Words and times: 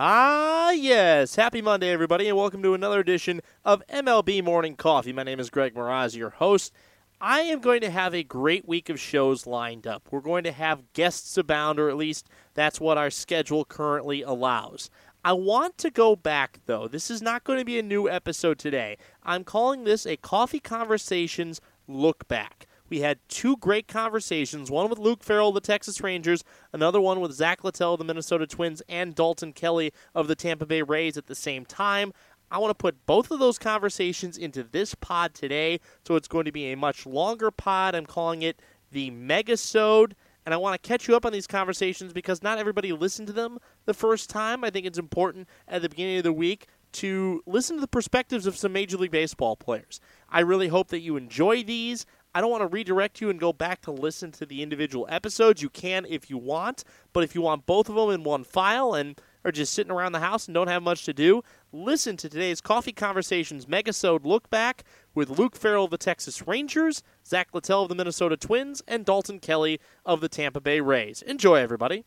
Ah, 0.00 0.70
yes. 0.70 1.34
Happy 1.34 1.60
Monday, 1.60 1.90
everybody, 1.90 2.28
and 2.28 2.36
welcome 2.36 2.62
to 2.62 2.72
another 2.72 3.00
edition 3.00 3.40
of 3.64 3.82
MLB 3.88 4.44
Morning 4.44 4.76
Coffee. 4.76 5.12
My 5.12 5.24
name 5.24 5.40
is 5.40 5.50
Greg 5.50 5.74
Moraz, 5.74 6.14
your 6.14 6.30
host. 6.30 6.72
I 7.20 7.40
am 7.40 7.58
going 7.58 7.80
to 7.80 7.90
have 7.90 8.14
a 8.14 8.22
great 8.22 8.68
week 8.68 8.88
of 8.88 9.00
shows 9.00 9.44
lined 9.44 9.88
up. 9.88 10.06
We're 10.12 10.20
going 10.20 10.44
to 10.44 10.52
have 10.52 10.92
guests 10.92 11.36
abound, 11.36 11.80
or 11.80 11.88
at 11.88 11.96
least 11.96 12.28
that's 12.54 12.80
what 12.80 12.96
our 12.96 13.10
schedule 13.10 13.64
currently 13.64 14.22
allows. 14.22 14.88
I 15.24 15.32
want 15.32 15.76
to 15.78 15.90
go 15.90 16.14
back, 16.14 16.60
though. 16.66 16.86
This 16.86 17.10
is 17.10 17.20
not 17.20 17.42
going 17.42 17.58
to 17.58 17.64
be 17.64 17.80
a 17.80 17.82
new 17.82 18.08
episode 18.08 18.60
today. 18.60 18.98
I'm 19.24 19.42
calling 19.42 19.82
this 19.82 20.06
a 20.06 20.16
Coffee 20.16 20.60
Conversations 20.60 21.60
Look 21.88 22.28
Back. 22.28 22.67
We 22.88 23.00
had 23.00 23.18
two 23.28 23.56
great 23.56 23.88
conversations, 23.88 24.70
one 24.70 24.88
with 24.88 24.98
Luke 24.98 25.22
Farrell 25.22 25.48
of 25.48 25.54
the 25.54 25.60
Texas 25.60 26.00
Rangers, 26.00 26.42
another 26.72 27.00
one 27.00 27.20
with 27.20 27.32
Zack 27.32 27.64
Littell 27.64 27.94
of 27.94 27.98
the 27.98 28.04
Minnesota 28.04 28.46
Twins, 28.46 28.82
and 28.88 29.14
Dalton 29.14 29.52
Kelly 29.52 29.92
of 30.14 30.28
the 30.28 30.34
Tampa 30.34 30.66
Bay 30.66 30.82
Rays 30.82 31.16
at 31.16 31.26
the 31.26 31.34
same 31.34 31.64
time. 31.64 32.12
I 32.50 32.58
want 32.58 32.70
to 32.70 32.74
put 32.74 33.04
both 33.04 33.30
of 33.30 33.40
those 33.40 33.58
conversations 33.58 34.38
into 34.38 34.62
this 34.62 34.94
pod 34.94 35.34
today, 35.34 35.80
so 36.06 36.16
it's 36.16 36.28
going 36.28 36.46
to 36.46 36.52
be 36.52 36.72
a 36.72 36.76
much 36.76 37.04
longer 37.04 37.50
pod. 37.50 37.94
I'm 37.94 38.06
calling 38.06 38.42
it 38.42 38.60
the 38.90 39.10
Megasode, 39.10 40.12
and 40.46 40.54
I 40.54 40.56
want 40.56 40.82
to 40.82 40.88
catch 40.88 41.08
you 41.08 41.14
up 41.14 41.26
on 41.26 41.32
these 41.32 41.46
conversations 41.46 42.14
because 42.14 42.42
not 42.42 42.58
everybody 42.58 42.90
listened 42.92 43.26
to 43.26 43.34
them 43.34 43.58
the 43.84 43.92
first 43.92 44.30
time. 44.30 44.64
I 44.64 44.70
think 44.70 44.86
it's 44.86 44.98
important 44.98 45.46
at 45.66 45.82
the 45.82 45.90
beginning 45.90 46.16
of 46.16 46.24
the 46.24 46.32
week 46.32 46.68
to 46.90 47.42
listen 47.44 47.76
to 47.76 47.82
the 47.82 47.88
perspectives 47.88 48.46
of 48.46 48.56
some 48.56 48.72
Major 48.72 48.96
League 48.96 49.10
Baseball 49.10 49.56
players. 49.56 50.00
I 50.30 50.40
really 50.40 50.68
hope 50.68 50.88
that 50.88 51.00
you 51.00 51.16
enjoy 51.16 51.62
these. 51.62 52.06
I 52.34 52.40
don't 52.40 52.50
want 52.50 52.62
to 52.62 52.66
redirect 52.66 53.20
you 53.20 53.30
and 53.30 53.40
go 53.40 53.52
back 53.52 53.80
to 53.82 53.90
listen 53.90 54.30
to 54.32 54.46
the 54.46 54.62
individual 54.62 55.06
episodes. 55.08 55.62
You 55.62 55.70
can 55.70 56.06
if 56.08 56.28
you 56.30 56.38
want, 56.38 56.84
but 57.12 57.24
if 57.24 57.34
you 57.34 57.40
want 57.40 57.66
both 57.66 57.88
of 57.88 57.94
them 57.94 58.10
in 58.10 58.22
one 58.22 58.44
file 58.44 58.94
and 58.94 59.20
are 59.44 59.52
just 59.52 59.72
sitting 59.72 59.92
around 59.92 60.12
the 60.12 60.20
house 60.20 60.46
and 60.46 60.54
don't 60.54 60.68
have 60.68 60.82
much 60.82 61.04
to 61.04 61.12
do, 61.12 61.42
listen 61.72 62.16
to 62.18 62.28
today's 62.28 62.60
Coffee 62.60 62.92
Conversations 62.92 63.66
Megasode 63.66 64.24
Look 64.24 64.50
Back 64.50 64.84
with 65.14 65.38
Luke 65.38 65.56
Farrell 65.56 65.84
of 65.84 65.90
the 65.90 65.98
Texas 65.98 66.46
Rangers, 66.46 67.02
Zack 67.26 67.48
Littell 67.52 67.82
of 67.82 67.88
the 67.88 67.94
Minnesota 67.94 68.36
Twins, 68.36 68.82
and 68.86 69.04
Dalton 69.04 69.40
Kelly 69.40 69.80
of 70.04 70.20
the 70.20 70.28
Tampa 70.28 70.60
Bay 70.60 70.80
Rays. 70.80 71.22
Enjoy, 71.22 71.56
everybody. 71.56 72.04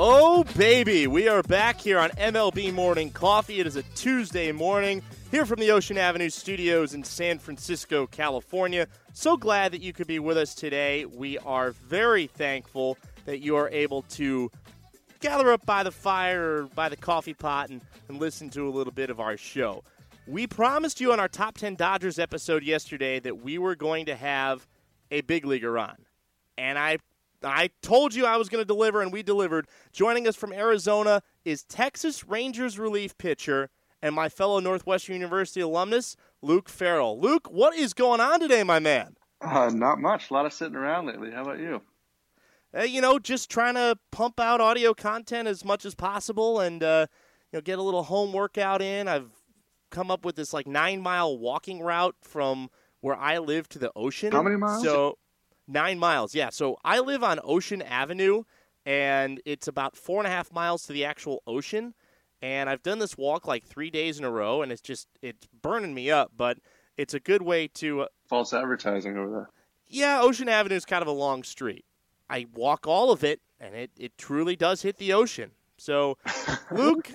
Oh, 0.00 0.44
baby. 0.56 1.08
We 1.08 1.26
are 1.26 1.42
back 1.42 1.80
here 1.80 1.98
on 1.98 2.10
MLB 2.10 2.72
Morning 2.72 3.10
Coffee. 3.10 3.58
It 3.58 3.66
is 3.66 3.74
a 3.74 3.82
Tuesday 3.96 4.52
morning 4.52 5.02
here 5.32 5.44
from 5.44 5.58
the 5.58 5.72
Ocean 5.72 5.98
Avenue 5.98 6.30
studios 6.30 6.94
in 6.94 7.02
San 7.02 7.40
Francisco, 7.40 8.06
California. 8.06 8.86
So 9.12 9.36
glad 9.36 9.72
that 9.72 9.80
you 9.80 9.92
could 9.92 10.06
be 10.06 10.20
with 10.20 10.38
us 10.38 10.54
today. 10.54 11.04
We 11.04 11.36
are 11.38 11.72
very 11.72 12.28
thankful 12.28 12.96
that 13.24 13.40
you 13.40 13.56
are 13.56 13.68
able 13.70 14.02
to 14.02 14.52
gather 15.18 15.50
up 15.50 15.66
by 15.66 15.82
the 15.82 15.90
fire 15.90 16.58
or 16.58 16.62
by 16.76 16.88
the 16.88 16.96
coffee 16.96 17.34
pot 17.34 17.68
and, 17.70 17.80
and 18.08 18.20
listen 18.20 18.50
to 18.50 18.68
a 18.68 18.70
little 18.70 18.92
bit 18.92 19.10
of 19.10 19.18
our 19.18 19.36
show. 19.36 19.82
We 20.28 20.46
promised 20.46 21.00
you 21.00 21.12
on 21.12 21.18
our 21.18 21.26
Top 21.26 21.58
10 21.58 21.74
Dodgers 21.74 22.20
episode 22.20 22.62
yesterday 22.62 23.18
that 23.18 23.42
we 23.42 23.58
were 23.58 23.74
going 23.74 24.06
to 24.06 24.14
have 24.14 24.64
a 25.10 25.22
big 25.22 25.44
leaguer 25.44 25.76
on. 25.76 25.96
And 26.56 26.78
I 26.78 26.98
I 27.42 27.70
told 27.82 28.14
you 28.14 28.26
I 28.26 28.36
was 28.36 28.48
going 28.48 28.62
to 28.62 28.66
deliver, 28.66 29.00
and 29.00 29.12
we 29.12 29.22
delivered. 29.22 29.66
Joining 29.92 30.26
us 30.26 30.36
from 30.36 30.52
Arizona 30.52 31.22
is 31.44 31.64
Texas 31.64 32.26
Rangers 32.26 32.78
relief 32.78 33.16
pitcher 33.18 33.70
and 34.02 34.14
my 34.14 34.28
fellow 34.28 34.60
Northwestern 34.60 35.14
University 35.14 35.60
alumnus, 35.60 36.16
Luke 36.42 36.68
Farrell. 36.68 37.20
Luke, 37.20 37.48
what 37.50 37.74
is 37.74 37.94
going 37.94 38.20
on 38.20 38.40
today, 38.40 38.62
my 38.62 38.78
man? 38.78 39.16
Uh, 39.40 39.70
not 39.72 40.00
much. 40.00 40.30
A 40.30 40.34
lot 40.34 40.46
of 40.46 40.52
sitting 40.52 40.76
around 40.76 41.06
lately. 41.06 41.30
How 41.30 41.42
about 41.42 41.58
you? 41.58 41.82
Uh, 42.76 42.82
you 42.82 43.00
know, 43.00 43.18
just 43.18 43.50
trying 43.50 43.74
to 43.74 43.96
pump 44.10 44.38
out 44.40 44.60
audio 44.60 44.92
content 44.92 45.48
as 45.48 45.64
much 45.64 45.84
as 45.84 45.94
possible 45.94 46.60
and 46.60 46.82
uh, 46.82 47.06
you 47.52 47.56
know 47.56 47.60
get 47.60 47.78
a 47.78 47.82
little 47.82 48.02
home 48.02 48.32
workout 48.32 48.82
in. 48.82 49.08
I've 49.08 49.30
come 49.90 50.10
up 50.10 50.24
with 50.24 50.36
this 50.36 50.52
like 50.52 50.66
nine 50.66 51.00
mile 51.00 51.38
walking 51.38 51.80
route 51.80 52.16
from 52.22 52.68
where 53.00 53.16
I 53.16 53.38
live 53.38 53.68
to 53.70 53.78
the 53.78 53.90
ocean. 53.96 54.32
How 54.32 54.42
many 54.42 54.56
miles? 54.56 54.82
So 54.82 55.18
Nine 55.68 55.98
miles, 55.98 56.34
yeah. 56.34 56.48
So 56.48 56.78
I 56.82 57.00
live 57.00 57.22
on 57.22 57.38
Ocean 57.44 57.82
Avenue, 57.82 58.44
and 58.86 59.40
it's 59.44 59.68
about 59.68 59.96
four 59.96 60.18
and 60.18 60.26
a 60.26 60.30
half 60.30 60.50
miles 60.50 60.84
to 60.86 60.94
the 60.94 61.04
actual 61.04 61.42
ocean. 61.46 61.92
And 62.40 62.70
I've 62.70 62.82
done 62.82 63.00
this 63.00 63.18
walk 63.18 63.46
like 63.46 63.64
three 63.64 63.90
days 63.90 64.18
in 64.18 64.24
a 64.24 64.30
row, 64.30 64.62
and 64.62 64.72
it's 64.72 64.80
just 64.80 65.08
it's 65.20 65.46
burning 65.60 65.92
me 65.92 66.10
up. 66.10 66.32
But 66.34 66.58
it's 66.96 67.12
a 67.12 67.20
good 67.20 67.42
way 67.42 67.68
to 67.74 68.02
uh, 68.02 68.06
false 68.26 68.54
advertising 68.54 69.18
over 69.18 69.30
there. 69.30 69.50
Yeah, 69.86 70.20
Ocean 70.22 70.48
Avenue 70.48 70.76
is 70.76 70.86
kind 70.86 71.02
of 71.02 71.08
a 71.08 71.12
long 71.12 71.42
street. 71.42 71.84
I 72.30 72.46
walk 72.54 72.86
all 72.86 73.10
of 73.10 73.22
it, 73.22 73.40
and 73.60 73.74
it 73.74 73.90
it 73.98 74.16
truly 74.16 74.56
does 74.56 74.82
hit 74.82 74.96
the 74.96 75.12
ocean. 75.12 75.50
So, 75.76 76.16
Luke, 76.70 77.12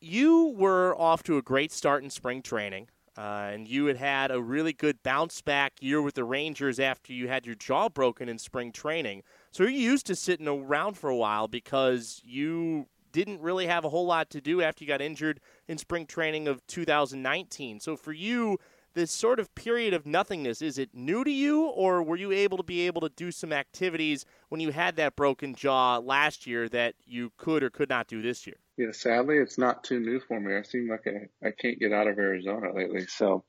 you 0.00 0.54
were 0.56 0.96
off 0.96 1.22
to 1.24 1.38
a 1.38 1.42
great 1.42 1.72
start 1.72 2.04
in 2.04 2.10
spring 2.10 2.40
training. 2.40 2.88
Uh, 3.20 3.50
and 3.52 3.68
you 3.68 3.84
had 3.84 3.98
had 3.98 4.30
a 4.30 4.40
really 4.40 4.72
good 4.72 5.02
bounce 5.02 5.42
back 5.42 5.74
year 5.82 6.00
with 6.00 6.14
the 6.14 6.24
Rangers 6.24 6.80
after 6.80 7.12
you 7.12 7.28
had 7.28 7.44
your 7.44 7.54
jaw 7.54 7.90
broken 7.90 8.30
in 8.30 8.38
spring 8.38 8.72
training. 8.72 9.22
So 9.50 9.62
you're 9.62 9.72
used 9.72 10.06
to 10.06 10.16
sitting 10.16 10.48
around 10.48 10.96
for 10.96 11.10
a 11.10 11.16
while 11.16 11.46
because 11.46 12.22
you 12.24 12.86
didn't 13.12 13.42
really 13.42 13.66
have 13.66 13.84
a 13.84 13.90
whole 13.90 14.06
lot 14.06 14.30
to 14.30 14.40
do 14.40 14.62
after 14.62 14.82
you 14.82 14.88
got 14.88 15.02
injured 15.02 15.38
in 15.68 15.76
spring 15.76 16.06
training 16.06 16.48
of 16.48 16.66
2019. 16.66 17.80
So 17.80 17.94
for 17.94 18.12
you, 18.14 18.56
this 18.94 19.10
sort 19.10 19.38
of 19.38 19.54
period 19.54 19.94
of 19.94 20.06
nothingness, 20.06 20.62
is 20.62 20.78
it 20.78 20.90
new 20.92 21.24
to 21.24 21.30
you, 21.30 21.66
or 21.66 22.02
were 22.02 22.16
you 22.16 22.32
able 22.32 22.56
to 22.56 22.62
be 22.62 22.86
able 22.86 23.00
to 23.02 23.08
do 23.10 23.30
some 23.30 23.52
activities 23.52 24.24
when 24.48 24.60
you 24.60 24.72
had 24.72 24.96
that 24.96 25.16
broken 25.16 25.54
jaw 25.54 25.98
last 25.98 26.46
year 26.46 26.68
that 26.68 26.94
you 27.04 27.32
could 27.36 27.62
or 27.62 27.70
could 27.70 27.88
not 27.88 28.06
do 28.06 28.20
this 28.20 28.46
year? 28.46 28.56
Yeah, 28.76 28.92
sadly, 28.92 29.36
it's 29.38 29.58
not 29.58 29.84
too 29.84 30.00
new 30.00 30.20
for 30.20 30.40
me. 30.40 30.56
I 30.56 30.62
seem 30.62 30.88
like 30.88 31.06
I, 31.06 31.46
I 31.46 31.50
can't 31.50 31.78
get 31.78 31.92
out 31.92 32.08
of 32.08 32.18
Arizona 32.18 32.74
lately. 32.74 33.06
So, 33.06 33.44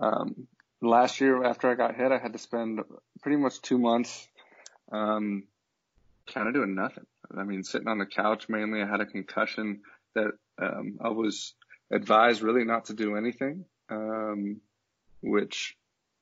um, 0.00 0.46
last 0.82 1.20
year 1.20 1.44
after 1.44 1.70
I 1.70 1.74
got 1.74 1.94
hit, 1.94 2.12
I 2.12 2.18
had 2.18 2.32
to 2.32 2.38
spend 2.38 2.80
pretty 3.22 3.36
much 3.36 3.62
two 3.62 3.78
months, 3.78 4.28
um, 4.92 5.44
kind 6.26 6.48
of 6.48 6.54
doing 6.54 6.74
nothing. 6.74 7.06
I 7.36 7.44
mean, 7.44 7.62
sitting 7.62 7.88
on 7.88 7.98
the 7.98 8.06
couch 8.06 8.48
mainly. 8.48 8.82
I 8.82 8.86
had 8.86 9.00
a 9.00 9.06
concussion 9.06 9.80
that, 10.14 10.32
um, 10.60 10.98
I 11.00 11.08
was 11.08 11.54
advised 11.90 12.42
really 12.42 12.64
not 12.64 12.86
to 12.86 12.94
do 12.94 13.16
anything. 13.16 13.64
Um, 13.90 14.60
which 15.24 15.76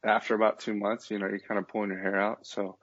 after 0.05 0.35
about 0.35 0.61
two 0.61 0.75
months, 0.75 1.11
you 1.11 1.19
know, 1.19 1.29
you're 1.29 1.39
kind 1.41 1.59
of 1.59 1.69
pulling 1.69 1.91
your 1.91 2.01
hair 2.01 2.21
out. 2.21 2.47
So 2.47 2.77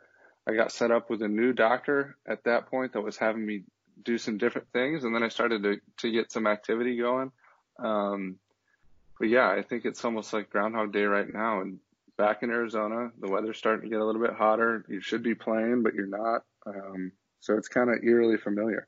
I 0.47 0.53
got 0.53 0.71
set 0.71 0.91
up 0.91 1.09
with 1.09 1.21
a 1.21 1.27
new 1.27 1.53
doctor 1.53 2.17
at 2.27 2.43
that 2.43 2.69
point 2.69 2.93
that 2.93 3.01
was 3.01 3.17
having 3.17 3.45
me 3.45 3.63
do 4.03 4.17
some 4.17 4.37
different 4.37 4.67
things. 4.71 5.03
And 5.03 5.13
then 5.13 5.23
I 5.23 5.29
started 5.29 5.63
to, 5.63 5.77
to 5.97 6.11
get 6.11 6.31
some 6.31 6.47
activity 6.47 6.97
going. 6.97 7.31
Um, 7.77 8.37
but 9.19 9.29
yeah, 9.29 9.49
I 9.49 9.61
think 9.61 9.85
it's 9.85 10.03
almost 10.05 10.31
like 10.31 10.49
Groundhog 10.49 10.93
Day 10.93 11.03
right 11.03 11.31
now. 11.31 11.61
And 11.61 11.79
back 12.17 12.41
in 12.41 12.49
Arizona, 12.49 13.11
the 13.19 13.29
weather's 13.29 13.57
starting 13.57 13.83
to 13.83 13.89
get 13.89 14.01
a 14.01 14.05
little 14.05 14.21
bit 14.21 14.33
hotter. 14.33 14.85
You 14.87 15.01
should 15.01 15.23
be 15.23 15.35
playing, 15.35 15.83
but 15.83 15.93
you're 15.93 16.07
not. 16.07 16.43
Um, 16.65 17.11
so 17.41 17.55
it's 17.55 17.67
kind 17.67 17.89
of 17.89 18.03
eerily 18.03 18.37
familiar. 18.37 18.87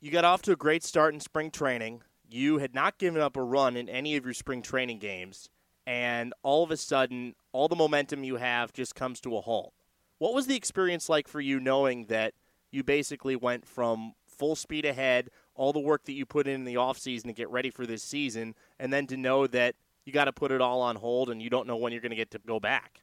You 0.00 0.10
got 0.10 0.24
off 0.24 0.42
to 0.42 0.52
a 0.52 0.56
great 0.56 0.82
start 0.82 1.14
in 1.14 1.20
spring 1.20 1.50
training. 1.50 2.02
You 2.28 2.58
had 2.58 2.74
not 2.74 2.98
given 2.98 3.20
up 3.20 3.36
a 3.36 3.42
run 3.42 3.76
in 3.76 3.88
any 3.88 4.16
of 4.16 4.24
your 4.24 4.34
spring 4.34 4.62
training 4.62 4.98
games 4.98 5.48
and 5.86 6.32
all 6.42 6.62
of 6.62 6.70
a 6.70 6.76
sudden, 6.76 7.34
all 7.52 7.68
the 7.68 7.76
momentum 7.76 8.24
you 8.24 8.36
have 8.36 8.72
just 8.72 8.94
comes 8.94 9.20
to 9.20 9.36
a 9.36 9.40
halt. 9.40 9.72
What 10.18 10.34
was 10.34 10.46
the 10.46 10.56
experience 10.56 11.08
like 11.08 11.26
for 11.26 11.40
you 11.40 11.58
knowing 11.58 12.06
that 12.06 12.34
you 12.70 12.82
basically 12.84 13.36
went 13.36 13.66
from 13.66 14.14
full 14.26 14.54
speed 14.56 14.84
ahead, 14.84 15.30
all 15.54 15.72
the 15.72 15.80
work 15.80 16.04
that 16.04 16.12
you 16.12 16.24
put 16.24 16.46
in, 16.46 16.54
in 16.54 16.64
the 16.64 16.74
offseason 16.74 17.24
to 17.24 17.32
get 17.32 17.50
ready 17.50 17.70
for 17.70 17.86
this 17.86 18.02
season, 18.02 18.54
and 18.78 18.92
then 18.92 19.06
to 19.08 19.16
know 19.16 19.46
that 19.46 19.74
you 20.04 20.12
got 20.12 20.24
to 20.24 20.32
put 20.32 20.52
it 20.52 20.60
all 20.60 20.80
on 20.80 20.96
hold 20.96 21.30
and 21.30 21.42
you 21.42 21.50
don't 21.50 21.66
know 21.66 21.76
when 21.76 21.92
you're 21.92 22.00
going 22.00 22.10
to 22.10 22.16
get 22.16 22.30
to 22.30 22.40
go 22.46 22.58
back? 22.58 23.02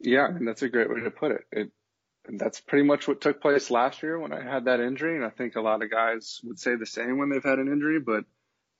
Yeah, 0.00 0.26
and 0.26 0.46
that's 0.46 0.62
a 0.62 0.68
great 0.68 0.90
way 0.90 1.00
to 1.00 1.10
put 1.10 1.32
it. 1.32 1.46
It 1.52 1.70
that's 2.26 2.60
pretty 2.60 2.84
much 2.84 3.06
what 3.06 3.20
took 3.20 3.40
place 3.40 3.70
last 3.70 4.02
year 4.02 4.18
when 4.18 4.32
I 4.32 4.42
had 4.42 4.64
that 4.64 4.80
injury, 4.80 5.16
and 5.16 5.24
I 5.24 5.30
think 5.30 5.56
a 5.56 5.60
lot 5.60 5.82
of 5.82 5.90
guys 5.90 6.40
would 6.44 6.58
say 6.58 6.74
the 6.74 6.86
same 6.86 7.18
when 7.18 7.28
they've 7.28 7.44
had 7.44 7.58
an 7.58 7.68
injury. 7.68 8.00
But 8.00 8.24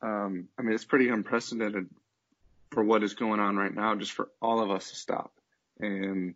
um, 0.02 0.48
I 0.58 0.62
mean, 0.62 0.74
it's 0.74 0.84
pretty 0.84 1.08
unprecedented 1.08 1.88
for 2.74 2.84
what 2.84 3.02
is 3.02 3.14
going 3.14 3.40
on 3.40 3.56
right 3.56 3.74
now, 3.74 3.94
just 3.94 4.12
for 4.12 4.28
all 4.42 4.60
of 4.60 4.70
us 4.70 4.90
to 4.90 4.96
stop. 4.96 5.32
And, 5.80 6.34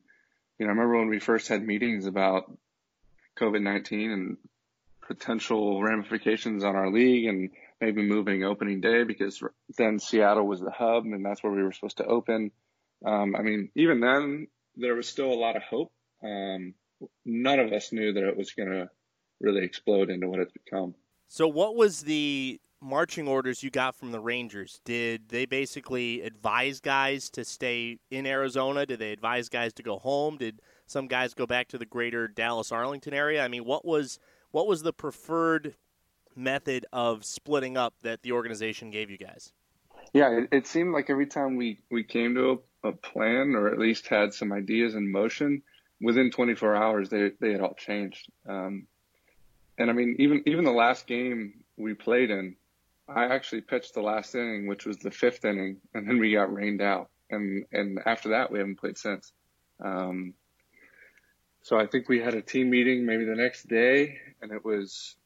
you 0.58 0.66
know, 0.66 0.66
I 0.66 0.74
remember 0.74 0.98
when 0.98 1.08
we 1.08 1.18
first 1.18 1.48
had 1.48 1.66
meetings 1.66 2.06
about 2.06 2.50
COVID-19 3.38 4.12
and 4.12 4.36
potential 5.06 5.82
ramifications 5.82 6.64
on 6.64 6.76
our 6.76 6.90
league 6.90 7.26
and 7.26 7.50
maybe 7.80 8.02
moving 8.02 8.44
opening 8.44 8.80
day 8.80 9.04
because 9.04 9.42
then 9.76 9.98
Seattle 9.98 10.46
was 10.46 10.60
the 10.60 10.70
hub 10.70 11.04
and 11.04 11.24
that's 11.24 11.42
where 11.42 11.52
we 11.52 11.62
were 11.62 11.72
supposed 11.72 11.98
to 11.98 12.04
open. 12.04 12.50
Um, 13.04 13.36
I 13.36 13.42
mean, 13.42 13.70
even 13.74 14.00
then 14.00 14.48
there 14.76 14.94
was 14.94 15.08
still 15.08 15.32
a 15.32 15.34
lot 15.34 15.56
of 15.56 15.62
hope. 15.62 15.92
Um, 16.22 16.74
none 17.24 17.60
of 17.60 17.72
us 17.72 17.92
knew 17.92 18.12
that 18.12 18.24
it 18.24 18.36
was 18.36 18.52
going 18.52 18.70
to 18.70 18.90
really 19.40 19.64
explode 19.64 20.10
into 20.10 20.28
what 20.28 20.40
it's 20.40 20.52
become. 20.52 20.94
So, 21.28 21.46
what 21.46 21.76
was 21.76 22.02
the 22.02 22.60
marching 22.80 23.28
orders 23.28 23.62
you 23.62 23.70
got 23.70 23.96
from 23.96 24.12
the 24.12 24.20
Rangers? 24.20 24.80
Did 24.84 25.28
they 25.28 25.46
basically 25.46 26.22
advise 26.22 26.80
guys 26.80 27.30
to 27.30 27.44
stay 27.44 27.98
in 28.10 28.26
Arizona? 28.26 28.86
Did 28.86 28.98
they 28.98 29.12
advise 29.12 29.48
guys 29.48 29.72
to 29.74 29.82
go 29.82 29.98
home? 29.98 30.36
Did 30.36 30.60
some 30.88 31.06
guys 31.06 31.34
go 31.34 31.46
back 31.46 31.68
to 31.68 31.78
the 31.78 31.86
greater 31.86 32.26
Dallas 32.26 32.72
Arlington 32.72 33.14
area. 33.14 33.44
I 33.44 33.48
mean, 33.48 33.64
what 33.64 33.84
was 33.84 34.18
what 34.50 34.66
was 34.66 34.82
the 34.82 34.92
preferred 34.92 35.74
method 36.34 36.86
of 36.92 37.24
splitting 37.24 37.76
up 37.76 37.94
that 38.02 38.22
the 38.22 38.32
organization 38.32 38.90
gave 38.90 39.10
you 39.10 39.18
guys? 39.18 39.52
Yeah, 40.14 40.30
it, 40.30 40.48
it 40.50 40.66
seemed 40.66 40.94
like 40.94 41.10
every 41.10 41.26
time 41.26 41.56
we, 41.56 41.80
we 41.90 42.02
came 42.02 42.34
to 42.34 42.62
a, 42.84 42.88
a, 42.88 42.92
plan 42.92 43.54
or 43.54 43.68
at 43.68 43.78
least 43.78 44.06
had 44.06 44.32
some 44.32 44.52
ideas 44.52 44.94
in 44.94 45.12
motion, 45.12 45.62
within 46.00 46.30
24 46.30 46.74
hours 46.74 47.10
they, 47.10 47.32
they 47.40 47.52
had 47.52 47.60
all 47.60 47.74
changed. 47.74 48.30
Um, 48.48 48.86
and 49.76 49.90
I 49.90 49.92
mean, 49.92 50.16
even 50.18 50.42
even 50.46 50.64
the 50.64 50.72
last 50.72 51.06
game 51.06 51.64
we 51.76 51.94
played 51.94 52.30
in, 52.30 52.56
I 53.08 53.26
actually 53.26 53.62
pitched 53.62 53.94
the 53.94 54.02
last 54.02 54.34
inning, 54.34 54.66
which 54.66 54.84
was 54.84 54.98
the 54.98 55.10
fifth 55.10 55.44
inning, 55.44 55.78
and 55.94 56.08
then 56.08 56.18
we 56.18 56.32
got 56.32 56.52
rained 56.52 56.82
out. 56.82 57.08
And 57.30 57.64
and 57.72 57.98
after 58.04 58.30
that, 58.30 58.50
we 58.50 58.58
haven't 58.58 58.80
played 58.80 58.98
since. 58.98 59.32
Um, 59.82 60.34
so 61.62 61.78
I 61.78 61.86
think 61.86 62.08
we 62.08 62.20
had 62.20 62.34
a 62.34 62.42
team 62.42 62.70
meeting 62.70 63.06
maybe 63.06 63.24
the 63.24 63.34
next 63.34 63.68
day, 63.68 64.18
and 64.42 64.52
it 64.52 64.64
was, 64.64 65.16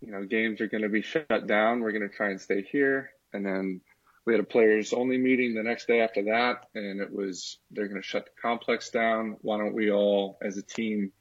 you 0.00 0.12
know, 0.12 0.24
games 0.24 0.60
are 0.60 0.68
going 0.68 0.82
to 0.82 0.88
be 0.88 1.02
shut 1.02 1.46
down. 1.46 1.80
We're 1.80 1.92
going 1.92 2.08
to 2.08 2.14
try 2.14 2.30
and 2.30 2.40
stay 2.40 2.62
here, 2.62 3.10
and 3.32 3.44
then 3.44 3.80
we 4.24 4.32
had 4.32 4.40
a 4.40 4.44
players 4.44 4.92
only 4.92 5.16
meeting 5.16 5.54
the 5.54 5.62
next 5.62 5.86
day 5.86 6.00
after 6.00 6.24
that, 6.24 6.66
and 6.74 7.00
it 7.00 7.12
was 7.12 7.58
they're 7.70 7.88
going 7.88 8.00
to 8.00 8.06
shut 8.06 8.26
the 8.26 8.40
complex 8.40 8.90
down. 8.90 9.36
Why 9.40 9.58
don't 9.58 9.74
we 9.74 9.90
all, 9.90 10.38
as 10.42 10.56
a 10.56 10.62
team, 10.62 11.12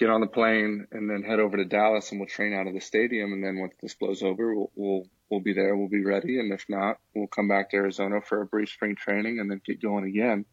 get 0.00 0.08
on 0.08 0.22
the 0.22 0.26
plane 0.26 0.86
and 0.90 1.08
then 1.08 1.22
head 1.22 1.38
over 1.38 1.58
to 1.58 1.64
Dallas, 1.66 2.10
and 2.10 2.18
we'll 2.18 2.28
train 2.28 2.54
out 2.54 2.66
of 2.66 2.72
the 2.72 2.80
stadium. 2.80 3.34
And 3.34 3.44
then 3.44 3.58
once 3.58 3.74
this 3.80 3.94
blows 3.94 4.22
over, 4.22 4.54
we'll 4.54 4.70
we'll, 4.74 5.06
we'll 5.28 5.40
be 5.40 5.52
there. 5.52 5.76
We'll 5.76 5.88
be 5.88 6.04
ready, 6.04 6.40
and 6.40 6.52
if 6.52 6.64
not, 6.68 6.98
we'll 7.14 7.28
come 7.28 7.48
back 7.48 7.70
to 7.70 7.76
Arizona 7.76 8.22
for 8.22 8.40
a 8.40 8.46
brief 8.46 8.70
spring 8.70 8.96
training 8.96 9.38
and 9.38 9.50
then 9.50 9.60
get 9.64 9.82
going 9.82 10.06
again. 10.06 10.46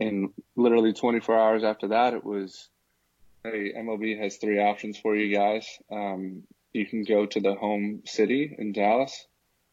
And 0.00 0.30
literally 0.56 0.92
24 0.92 1.38
hours 1.38 1.62
after 1.62 1.88
that, 1.88 2.14
it 2.14 2.24
was, 2.24 2.68
hey, 3.44 3.72
MLB 3.76 4.20
has 4.20 4.36
three 4.36 4.60
options 4.60 4.98
for 4.98 5.14
you 5.14 5.34
guys. 5.34 5.66
Um, 5.90 6.42
you 6.72 6.84
can 6.84 7.04
go 7.04 7.26
to 7.26 7.40
the 7.40 7.54
home 7.54 8.02
city 8.04 8.52
in 8.58 8.72
Dallas. 8.72 9.24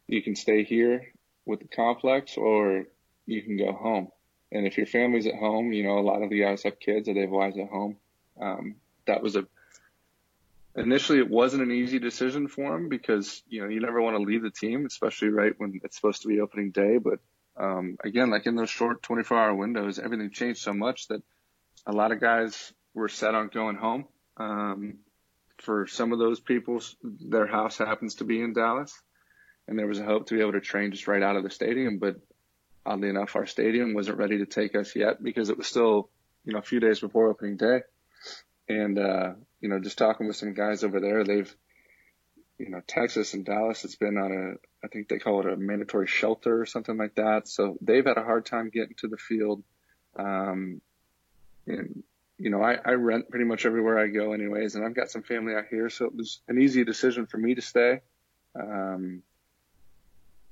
You 0.08 0.22
can 0.22 0.36
stay 0.36 0.64
here 0.64 1.12
with 1.48 1.62
the 1.62 1.68
complex 1.68 2.38
or 2.38 2.86
you 3.26 3.42
can 3.42 3.58
go 3.58 3.74
home. 3.74 4.10
And 4.52 4.68
if 4.68 4.78
your 4.78 4.86
family's 4.86 5.26
at 5.26 5.34
home, 5.34 5.74
you 5.74 5.84
know, 5.84 5.98
a 5.98 6.02
lot 6.02 6.22
of 6.22 6.30
the 6.30 6.40
guys 6.40 6.62
have 6.64 6.80
kids 6.80 7.10
or 7.10 7.16
they 7.16 7.22
have 7.22 7.32
wives 7.32 7.58
at 7.58 7.70
home. 7.70 7.98
Um, 8.40 8.76
that 9.06 9.22
was 9.22 9.36
a, 9.36 9.46
initially 10.76 11.20
it 11.20 11.30
wasn't 11.30 11.64
an 11.64 11.72
easy 11.72 12.00
decision 12.00 12.48
for 12.48 12.76
him 12.76 12.90
because, 12.90 13.44
you 13.48 13.62
know, 13.62 13.68
you 13.68 13.80
never 13.80 14.02
want 14.02 14.16
to 14.16 14.24
leave 14.24 14.44
the 14.44 14.52
team, 14.52 14.86
especially 14.86 15.30
right 15.30 15.54
when 15.58 15.80
it's 15.84 15.96
supposed 15.96 16.22
to 16.24 16.28
be 16.28 16.40
opening 16.40 16.72
day. 16.72 16.98
But, 16.98 17.20
um, 17.58 17.98
again, 18.04 18.30
like 18.30 18.46
in 18.46 18.56
those 18.56 18.70
short 18.70 19.04
24 19.04 19.38
hour 19.38 19.56
windows, 19.56 20.00
everything 20.00 20.32
changed 20.32 20.62
so 20.62 20.74
much 20.74 21.08
that 21.08 21.22
a 21.86 21.92
lot 21.92 22.12
of 22.12 22.20
guys 22.20 22.74
were 22.94 23.10
set 23.10 23.36
on 23.36 23.48
going 23.48 23.76
home. 23.76 24.06
Um, 24.38 25.00
for 25.58 25.88
some 25.88 26.14
of 26.14 26.20
those 26.20 26.40
people, 26.40 26.82
their 27.04 27.48
house 27.48 27.78
happens 27.78 28.16
to 28.16 28.24
be 28.24 28.42
in 28.42 28.54
Dallas 28.54 29.00
and 29.68 29.78
there 29.78 29.88
was 29.88 30.00
a 30.00 30.04
hope 30.04 30.28
to 30.28 30.36
be 30.36 30.42
able 30.42 30.54
to 30.54 30.62
train 30.62 30.92
just 30.92 31.08
right 31.08 31.24
out 31.24 31.36
of 31.36 31.44
the 31.44 31.50
stadium. 31.50 31.98
But 31.98 32.18
oddly 32.86 33.10
enough, 33.10 33.36
our 33.36 33.46
stadium 33.46 33.94
wasn't 33.94 34.18
ready 34.18 34.40
to 34.40 34.46
take 34.46 34.76
us 34.76 34.96
yet 34.96 35.24
because 35.24 35.50
it 35.50 35.58
was 35.58 35.68
still, 35.68 36.10
you 36.44 36.54
know, 36.54 36.60
a 36.60 36.64
few 36.64 36.80
days 36.80 37.00
before 37.00 37.30
opening 37.30 37.58
day. 37.58 37.82
And, 38.68 38.98
uh, 38.98 39.34
you 39.60 39.70
know, 39.70 39.80
just 39.80 39.98
talking 39.98 40.28
with 40.28 40.36
some 40.36 40.54
guys 40.54 40.84
over 40.84 41.00
there, 41.00 41.24
they've, 41.24 41.54
you 42.58 42.70
know, 42.70 42.82
Texas 42.86 43.34
and 43.34 43.46
Dallas 43.46 43.82
has 43.82 43.96
been 43.96 44.18
on 44.18 44.32
a, 44.32 44.86
I 44.86 44.88
think 44.88 45.08
they 45.08 45.20
call 45.20 45.40
it 45.42 45.52
a 45.52 45.58
mandatory 45.58 46.08
shelter 46.08 46.62
or 46.62 46.66
something 46.66 46.98
like 46.98 47.16
that. 47.16 47.48
So 47.48 47.78
they've 47.82 48.06
had 48.06 48.18
a 48.18 48.24
hard 48.24 48.46
time 48.46 48.70
getting 48.70 48.96
to 49.00 49.08
the 49.08 49.18
field. 49.18 49.64
Um, 50.16 50.82
and, 51.68 52.04
you 52.38 52.50
know, 52.50 52.62
I, 52.62 52.78
I 52.84 52.92
rent 52.92 53.30
pretty 53.30 53.46
much 53.46 53.66
everywhere 53.66 54.00
I 54.00 54.08
go 54.08 54.34
anyways, 54.34 54.76
and 54.76 54.86
I've 54.86 54.96
got 54.96 55.12
some 55.12 55.24
family 55.24 55.54
out 55.54 55.66
here. 55.70 55.90
So 55.90 56.06
it 56.06 56.16
was 56.16 56.40
an 56.48 56.60
easy 56.60 56.84
decision 56.84 57.28
for 57.28 57.38
me 57.38 57.56
to 57.56 57.62
stay. 57.62 58.02
Um, 58.56 59.22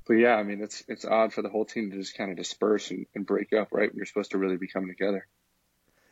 but 0.07 0.13
yeah, 0.15 0.35
I 0.35 0.43
mean, 0.43 0.61
it's 0.61 0.83
it's 0.87 1.05
odd 1.05 1.33
for 1.33 1.43
the 1.43 1.49
whole 1.49 1.65
team 1.65 1.91
to 1.91 1.97
just 1.97 2.17
kind 2.17 2.31
of 2.31 2.37
disperse 2.37 2.89
and, 2.89 3.05
and 3.13 3.25
break 3.25 3.53
up 3.53 3.69
right 3.71 3.89
when 3.89 3.97
you're 3.97 4.05
supposed 4.05 4.31
to 4.31 4.39
really 4.39 4.57
be 4.57 4.67
coming 4.67 4.89
together. 4.89 5.27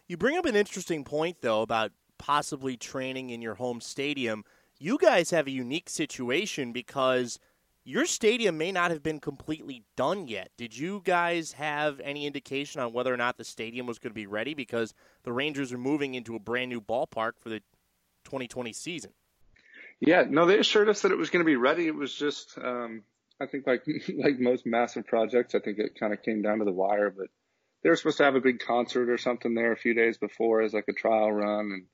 You 0.08 0.16
bring 0.16 0.38
up 0.38 0.46
an 0.46 0.56
interesting 0.56 1.04
point 1.04 1.38
though 1.42 1.62
about 1.62 1.92
possibly 2.18 2.78
training 2.78 3.30
in 3.30 3.42
your 3.42 3.56
home 3.56 3.82
stadium. 3.82 4.46
You 4.80 4.98
guys 4.98 5.32
have 5.32 5.48
a 5.48 5.52
unique 5.52 5.90
situation 5.90 6.72
because 6.72 7.40
your 7.84 8.06
stadium 8.06 8.58
may 8.58 8.72
not 8.72 8.92
have 8.92 9.04
been 9.04 9.20
completely 9.20 9.84
done 9.96 10.28
yet. 10.28 10.52
Did 10.58 10.78
you 10.78 11.02
guys 11.04 11.54
have 11.54 12.00
any 12.02 12.26
indication 12.26 12.82
on 12.82 12.94
whether 12.94 13.14
or 13.14 13.18
not 13.18 13.38
the 13.38 13.44
stadium 13.44 13.86
was 13.86 14.00
going 14.00 14.12
to 14.12 14.16
be 14.16 14.28
ready? 14.28 14.54
Because 14.54 14.94
the 15.24 15.34
Rangers 15.34 15.74
are 15.74 15.78
moving 15.78 16.14
into 16.16 16.36
a 16.36 16.40
brand 16.40 16.70
new 16.70 16.82
ballpark 16.82 17.34
for 17.40 17.50
the 17.50 17.60
2020 18.26 18.74
season. 18.74 19.12
Yeah, 20.00 20.26
no, 20.30 20.46
they 20.46 20.60
assured 20.60 20.90
us 20.90 21.02
that 21.02 21.12
it 21.12 21.18
was 21.18 21.30
going 21.30 21.44
to 21.44 21.50
be 21.50 21.56
ready. 21.56 21.88
It 21.88 21.96
was 21.96 22.14
just 22.14 22.58
um, 22.58 23.04
I 23.42 23.46
think 23.46 23.68
like 23.68 23.84
like 24.18 24.40
most 24.40 24.66
massive 24.66 25.06
projects, 25.08 25.56
I 25.56 25.60
think 25.60 25.80
it 25.80 26.00
kind 26.00 26.14
of 26.14 26.22
came 26.22 26.42
down 26.42 26.60
to 26.60 26.66
the 26.66 26.72
wire. 26.72 27.10
But 27.10 27.28
they 27.88 27.92
were 27.92 27.96
supposed 27.96 28.18
to 28.18 28.26
have 28.26 28.36
a 28.36 28.42
big 28.42 28.60
concert 28.60 29.10
or 29.10 29.18
something 29.18 29.54
there 29.54 29.72
a 29.72 29.78
few 29.78 29.94
days 29.94 30.18
before 30.18 30.60
as 30.60 30.74
like 30.74 30.90
a 30.90 30.94
trial 30.94 31.32
run, 31.32 31.72
and 31.72 31.86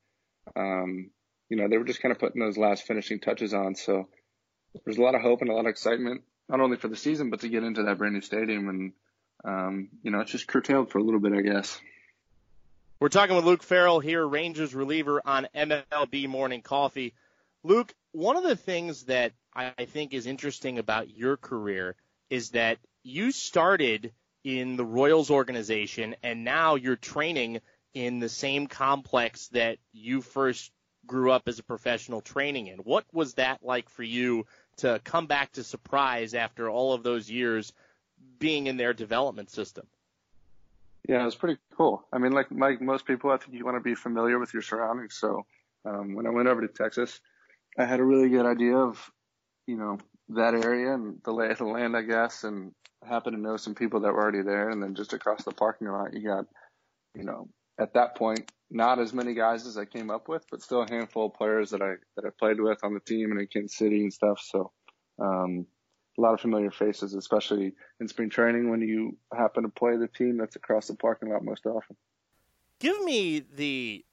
um, 0.55 1.11
you 1.49 1.55
know 1.55 1.67
they 1.67 1.77
were 1.77 1.83
just 1.83 2.01
kind 2.01 2.11
of 2.11 2.17
putting 2.17 2.41
those 2.41 2.57
last 2.57 2.87
finishing 2.87 3.19
touches 3.19 3.53
on. 3.53 3.75
So 3.75 4.07
there's 4.83 4.97
a 4.97 5.03
lot 5.03 5.13
of 5.13 5.21
hope 5.21 5.41
and 5.41 5.51
a 5.51 5.53
lot 5.53 5.67
of 5.67 5.67
excitement, 5.67 6.23
not 6.49 6.61
only 6.61 6.77
for 6.77 6.87
the 6.87 6.95
season 6.95 7.29
but 7.29 7.41
to 7.41 7.47
get 7.47 7.63
into 7.63 7.83
that 7.83 7.99
brand 7.99 8.15
new 8.15 8.21
stadium. 8.21 8.69
And 8.69 8.93
um, 9.45 9.89
you 10.01 10.09
know 10.09 10.21
it's 10.21 10.31
just 10.31 10.47
curtailed 10.47 10.89
for 10.89 10.97
a 10.97 11.03
little 11.03 11.19
bit, 11.19 11.33
I 11.33 11.41
guess. 11.41 11.79
We're 12.99 13.09
talking 13.09 13.35
with 13.35 13.45
Luke 13.45 13.61
Farrell 13.61 13.99
here, 13.99 14.25
Rangers 14.25 14.73
reliever 14.73 15.21
on 15.23 15.47
MLB 15.53 16.27
Morning 16.27 16.63
Coffee. 16.63 17.13
Luke, 17.63 17.93
one 18.13 18.35
of 18.35 18.43
the 18.43 18.55
things 18.55 19.03
that 19.03 19.33
I 19.55 19.85
think 19.85 20.15
is 20.15 20.25
interesting 20.25 20.79
about 20.79 21.15
your 21.15 21.37
career 21.37 21.95
is 22.31 22.49
that 22.49 22.79
you 23.03 23.31
started 23.31 24.11
in 24.43 24.75
the 24.75 24.85
Royals 24.85 25.29
organization 25.29 26.15
and 26.23 26.43
now 26.43 26.75
you're 26.75 26.95
training 26.95 27.61
in 27.93 28.19
the 28.19 28.29
same 28.29 28.67
complex 28.67 29.47
that 29.49 29.77
you 29.91 30.21
first 30.21 30.71
grew 31.05 31.31
up 31.31 31.47
as 31.47 31.59
a 31.59 31.63
professional 31.63 32.21
training 32.21 32.67
in. 32.67 32.79
What 32.79 33.05
was 33.13 33.35
that 33.35 33.63
like 33.63 33.89
for 33.89 34.03
you 34.03 34.45
to 34.77 34.99
come 35.03 35.27
back 35.27 35.51
to 35.53 35.63
Surprise 35.63 36.33
after 36.33 36.69
all 36.69 36.93
of 36.93 37.03
those 37.03 37.29
years 37.29 37.73
being 38.39 38.67
in 38.67 38.77
their 38.77 38.93
development 38.93 39.49
system? 39.49 39.85
Yeah, 41.07 41.21
it 41.21 41.25
was 41.25 41.35
pretty 41.35 41.59
cool. 41.75 42.05
I 42.13 42.17
mean, 42.17 42.31
like 42.31 42.47
like 42.51 42.81
most 42.81 43.05
people, 43.05 43.29
I 43.31 43.37
think 43.37 43.53
you 43.53 43.65
want 43.65 43.75
to 43.75 43.81
be 43.81 43.93
familiar 43.93 44.39
with 44.39 44.53
your 44.53 44.61
surroundings. 44.61 45.15
So 45.15 45.45
um, 45.83 46.15
when 46.15 46.25
I 46.25 46.29
went 46.29 46.47
over 46.47 46.61
to 46.61 46.69
Texas, 46.69 47.19
I 47.77 47.83
had 47.83 47.99
a 47.99 48.03
really 48.03 48.29
good 48.29 48.45
idea 48.45 48.77
of 48.77 49.11
you 49.67 49.77
know, 49.77 49.97
that 50.35 50.53
area 50.53 50.93
and 50.93 51.19
the 51.23 51.31
lay 51.31 51.49
of 51.49 51.57
the 51.57 51.65
land, 51.65 51.95
I 51.95 52.01
guess, 52.01 52.43
and 52.43 52.73
happened 53.07 53.35
to 53.35 53.41
know 53.41 53.57
some 53.57 53.75
people 53.75 53.99
that 54.01 54.13
were 54.13 54.21
already 54.21 54.41
there. 54.41 54.69
And 54.69 54.81
then 54.81 54.95
just 54.95 55.13
across 55.13 55.43
the 55.43 55.51
parking 55.51 55.87
lot, 55.87 56.13
you 56.13 56.27
got, 56.27 56.45
you 57.15 57.23
know, 57.23 57.49
at 57.79 57.93
that 57.93 58.15
point, 58.15 58.51
not 58.69 58.99
as 58.99 59.13
many 59.13 59.33
guys 59.33 59.67
as 59.67 59.77
I 59.77 59.85
came 59.85 60.09
up 60.09 60.27
with, 60.27 60.45
but 60.49 60.61
still 60.61 60.81
a 60.83 60.89
handful 60.89 61.27
of 61.27 61.33
players 61.33 61.69
that 61.71 61.81
I, 61.81 61.95
that 62.15 62.25
I 62.25 62.29
played 62.39 62.59
with 62.59 62.79
on 62.83 62.93
the 62.93 62.99
team 62.99 63.31
and 63.31 63.39
in 63.39 63.47
Kansas 63.47 63.77
City 63.77 64.01
and 64.01 64.13
stuff. 64.13 64.39
So, 64.41 64.71
um, 65.19 65.65
a 66.17 66.21
lot 66.21 66.33
of 66.33 66.41
familiar 66.41 66.71
faces, 66.71 67.15
especially 67.15 67.73
in 67.99 68.07
spring 68.07 68.29
training 68.29 68.69
when 68.69 68.81
you 68.81 69.17
happen 69.35 69.63
to 69.63 69.69
play 69.69 69.97
the 69.97 70.07
team 70.07 70.37
that's 70.37 70.55
across 70.55 70.87
the 70.87 70.95
parking 70.95 71.29
lot 71.29 71.43
most 71.43 71.65
often. 71.65 71.95
Give 72.79 73.01
me 73.03 73.39
the 73.39 74.05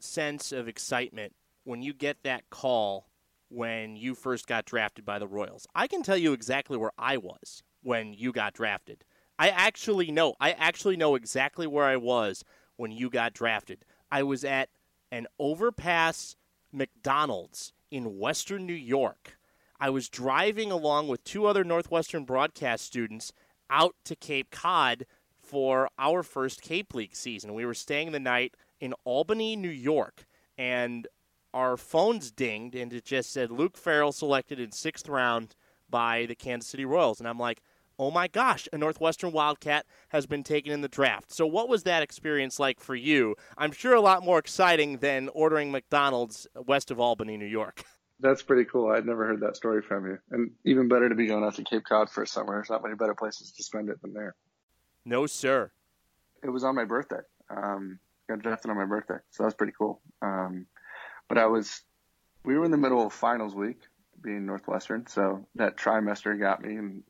sense 0.00 0.52
of 0.52 0.68
excitement 0.68 1.34
when 1.64 1.82
you 1.82 1.92
get 1.92 2.22
that 2.24 2.48
call 2.50 3.08
when 3.48 3.96
you 3.96 4.14
first 4.14 4.46
got 4.46 4.64
drafted 4.64 5.04
by 5.04 5.18
the 5.18 5.26
Royals. 5.26 5.66
I 5.74 5.86
can 5.86 6.02
tell 6.02 6.16
you 6.16 6.32
exactly 6.32 6.76
where 6.76 6.92
I 6.98 7.16
was 7.16 7.62
when 7.82 8.14
you 8.14 8.32
got 8.32 8.54
drafted. 8.54 9.04
I 9.38 9.48
actually 9.50 10.10
know. 10.10 10.34
I 10.40 10.52
actually 10.52 10.96
know 10.96 11.14
exactly 11.14 11.66
where 11.66 11.84
I 11.84 11.96
was 11.96 12.44
when 12.76 12.90
you 12.90 13.10
got 13.10 13.34
drafted. 13.34 13.84
I 14.10 14.22
was 14.22 14.44
at 14.44 14.70
an 15.12 15.26
overpass 15.38 16.36
McDonald's 16.72 17.72
in 17.90 18.18
Western 18.18 18.66
New 18.66 18.72
York. 18.72 19.38
I 19.78 19.90
was 19.90 20.08
driving 20.08 20.72
along 20.72 21.08
with 21.08 21.24
two 21.24 21.46
other 21.46 21.64
Northwestern 21.64 22.24
broadcast 22.24 22.84
students 22.84 23.32
out 23.68 23.94
to 24.04 24.16
Cape 24.16 24.50
Cod 24.50 25.06
for 25.38 25.88
our 25.98 26.22
first 26.22 26.62
Cape 26.62 26.94
League 26.94 27.14
season. 27.14 27.54
We 27.54 27.66
were 27.66 27.74
staying 27.74 28.12
the 28.12 28.20
night 28.20 28.54
in 28.80 28.94
Albany, 29.04 29.54
New 29.54 29.68
York, 29.68 30.26
and 30.58 31.06
our 31.56 31.78
phones 31.78 32.30
dinged 32.30 32.74
and 32.74 32.92
it 32.92 33.02
just 33.02 33.32
said 33.32 33.50
Luke 33.50 33.78
Farrell 33.78 34.12
selected 34.12 34.60
in 34.60 34.72
sixth 34.72 35.08
round 35.08 35.56
by 35.88 36.26
the 36.26 36.34
Kansas 36.34 36.68
City 36.70 36.84
Royals. 36.84 37.18
And 37.18 37.26
I'm 37.26 37.38
like, 37.38 37.62
oh 37.98 38.10
my 38.10 38.28
gosh, 38.28 38.68
a 38.74 38.78
Northwestern 38.78 39.32
Wildcat 39.32 39.86
has 40.10 40.26
been 40.26 40.42
taken 40.42 40.70
in 40.70 40.82
the 40.82 40.88
draft. 40.88 41.32
So, 41.32 41.46
what 41.46 41.70
was 41.70 41.84
that 41.84 42.02
experience 42.02 42.60
like 42.60 42.78
for 42.78 42.94
you? 42.94 43.36
I'm 43.56 43.72
sure 43.72 43.94
a 43.94 44.02
lot 44.02 44.22
more 44.22 44.38
exciting 44.38 44.98
than 44.98 45.30
ordering 45.30 45.72
McDonald's 45.72 46.46
west 46.66 46.90
of 46.90 47.00
Albany, 47.00 47.38
New 47.38 47.46
York. 47.46 47.82
That's 48.20 48.42
pretty 48.42 48.66
cool. 48.66 48.90
I'd 48.90 49.06
never 49.06 49.26
heard 49.26 49.40
that 49.40 49.56
story 49.56 49.80
from 49.80 50.06
you. 50.06 50.18
And 50.30 50.50
even 50.66 50.88
better 50.88 51.08
to 51.08 51.14
be 51.14 51.26
going 51.26 51.42
out 51.42 51.54
to 51.54 51.64
Cape 51.64 51.84
Cod 51.88 52.10
for 52.10 52.22
a 52.22 52.26
summer. 52.26 52.52
There's 52.52 52.68
not 52.68 52.82
many 52.82 52.96
better 52.96 53.14
places 53.14 53.50
to 53.52 53.62
spend 53.62 53.88
it 53.88 54.00
than 54.02 54.12
there. 54.12 54.34
No, 55.06 55.26
sir. 55.26 55.70
It 56.42 56.50
was 56.50 56.64
on 56.64 56.74
my 56.74 56.84
birthday. 56.84 57.20
Um, 57.48 57.98
got 58.28 58.40
drafted 58.40 58.70
on 58.70 58.76
my 58.76 58.84
birthday, 58.84 59.18
so 59.30 59.42
that 59.42 59.46
was 59.46 59.54
pretty 59.54 59.72
cool. 59.78 60.00
Um, 60.20 60.66
but 61.28 61.38
I 61.38 61.46
was, 61.46 61.82
we 62.44 62.56
were 62.56 62.64
in 62.64 62.70
the 62.70 62.76
middle 62.76 63.04
of 63.04 63.12
finals 63.12 63.54
week, 63.54 63.80
being 64.20 64.46
Northwestern, 64.46 65.06
so 65.06 65.46
that 65.56 65.76
trimester 65.76 66.38
got 66.38 66.62
me, 66.62 66.76
and 66.76 67.02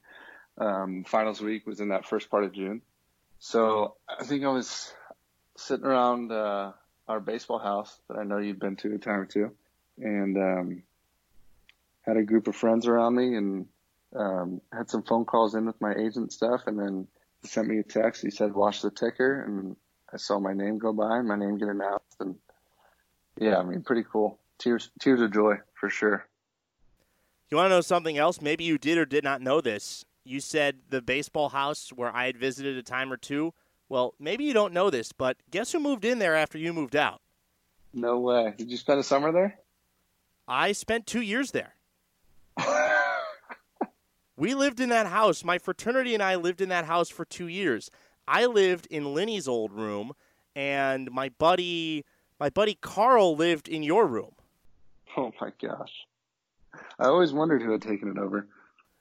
um, 0.58 1.04
finals 1.06 1.40
week 1.40 1.66
was 1.66 1.80
in 1.80 1.88
that 1.88 2.06
first 2.06 2.30
part 2.30 2.44
of 2.44 2.52
June. 2.52 2.82
So 3.38 3.96
I 4.08 4.24
think 4.24 4.44
I 4.44 4.48
was 4.48 4.92
sitting 5.56 5.84
around 5.84 6.32
uh, 6.32 6.72
our 7.08 7.20
baseball 7.20 7.58
house 7.58 7.98
that 8.08 8.18
I 8.18 8.24
know 8.24 8.38
you've 8.38 8.58
been 8.58 8.76
to 8.76 8.94
a 8.94 8.98
time 8.98 9.20
or 9.20 9.26
two, 9.26 9.52
and 9.98 10.36
um, 10.36 10.82
had 12.02 12.16
a 12.16 12.22
group 12.22 12.48
of 12.48 12.56
friends 12.56 12.86
around 12.86 13.14
me, 13.14 13.36
and 13.36 13.66
um, 14.14 14.60
had 14.72 14.90
some 14.90 15.02
phone 15.02 15.24
calls 15.24 15.54
in 15.54 15.66
with 15.66 15.80
my 15.80 15.94
agent 15.94 16.32
stuff, 16.32 16.62
and 16.66 16.78
then 16.78 17.06
he 17.42 17.48
sent 17.48 17.68
me 17.68 17.78
a 17.78 17.82
text. 17.82 18.22
He 18.22 18.30
said, 18.30 18.54
"Watch 18.54 18.82
the 18.82 18.90
ticker," 18.90 19.42
and 19.42 19.76
I 20.12 20.16
saw 20.16 20.38
my 20.38 20.54
name 20.54 20.78
go 20.78 20.92
by, 20.92 21.18
and 21.18 21.28
my 21.28 21.36
name 21.36 21.58
get 21.58 21.68
announced, 21.68 22.16
and 22.20 22.36
yeah, 23.38 23.58
I 23.58 23.62
mean, 23.62 23.82
pretty 23.82 24.04
cool. 24.10 24.38
Tears, 24.58 24.90
tears 25.00 25.20
of 25.20 25.32
joy 25.32 25.56
for 25.74 25.90
sure. 25.90 26.26
You 27.50 27.56
want 27.56 27.66
to 27.66 27.76
know 27.76 27.80
something 27.80 28.18
else? 28.18 28.40
Maybe 28.40 28.64
you 28.64 28.78
did 28.78 28.98
or 28.98 29.04
did 29.04 29.22
not 29.22 29.40
know 29.40 29.60
this. 29.60 30.04
You 30.24 30.40
said 30.40 30.78
the 30.90 31.00
baseball 31.00 31.50
house 31.50 31.90
where 31.90 32.14
I 32.14 32.26
had 32.26 32.36
visited 32.36 32.76
a 32.76 32.82
time 32.82 33.12
or 33.12 33.16
two. 33.16 33.54
Well, 33.88 34.14
maybe 34.18 34.44
you 34.44 34.52
don't 34.52 34.72
know 34.72 34.90
this, 34.90 35.12
but 35.12 35.36
guess 35.50 35.70
who 35.70 35.78
moved 35.78 36.04
in 36.04 36.18
there 36.18 36.34
after 36.34 36.58
you 36.58 36.72
moved 36.72 36.96
out? 36.96 37.20
No 37.94 38.18
way. 38.18 38.54
Did 38.58 38.70
you 38.70 38.76
spend 38.76 38.98
a 38.98 39.04
summer 39.04 39.30
there? 39.30 39.58
I 40.48 40.72
spent 40.72 41.06
two 41.06 41.20
years 41.20 41.52
there. 41.52 41.74
we 44.36 44.54
lived 44.54 44.80
in 44.80 44.88
that 44.88 45.06
house. 45.06 45.44
My 45.44 45.58
fraternity 45.58 46.14
and 46.14 46.22
I 46.22 46.34
lived 46.34 46.60
in 46.60 46.68
that 46.70 46.84
house 46.84 47.08
for 47.08 47.24
two 47.24 47.46
years. 47.46 47.90
I 48.26 48.46
lived 48.46 48.86
in 48.90 49.14
Lenny's 49.14 49.46
old 49.46 49.72
room, 49.72 50.12
and 50.56 51.10
my 51.12 51.28
buddy, 51.28 52.04
my 52.38 52.50
buddy 52.50 52.74
Carl, 52.80 53.36
lived 53.36 53.68
in 53.68 53.82
your 53.82 54.06
room. 54.06 54.32
Oh 55.16 55.32
my 55.40 55.50
gosh! 55.60 56.06
I 56.98 57.06
always 57.06 57.32
wondered 57.32 57.62
who 57.62 57.72
had 57.72 57.82
taken 57.82 58.08
it 58.08 58.18
over. 58.18 58.48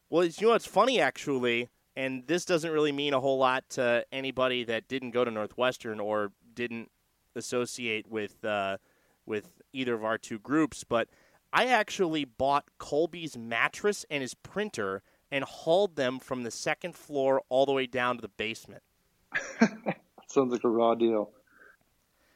Well, 0.10 0.26
you 0.26 0.34
know 0.42 0.50
what's 0.50 0.66
funny 0.66 1.00
actually, 1.00 1.70
and 1.96 2.26
this 2.28 2.46
doesn't 2.46 2.72
really 2.72 2.92
mean 2.92 3.14
a 3.14 3.20
whole 3.20 3.38
lot 3.38 3.68
to 3.72 4.06
anybody 4.12 4.64
that 4.66 4.88
didn't 4.88 5.12
go 5.12 5.26
to 5.26 5.32
Northwestern 5.32 6.00
or 6.00 6.32
didn't 6.54 6.90
associate 7.36 8.08
with 8.08 8.44
uh, 8.46 8.78
with 9.26 9.62
either 9.74 9.94
of 9.94 10.04
our 10.04 10.18
two 10.18 10.40
groups, 10.40 10.84
but 10.84 11.10
I 11.52 11.68
actually 11.68 12.26
bought 12.26 12.66
Colby's 12.78 13.38
mattress 13.38 14.06
and 14.10 14.22
his 14.22 14.34
printer 14.34 15.02
and 15.32 15.44
hauled 15.44 15.96
them 15.96 16.20
from 16.20 16.44
the 16.44 16.52
second 16.52 16.96
floor 16.96 17.42
all 17.50 17.66
the 17.66 17.72
way 17.72 17.88
down 17.88 18.18
to 18.18 18.22
the 18.22 18.28
basement. 18.28 18.84
Sounds 20.28 20.52
like 20.52 20.64
a 20.64 20.70
raw 20.70 20.96
deal. 20.96 21.32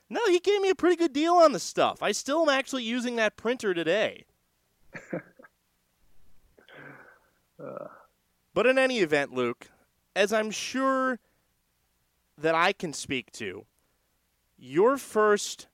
No, 0.10 0.22
he 0.28 0.40
gave 0.40 0.62
me 0.62 0.70
a 0.70 0.76
pretty 0.76 0.96
good 0.96 1.14
deal 1.14 1.36
on 1.36 1.52
the 1.52 1.60
stuff. 1.60 2.02
I 2.02 2.12
still 2.12 2.42
am 2.42 2.50
actually 2.50 2.84
using 2.84 3.16
that 3.18 3.38
printer 3.38 3.74
today. 3.74 4.26
uh. 7.64 7.88
But 8.54 8.66
in 8.66 8.80
any 8.80 9.00
event, 9.00 9.32
Luke, 9.34 9.68
as 10.16 10.34
I'm 10.34 10.50
sure 10.52 11.20
that 12.38 12.56
I 12.56 12.74
can 12.74 12.94
speak 12.94 13.32
to, 13.34 13.66
your 14.58 14.98
first 14.98 15.68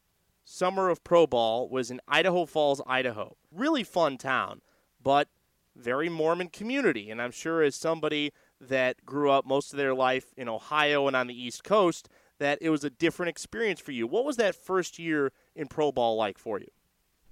summer 0.43 0.89
of 0.89 1.03
pro 1.03 1.25
ball 1.25 1.69
was 1.69 1.89
in 1.89 2.01
Idaho 2.07 2.45
Falls, 2.45 2.81
Idaho. 2.85 3.37
Really 3.51 3.83
fun 3.83 4.17
town, 4.17 4.61
but 5.01 5.29
very 5.75 6.09
Mormon 6.09 6.49
community. 6.49 7.09
And 7.09 7.21
I'm 7.21 7.31
sure 7.31 7.61
as 7.61 7.75
somebody 7.75 8.33
that 8.61 9.05
grew 9.05 9.31
up 9.31 9.45
most 9.45 9.73
of 9.73 9.77
their 9.77 9.93
life 9.93 10.33
in 10.37 10.47
Ohio 10.47 11.07
and 11.07 11.15
on 11.15 11.27
the 11.27 11.41
East 11.41 11.63
Coast, 11.63 12.09
that 12.39 12.59
it 12.61 12.69
was 12.69 12.83
a 12.83 12.89
different 12.89 13.29
experience 13.29 13.79
for 13.79 13.91
you. 13.91 14.07
What 14.07 14.25
was 14.25 14.37
that 14.37 14.55
first 14.55 14.99
year 14.99 15.31
in 15.55 15.67
pro 15.67 15.91
ball 15.91 16.15
like 16.15 16.37
for 16.37 16.59
you? 16.59 16.69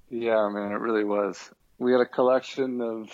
Yeah, 0.10 0.48
man, 0.50 0.72
it 0.72 0.79
really 0.79 1.03
was. 1.03 1.51
We 1.79 1.91
had 1.91 2.01
a 2.01 2.05
collection 2.05 2.81
of 2.81 3.10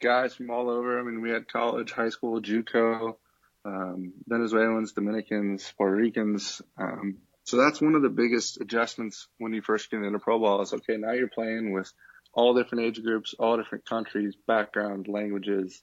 guys 0.00 0.34
from 0.34 0.50
all 0.50 0.68
over. 0.68 0.98
I 0.98 1.02
mean, 1.02 1.20
we 1.20 1.30
had 1.30 1.48
college, 1.48 1.92
high 1.92 2.08
school, 2.08 2.40
JUCO, 2.40 3.16
um, 3.64 4.12
Venezuelans, 4.26 4.92
Dominicans, 4.92 5.72
Puerto 5.76 5.96
Ricans. 5.96 6.62
Um, 6.78 7.18
so 7.44 7.56
that's 7.56 7.80
one 7.80 7.94
of 7.94 8.02
the 8.02 8.08
biggest 8.08 8.60
adjustments 8.60 9.28
when 9.38 9.52
you 9.52 9.62
first 9.62 9.90
get 9.90 10.02
into 10.02 10.18
pro 10.18 10.38
ball 10.38 10.62
is 10.62 10.72
okay, 10.72 10.96
now 10.96 11.12
you're 11.12 11.28
playing 11.28 11.72
with 11.72 11.92
all 12.32 12.54
different 12.54 12.84
age 12.84 13.02
groups, 13.02 13.34
all 13.38 13.56
different 13.56 13.86
countries, 13.86 14.34
background, 14.46 15.08
languages. 15.08 15.80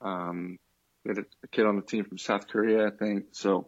Um, 0.00 0.58
we 1.04 1.14
had 1.14 1.24
a 1.42 1.48
kid 1.48 1.66
on 1.66 1.76
the 1.76 1.82
team 1.82 2.04
from 2.04 2.18
South 2.18 2.48
Korea, 2.48 2.86
I 2.86 2.90
think. 2.90 3.26
So 3.32 3.66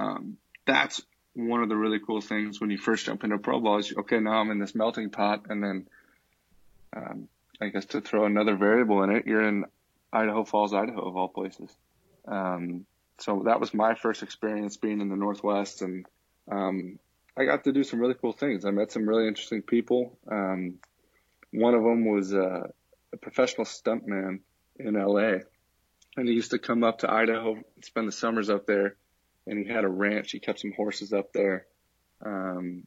um, 0.00 0.36
that's 0.66 1.02
one 1.34 1.62
of 1.62 1.68
the 1.68 1.76
really 1.76 2.00
cool 2.00 2.20
things 2.20 2.60
when 2.60 2.70
you 2.70 2.78
first 2.78 3.06
jump 3.06 3.22
into 3.22 3.38
pro 3.38 3.60
ball 3.60 3.78
is 3.78 3.94
okay, 3.96 4.18
now 4.18 4.40
I'm 4.40 4.50
in 4.50 4.58
this 4.58 4.74
melting 4.74 5.10
pot, 5.10 5.46
and 5.48 5.62
then 5.62 5.86
um, 6.96 7.28
I 7.60 7.68
guess 7.68 7.84
to 7.86 8.00
throw 8.00 8.24
another 8.24 8.56
variable 8.56 9.02
in 9.02 9.10
it, 9.10 9.26
you're 9.26 9.46
in 9.46 9.64
Idaho 10.12 10.44
Falls, 10.44 10.74
Idaho, 10.74 11.06
of 11.06 11.16
all 11.16 11.28
places. 11.28 11.70
Um, 12.26 12.86
so 13.18 13.42
that 13.44 13.60
was 13.60 13.74
my 13.74 13.94
first 13.94 14.22
experience 14.22 14.76
being 14.76 15.00
in 15.00 15.08
the 15.08 15.16
Northwest, 15.16 15.82
and 15.82 16.06
um, 16.50 16.98
I 17.36 17.44
got 17.44 17.64
to 17.64 17.72
do 17.72 17.84
some 17.84 18.00
really 18.00 18.14
cool 18.14 18.32
things. 18.32 18.64
I 18.64 18.70
met 18.70 18.90
some 18.90 19.08
really 19.08 19.28
interesting 19.28 19.62
people. 19.62 20.18
Um, 20.30 20.78
one 21.52 21.74
of 21.74 21.82
them 21.82 22.06
was 22.06 22.32
uh, 22.32 22.68
a 23.12 23.16
professional 23.16 23.66
stuntman 23.66 24.40
in 24.78 24.94
LA, 24.94 25.40
and 26.16 26.26
he 26.26 26.34
used 26.34 26.52
to 26.52 26.58
come 26.58 26.82
up 26.82 27.00
to 27.00 27.12
Idaho 27.12 27.58
spend 27.82 28.08
the 28.08 28.12
summers 28.12 28.48
up 28.48 28.66
there. 28.66 28.96
And 29.50 29.58
he 29.58 29.70
had 29.70 29.84
a 29.84 29.88
ranch. 29.88 30.30
He 30.30 30.38
kept 30.38 30.60
some 30.60 30.72
horses 30.72 31.12
up 31.12 31.32
there. 31.32 31.66
Um, 32.24 32.86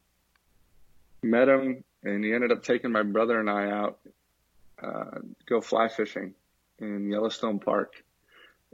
met 1.22 1.48
him, 1.48 1.84
and 2.02 2.24
he 2.24 2.32
ended 2.32 2.50
up 2.50 2.64
taking 2.64 2.90
my 2.90 3.02
brother 3.02 3.38
and 3.38 3.48
I 3.50 3.70
out 3.70 3.98
uh, 4.82 5.18
go 5.46 5.60
fly 5.60 5.88
fishing 5.88 6.34
in 6.78 7.10
Yellowstone 7.10 7.58
Park. 7.58 7.92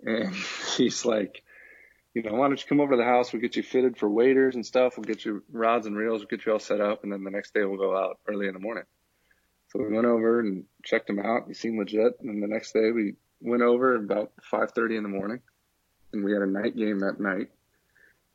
And 0.02 0.34
he's 0.76 1.04
like, 1.04 1.42
you 2.14 2.22
know, 2.22 2.34
why 2.34 2.48
don't 2.48 2.60
you 2.60 2.68
come 2.68 2.80
over 2.80 2.92
to 2.92 2.96
the 2.96 3.04
house? 3.04 3.32
We'll 3.32 3.42
get 3.42 3.56
you 3.56 3.62
fitted 3.62 3.96
for 3.96 4.08
waders 4.08 4.54
and 4.54 4.66
stuff. 4.66 4.96
We'll 4.96 5.04
get 5.04 5.24
you 5.24 5.42
rods 5.52 5.86
and 5.86 5.96
reels. 5.96 6.20
We'll 6.20 6.28
get 6.28 6.44
you 6.44 6.52
all 6.52 6.58
set 6.58 6.80
up. 6.80 7.04
And 7.04 7.12
then 7.12 7.22
the 7.22 7.30
next 7.30 7.54
day 7.54 7.64
we'll 7.64 7.78
go 7.78 7.96
out 7.96 8.18
early 8.26 8.48
in 8.48 8.54
the 8.54 8.60
morning. 8.60 8.84
So 9.68 9.78
we 9.80 9.94
went 9.94 10.06
over 10.06 10.40
and 10.40 10.64
checked 10.84 11.08
him 11.08 11.20
out. 11.20 11.44
He 11.46 11.54
seemed 11.54 11.78
legit. 11.78 12.18
And 12.20 12.28
then 12.28 12.40
the 12.40 12.48
next 12.48 12.72
day 12.72 12.90
we 12.90 13.14
went 13.40 13.62
over 13.62 13.94
about 13.94 14.32
5.30 14.52 14.96
in 14.96 15.02
the 15.04 15.08
morning 15.08 15.40
and 16.12 16.24
we 16.24 16.32
had 16.32 16.42
a 16.42 16.46
night 16.46 16.76
game 16.76 17.00
that 17.00 17.20
night. 17.20 17.50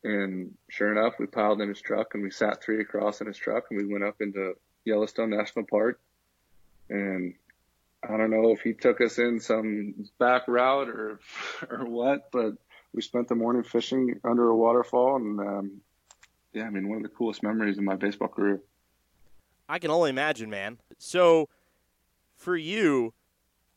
And 0.06 0.54
sure 0.70 0.92
enough, 0.92 1.16
we 1.18 1.26
piled 1.26 1.62
in 1.62 1.70
his 1.70 1.82
truck 1.82 2.14
and 2.14 2.22
we 2.22 2.30
sat 2.30 2.64
three 2.64 2.80
across 2.80 3.22
in 3.22 3.28
his 3.28 3.38
truck 3.38 3.66
and 3.70 3.80
we 3.80 3.92
went 3.92 4.04
up 4.04 4.22
into 4.22 4.54
Yellowstone 4.86 5.32
National 5.32 5.66
Park. 5.66 6.00
And 6.90 7.34
I 8.08 8.16
don't 8.16 8.30
know 8.30 8.52
if 8.52 8.62
he 8.62 8.74
took 8.74 9.02
us 9.02 9.18
in 9.18 9.40
some 9.40 10.08
back 10.20 10.48
route 10.48 10.90
or, 10.90 11.20
or 11.70 11.86
what, 11.86 12.32
but 12.32 12.54
we 12.94 13.02
spent 13.02 13.28
the 13.28 13.36
morning 13.36 13.64
fishing 13.64 14.20
under 14.24 14.48
a 14.48 14.56
waterfall, 14.56 15.18
and 15.18 15.40
um, 15.40 15.82
yeah, 16.54 16.64
I 16.64 16.70
mean, 16.70 16.88
one 16.88 16.98
of 16.98 17.04
the 17.04 17.10
coolest 17.10 17.44
memories 17.44 17.78
of 17.78 17.84
my 17.84 17.96
baseball 17.96 18.30
career. 18.30 18.62
I 19.68 19.80
can 19.80 19.92
only 19.92 20.12
imagine, 20.12 20.50
man. 20.50 20.80
So, 20.98 21.50
for 22.36 22.56
you, 22.56 23.14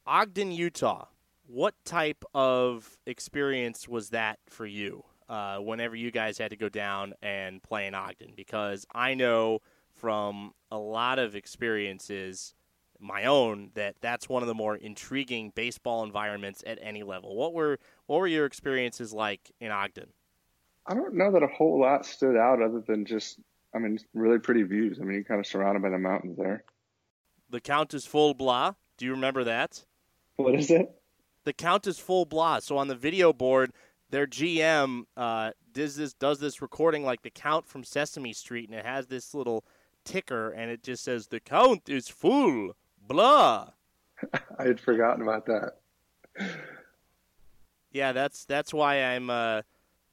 Ogden, 0.06 0.52
Utah, 0.52 1.06
what 1.46 1.74
type 1.84 2.24
of 2.34 2.98
experience 3.06 3.88
was 3.88 4.10
that 4.10 4.38
for 4.48 4.66
you? 4.66 5.04
Uh, 5.28 5.58
whenever 5.58 5.94
you 5.94 6.10
guys 6.10 6.38
had 6.38 6.50
to 6.50 6.56
go 6.56 6.70
down 6.70 7.12
and 7.20 7.62
play 7.62 7.86
in 7.86 7.94
Ogden, 7.94 8.32
because 8.34 8.86
I 8.94 9.12
know 9.12 9.60
from 9.94 10.54
a 10.70 10.78
lot 10.78 11.18
of 11.18 11.34
experiences 11.34 12.54
my 13.00 13.24
own 13.24 13.70
that 13.74 13.96
that's 14.00 14.28
one 14.28 14.42
of 14.42 14.48
the 14.48 14.54
more 14.54 14.76
intriguing 14.76 15.52
baseball 15.54 16.02
environments 16.02 16.64
at 16.66 16.78
any 16.82 17.02
level. 17.02 17.36
What 17.36 17.54
were 17.54 17.78
what 18.06 18.18
were 18.18 18.26
your 18.26 18.46
experiences 18.46 19.12
like 19.12 19.52
in 19.60 19.70
Ogden? 19.70 20.08
I 20.86 20.94
don't 20.94 21.14
know 21.14 21.30
that 21.32 21.42
a 21.42 21.48
whole 21.48 21.80
lot 21.80 22.06
stood 22.06 22.36
out 22.36 22.62
other 22.62 22.80
than 22.80 23.04
just 23.04 23.38
I 23.74 23.78
mean 23.78 23.98
really 24.14 24.38
pretty 24.38 24.62
views. 24.62 24.98
I 25.00 25.04
mean 25.04 25.14
you're 25.14 25.24
kind 25.24 25.40
of 25.40 25.46
surrounded 25.46 25.82
by 25.82 25.90
the 25.90 25.98
mountains 25.98 26.36
there. 26.36 26.64
The 27.50 27.60
count 27.60 27.94
is 27.94 28.04
Full 28.04 28.34
Blah. 28.34 28.74
Do 28.96 29.04
you 29.04 29.12
remember 29.12 29.44
that? 29.44 29.84
What 30.36 30.54
is 30.54 30.70
it? 30.70 30.90
The 31.44 31.52
count 31.52 31.86
is 31.86 31.98
Full 31.98 32.26
Blah. 32.26 32.58
So 32.60 32.76
on 32.76 32.88
the 32.88 32.94
video 32.94 33.32
board, 33.32 33.72
their 34.10 34.26
GM 34.26 35.04
uh, 35.16 35.50
does 35.72 35.96
this 35.96 36.14
does 36.14 36.40
this 36.40 36.62
recording 36.62 37.04
like 37.04 37.22
the 37.22 37.30
Count 37.30 37.66
from 37.66 37.84
Sesame 37.84 38.32
Street, 38.32 38.68
and 38.68 38.78
it 38.78 38.84
has 38.84 39.06
this 39.06 39.34
little 39.34 39.64
ticker, 40.04 40.50
and 40.50 40.70
it 40.70 40.82
just 40.82 41.04
says 41.04 41.26
the 41.26 41.40
count 41.40 41.88
is 41.88 42.08
full 42.08 42.72
blah. 43.06 43.70
I 44.58 44.64
had 44.64 44.80
forgotten 44.80 45.22
about 45.22 45.46
that. 45.46 45.78
Yeah, 47.92 48.12
that's 48.12 48.44
that's 48.44 48.72
why 48.72 49.02
I'm 49.02 49.30
uh, 49.30 49.62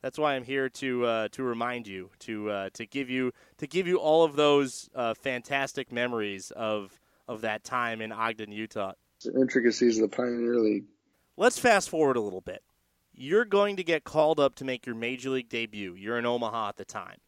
that's 0.02 0.18
why 0.18 0.36
I'm 0.36 0.44
here 0.44 0.70
to 0.70 1.06
uh, 1.06 1.28
to 1.32 1.44
remind 1.44 1.88
you 1.88 2.10
to 2.20 2.50
uh, 2.50 2.70
to 2.74 2.86
give 2.86 3.10
you 3.10 3.32
to 3.58 3.68
give 3.68 3.88
you 3.88 3.98
all 3.98 4.24
of 4.24 4.36
those 4.36 4.90
uh, 4.94 5.14
fantastic 5.14 5.92
memories 5.92 6.52
of 6.52 7.00
of 7.28 7.42
that 7.42 7.64
time 7.64 8.02
in 8.02 8.12
Ogden, 8.12 8.52
Utah. 8.52 8.94
The 9.24 9.34
intricacies 9.40 9.98
of 9.98 10.10
the 10.10 10.16
Pioneer 10.16 10.60
League. 10.60 10.86
Let's 11.38 11.58
fast 11.58 11.90
forward 11.90 12.18
a 12.18 12.22
little 12.22 12.42
bit. 12.42 12.62
You're 13.17 13.45
going 13.45 13.77
to 13.77 13.84
get 13.84 14.03
called 14.03 14.41
up 14.41 14.55
to 14.55 14.65
make 14.65 14.86
your 14.86 14.95
major 14.95 15.29
league 15.29 15.48
debut. 15.48 15.95
You're 15.95 16.17
in 16.17 16.25
Omaha 16.25 16.69
at 16.69 16.75
the 16.75 16.84
time. 16.84 17.19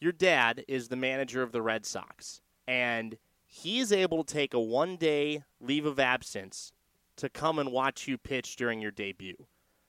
your 0.00 0.12
dad 0.12 0.64
is 0.66 0.88
the 0.88 0.96
manager 0.96 1.42
of 1.42 1.52
the 1.52 1.62
Red 1.62 1.86
Sox, 1.86 2.40
and 2.66 3.18
he 3.46 3.78
is 3.78 3.92
able 3.92 4.24
to 4.24 4.32
take 4.32 4.52
a 4.52 4.60
one 4.60 4.96
day 4.96 5.44
leave 5.60 5.86
of 5.86 6.00
absence 6.00 6.72
to 7.16 7.28
come 7.28 7.58
and 7.58 7.72
watch 7.72 8.06
you 8.08 8.18
pitch 8.18 8.56
during 8.56 8.80
your 8.80 8.90
debut. 8.90 9.46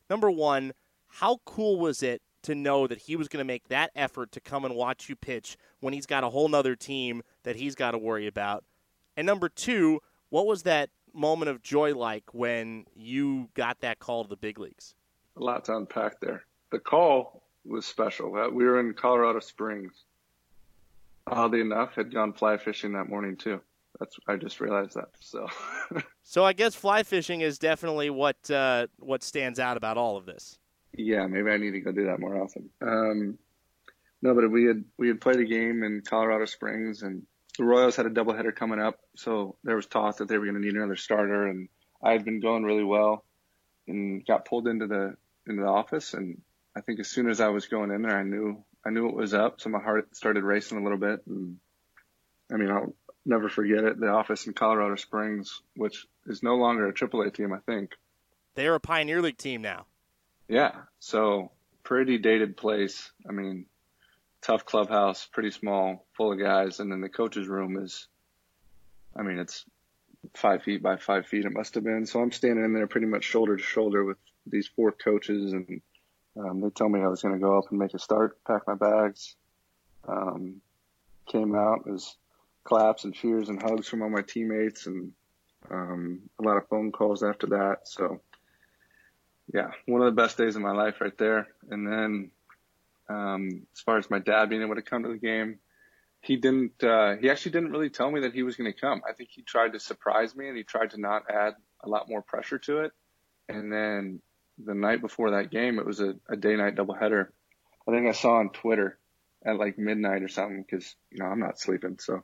Number 0.09 0.29
one, 0.31 0.73
how 1.07 1.39
cool 1.45 1.79
was 1.79 2.01
it 2.03 2.21
to 2.43 2.55
know 2.55 2.87
that 2.87 2.99
he 2.99 3.15
was 3.15 3.27
going 3.27 3.39
to 3.39 3.43
make 3.47 3.67
that 3.67 3.91
effort 3.95 4.31
to 4.33 4.39
come 4.39 4.65
and 4.65 4.75
watch 4.75 5.09
you 5.09 5.15
pitch 5.15 5.57
when 5.79 5.93
he's 5.93 6.05
got 6.05 6.23
a 6.23 6.29
whole 6.29 6.47
nother 6.47 6.75
team 6.75 7.21
that 7.43 7.55
he's 7.55 7.75
got 7.75 7.91
to 7.91 7.97
worry 7.97 8.27
about? 8.27 8.63
And 9.17 9.25
number 9.25 9.49
two, 9.49 9.99
what 10.29 10.45
was 10.45 10.63
that 10.63 10.89
moment 11.13 11.49
of 11.49 11.61
joy 11.61 11.95
like 11.95 12.33
when 12.33 12.85
you 12.95 13.49
got 13.55 13.81
that 13.81 13.99
call 13.99 14.23
to 14.23 14.29
the 14.29 14.37
big 14.37 14.59
leagues? 14.59 14.93
A 15.37 15.43
lot 15.43 15.65
to 15.65 15.75
unpack 15.75 16.19
there. 16.19 16.43
The 16.71 16.79
call 16.79 17.43
was 17.65 17.85
special. 17.85 18.35
Uh, 18.35 18.49
we 18.49 18.65
were 18.65 18.79
in 18.79 18.93
Colorado 18.93 19.39
Springs. 19.39 20.03
Oddly 21.27 21.61
enough, 21.61 21.95
had 21.95 22.13
gone 22.13 22.33
fly 22.33 22.57
fishing 22.57 22.93
that 22.93 23.09
morning 23.09 23.37
too. 23.37 23.61
That's 23.99 24.15
I 24.27 24.35
just 24.35 24.59
realized 24.59 24.95
that. 24.95 25.09
So, 25.19 25.47
so 26.23 26.43
I 26.43 26.53
guess 26.53 26.75
fly 26.75 27.03
fishing 27.03 27.41
is 27.41 27.59
definitely 27.59 28.09
what 28.09 28.49
uh, 28.49 28.87
what 28.97 29.23
stands 29.23 29.59
out 29.59 29.77
about 29.77 29.97
all 29.97 30.17
of 30.17 30.25
this. 30.25 30.57
Yeah, 30.93 31.27
maybe 31.27 31.51
I 31.51 31.57
need 31.57 31.71
to 31.71 31.81
go 31.81 31.91
do 31.91 32.05
that 32.05 32.19
more 32.19 32.41
often. 32.41 32.69
Um, 32.81 33.37
no, 34.21 34.33
but 34.33 34.49
we 34.49 34.65
had 34.65 34.83
we 34.97 35.07
had 35.07 35.21
played 35.21 35.39
a 35.39 35.45
game 35.45 35.83
in 35.83 36.01
Colorado 36.05 36.45
Springs, 36.45 37.03
and 37.03 37.23
the 37.57 37.63
Royals 37.63 37.95
had 37.95 38.05
a 38.05 38.09
doubleheader 38.09 38.55
coming 38.55 38.79
up, 38.79 38.99
so 39.15 39.55
there 39.63 39.75
was 39.75 39.85
talk 39.85 40.17
that 40.17 40.27
they 40.27 40.37
were 40.37 40.45
going 40.45 40.59
to 40.59 40.65
need 40.65 40.75
another 40.75 40.95
starter, 40.95 41.47
and 41.47 41.69
I 42.03 42.11
had 42.11 42.25
been 42.25 42.39
going 42.39 42.63
really 42.63 42.83
well, 42.83 43.25
and 43.89 44.25
got 44.25 44.45
pulled 44.45 44.67
into 44.67 44.87
the 44.87 45.15
into 45.47 45.61
the 45.61 45.67
office, 45.67 46.13
and 46.13 46.41
I 46.75 46.81
think 46.81 46.99
as 46.99 47.09
soon 47.09 47.29
as 47.29 47.41
I 47.41 47.49
was 47.49 47.67
going 47.67 47.91
in 47.91 48.01
there, 48.03 48.17
I 48.17 48.23
knew 48.23 48.63
I 48.85 48.91
knew 48.91 49.09
it 49.09 49.15
was 49.15 49.33
up, 49.33 49.59
so 49.59 49.69
my 49.69 49.79
heart 49.79 50.15
started 50.15 50.43
racing 50.43 50.77
a 50.77 50.83
little 50.83 50.97
bit, 50.97 51.21
and 51.27 51.57
I 52.51 52.55
mean 52.55 52.71
I'll 52.71 52.93
never 53.25 53.49
forget 53.49 53.83
it. 53.83 53.99
The 53.99 54.09
office 54.09 54.47
in 54.47 54.53
Colorado 54.53 54.95
Springs, 54.95 55.61
which 55.75 56.07
is 56.27 56.41
no 56.43 56.55
longer 56.55 56.87
a 56.87 56.93
AAA 56.93 57.33
team, 57.33 57.53
I 57.53 57.59
think. 57.59 57.91
They're 58.55 58.75
a 58.75 58.79
Pioneer 58.79 59.21
League 59.21 59.37
team 59.37 59.61
now. 59.61 59.85
Yeah, 60.47 60.71
so 60.99 61.51
pretty 61.83 62.17
dated 62.17 62.57
place. 62.57 63.11
I 63.27 63.31
mean, 63.31 63.65
tough 64.41 64.65
clubhouse, 64.65 65.25
pretty 65.25 65.51
small, 65.51 66.05
full 66.13 66.31
of 66.31 66.39
guys, 66.39 66.79
and 66.79 66.91
then 66.91 67.01
the 67.01 67.09
coach's 67.09 67.47
room 67.47 67.77
is, 67.77 68.07
I 69.15 69.21
mean, 69.21 69.37
it's 69.37 69.65
five 70.35 70.63
feet 70.63 70.81
by 70.81 70.97
five 70.97 71.27
feet. 71.27 71.45
It 71.45 71.53
must 71.53 71.75
have 71.75 71.83
been. 71.83 72.05
So 72.05 72.21
I'm 72.21 72.31
standing 72.31 72.63
in 72.63 72.73
there 72.73 72.87
pretty 72.87 73.07
much 73.07 73.23
shoulder 73.23 73.57
to 73.57 73.63
shoulder 73.63 74.03
with 74.03 74.17
these 74.45 74.67
four 74.67 74.91
coaches, 74.91 75.53
and 75.53 75.81
um, 76.37 76.61
they 76.61 76.69
told 76.69 76.91
me 76.91 77.01
I 77.01 77.07
was 77.07 77.21
going 77.21 77.35
to 77.35 77.39
go 77.39 77.57
up 77.57 77.69
and 77.69 77.79
make 77.79 77.93
a 77.93 77.99
start, 77.99 78.43
pack 78.45 78.67
my 78.67 78.75
bags. 78.75 79.35
Um, 80.07 80.61
came 81.27 81.55
out, 81.55 81.87
was 81.87 82.15
claps 82.63 83.03
and 83.03 83.13
cheers 83.13 83.49
and 83.49 83.61
hugs 83.61 83.87
from 83.87 84.01
all 84.01 84.09
my 84.09 84.21
teammates, 84.21 84.87
and 84.87 85.11
um, 85.69 86.21
a 86.39 86.43
lot 86.43 86.57
of 86.57 86.67
phone 86.67 86.91
calls 86.91 87.23
after 87.23 87.47
that. 87.47 87.87
So 87.87 88.21
yeah, 89.53 89.71
one 89.85 90.01
of 90.01 90.05
the 90.05 90.21
best 90.21 90.37
days 90.37 90.55
of 90.55 90.61
my 90.61 90.71
life 90.71 91.01
right 91.01 91.17
there. 91.17 91.47
And 91.69 91.87
then, 91.87 92.31
um, 93.09 93.67
as 93.73 93.81
far 93.81 93.97
as 93.97 94.09
my 94.09 94.19
dad 94.19 94.49
being 94.49 94.61
able 94.61 94.75
to 94.75 94.81
come 94.81 95.03
to 95.03 95.09
the 95.09 95.17
game, 95.17 95.59
he 96.21 96.35
didn't, 96.35 96.83
uh, 96.83 97.15
he 97.15 97.29
actually 97.29 97.51
didn't 97.51 97.71
really 97.71 97.89
tell 97.89 98.11
me 98.11 98.21
that 98.21 98.33
he 98.33 98.43
was 98.43 98.55
going 98.55 98.71
to 98.71 98.79
come. 98.79 99.01
I 99.07 99.13
think 99.13 99.29
he 99.31 99.41
tried 99.41 99.73
to 99.73 99.79
surprise 99.79 100.35
me 100.35 100.47
and 100.47 100.57
he 100.57 100.63
tried 100.63 100.91
to 100.91 100.99
not 100.99 101.23
add 101.29 101.53
a 101.83 101.89
lot 101.89 102.09
more 102.09 102.21
pressure 102.21 102.59
to 102.59 102.79
it. 102.79 102.91
And 103.47 103.71
then 103.71 104.21
the 104.63 104.73
night 104.73 105.01
before 105.01 105.31
that 105.31 105.51
game, 105.51 105.79
it 105.79 105.85
was 105.85 105.99
a, 105.99 106.15
a 106.29 106.35
day 106.35 106.55
night 106.55 106.75
doubleheader. 106.75 107.27
I 107.87 107.91
think 107.91 108.07
I 108.07 108.11
saw 108.11 108.35
on 108.35 108.49
Twitter 108.49 108.99
at 109.45 109.57
like 109.57 109.77
midnight 109.77 110.21
or 110.21 110.27
something 110.27 110.61
because, 110.61 110.95
you 111.11 111.23
know, 111.23 111.29
I'm 111.29 111.39
not 111.39 111.59
sleeping. 111.59 111.97
So 111.99 112.23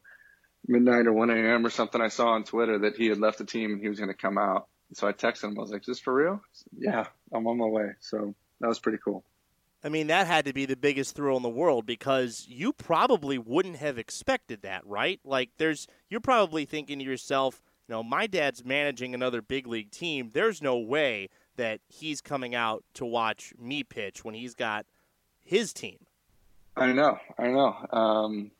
midnight 0.68 1.08
or 1.08 1.14
1 1.14 1.30
a.m. 1.30 1.66
or 1.66 1.70
something, 1.70 2.02
I 2.02 2.10
saw 2.10 2.30
on 2.30 2.44
Twitter 2.44 2.80
that 2.80 2.98
he 2.98 3.08
had 3.08 3.20
left 3.20 3.38
the 3.38 3.46
team 3.46 3.72
and 3.72 3.82
he 3.82 3.90
was 3.90 4.00
going 4.00 4.12
to 4.12 4.18
come 4.18 4.38
out. 4.38 4.68
So 4.94 5.08
I 5.08 5.14
texted 5.14 5.46
him. 5.46 5.58
I 5.58 5.62
was 5.62 5.72
like, 5.72 5.82
"Is 5.82 5.88
this 5.88 6.00
for 6.00 6.14
real?" 6.14 6.42
Said, 6.54 6.74
yeah, 6.78 7.06
I'm 7.34 7.48
on 7.48 7.58
my 7.58 7.66
way. 7.66 7.90
So 8.02 8.36
that 8.62 8.68
was 8.68 8.80
pretty 8.80 9.00
cool. 9.04 9.24
I 9.86 9.90
mean, 9.90 10.08
that 10.08 10.26
had 10.26 10.46
to 10.46 10.54
be 10.54 10.66
the 10.66 10.76
biggest 10.76 11.14
thrill 11.16 11.38
in 11.38 11.44
the 11.44 11.50
world 11.50 11.86
because 11.86 12.48
you 12.50 12.74
probably 12.74 13.38
wouldn't 13.38 13.76
have 13.76 14.00
expected 14.00 14.64
that, 14.64 14.84
right? 14.88 15.20
Like, 15.24 15.52
there's 15.60 15.86
you're 16.10 16.22
probably 16.22 16.66
thinking 16.66 16.98
to 16.98 17.06
yourself, 17.06 17.62
you 17.88 17.94
know, 17.94 18.02
my 18.02 18.26
dad's 18.26 18.66
managing 18.66 19.14
another 19.14 19.44
big 19.44 19.68
league 19.68 19.92
team. 19.92 20.32
There's 20.34 20.60
no 20.60 20.80
way 20.80 21.30
that 21.58 21.82
he's 21.88 22.20
coming 22.20 22.56
out 22.56 22.84
to 22.96 23.06
watch 23.06 23.54
me 23.60 23.84
pitch 23.84 24.26
when 24.26 24.34
he's 24.34 24.56
got 24.56 24.88
his 25.44 25.72
team. 25.72 26.00
I 26.76 26.92
know, 26.92 27.20
I 27.38 27.50
know. 27.50 27.76
Um, 27.92 28.52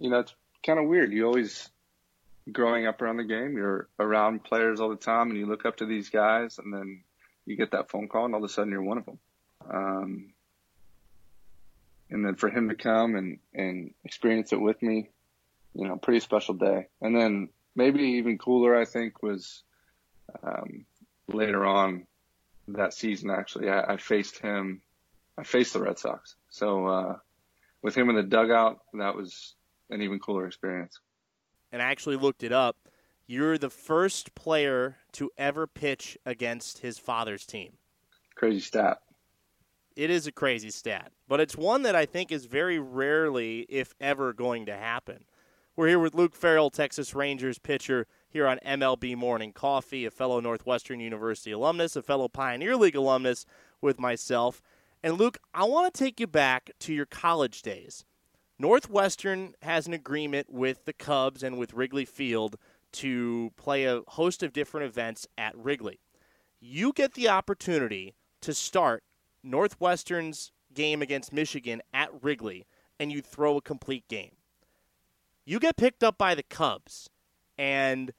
you 0.00 0.10
know, 0.10 0.18
it's 0.18 0.34
kind 0.66 0.80
of 0.80 0.86
weird. 0.86 1.12
You 1.12 1.24
always 1.24 1.70
growing 2.50 2.88
up 2.88 3.00
around 3.00 3.18
the 3.18 3.24
game, 3.24 3.56
you're 3.56 3.86
around 4.00 4.42
players 4.42 4.80
all 4.80 4.88
the 4.88 4.96
time, 4.96 5.30
and 5.30 5.38
you 5.38 5.46
look 5.46 5.64
up 5.64 5.76
to 5.76 5.86
these 5.86 6.10
guys, 6.10 6.58
and 6.58 6.74
then 6.74 7.04
you 7.46 7.54
get 7.54 7.70
that 7.70 7.90
phone 7.90 8.08
call, 8.08 8.24
and 8.24 8.34
all 8.34 8.42
of 8.42 8.50
a 8.50 8.52
sudden 8.52 8.72
you're 8.72 8.82
one 8.82 8.98
of 8.98 9.06
them. 9.06 9.20
Um, 9.70 10.32
and 12.10 12.24
then 12.24 12.34
for 12.36 12.48
him 12.48 12.68
to 12.68 12.74
come 12.74 13.16
and 13.16 13.38
and 13.54 13.94
experience 14.04 14.52
it 14.52 14.60
with 14.60 14.80
me, 14.82 15.10
you 15.74 15.88
know, 15.88 15.96
pretty 15.96 16.20
special 16.20 16.54
day. 16.54 16.88
And 17.00 17.16
then 17.16 17.48
maybe 17.74 18.02
even 18.02 18.38
cooler, 18.38 18.76
I 18.76 18.84
think, 18.84 19.22
was 19.22 19.62
um, 20.42 20.84
later 21.28 21.64
on 21.64 22.06
that 22.68 22.94
season. 22.94 23.30
Actually, 23.30 23.68
I, 23.70 23.94
I 23.94 23.96
faced 23.96 24.38
him. 24.38 24.82
I 25.36 25.42
faced 25.42 25.72
the 25.72 25.80
Red 25.80 25.98
Sox. 25.98 26.36
So 26.50 26.86
uh, 26.86 27.16
with 27.82 27.96
him 27.96 28.08
in 28.10 28.16
the 28.16 28.22
dugout, 28.22 28.80
that 28.92 29.16
was 29.16 29.54
an 29.90 30.02
even 30.02 30.20
cooler 30.20 30.46
experience 30.46 31.00
and 31.74 31.82
I 31.82 31.86
actually 31.86 32.14
looked 32.14 32.44
it 32.44 32.52
up. 32.52 32.76
You're 33.26 33.58
the 33.58 33.68
first 33.68 34.36
player 34.36 34.98
to 35.14 35.32
ever 35.36 35.66
pitch 35.66 36.16
against 36.24 36.78
his 36.78 36.98
father's 36.98 37.44
team. 37.44 37.72
Crazy 38.36 38.60
stat. 38.60 38.98
It 39.96 40.10
is 40.10 40.26
a 40.26 40.32
crazy 40.32 40.70
stat, 40.70 41.12
but 41.28 41.38
it's 41.40 41.56
one 41.56 41.82
that 41.82 41.94
I 41.94 42.04
think 42.04 42.32
is 42.32 42.46
very 42.46 42.80
rarely, 42.80 43.60
if 43.68 43.94
ever, 44.00 44.32
going 44.32 44.66
to 44.66 44.76
happen. 44.76 45.24
We're 45.76 45.86
here 45.86 46.00
with 46.00 46.16
Luke 46.16 46.34
Farrell, 46.34 46.70
Texas 46.70 47.14
Rangers 47.14 47.60
pitcher, 47.60 48.08
here 48.28 48.48
on 48.48 48.58
MLB 48.66 49.16
Morning 49.16 49.52
Coffee, 49.52 50.04
a 50.04 50.10
fellow 50.10 50.40
Northwestern 50.40 50.98
University 50.98 51.52
alumnus, 51.52 51.94
a 51.94 52.02
fellow 52.02 52.26
Pioneer 52.26 52.74
League 52.76 52.96
alumnus 52.96 53.46
with 53.80 54.00
myself. 54.00 54.60
And 55.00 55.16
Luke, 55.16 55.38
I 55.54 55.62
want 55.62 55.94
to 55.94 55.96
take 55.96 56.18
you 56.18 56.26
back 56.26 56.72
to 56.80 56.92
your 56.92 57.06
college 57.06 57.62
days. 57.62 58.04
Northwestern 58.58 59.54
has 59.62 59.86
an 59.86 59.92
agreement 59.92 60.52
with 60.52 60.86
the 60.86 60.92
Cubs 60.92 61.44
and 61.44 61.56
with 61.56 61.72
Wrigley 61.72 62.04
Field 62.04 62.56
to 62.94 63.52
play 63.56 63.84
a 63.84 64.02
host 64.08 64.42
of 64.42 64.52
different 64.52 64.86
events 64.86 65.28
at 65.38 65.56
Wrigley. 65.56 66.00
You 66.58 66.92
get 66.92 67.14
the 67.14 67.28
opportunity 67.28 68.14
to 68.40 68.52
start 68.52 69.03
Northwestern's 69.44 70.50
game 70.72 71.02
against 71.02 71.32
Michigan 71.32 71.82
at 71.92 72.10
Wrigley 72.22 72.66
and 72.98 73.12
you 73.12 73.20
throw 73.20 73.56
a 73.56 73.62
complete 73.62 74.08
game. 74.08 74.32
You 75.44 75.58
get 75.58 75.76
picked 75.76 76.02
up 76.02 76.16
by 76.16 76.34
the 76.34 76.42
Cubs 76.42 77.10
and 77.58 78.12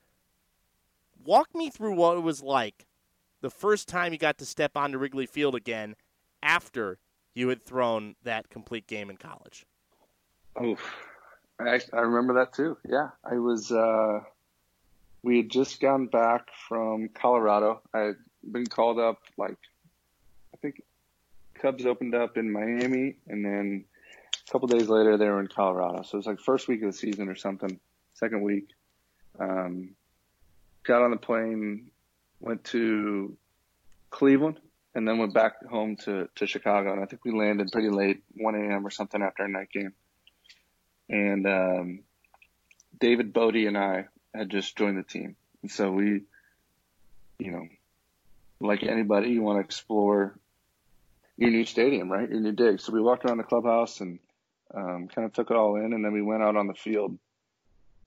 walk 1.23 1.53
me 1.55 1.69
through 1.69 1.95
what 1.95 2.17
it 2.17 2.21
was 2.21 2.43
like 2.43 2.85
the 3.41 3.49
first 3.49 3.87
time 3.87 4.13
you 4.13 4.19
got 4.19 4.37
to 4.37 4.45
step 4.45 4.77
onto 4.77 4.97
Wrigley 4.97 5.25
Field 5.25 5.55
again 5.55 5.95
after 6.41 6.99
you 7.33 7.49
had 7.49 7.63
thrown 7.63 8.15
that 8.23 8.49
complete 8.49 8.87
game 8.87 9.09
in 9.09 9.17
college. 9.17 9.65
Oh, 10.55 10.77
I, 11.59 11.81
I 11.93 11.99
remember 11.99 12.33
that 12.35 12.53
too. 12.53 12.77
Yeah, 12.87 13.09
I 13.23 13.35
was. 13.35 13.71
Uh, 13.71 14.21
we 15.23 15.37
had 15.37 15.49
just 15.49 15.81
gone 15.81 16.07
back 16.07 16.47
from 16.67 17.09
Colorado. 17.09 17.81
I 17.93 17.99
had 17.99 18.15
been 18.49 18.65
called 18.65 18.99
up 18.99 19.19
like, 19.37 19.57
I 20.53 20.57
think, 20.57 20.81
Cubs 21.61 21.85
opened 21.85 22.15
up 22.15 22.37
in 22.37 22.51
Miami, 22.51 23.15
and 23.27 23.45
then 23.45 23.85
a 24.47 24.51
couple 24.51 24.67
days 24.67 24.87
later 24.87 25.17
they 25.17 25.27
were 25.27 25.39
in 25.39 25.47
Colorado. 25.47 26.03
So 26.03 26.15
it 26.15 26.17
was 26.17 26.27
like 26.27 26.39
first 26.39 26.67
week 26.67 26.81
of 26.83 26.91
the 26.91 26.97
season 26.97 27.29
or 27.29 27.35
something. 27.35 27.79
Second 28.13 28.41
week, 28.41 28.69
um, 29.39 29.95
got 30.83 31.01
on 31.01 31.11
the 31.11 31.17
plane, 31.17 31.91
went 32.39 32.63
to 32.65 33.35
Cleveland, 34.09 34.59
and 34.93 35.07
then 35.07 35.17
went 35.17 35.33
back 35.33 35.65
home 35.65 35.95
to 35.97 36.29
to 36.35 36.47
Chicago. 36.47 36.93
And 36.93 37.01
I 37.01 37.05
think 37.05 37.25
we 37.25 37.31
landed 37.31 37.71
pretty 37.71 37.89
late, 37.89 38.23
1 38.35 38.55
a.m. 38.55 38.85
or 38.85 38.89
something 38.89 39.21
after 39.21 39.43
a 39.43 39.49
night 39.49 39.69
game 39.71 39.93
and 41.09 41.45
um, 41.47 41.99
David 42.99 43.33
Bote 43.33 43.55
and 43.55 43.77
I 43.77 44.05
had 44.33 44.49
just 44.49 44.77
joined 44.77 44.97
the 44.97 45.03
team, 45.03 45.35
and 45.61 45.71
so 45.71 45.91
we, 45.91 46.21
you 47.39 47.51
know, 47.51 47.67
like 48.59 48.83
anybody, 48.83 49.29
you 49.29 49.41
want 49.41 49.57
to 49.57 49.65
explore 49.65 50.37
your 51.37 51.51
new 51.51 51.65
stadium, 51.65 52.11
right? 52.11 52.29
Your 52.29 52.39
new 52.39 52.51
dig. 52.51 52.79
So 52.79 52.93
we 52.93 53.01
walked 53.01 53.25
around 53.25 53.37
the 53.37 53.43
clubhouse 53.43 53.99
and 53.99 54.19
um, 54.73 55.07
kind 55.13 55.25
of 55.25 55.33
took 55.33 55.51
it 55.51 55.57
all 55.57 55.75
in, 55.75 55.93
and 55.93 56.03
then 56.03 56.13
we 56.13 56.21
went 56.21 56.43
out 56.43 56.55
on 56.55 56.67
the 56.67 56.73
field 56.73 57.17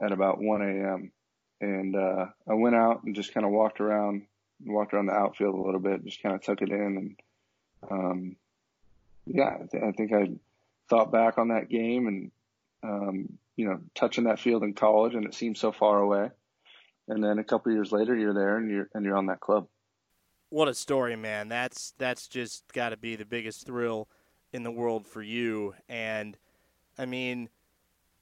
at 0.01 0.12
about 0.12 0.41
1 0.41 0.62
a.m. 0.62 1.12
And 1.61 1.97
uh, 1.97 2.27
I 2.49 2.55
went 2.55 2.77
out 2.77 3.03
and 3.05 3.14
just 3.14 3.35
kind 3.35 3.45
of 3.45 3.53
walked 3.53 3.81
around, 3.81 4.27
walked 4.64 4.95
around 4.95 5.07
the 5.07 5.12
outfield 5.12 5.55
a 5.55 5.61
little 5.61 5.81
bit, 5.81 6.05
just 6.05 6.23
kind 6.23 6.35
of 6.35 6.43
took 6.43 6.62
it 6.62 6.71
in, 6.71 6.79
and 6.81 7.17
um, 7.91 8.37
yeah, 9.27 9.57
I, 9.61 9.67
th- 9.71 9.83
I 9.83 9.93
think 9.93 10.12
I 10.12 10.31
thought 10.88 11.12
back 11.12 11.38
on 11.38 11.49
that 11.49 11.69
game 11.69 12.07
and 12.07 12.31
um, 12.83 13.38
you 13.57 13.67
know 13.67 13.81
touching 13.95 14.25
that 14.25 14.41
field 14.41 14.62
in 14.62 14.73
college, 14.73 15.14
and 15.14 15.27
it 15.27 15.35
seems 15.35 15.61
so 15.61 15.73
far 15.73 15.99
away. 15.99 16.31
And 17.09 17.25
then 17.25 17.38
a 17.38 17.45
couple 17.45 17.73
years 17.73 17.91
later, 17.93 18.14
you're 18.17 18.35
there 18.35 18.57
and 18.57 18.71
you're 18.71 18.88
and 18.95 19.05
you're 19.05 19.17
on 19.17 19.27
that 19.27 19.41
club. 19.41 19.67
What 20.51 20.69
a 20.69 20.75
story, 20.75 21.17
man! 21.17 21.49
That's 21.49 21.93
that's 21.99 22.27
just 22.27 22.65
got 22.73 22.91
to 22.91 22.97
be 22.97 23.17
the 23.17 23.27
biggest 23.27 23.67
thrill 23.67 24.09
in 24.53 24.63
the 24.63 24.71
world 24.71 25.07
for 25.07 25.23
you. 25.23 25.75
And 25.89 26.39
I 26.97 27.05
mean, 27.05 27.51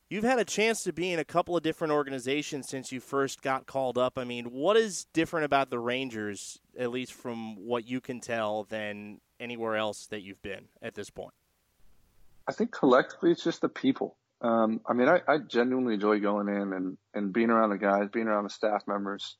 you've 0.08 0.24
had 0.24 0.38
a 0.38 0.44
chance 0.44 0.82
to 0.84 0.92
be 0.92 1.12
in 1.12 1.18
a 1.18 1.24
couple 1.24 1.56
of 1.56 1.62
different 1.62 1.92
organizations 1.92 2.68
since 2.68 2.90
you 2.90 3.00
first 3.00 3.42
got 3.42 3.66
called 3.66 3.96
up. 3.96 4.18
I 4.18 4.24
mean, 4.24 4.46
what 4.46 4.76
is 4.76 5.06
different 5.12 5.44
about 5.44 5.70
the 5.70 5.78
Rangers, 5.78 6.58
at 6.78 6.90
least 6.90 7.12
from 7.12 7.56
what 7.56 7.86
you 7.86 8.00
can 8.00 8.20
tell, 8.20 8.64
than 8.64 9.20
anywhere 9.38 9.76
else 9.76 10.06
that 10.06 10.22
you've 10.22 10.42
been 10.42 10.66
at 10.82 10.94
this 10.94 11.10
point? 11.10 11.34
I 12.48 12.52
think 12.52 12.72
collectively 12.72 13.32
it's 13.32 13.42
just 13.42 13.60
the 13.60 13.68
people. 13.68 14.16
Um, 14.40 14.80
I 14.86 14.92
mean, 14.92 15.08
I, 15.08 15.20
I, 15.26 15.38
genuinely 15.38 15.94
enjoy 15.94 16.20
going 16.20 16.48
in 16.48 16.74
and, 16.74 16.98
and 17.14 17.32
being 17.32 17.48
around 17.48 17.70
the 17.70 17.78
guys, 17.78 18.10
being 18.12 18.26
around 18.26 18.44
the 18.44 18.50
staff 18.50 18.82
members, 18.86 19.36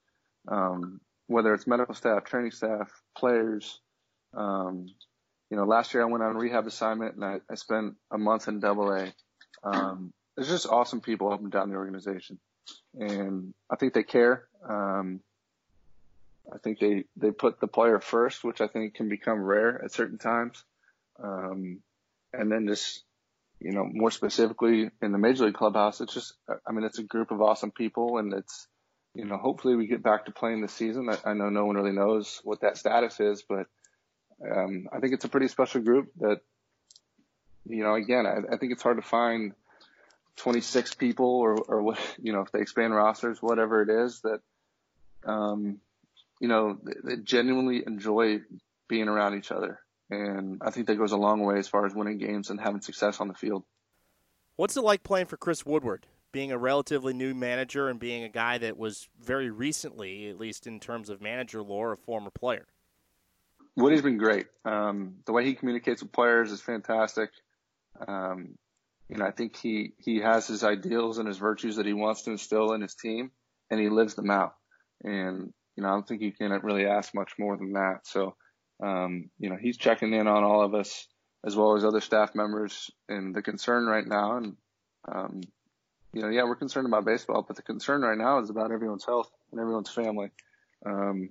um, 0.49 1.03
whether 1.26 1.54
it's 1.54 1.66
medical 1.66 1.94
staff, 1.94 2.24
training 2.24 2.52
staff, 2.52 2.90
players. 3.16 3.80
Um, 4.34 4.88
you 5.50 5.56
know, 5.56 5.64
last 5.64 5.94
year 5.94 6.02
I 6.02 6.06
went 6.06 6.22
on 6.22 6.36
rehab 6.36 6.66
assignment 6.66 7.14
and 7.14 7.24
I, 7.24 7.40
I 7.50 7.54
spent 7.54 7.94
a 8.10 8.18
month 8.18 8.48
in 8.48 8.60
double 8.60 8.92
A. 8.92 9.12
Um, 9.62 10.12
there's 10.34 10.48
just 10.48 10.66
awesome 10.66 11.00
people 11.00 11.32
up 11.32 11.40
and 11.40 11.50
down 11.50 11.70
the 11.70 11.76
organization. 11.76 12.38
And 12.94 13.54
I 13.70 13.76
think 13.76 13.94
they 13.94 14.02
care. 14.02 14.46
Um, 14.68 15.20
I 16.52 16.58
think 16.58 16.78
they, 16.78 17.04
they 17.16 17.30
put 17.30 17.60
the 17.60 17.66
player 17.66 18.00
first, 18.00 18.44
which 18.44 18.60
I 18.60 18.68
think 18.68 18.94
can 18.94 19.08
become 19.08 19.40
rare 19.40 19.82
at 19.82 19.92
certain 19.92 20.18
times. 20.18 20.62
Um, 21.22 21.78
and 22.32 22.50
then 22.52 22.66
just, 22.68 23.02
you 23.60 23.72
know, 23.72 23.88
more 23.90 24.10
specifically 24.10 24.90
in 25.00 25.12
the 25.12 25.18
major 25.18 25.46
league 25.46 25.54
clubhouse, 25.54 26.00
it's 26.00 26.14
just, 26.14 26.34
I 26.66 26.72
mean, 26.72 26.84
it's 26.84 26.98
a 26.98 27.04
group 27.04 27.30
of 27.30 27.40
awesome 27.40 27.70
people 27.70 28.18
and 28.18 28.32
it's, 28.32 28.68
you 29.16 29.24
know, 29.24 29.38
hopefully 29.38 29.76
we 29.76 29.87
get 29.87 30.02
back 30.02 30.26
to 30.26 30.31
playing 30.31 30.61
this 30.61 30.74
season. 30.74 31.09
I, 31.09 31.31
I 31.31 31.33
know 31.33 31.48
no 31.48 31.64
one 31.64 31.76
really 31.76 31.92
knows 31.92 32.40
what 32.44 32.61
that 32.61 32.76
status 32.76 33.18
is, 33.18 33.42
but, 33.48 33.66
um, 34.44 34.88
I 34.92 35.00
think 35.00 35.14
it's 35.14 35.24
a 35.24 35.31
pretty 35.31 35.48
special 35.48 35.81
group 35.81 36.12
that, 36.18 36.40
you 37.64 37.83
know, 37.83 37.94
again, 37.94 38.26
I, 38.26 38.55
I 38.55 38.59
think 38.59 38.72
it's 38.72 38.83
hard 38.83 38.98
to 38.98 39.02
find 39.02 39.55
26 40.37 40.94
people 40.94 41.26
or, 41.26 41.55
or 41.57 41.83
what, 41.83 41.98
you 42.22 42.33
know, 42.33 42.42
if 42.42 42.52
they 42.52 42.61
expand 42.61 42.94
rosters, 42.94 43.40
whatever 43.40 43.83
it 43.83 43.88
is 43.88 44.20
that, 44.20 44.40
um, 45.24 45.81
you 46.38 46.48
know, 46.48 46.79
they, 46.85 47.16
they 47.16 47.22
genuinely 47.22 47.83
enjoy 47.87 48.40
being 48.87 49.09
around 49.09 49.38
each 49.38 49.50
other. 49.50 49.81
And 50.11 50.61
I 50.62 50.70
think 50.70 50.88
that 50.88 50.96
goes 50.96 51.12
a 51.12 51.16
long 51.16 51.42
way 51.42 51.59
as 51.59 51.68
far 51.68 51.87
as 51.87 51.94
winning 51.94 52.18
games 52.18 52.50
and 52.50 52.61
having 52.61 52.83
success 52.83 53.18
on 53.20 53.29
the 53.29 53.35
field. 53.35 53.64
What's 54.57 54.76
it 54.76 54.85
like 54.85 55.02
playing 55.02 55.26
for 55.26 55.38
Chris 55.38 55.64
Woodward? 55.64 56.07
Being 56.37 56.53
a 56.53 56.59
relatively 56.59 57.14
new 57.14 57.33
manager 57.33 57.88
and 57.88 57.99
being 57.99 58.22
a 58.22 58.29
guy 58.29 58.59
that 58.59 58.77
was 58.77 59.09
very 59.18 59.49
recently, 59.49 60.29
at 60.29 60.38
least 60.38 60.66
in 60.66 60.81
terms 60.81 61.09
of 61.09 61.22
manager 61.22 61.62
lore, 61.62 61.92
a 61.92 61.96
former 61.96 62.29
player. 62.29 62.66
Woody's 63.75 64.03
been 64.03 64.18
great. 64.18 64.44
Um, 64.66 65.14
the 65.25 65.33
way 65.33 65.46
he 65.46 65.55
communicates 65.55 66.03
with 66.03 66.12
players 66.12 66.53
is 66.53 66.61
fantastic. 66.61 67.31
Um, 68.07 68.59
you 69.09 69.16
know, 69.16 69.25
I 69.25 69.31
think 69.31 69.57
he 69.57 69.94
he 69.96 70.20
has 70.20 70.46
his 70.46 70.62
ideals 70.62 71.16
and 71.16 71.27
his 71.27 71.38
virtues 71.38 71.77
that 71.77 71.87
he 71.87 71.94
wants 71.94 72.20
to 72.25 72.33
instill 72.33 72.75
in 72.75 72.83
his 72.83 72.94
team, 72.94 73.31
and 73.70 73.81
he 73.81 73.88
lives 73.88 74.14
them 74.14 74.31
out. 74.31 74.57
And 75.03 75.55
you 75.75 75.83
know, 75.83 75.88
I 75.88 75.92
don't 75.92 76.07
think 76.07 76.20
you 76.20 76.33
can 76.33 76.51
really 76.62 76.85
ask 76.85 77.14
much 77.14 77.33
more 77.38 77.57
than 77.57 77.72
that. 77.72 78.01
So, 78.07 78.37
um, 78.85 79.31
you 79.38 79.49
know, 79.49 79.57
he's 79.57 79.79
checking 79.79 80.12
in 80.12 80.27
on 80.27 80.44
all 80.44 80.62
of 80.62 80.75
us 80.75 81.07
as 81.46 81.57
well 81.57 81.77
as 81.79 81.85
other 81.87 82.03
staff 82.03 82.35
members. 82.35 82.90
And 83.09 83.35
the 83.35 83.40
concern 83.40 83.87
right 83.87 84.07
now, 84.07 84.37
and 84.37 84.57
um, 85.11 85.40
you 86.16 86.22
know, 86.22 86.31
yeah, 86.31 86.44
we're 86.44 86.57
concerned 86.57 86.87
about 86.87 87.05
baseball, 87.05 87.44
but 87.46 87.57
the 87.57 87.62
concern 87.62 88.00
right 88.00 88.16
now 88.16 88.38
is 88.38 88.48
about 88.48 88.72
everyone's 88.72 89.05
health 89.05 89.31
and 89.52 89.61
everyone's 89.61 89.90
family. 89.90 90.31
Um, 90.87 91.29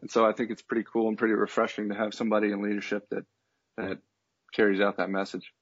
and 0.00 0.08
so 0.08 0.24
I 0.24 0.32
think 0.32 0.52
it's 0.52 0.62
pretty 0.62 0.84
cool 0.90 1.08
and 1.08 1.18
pretty 1.18 1.34
refreshing 1.34 1.88
to 1.88 1.96
have 1.96 2.14
somebody 2.14 2.52
in 2.52 2.62
leadership 2.62 3.08
that 3.10 3.24
that 3.78 3.98
carries 4.54 4.80
out 4.80 4.98
that 4.98 5.10
message. 5.10 5.52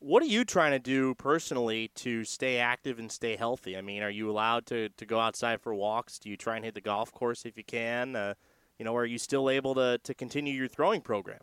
What 0.00 0.20
are 0.20 0.26
you 0.26 0.44
trying 0.44 0.72
to 0.72 0.80
do 0.80 1.14
personally 1.14 1.92
to 1.96 2.24
stay 2.24 2.58
active 2.58 2.98
and 2.98 3.12
stay 3.12 3.36
healthy? 3.36 3.76
I 3.76 3.82
mean, 3.82 4.02
are 4.02 4.10
you 4.10 4.28
allowed 4.28 4.66
to, 4.66 4.88
to 4.88 5.06
go 5.06 5.20
outside 5.20 5.60
for 5.60 5.72
walks? 5.72 6.18
Do 6.18 6.28
you 6.28 6.36
try 6.36 6.56
and 6.56 6.64
hit 6.64 6.74
the 6.74 6.80
golf 6.80 7.12
course 7.12 7.44
if 7.44 7.56
you 7.56 7.62
can? 7.62 8.16
Uh, 8.16 8.34
you 8.78 8.84
know, 8.84 8.96
are 8.96 9.06
you 9.06 9.18
still 9.18 9.48
able 9.48 9.76
to, 9.76 9.98
to 10.02 10.12
continue 10.12 10.54
your 10.54 10.66
throwing 10.66 11.02
program? 11.02 11.42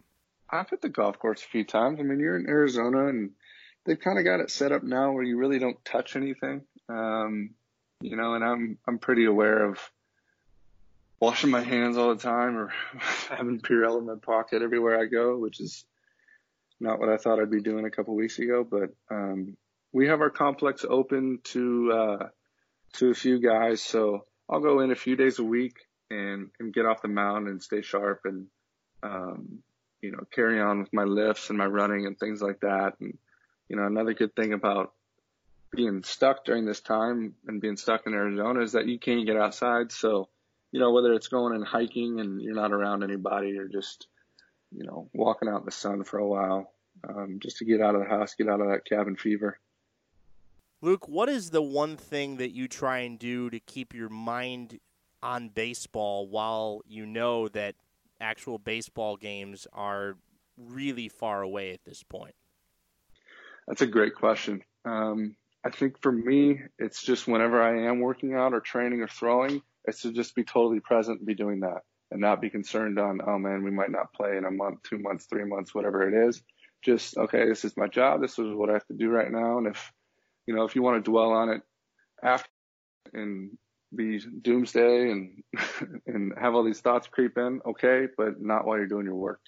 I've 0.49 0.69
hit 0.69 0.81
the 0.81 0.89
golf 0.89 1.19
course 1.19 1.41
a 1.41 1.47
few 1.47 1.63
times. 1.63 2.01
I 2.01 2.03
mean, 2.03 2.19
you're 2.19 2.37
in 2.37 2.49
Arizona 2.49 3.07
and 3.07 3.31
they've 3.85 3.99
kind 3.99 4.19
of 4.19 4.25
got 4.25 4.39
it 4.39 4.51
set 4.51 4.71
up 4.71 4.83
now 4.83 5.11
where 5.11 5.23
you 5.23 5.37
really 5.37 5.59
don't 5.59 5.83
touch 5.83 6.15
anything. 6.15 6.61
Um, 6.87 7.51
you 8.01 8.15
know, 8.15 8.33
and 8.33 8.43
I'm, 8.43 8.77
I'm 8.87 8.99
pretty 8.99 9.25
aware 9.25 9.65
of 9.65 9.79
washing 11.19 11.49
my 11.49 11.61
hands 11.61 11.97
all 11.97 12.15
the 12.15 12.21
time 12.21 12.57
or 12.57 12.73
having 13.29 13.59
Purell 13.59 13.99
in 13.99 14.05
my 14.05 14.15
pocket 14.15 14.61
everywhere 14.61 14.99
I 14.99 15.05
go, 15.05 15.37
which 15.37 15.59
is 15.59 15.85
not 16.79 16.99
what 16.99 17.09
I 17.09 17.17
thought 17.17 17.39
I'd 17.39 17.51
be 17.51 17.61
doing 17.61 17.85
a 17.85 17.91
couple 17.91 18.15
weeks 18.15 18.39
ago, 18.39 18.65
but 18.69 18.91
um, 19.11 19.57
we 19.91 20.07
have 20.07 20.21
our 20.21 20.29
complex 20.29 20.85
open 20.87 21.39
to 21.45 21.91
uh, 21.91 22.27
to 22.93 23.09
a 23.09 23.13
few 23.13 23.39
guys, 23.39 23.81
so 23.81 24.25
I'll 24.49 24.61
go 24.61 24.79
in 24.79 24.91
a 24.91 24.95
few 24.95 25.15
days 25.15 25.39
a 25.39 25.43
week 25.43 25.77
and 26.09 26.49
and 26.59 26.73
get 26.73 26.85
off 26.85 27.01
the 27.01 27.07
mound 27.07 27.47
and 27.47 27.61
stay 27.61 27.81
sharp 27.81 28.21
and 28.25 28.47
um, 29.03 29.59
you 30.01 30.11
know 30.11 30.23
carry 30.33 30.59
on 30.61 30.79
with 30.79 30.93
my 30.93 31.03
lifts 31.03 31.49
and 31.49 31.57
my 31.57 31.65
running 31.65 32.05
and 32.05 32.17
things 32.17 32.41
like 32.41 32.61
that. 32.61 32.93
And 32.99 33.17
you 33.69 33.75
know 33.75 33.85
another 33.85 34.13
good 34.13 34.35
thing 34.35 34.53
about 34.53 34.93
being 35.71 36.03
stuck 36.03 36.43
during 36.45 36.65
this 36.65 36.81
time 36.81 37.35
and 37.47 37.61
being 37.61 37.77
stuck 37.77 38.07
in 38.07 38.13
Arizona 38.13 38.61
is 38.61 38.71
that 38.71 38.87
you 38.87 38.99
can't 38.99 39.25
get 39.25 39.37
outside. 39.37 39.91
So 39.91 40.27
you 40.71 40.79
know 40.79 40.91
whether 40.91 41.13
it's 41.13 41.27
going 41.27 41.55
and 41.55 41.65
hiking 41.65 42.19
and 42.19 42.41
you're 42.41 42.55
not 42.55 42.73
around 42.73 43.03
anybody 43.03 43.57
or 43.57 43.67
just 43.67 44.07
you 44.71 44.85
know, 44.85 45.09
walking 45.13 45.49
out 45.49 45.61
in 45.61 45.65
the 45.65 45.71
sun 45.71 46.03
for 46.03 46.19
a 46.19 46.27
while, 46.27 46.71
um, 47.07 47.39
just 47.41 47.57
to 47.57 47.65
get 47.65 47.81
out 47.81 47.95
of 47.95 48.01
the 48.01 48.07
house, 48.07 48.35
get 48.35 48.49
out 48.49 48.61
of 48.61 48.69
that 48.69 48.85
cabin 48.85 49.15
fever. 49.15 49.59
Luke, 50.81 51.07
what 51.07 51.27
is 51.27 51.49
the 51.49 51.61
one 51.61 51.97
thing 51.97 52.37
that 52.37 52.51
you 52.51 52.67
try 52.67 52.99
and 52.99 53.19
do 53.19 53.49
to 53.49 53.59
keep 53.59 53.93
your 53.93 54.09
mind 54.09 54.79
on 55.21 55.49
baseball 55.49 56.27
while 56.27 56.81
you 56.87 57.05
know 57.05 57.49
that 57.49 57.75
actual 58.21 58.57
baseball 58.57 59.17
games 59.17 59.67
are 59.73 60.15
really 60.57 61.09
far 61.09 61.41
away 61.41 61.71
at 61.71 61.83
this 61.83 62.03
point? 62.03 62.35
That's 63.69 63.83
a 63.83 63.87
great 63.87 64.15
question. 64.15 64.63
Um, 64.83 65.35
I 65.63 65.69
think 65.69 66.01
for 66.01 66.11
me, 66.11 66.59
it's 66.79 67.03
just 67.03 67.27
whenever 67.27 67.61
I 67.61 67.87
am 67.87 67.99
working 67.99 68.33
out 68.33 68.53
or 68.53 68.61
training 68.61 69.01
or 69.01 69.07
throwing, 69.07 69.61
it's 69.85 70.01
to 70.01 70.11
just 70.11 70.33
be 70.33 70.43
totally 70.43 70.79
present 70.79 71.19
and 71.19 71.27
be 71.27 71.35
doing 71.35 71.59
that 71.59 71.83
and 72.09 72.19
not 72.19 72.41
be 72.41 72.49
concerned 72.49 72.97
on, 72.97 73.19
oh 73.25 73.37
man, 73.37 73.63
we 73.63 73.69
might 73.69 73.91
not 73.91 74.11
play 74.11 74.37
in 74.37 74.45
a 74.45 74.51
month, 74.51 74.79
two 74.81 74.97
months, 74.97 75.25
three 75.25 75.45
months, 75.45 75.75
whatever 75.75 76.07
it 76.09 76.29
is. 76.29 76.41
Just, 76.83 77.15
okay, 77.15 77.47
this 77.47 77.63
is 77.63 77.77
my 77.77 77.87
job. 77.87 78.21
This 78.21 78.39
is 78.39 78.47
what 78.55 78.71
I 78.71 78.73
have 78.73 78.87
to 78.87 78.95
do 78.95 79.09
right 79.11 79.31
now. 79.31 79.59
And 79.59 79.67
if, 79.67 79.91
you 80.47 80.55
know, 80.55 80.63
if 80.63 80.75
you 80.75 80.81
want 80.81 81.03
to 81.05 81.11
dwell 81.11 81.31
on 81.31 81.49
it 81.49 81.61
after 82.23 82.49
and 83.13 83.55
be 83.95 84.19
doomsday 84.41 85.11
and, 85.11 85.43
and 86.07 86.33
have 86.41 86.55
all 86.55 86.63
these 86.63 86.81
thoughts 86.81 87.07
creep 87.07 87.37
in, 87.37 87.61
okay, 87.67 88.07
but 88.17 88.41
not 88.41 88.65
while 88.65 88.77
you're 88.77 88.87
doing 88.87 89.05
your 89.05 89.15
work. 89.15 89.41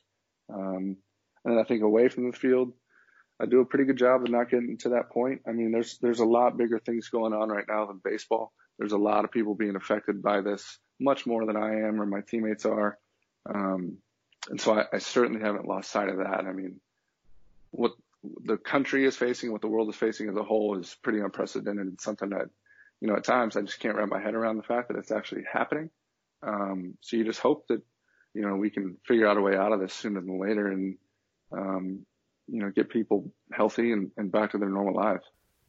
Um, 0.54 0.98
and 1.44 1.60
I 1.60 1.64
think 1.64 1.82
away 1.82 2.08
from 2.10 2.30
the 2.30 2.38
field, 2.38 2.74
I 3.42 3.48
do 3.48 3.62
a 3.62 3.66
pretty 3.66 3.86
good 3.86 3.98
job 3.98 4.22
of 4.22 4.30
not 4.30 4.52
getting 4.52 4.78
to 4.80 4.90
that 4.90 5.10
point. 5.10 5.42
I 5.48 5.52
mean, 5.52 5.72
there's, 5.72 5.98
there's 5.98 6.20
a 6.20 6.26
lot 6.26 6.58
bigger 6.58 6.78
things 6.78 7.10
going 7.10 7.34
on 7.34 7.50
right 7.50 7.66
now 7.68 7.88
than 7.88 8.00
baseball. 8.04 8.54
There's 8.78 8.92
a 8.92 8.98
lot 8.98 9.26
of 9.26 9.32
people 9.32 9.56
being 9.56 9.76
affected 9.76 10.22
by 10.22 10.42
this 10.42 10.78
much 11.00 11.26
more 11.26 11.46
than 11.46 11.58
I 11.58 11.88
am 11.88 12.00
or 12.00 12.06
my 12.06 12.22
teammates 12.22 12.66
are. 12.66 13.00
Um, 13.52 13.98
and 14.50 14.62
so 14.62 14.78
I, 14.78 14.86
I 14.94 15.00
certainly 15.00 15.42
haven't 15.42 15.68
lost 15.68 15.92
sight 15.92 16.10
of 16.10 16.18
that. 16.18 16.46
I 16.46 16.52
mean, 16.52 16.80
what 17.72 17.94
the 18.44 18.58
country 18.58 19.06
is 19.06 19.18
facing, 19.18 19.52
what 19.52 19.62
the 19.62 19.68
world 19.68 19.90
is 19.90 19.96
facing 19.96 20.30
as 20.30 20.36
a 20.36 20.44
whole 20.44 20.78
is 20.78 20.96
pretty 21.02 21.20
unprecedented 21.20 21.88
and 21.88 22.00
something 22.00 22.30
that, 22.30 22.50
you 23.00 23.08
know, 23.08 23.16
at 23.16 23.24
times 23.24 23.58
I 23.58 23.62
just 23.62 23.80
can't 23.80 23.96
wrap 23.96 24.10
my 24.10 24.22
head 24.22 24.36
around 24.36 24.58
the 24.58 24.64
fact 24.64 24.90
that 24.90 24.98
it's 24.98 25.12
actually 25.12 25.46
happening. 25.52 25.90
Um, 26.44 26.96
so 27.02 27.18
you 27.18 27.24
just 27.24 27.40
hope 27.40 27.68
that, 27.70 27.82
you 28.36 28.44
know, 28.44 28.56
we 28.56 28.70
can 28.70 28.98
figure 29.08 29.28
out 29.28 29.38
a 29.38 29.42
way 29.42 29.56
out 29.56 29.74
of 29.74 29.80
this 29.80 29.94
sooner 29.94 30.22
than 30.22 30.40
later 30.40 30.68
and, 30.68 30.98
um, 31.52 32.06
you 32.52 32.62
know, 32.62 32.70
get 32.70 32.90
people 32.90 33.32
healthy 33.52 33.92
and, 33.92 34.12
and 34.18 34.32
back 34.32 34.52
to 34.52 34.58
their 34.58 34.70
normal 34.70 34.94
lives 34.94 35.24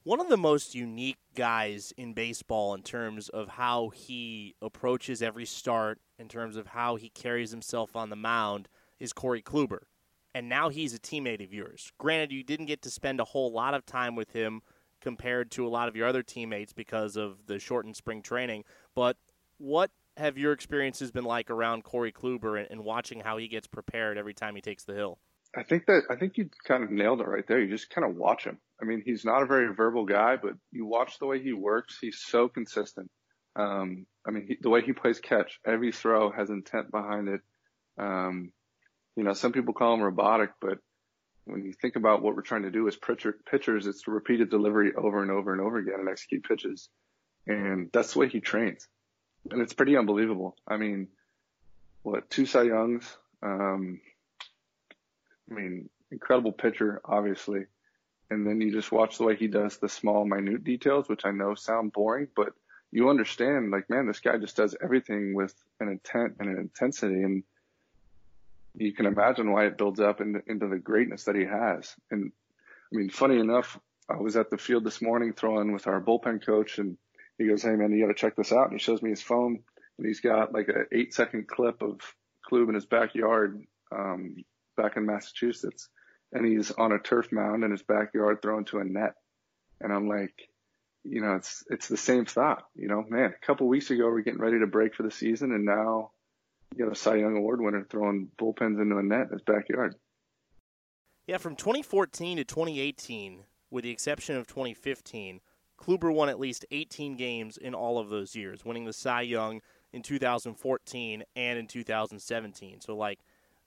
one 0.04 0.20
of 0.20 0.28
the 0.28 0.36
most 0.36 0.74
unique 0.74 1.18
guys 1.34 1.92
in 1.96 2.12
baseball 2.12 2.74
in 2.74 2.82
terms 2.82 3.28
of 3.28 3.48
how 3.48 3.90
he 3.90 4.56
approaches 4.60 5.22
every 5.22 5.46
start, 5.46 6.00
in 6.18 6.28
terms 6.28 6.56
of 6.56 6.68
how 6.68 6.96
he 6.96 7.08
carries 7.08 7.52
himself 7.52 7.94
on 7.94 8.10
the 8.10 8.16
mound, 8.16 8.68
is 8.98 9.12
Corey 9.12 9.42
Kluber. 9.42 9.82
And 10.34 10.48
now 10.48 10.70
he's 10.70 10.94
a 10.94 10.98
teammate 10.98 11.44
of 11.44 11.52
yours. 11.52 11.92
Granted, 11.98 12.32
you 12.32 12.42
didn't 12.42 12.66
get 12.66 12.82
to 12.82 12.90
spend 12.90 13.20
a 13.20 13.24
whole 13.24 13.52
lot 13.52 13.74
of 13.74 13.86
time 13.86 14.16
with 14.16 14.32
him 14.32 14.62
compared 15.00 15.50
to 15.52 15.66
a 15.66 15.68
lot 15.68 15.88
of 15.88 15.94
your 15.94 16.06
other 16.08 16.22
teammates 16.22 16.72
because 16.72 17.16
of 17.16 17.46
the 17.46 17.58
shortened 17.58 17.96
spring 17.96 18.22
training. 18.22 18.64
But 18.94 19.16
what 19.58 19.90
have 20.16 20.36
your 20.36 20.52
experiences 20.52 21.10
been 21.12 21.24
like 21.24 21.50
around 21.50 21.84
Corey 21.84 22.12
Kluber 22.12 22.58
and, 22.58 22.68
and 22.70 22.84
watching 22.84 23.20
how 23.20 23.36
he 23.36 23.46
gets 23.46 23.66
prepared 23.66 24.18
every 24.18 24.34
time 24.34 24.56
he 24.56 24.60
takes 24.60 24.84
the 24.84 24.94
hill? 24.94 25.18
I 25.54 25.62
think 25.64 25.86
that 25.86 26.04
I 26.08 26.16
think 26.16 26.38
you 26.38 26.48
kind 26.66 26.82
of 26.82 26.90
nailed 26.90 27.20
it 27.20 27.28
right 27.28 27.46
there. 27.46 27.60
You 27.60 27.68
just 27.68 27.90
kind 27.90 28.06
of 28.08 28.16
watch 28.16 28.44
him. 28.44 28.58
I 28.80 28.84
mean, 28.84 29.02
he's 29.04 29.24
not 29.24 29.42
a 29.42 29.46
very 29.46 29.74
verbal 29.74 30.06
guy, 30.06 30.36
but 30.36 30.54
you 30.70 30.86
watch 30.86 31.18
the 31.18 31.26
way 31.26 31.42
he 31.42 31.52
works. 31.52 31.98
He's 32.00 32.18
so 32.18 32.48
consistent. 32.48 33.10
Um, 33.54 34.06
I 34.26 34.30
mean, 34.30 34.46
he, 34.48 34.56
the 34.60 34.70
way 34.70 34.80
he 34.80 34.92
plays 34.92 35.20
catch, 35.20 35.60
every 35.66 35.92
throw 35.92 36.30
has 36.30 36.48
intent 36.48 36.90
behind 36.90 37.28
it. 37.28 37.40
Um, 37.98 38.52
you 39.14 39.24
know, 39.24 39.34
some 39.34 39.52
people 39.52 39.74
call 39.74 39.94
him 39.94 40.00
robotic, 40.00 40.50
but 40.60 40.78
when 41.44 41.64
you 41.64 41.72
think 41.72 41.96
about 41.96 42.22
what 42.22 42.34
we're 42.34 42.42
trying 42.42 42.62
to 42.62 42.70
do 42.70 42.88
as 42.88 42.96
pitcher, 42.96 43.36
pitchers, 43.50 43.86
it's 43.86 44.08
repeated 44.08 44.48
delivery 44.48 44.92
over 44.96 45.22
and 45.22 45.30
over 45.30 45.52
and 45.52 45.60
over 45.60 45.78
again 45.78 46.00
and 46.00 46.08
execute 46.08 46.44
pitches. 46.44 46.88
And 47.46 47.90
that's 47.92 48.14
the 48.14 48.20
way 48.20 48.28
he 48.28 48.40
trains. 48.40 48.88
And 49.50 49.60
it's 49.60 49.72
pretty 49.72 49.96
unbelievable. 49.96 50.56
I 50.66 50.76
mean, 50.76 51.08
what, 52.02 52.30
two 52.30 52.46
Cy 52.46 52.62
Youngs? 52.62 53.16
Um, 53.42 54.00
I 55.50 55.54
mean, 55.54 55.88
incredible 56.10 56.52
pitcher, 56.52 57.00
obviously. 57.04 57.66
And 58.30 58.46
then 58.46 58.60
you 58.60 58.72
just 58.72 58.92
watch 58.92 59.18
the 59.18 59.24
way 59.24 59.36
he 59.36 59.46
does 59.46 59.76
the 59.76 59.88
small, 59.88 60.24
minute 60.24 60.64
details, 60.64 61.08
which 61.08 61.24
I 61.24 61.32
know 61.32 61.54
sound 61.54 61.92
boring, 61.92 62.28
but 62.34 62.52
you 62.90 63.08
understand, 63.08 63.70
like, 63.70 63.90
man, 63.90 64.06
this 64.06 64.20
guy 64.20 64.38
just 64.38 64.56
does 64.56 64.76
everything 64.82 65.34
with 65.34 65.54
an 65.80 65.88
intent 65.88 66.36
and 66.38 66.48
an 66.48 66.58
intensity. 66.58 67.22
And 67.22 67.42
you 68.74 68.92
can 68.92 69.06
imagine 69.06 69.50
why 69.50 69.66
it 69.66 69.78
builds 69.78 70.00
up 70.00 70.20
into, 70.20 70.42
into 70.46 70.68
the 70.68 70.78
greatness 70.78 71.24
that 71.24 71.36
he 71.36 71.44
has. 71.44 71.94
And 72.10 72.32
I 72.92 72.96
mean, 72.96 73.10
funny 73.10 73.38
enough, 73.38 73.78
I 74.08 74.16
was 74.16 74.36
at 74.36 74.50
the 74.50 74.58
field 74.58 74.84
this 74.84 75.00
morning 75.00 75.32
throwing 75.32 75.72
with 75.72 75.86
our 75.86 76.00
bullpen 76.00 76.44
coach 76.44 76.78
and 76.78 76.96
he 77.38 77.46
goes, 77.46 77.62
Hey 77.62 77.76
man, 77.76 77.92
you 77.92 78.04
got 78.04 78.12
to 78.12 78.18
check 78.18 78.36
this 78.36 78.52
out. 78.52 78.70
And 78.70 78.78
he 78.78 78.78
shows 78.78 79.02
me 79.02 79.10
his 79.10 79.22
phone 79.22 79.60
and 79.98 80.06
he's 80.06 80.20
got 80.20 80.52
like 80.52 80.68
an 80.68 80.86
eight 80.92 81.14
second 81.14 81.48
clip 81.48 81.82
of 81.82 82.00
Klub 82.44 82.68
in 82.68 82.74
his 82.74 82.86
backyard, 82.86 83.62
um, 83.90 84.36
back 84.76 84.96
in 84.96 85.06
Massachusetts. 85.06 85.88
And 86.32 86.46
he's 86.46 86.70
on 86.70 86.92
a 86.92 86.98
turf 86.98 87.30
mound 87.30 87.62
in 87.64 87.70
his 87.70 87.82
backyard 87.82 88.40
throwing 88.40 88.64
to 88.66 88.78
a 88.78 88.84
net. 88.84 89.14
And 89.80 89.92
I'm 89.92 90.08
like, 90.08 90.34
you 91.04 91.20
know, 91.20 91.34
it's, 91.34 91.64
it's 91.68 91.88
the 91.88 91.96
same 91.96 92.24
thought, 92.24 92.64
you 92.74 92.88
know, 92.88 93.04
man, 93.08 93.34
a 93.34 93.46
couple 93.46 93.66
weeks 93.66 93.90
ago, 93.90 94.06
we're 94.06 94.22
getting 94.22 94.40
ready 94.40 94.60
to 94.60 94.66
break 94.66 94.94
for 94.94 95.02
the 95.02 95.10
season. 95.10 95.52
And 95.52 95.64
now 95.64 96.12
you 96.72 96.84
got 96.84 96.92
a 96.92 96.98
Cy 96.98 97.16
Young 97.16 97.36
Award 97.36 97.60
winner 97.60 97.86
throwing 97.88 98.28
bullpens 98.40 98.80
into 98.80 98.96
a 98.96 99.02
net 99.02 99.26
in 99.26 99.32
his 99.32 99.42
backyard. 99.42 99.94
Yeah, 101.26 101.38
from 101.38 101.56
2014 101.56 102.38
to 102.38 102.44
2018, 102.44 103.44
with 103.70 103.84
the 103.84 103.90
exception 103.90 104.36
of 104.36 104.46
2015, 104.46 105.40
Kluber 105.78 106.14
won 106.14 106.28
at 106.28 106.38
least 106.38 106.64
18 106.70 107.16
games 107.16 107.56
in 107.56 107.74
all 107.74 107.98
of 107.98 108.08
those 108.08 108.34
years, 108.34 108.64
winning 108.64 108.84
the 108.84 108.92
Cy 108.92 109.22
Young 109.22 109.60
in 109.92 110.02
2014 110.02 111.24
and 111.34 111.58
in 111.58 111.66
2017. 111.66 112.80
So, 112.80 112.96
like, 112.96 113.18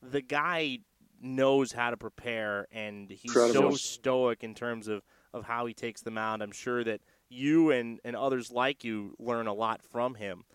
the 0.01 0.21
guy 0.21 0.79
knows 1.21 1.71
how 1.71 1.89
to 1.89 1.97
prepare, 1.97 2.67
and 2.71 3.09
he's 3.09 3.25
Incredible. 3.25 3.71
so 3.71 3.77
stoic 3.77 4.43
in 4.43 4.53
terms 4.53 4.87
of, 4.87 5.03
of 5.33 5.45
how 5.45 5.65
he 5.65 5.73
takes 5.73 6.01
the 6.01 6.11
mound. 6.11 6.41
I'm 6.41 6.51
sure 6.51 6.83
that 6.83 7.01
you 7.29 7.71
and, 7.71 7.99
and 8.03 8.15
others 8.15 8.51
like 8.51 8.83
you 8.83 9.15
learn 9.19 9.47
a 9.47 9.53
lot 9.53 9.81
from 9.81 10.15
him 10.15 10.45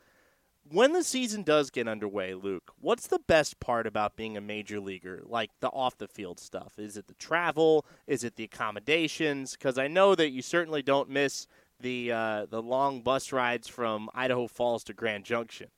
when 0.68 0.92
the 0.92 1.02
season 1.02 1.42
does 1.42 1.70
get 1.70 1.88
underway, 1.88 2.34
Luke, 2.34 2.72
what's 2.80 3.06
the 3.06 3.18
best 3.18 3.60
part 3.60 3.86
about 3.86 4.16
being 4.16 4.36
a 4.36 4.40
major 4.40 4.80
leaguer? 4.80 5.22
Like 5.24 5.50
the 5.60 5.68
off 5.68 5.98
the 5.98 6.08
field 6.08 6.38
stuff? 6.38 6.78
Is 6.78 6.96
it 6.96 7.06
the 7.06 7.14
travel? 7.14 7.84
Is 8.06 8.24
it 8.24 8.36
the 8.36 8.44
accommodations? 8.44 9.52
Because 9.52 9.78
I 9.78 9.88
know 9.88 10.14
that 10.14 10.30
you 10.30 10.42
certainly 10.42 10.82
don't 10.82 11.08
miss 11.08 11.46
the 11.80 12.12
uh, 12.12 12.46
the 12.46 12.62
long 12.62 13.00
bus 13.02 13.32
rides 13.32 13.68
from 13.68 14.10
Idaho 14.14 14.46
Falls 14.46 14.84
to 14.84 14.92
Grand 14.92 15.24
Junction. 15.24 15.68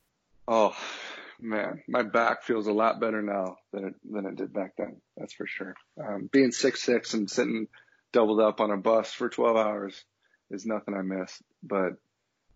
Oh 0.47 0.75
man, 1.43 1.83
my 1.87 2.03
back 2.03 2.43
feels 2.43 2.67
a 2.67 2.73
lot 2.73 2.99
better 2.99 3.21
now 3.21 3.57
than 3.71 3.85
it, 3.87 3.95
than 4.09 4.25
it 4.25 4.35
did 4.35 4.53
back 4.53 4.73
then. 4.77 4.97
That's 5.17 5.33
for 5.33 5.45
sure. 5.45 5.75
Um, 6.01 6.29
being 6.31 6.51
six 6.51 6.81
six 6.81 7.13
and 7.13 7.29
sitting 7.29 7.67
doubled 8.11 8.39
up 8.39 8.61
on 8.61 8.71
a 8.71 8.77
bus 8.77 9.11
for 9.13 9.29
12 9.29 9.57
hours 9.57 10.03
is 10.49 10.65
nothing 10.65 10.93
I 10.93 11.01
miss. 11.01 11.41
But 11.61 11.93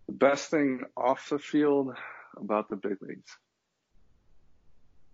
the 0.08 0.14
best 0.14 0.50
thing 0.50 0.82
off 0.96 1.30
the 1.30 1.40
field, 1.40 1.96
about 2.40 2.70
the 2.70 2.76
big 2.76 3.02
leagues. 3.02 3.38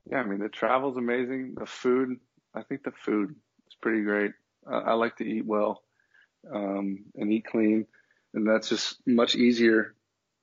Yeah, 0.09 0.19
I 0.19 0.23
mean 0.23 0.39
the 0.39 0.49
travel's 0.49 0.97
amazing. 0.97 1.55
The 1.57 1.65
food, 1.65 2.19
I 2.53 2.62
think 2.63 2.83
the 2.83 2.91
food 2.91 3.36
is 3.67 3.75
pretty 3.81 4.03
great. 4.03 4.31
Uh, 4.69 4.81
I 4.86 4.93
like 4.93 5.17
to 5.17 5.25
eat 5.25 5.45
well 5.45 5.81
um, 6.51 7.05
and 7.15 7.31
eat 7.31 7.45
clean, 7.45 7.88
and 8.33 8.47
that's 8.47 8.69
just 8.69 8.97
much 9.07 9.36
easier 9.36 9.93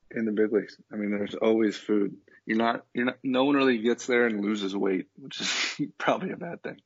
in 0.09 0.25
the 0.25 0.31
big 0.31 0.51
leagues. 0.51 0.77
I 0.91 0.95
mean, 0.95 1.11
there's 1.11 1.35
always 1.35 1.77
food. 1.77 2.17
You're 2.51 2.57
not, 2.57 2.83
you're 2.93 3.05
not. 3.05 3.17
No 3.23 3.45
one 3.45 3.55
really 3.55 3.77
gets 3.77 4.07
there 4.07 4.27
and 4.27 4.43
loses 4.43 4.75
weight, 4.75 5.07
which 5.17 5.39
is 5.39 5.81
probably 5.97 6.31
a 6.31 6.35
bad 6.35 6.61
thing. 6.61 6.81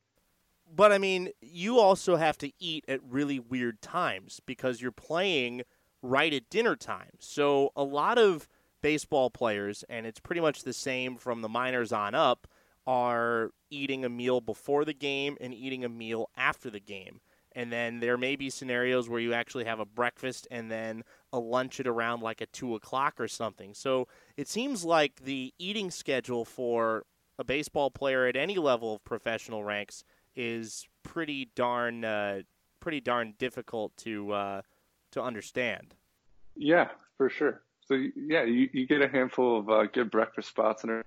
But 0.71 0.91
I 0.91 0.99
mean, 0.99 1.32
you 1.41 1.80
also 1.80 2.17
have 2.17 2.38
to 2.38 2.51
eat 2.60 2.86
at 2.88 2.99
really 3.04 3.39
weird 3.39 3.82
times 3.82 4.39
because 4.45 4.80
you're 4.80 4.91
playing 4.91 5.63
right 6.04 6.32
at 6.32 6.51
dinner 6.51 6.75
time. 6.75 7.13
So 7.17 7.71
a 7.75 7.84
lot 7.84 8.19
of 8.19 8.47
baseball 8.84 9.32
players, 9.32 9.84
and 9.89 10.06
it's 10.06 10.19
pretty 10.19 10.39
much 10.39 10.62
the 10.62 10.71
same 10.71 11.17
from 11.17 11.41
the 11.41 11.49
minors 11.49 11.91
on 11.91 12.13
up, 12.13 12.47
are 12.86 13.49
eating 13.71 14.06
a 14.06 14.10
meal 14.10 14.41
before 14.41 14.86
the 14.86 14.93
game 14.93 15.36
and 15.41 15.51
eating 15.51 15.84
a 15.84 15.89
meal 15.89 16.30
after 16.38 16.69
the 16.69 16.80
game. 16.80 17.21
And 17.55 17.71
then 17.71 18.01
there 18.01 18.17
may 18.17 18.35
be 18.35 18.49
scenarios 18.49 19.07
where 19.07 19.19
you 19.19 19.33
actually 19.33 19.63
have 19.63 19.79
a 19.79 19.85
breakfast 19.85 20.45
and 20.51 20.69
then 20.69 21.03
a 21.31 21.39
lunch 21.39 21.79
at 21.79 21.87
around 21.87 22.21
like 22.21 22.41
a 22.41 22.45
2 22.47 22.75
o'clock 22.75 23.15
or 23.17 23.29
something. 23.29 23.73
So 23.73 24.07
it 24.35 24.49
seems 24.49 24.83
like 24.83 25.23
the 25.23 25.53
eating 25.57 25.89
schedule 25.89 26.43
for 26.43 27.05
a 27.39 27.43
baseball 27.43 27.89
player 27.91 28.27
at 28.27 28.35
any 28.35 28.57
level 28.57 28.95
of 28.95 29.03
professional 29.05 29.63
ranks 29.63 30.03
is 30.35 30.85
pretty 31.03 31.49
darn 31.55 32.03
uh, 32.03 32.41
pretty 32.79 33.01
darn 33.01 33.33
difficult 33.39 33.95
to 33.97 34.31
uh, 34.31 34.61
to 35.11 35.21
understand. 35.21 35.95
Yeah, 36.55 36.89
for 37.17 37.29
sure. 37.29 37.63
So 37.87 37.95
yeah, 38.15 38.43
you, 38.43 38.69
you 38.73 38.87
get 38.87 39.01
a 39.01 39.07
handful 39.07 39.59
of 39.59 39.69
uh, 39.69 39.85
good 39.85 40.11
breakfast 40.11 40.49
spots, 40.49 40.83
and 40.83 41.03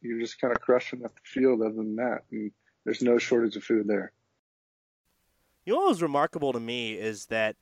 you're 0.00 0.20
just 0.20 0.40
kind 0.40 0.54
of 0.54 0.60
crushing 0.60 1.02
at 1.04 1.14
the 1.14 1.20
field. 1.24 1.62
Other 1.62 1.74
than 1.74 1.96
that, 1.96 2.22
and 2.30 2.50
there's 2.84 3.02
no 3.02 3.18
shortage 3.18 3.56
of 3.56 3.64
food 3.64 3.86
there. 3.86 4.12
You 5.68 5.74
know 5.74 5.80
what 5.80 5.88
was 5.90 6.00
remarkable 6.00 6.54
to 6.54 6.60
me 6.60 6.94
is 6.94 7.26
that 7.26 7.54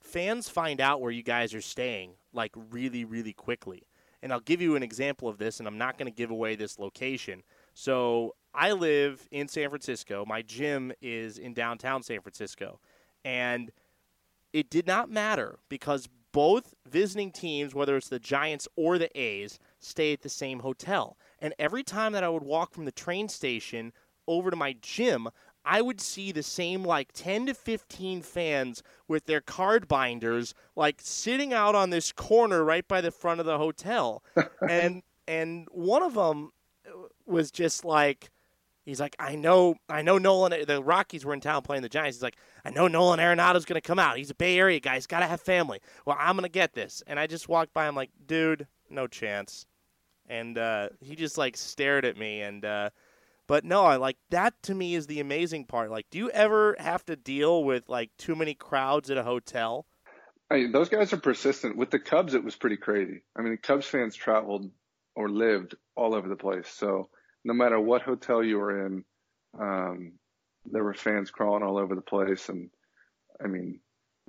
fans 0.00 0.48
find 0.48 0.80
out 0.80 1.02
where 1.02 1.10
you 1.10 1.22
guys 1.22 1.52
are 1.52 1.60
staying 1.60 2.12
like 2.32 2.52
really, 2.70 3.04
really 3.04 3.34
quickly. 3.34 3.82
And 4.22 4.32
I'll 4.32 4.40
give 4.40 4.62
you 4.62 4.74
an 4.74 4.82
example 4.82 5.28
of 5.28 5.36
this, 5.36 5.58
and 5.58 5.68
I'm 5.68 5.76
not 5.76 5.98
going 5.98 6.10
to 6.10 6.16
give 6.16 6.30
away 6.30 6.56
this 6.56 6.78
location. 6.78 7.42
So 7.74 8.36
I 8.54 8.72
live 8.72 9.28
in 9.30 9.48
San 9.48 9.68
Francisco. 9.68 10.24
My 10.26 10.40
gym 10.40 10.94
is 11.02 11.36
in 11.36 11.52
downtown 11.52 12.02
San 12.02 12.22
Francisco. 12.22 12.80
And 13.22 13.70
it 14.54 14.70
did 14.70 14.86
not 14.86 15.10
matter 15.10 15.58
because 15.68 16.08
both 16.32 16.72
visiting 16.88 17.30
teams, 17.32 17.74
whether 17.74 17.98
it's 17.98 18.08
the 18.08 18.18
Giants 18.18 18.66
or 18.76 18.96
the 18.96 19.14
A's, 19.20 19.58
stay 19.78 20.14
at 20.14 20.22
the 20.22 20.30
same 20.30 20.60
hotel. 20.60 21.18
And 21.38 21.52
every 21.58 21.82
time 21.82 22.12
that 22.12 22.24
I 22.24 22.30
would 22.30 22.44
walk 22.44 22.72
from 22.72 22.86
the 22.86 22.92
train 22.92 23.28
station 23.28 23.92
over 24.26 24.50
to 24.50 24.56
my 24.56 24.74
gym, 24.80 25.28
I 25.64 25.82
would 25.82 26.00
see 26.00 26.32
the 26.32 26.42
same 26.42 26.84
like 26.84 27.12
10 27.12 27.46
to 27.46 27.54
15 27.54 28.22
fans 28.22 28.82
with 29.08 29.26
their 29.26 29.40
card 29.40 29.88
binders 29.88 30.54
like 30.76 31.00
sitting 31.00 31.52
out 31.52 31.74
on 31.74 31.90
this 31.90 32.12
corner 32.12 32.64
right 32.64 32.86
by 32.86 33.00
the 33.00 33.10
front 33.10 33.40
of 33.40 33.46
the 33.46 33.58
hotel. 33.58 34.22
and 34.68 35.02
and 35.28 35.68
one 35.70 36.02
of 36.02 36.14
them 36.14 36.52
was 37.26 37.50
just 37.50 37.84
like 37.84 38.30
He's 38.84 39.00
like, 39.00 39.14
I 39.18 39.36
know, 39.36 39.76
I 39.88 40.02
know 40.02 40.18
Nolan. 40.18 40.64
The 40.66 40.82
Rockies 40.82 41.24
were 41.24 41.34
in 41.34 41.40
town 41.40 41.62
playing 41.62 41.82
the 41.82 41.88
Giants. 41.88 42.16
He's 42.16 42.22
like, 42.22 42.36
I 42.64 42.70
know 42.70 42.88
Nolan 42.88 43.20
Arenado's 43.20 43.64
going 43.64 43.80
to 43.80 43.86
come 43.86 44.00
out. 44.00 44.16
He's 44.16 44.30
a 44.30 44.34
Bay 44.34 44.58
Area 44.58 44.80
guy. 44.80 44.94
He's 44.94 45.06
got 45.06 45.20
to 45.20 45.26
have 45.26 45.40
family. 45.40 45.80
Well, 46.04 46.16
I'm 46.18 46.34
going 46.34 46.44
to 46.44 46.50
get 46.52 46.74
this. 46.74 47.02
And 47.06 47.18
I 47.18 47.28
just 47.28 47.48
walked 47.48 47.72
by. 47.72 47.86
I'm 47.86 47.94
like, 47.94 48.10
dude, 48.26 48.66
no 48.90 49.06
chance. 49.06 49.66
And 50.28 50.58
uh, 50.58 50.88
he 51.00 51.14
just 51.14 51.38
like 51.38 51.56
stared 51.56 52.04
at 52.04 52.16
me. 52.16 52.40
And 52.40 52.64
uh, 52.64 52.90
but 53.52 53.66
no, 53.66 53.84
I 53.84 53.96
like 53.96 54.16
that. 54.30 54.54
To 54.62 54.74
me, 54.74 54.94
is 54.94 55.06
the 55.06 55.20
amazing 55.20 55.66
part. 55.66 55.90
Like, 55.90 56.06
do 56.10 56.16
you 56.16 56.30
ever 56.30 56.74
have 56.78 57.04
to 57.04 57.16
deal 57.16 57.62
with 57.62 57.86
like 57.86 58.08
too 58.16 58.34
many 58.34 58.54
crowds 58.54 59.10
at 59.10 59.18
a 59.18 59.22
hotel? 59.22 59.84
I 60.50 60.54
mean, 60.54 60.72
those 60.72 60.88
guys 60.88 61.12
are 61.12 61.18
persistent. 61.18 61.76
With 61.76 61.90
the 61.90 61.98
Cubs, 61.98 62.32
it 62.32 62.42
was 62.42 62.56
pretty 62.56 62.78
crazy. 62.78 63.20
I 63.36 63.42
mean, 63.42 63.50
the 63.50 63.58
Cubs 63.58 63.84
fans 63.84 64.16
traveled 64.16 64.70
or 65.14 65.28
lived 65.28 65.74
all 65.94 66.14
over 66.14 66.30
the 66.30 66.34
place. 66.34 66.66
So 66.66 67.10
no 67.44 67.52
matter 67.52 67.78
what 67.78 68.00
hotel 68.00 68.42
you 68.42 68.56
were 68.56 68.86
in, 68.86 69.04
um, 69.60 70.12
there 70.64 70.82
were 70.82 70.94
fans 70.94 71.30
crawling 71.30 71.62
all 71.62 71.76
over 71.76 71.94
the 71.94 72.00
place. 72.00 72.48
And 72.48 72.70
I 73.38 73.48
mean, 73.48 73.80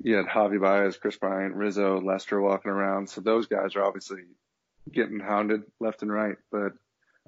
you 0.03 0.17
had 0.17 0.25
Javi 0.25 0.59
Baez, 0.59 0.97
Kris 0.97 1.15
Bryant, 1.15 1.55
Rizzo, 1.55 2.01
Lester 2.01 2.41
walking 2.41 2.71
around. 2.71 3.09
So 3.09 3.21
those 3.21 3.47
guys 3.47 3.77
are 3.77 3.85
obviously 3.85 4.23
getting 4.91 5.21
hounded 5.21 5.61
left 5.79 6.01
and 6.01 6.11
right. 6.11 6.35
But, 6.51 6.73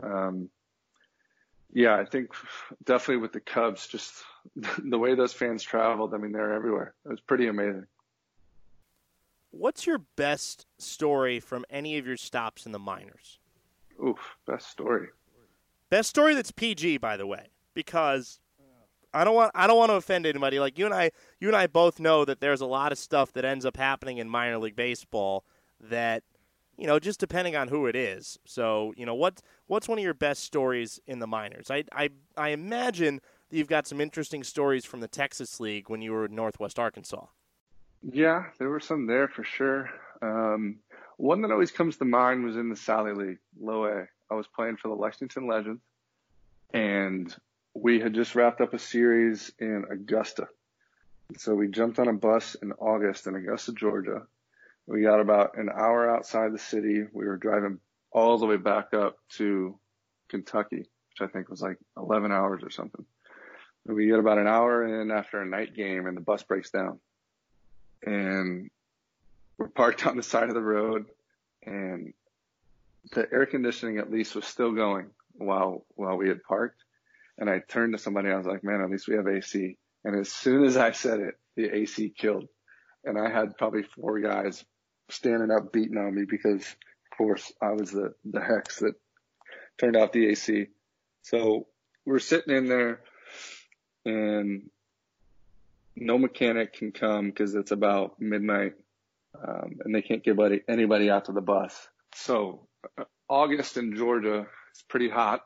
um, 0.03 0.49
yeah, 1.75 1.97
I 1.97 2.05
think 2.05 2.31
definitely 2.85 3.17
with 3.17 3.33
the 3.33 3.41
Cubs, 3.41 3.85
just 3.85 4.23
the 4.83 4.97
way 4.97 5.13
those 5.13 5.33
fans 5.33 5.61
traveled, 5.61 6.13
I 6.13 6.17
mean, 6.17 6.31
they're 6.31 6.53
everywhere. 6.53 6.95
It 7.05 7.09
was 7.09 7.19
pretty 7.19 7.47
amazing. 7.47 7.85
What's 9.51 9.85
your 9.85 9.99
best 10.15 10.65
story 10.77 11.39
from 11.41 11.65
any 11.69 11.97
of 11.97 12.07
your 12.07 12.17
stops 12.17 12.65
in 12.65 12.71
the 12.71 12.79
minors? 12.79 13.39
Oof, 14.03 14.37
best 14.47 14.69
story. 14.69 15.07
Best 15.89 16.09
story 16.09 16.33
that's 16.33 16.51
PG, 16.51 16.97
by 16.97 17.17
the 17.17 17.27
way, 17.27 17.47
because 17.73 18.39
I 19.13 19.23
don't 19.23 19.35
want 19.35 19.51
I 19.53 19.67
don't 19.67 19.77
want 19.77 19.91
to 19.91 19.95
offend 19.95 20.25
anybody. 20.25 20.59
Like 20.59 20.79
you 20.79 20.85
and 20.85 20.93
I, 20.93 21.11
you 21.39 21.49
and 21.49 21.55
I 21.55 21.67
both 21.67 21.99
know 21.99 22.25
that 22.25 22.39
there's 22.39 22.61
a 22.61 22.65
lot 22.65 22.91
of 22.91 22.97
stuff 22.97 23.33
that 23.33 23.45
ends 23.45 23.65
up 23.65 23.77
happening 23.77 24.17
in 24.17 24.29
minor 24.29 24.57
league 24.57 24.75
baseball 24.75 25.45
that 25.79 26.23
you 26.77 26.87
know, 26.87 26.99
just 26.99 27.19
depending 27.19 27.55
on 27.55 27.67
who 27.67 27.85
it 27.85 27.95
is. 27.95 28.37
So, 28.45 28.93
you 28.97 29.05
know, 29.05 29.15
what 29.15 29.41
what's 29.67 29.87
one 29.87 29.97
of 29.97 30.03
your 30.03 30.13
best 30.13 30.43
stories 30.43 30.99
in 31.07 31.19
the 31.19 31.27
minors? 31.27 31.71
I 31.71 31.83
I 31.91 32.09
I 32.37 32.49
imagine 32.49 33.21
that 33.49 33.57
you've 33.57 33.67
got 33.67 33.87
some 33.87 34.01
interesting 34.01 34.43
stories 34.43 34.85
from 34.85 34.99
the 34.99 35.07
Texas 35.07 35.59
League 35.59 35.89
when 35.89 36.01
you 36.01 36.11
were 36.11 36.25
in 36.25 36.35
Northwest 36.35 36.79
Arkansas. 36.79 37.25
Yeah, 38.01 38.45
there 38.59 38.69
were 38.69 38.79
some 38.79 39.07
there 39.07 39.27
for 39.27 39.43
sure. 39.43 39.89
Um, 40.21 40.77
one 41.17 41.41
that 41.41 41.51
always 41.51 41.71
comes 41.71 41.97
to 41.97 42.05
mind 42.05 42.43
was 42.43 42.57
in 42.57 42.69
the 42.69 42.75
Sally 42.75 43.13
League, 43.13 43.39
low 43.59 43.85
A. 43.85 44.07
I 44.29 44.35
was 44.35 44.47
playing 44.47 44.77
for 44.77 44.89
the 44.89 44.95
Lexington 44.95 45.47
Legends, 45.47 45.81
and 46.73 47.33
we 47.73 47.99
had 47.99 48.13
just 48.13 48.35
wrapped 48.35 48.61
up 48.61 48.73
a 48.73 48.79
series 48.79 49.51
in 49.59 49.85
Augusta. 49.89 50.47
So 51.37 51.55
we 51.55 51.67
jumped 51.67 51.99
on 51.99 52.07
a 52.07 52.13
bus 52.13 52.55
in 52.55 52.71
August 52.73 53.27
in 53.27 53.35
Augusta, 53.35 53.73
Georgia. 53.73 54.23
We 54.87 55.01
got 55.01 55.19
about 55.19 55.57
an 55.57 55.69
hour 55.69 56.09
outside 56.09 56.53
the 56.53 56.59
city. 56.59 57.03
We 57.11 57.25
were 57.25 57.37
driving 57.37 57.79
all 58.11 58.37
the 58.37 58.45
way 58.45 58.57
back 58.57 58.93
up 58.93 59.17
to 59.37 59.77
Kentucky, 60.29 60.77
which 60.77 61.21
I 61.21 61.27
think 61.27 61.49
was 61.49 61.61
like 61.61 61.77
11 61.97 62.31
hours 62.31 62.63
or 62.63 62.69
something. 62.69 63.05
We 63.87 64.07
get 64.07 64.19
about 64.19 64.37
an 64.37 64.47
hour 64.47 65.01
in 65.01 65.11
after 65.11 65.41
a 65.41 65.45
night 65.45 65.75
game 65.75 66.07
and 66.07 66.17
the 66.17 66.21
bus 66.21 66.43
breaks 66.43 66.71
down. 66.71 66.99
And 68.03 68.69
we're 69.57 69.69
parked 69.69 70.05
on 70.05 70.17
the 70.17 70.23
side 70.23 70.49
of 70.49 70.55
the 70.55 70.61
road 70.61 71.05
and 71.63 72.13
the 73.11 73.27
air 73.31 73.45
conditioning 73.45 73.97
at 73.97 74.11
least 74.11 74.35
was 74.35 74.45
still 74.45 74.71
going 74.71 75.07
while 75.33 75.85
while 75.95 76.17
we 76.17 76.29
had 76.29 76.43
parked. 76.43 76.83
And 77.37 77.49
I 77.49 77.59
turned 77.59 77.93
to 77.93 77.99
somebody, 77.99 78.29
I 78.29 78.37
was 78.37 78.45
like, 78.45 78.63
man, 78.63 78.81
at 78.81 78.89
least 78.89 79.07
we 79.07 79.15
have 79.15 79.27
AC. 79.27 79.77
And 80.03 80.19
as 80.19 80.31
soon 80.31 80.63
as 80.63 80.77
I 80.77 80.91
said 80.91 81.19
it, 81.19 81.35
the 81.55 81.75
AC 81.75 82.13
killed. 82.17 82.47
And 83.03 83.19
I 83.19 83.29
had 83.29 83.57
probably 83.57 83.83
four 83.83 84.19
guys 84.19 84.63
standing 85.09 85.51
up 85.51 85.71
beating 85.71 85.97
on 85.97 86.13
me 86.15 86.25
because 86.29 86.61
of 86.61 87.17
course 87.17 87.51
I 87.61 87.71
was 87.71 87.91
the, 87.91 88.13
the 88.25 88.41
hex 88.41 88.79
that 88.79 88.95
turned 89.77 89.95
off 89.95 90.11
the 90.11 90.27
AC. 90.29 90.67
So 91.21 91.67
we're 92.05 92.19
sitting 92.19 92.55
in 92.55 92.67
there 92.67 93.01
and 94.05 94.69
no 95.95 96.17
mechanic 96.17 96.73
can 96.73 96.91
come 96.91 97.27
because 97.27 97.55
it's 97.55 97.71
about 97.71 98.19
midnight 98.19 98.73
um, 99.41 99.77
and 99.83 99.93
they 99.93 100.01
can't 100.01 100.23
get 100.23 100.31
anybody, 100.31 100.61
anybody 100.67 101.09
out 101.09 101.25
to 101.25 101.31
the 101.31 101.41
bus. 101.41 101.87
So 102.15 102.67
uh, 102.97 103.05
August 103.27 103.77
in 103.77 103.95
Georgia 103.95 104.47
is 104.73 104.83
pretty 104.87 105.09
hot. 105.09 105.41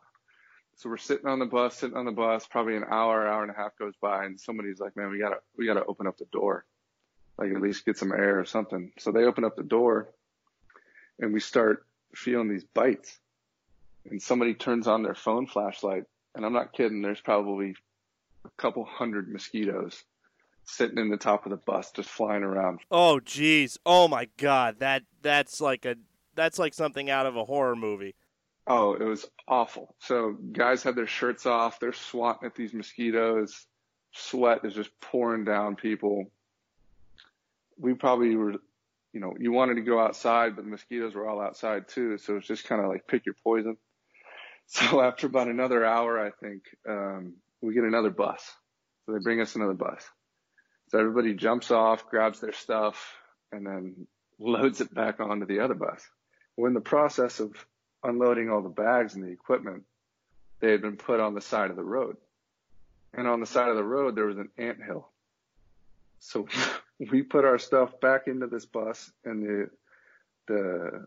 So 0.75 0.89
we're 0.89 0.97
sitting 0.97 1.27
on 1.27 1.39
the 1.39 1.45
bus, 1.45 1.75
sitting 1.75 1.97
on 1.97 2.05
the 2.05 2.11
bus, 2.11 2.47
probably 2.47 2.75
an 2.77 2.85
hour, 2.89 3.27
hour 3.27 3.43
and 3.43 3.51
a 3.51 3.55
half 3.55 3.77
goes 3.77 3.95
by 4.01 4.25
and 4.25 4.39
somebody's 4.39 4.79
like, 4.79 4.95
man, 4.95 5.09
we 5.09 5.19
gotta, 5.19 5.37
we 5.57 5.65
gotta 5.65 5.83
open 5.85 6.07
up 6.07 6.17
the 6.17 6.25
door. 6.31 6.65
Like 7.39 7.55
at 7.55 7.61
least 7.61 7.85
get 7.85 7.97
some 7.97 8.11
air 8.11 8.37
or 8.37 8.45
something. 8.45 8.91
So 8.99 9.11
they 9.11 9.23
open 9.23 9.45
up 9.45 9.55
the 9.55 9.63
door 9.63 10.09
and 11.19 11.33
we 11.33 11.39
start 11.39 11.85
feeling 12.13 12.49
these 12.49 12.65
bites 12.65 13.17
and 14.09 14.21
somebody 14.21 14.53
turns 14.53 14.87
on 14.87 15.03
their 15.03 15.15
phone 15.15 15.47
flashlight 15.47 16.03
and 16.35 16.45
I'm 16.45 16.51
not 16.51 16.73
kidding. 16.73 17.01
There's 17.01 17.21
probably 17.21 17.75
a 18.43 18.49
couple 18.57 18.83
hundred 18.83 19.31
mosquitoes 19.31 20.03
sitting 20.65 20.97
in 20.97 21.09
the 21.09 21.17
top 21.17 21.45
of 21.45 21.51
the 21.51 21.57
bus, 21.57 21.91
just 21.91 22.09
flying 22.09 22.43
around. 22.43 22.79
Oh, 22.91 23.21
geez. 23.21 23.77
Oh 23.85 24.09
my 24.09 24.27
God. 24.35 24.79
That 24.79 25.03
that's 25.21 25.61
like 25.61 25.85
a 25.85 25.95
that's 26.35 26.59
like 26.59 26.73
something 26.73 27.09
out 27.09 27.25
of 27.25 27.37
a 27.37 27.45
horror 27.45 27.75
movie. 27.75 28.15
Oh, 28.67 28.93
it 28.93 29.03
was 29.03 29.25
awful. 29.47 29.95
So 29.99 30.37
guys 30.51 30.83
had 30.83 30.95
their 30.95 31.07
shirts 31.07 31.45
off. 31.45 31.79
They're 31.79 31.93
swatting 31.93 32.45
at 32.45 32.55
these 32.55 32.73
mosquitoes. 32.73 33.65
Sweat 34.11 34.65
is 34.65 34.73
just 34.73 34.91
pouring 34.99 35.45
down 35.45 35.75
people. 35.75 36.31
We 37.79 37.93
probably 37.93 38.35
were, 38.35 38.53
you 39.13 39.19
know, 39.19 39.33
you 39.39 39.51
wanted 39.51 39.75
to 39.75 39.81
go 39.81 39.99
outside, 39.99 40.55
but 40.55 40.65
the 40.65 40.71
mosquitoes 40.71 41.15
were 41.15 41.27
all 41.27 41.41
outside 41.41 41.87
too. 41.87 42.17
So 42.17 42.37
it's 42.37 42.47
just 42.47 42.65
kind 42.65 42.81
of 42.81 42.89
like 42.89 43.07
pick 43.07 43.25
your 43.25 43.35
poison. 43.43 43.77
So 44.71 45.01
after 45.01 45.25
about 45.25 45.47
another 45.47 45.83
hour, 45.83 46.23
I 46.23 46.29
think, 46.29 46.61
um, 46.87 47.33
we 47.59 47.73
get 47.73 47.85
another 47.85 48.11
bus. 48.11 48.47
So 49.05 49.13
they 49.13 49.19
bring 49.19 49.41
us 49.41 49.55
another 49.55 49.73
bus. 49.73 50.07
So 50.89 50.99
everybody 50.99 51.33
jumps 51.33 51.71
off, 51.71 52.07
grabs 52.07 52.39
their 52.39 52.53
stuff, 52.53 53.15
and 53.51 53.65
then 53.65 54.07
loads 54.37 54.81
it 54.81 54.93
back 54.93 55.19
onto 55.19 55.47
the 55.47 55.61
other 55.61 55.73
bus. 55.73 56.07
Well, 56.55 56.67
in 56.67 56.73
the 56.73 56.81
process 56.81 57.39
of 57.39 57.53
unloading 58.03 58.49
all 58.49 58.61
the 58.61 58.69
bags 58.69 59.15
and 59.15 59.23
the 59.23 59.31
equipment, 59.31 59.85
they 60.59 60.71
had 60.71 60.81
been 60.81 60.97
put 60.97 61.19
on 61.19 61.33
the 61.33 61.41
side 61.41 61.69
of 61.69 61.75
the 61.75 61.83
road. 61.83 62.17
And 63.13 63.27
on 63.27 63.39
the 63.39 63.45
side 63.45 63.69
of 63.69 63.75
the 63.75 63.83
road, 63.83 64.15
there 64.15 64.25
was 64.25 64.37
an 64.37 64.49
ant 64.57 64.83
hill. 64.83 65.09
So 66.19 66.47
we 66.99 67.21
put 67.23 67.45
our 67.45 67.57
stuff 67.57 67.99
back 68.01 68.27
into 68.27 68.47
this 68.47 68.65
bus 68.65 69.11
and 69.23 69.43
the, 69.43 69.69
the, 70.47 71.05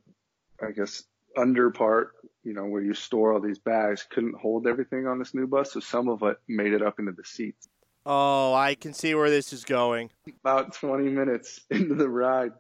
I 0.63 0.71
guess, 0.71 1.05
under 1.37 1.71
part, 1.71 2.13
you 2.45 2.55
know, 2.55 2.65
where 2.65 2.83
you 2.83 2.95
store 2.95 3.33
all 3.33 3.41
these 3.41 3.59
bags 3.59 4.07
couldn't 4.09 4.37
hold 4.37 4.67
everything 4.67 5.07
on 5.07 5.19
this 5.19 5.35
new 5.35 5.47
bus. 5.47 5.73
So 5.73 5.81
some 5.81 6.09
of 6.09 6.23
it 6.23 6.39
made 6.49 6.73
it 6.73 6.83
up 6.83 6.99
into 6.99 7.13
the 7.13 7.25
seats. 7.25 7.69
Oh, 8.05 8.53
I 8.53 8.75
can 8.75 8.95
see 8.95 9.15
where 9.15 9.31
this 9.31 9.53
is 9.53 9.65
going. 9.65 10.11
About 10.41 10.75
20 10.75 11.09
minutes 11.09 11.61
into 11.71 11.95
the 11.95 12.09
ride 12.09 12.53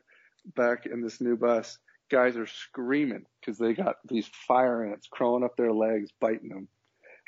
back 0.55 0.87
in 0.87 1.03
this 1.03 1.21
new 1.21 1.37
bus, 1.37 1.79
guys 2.11 2.37
are 2.37 2.47
screaming 2.47 3.25
because 3.41 3.59
they 3.59 3.73
got 3.73 3.97
these 4.09 4.29
fire 4.47 4.85
ants 4.85 5.09
crawling 5.11 5.45
up 5.45 5.57
their 5.57 5.73
legs, 5.73 6.11
biting 6.21 6.51
them. 6.51 6.69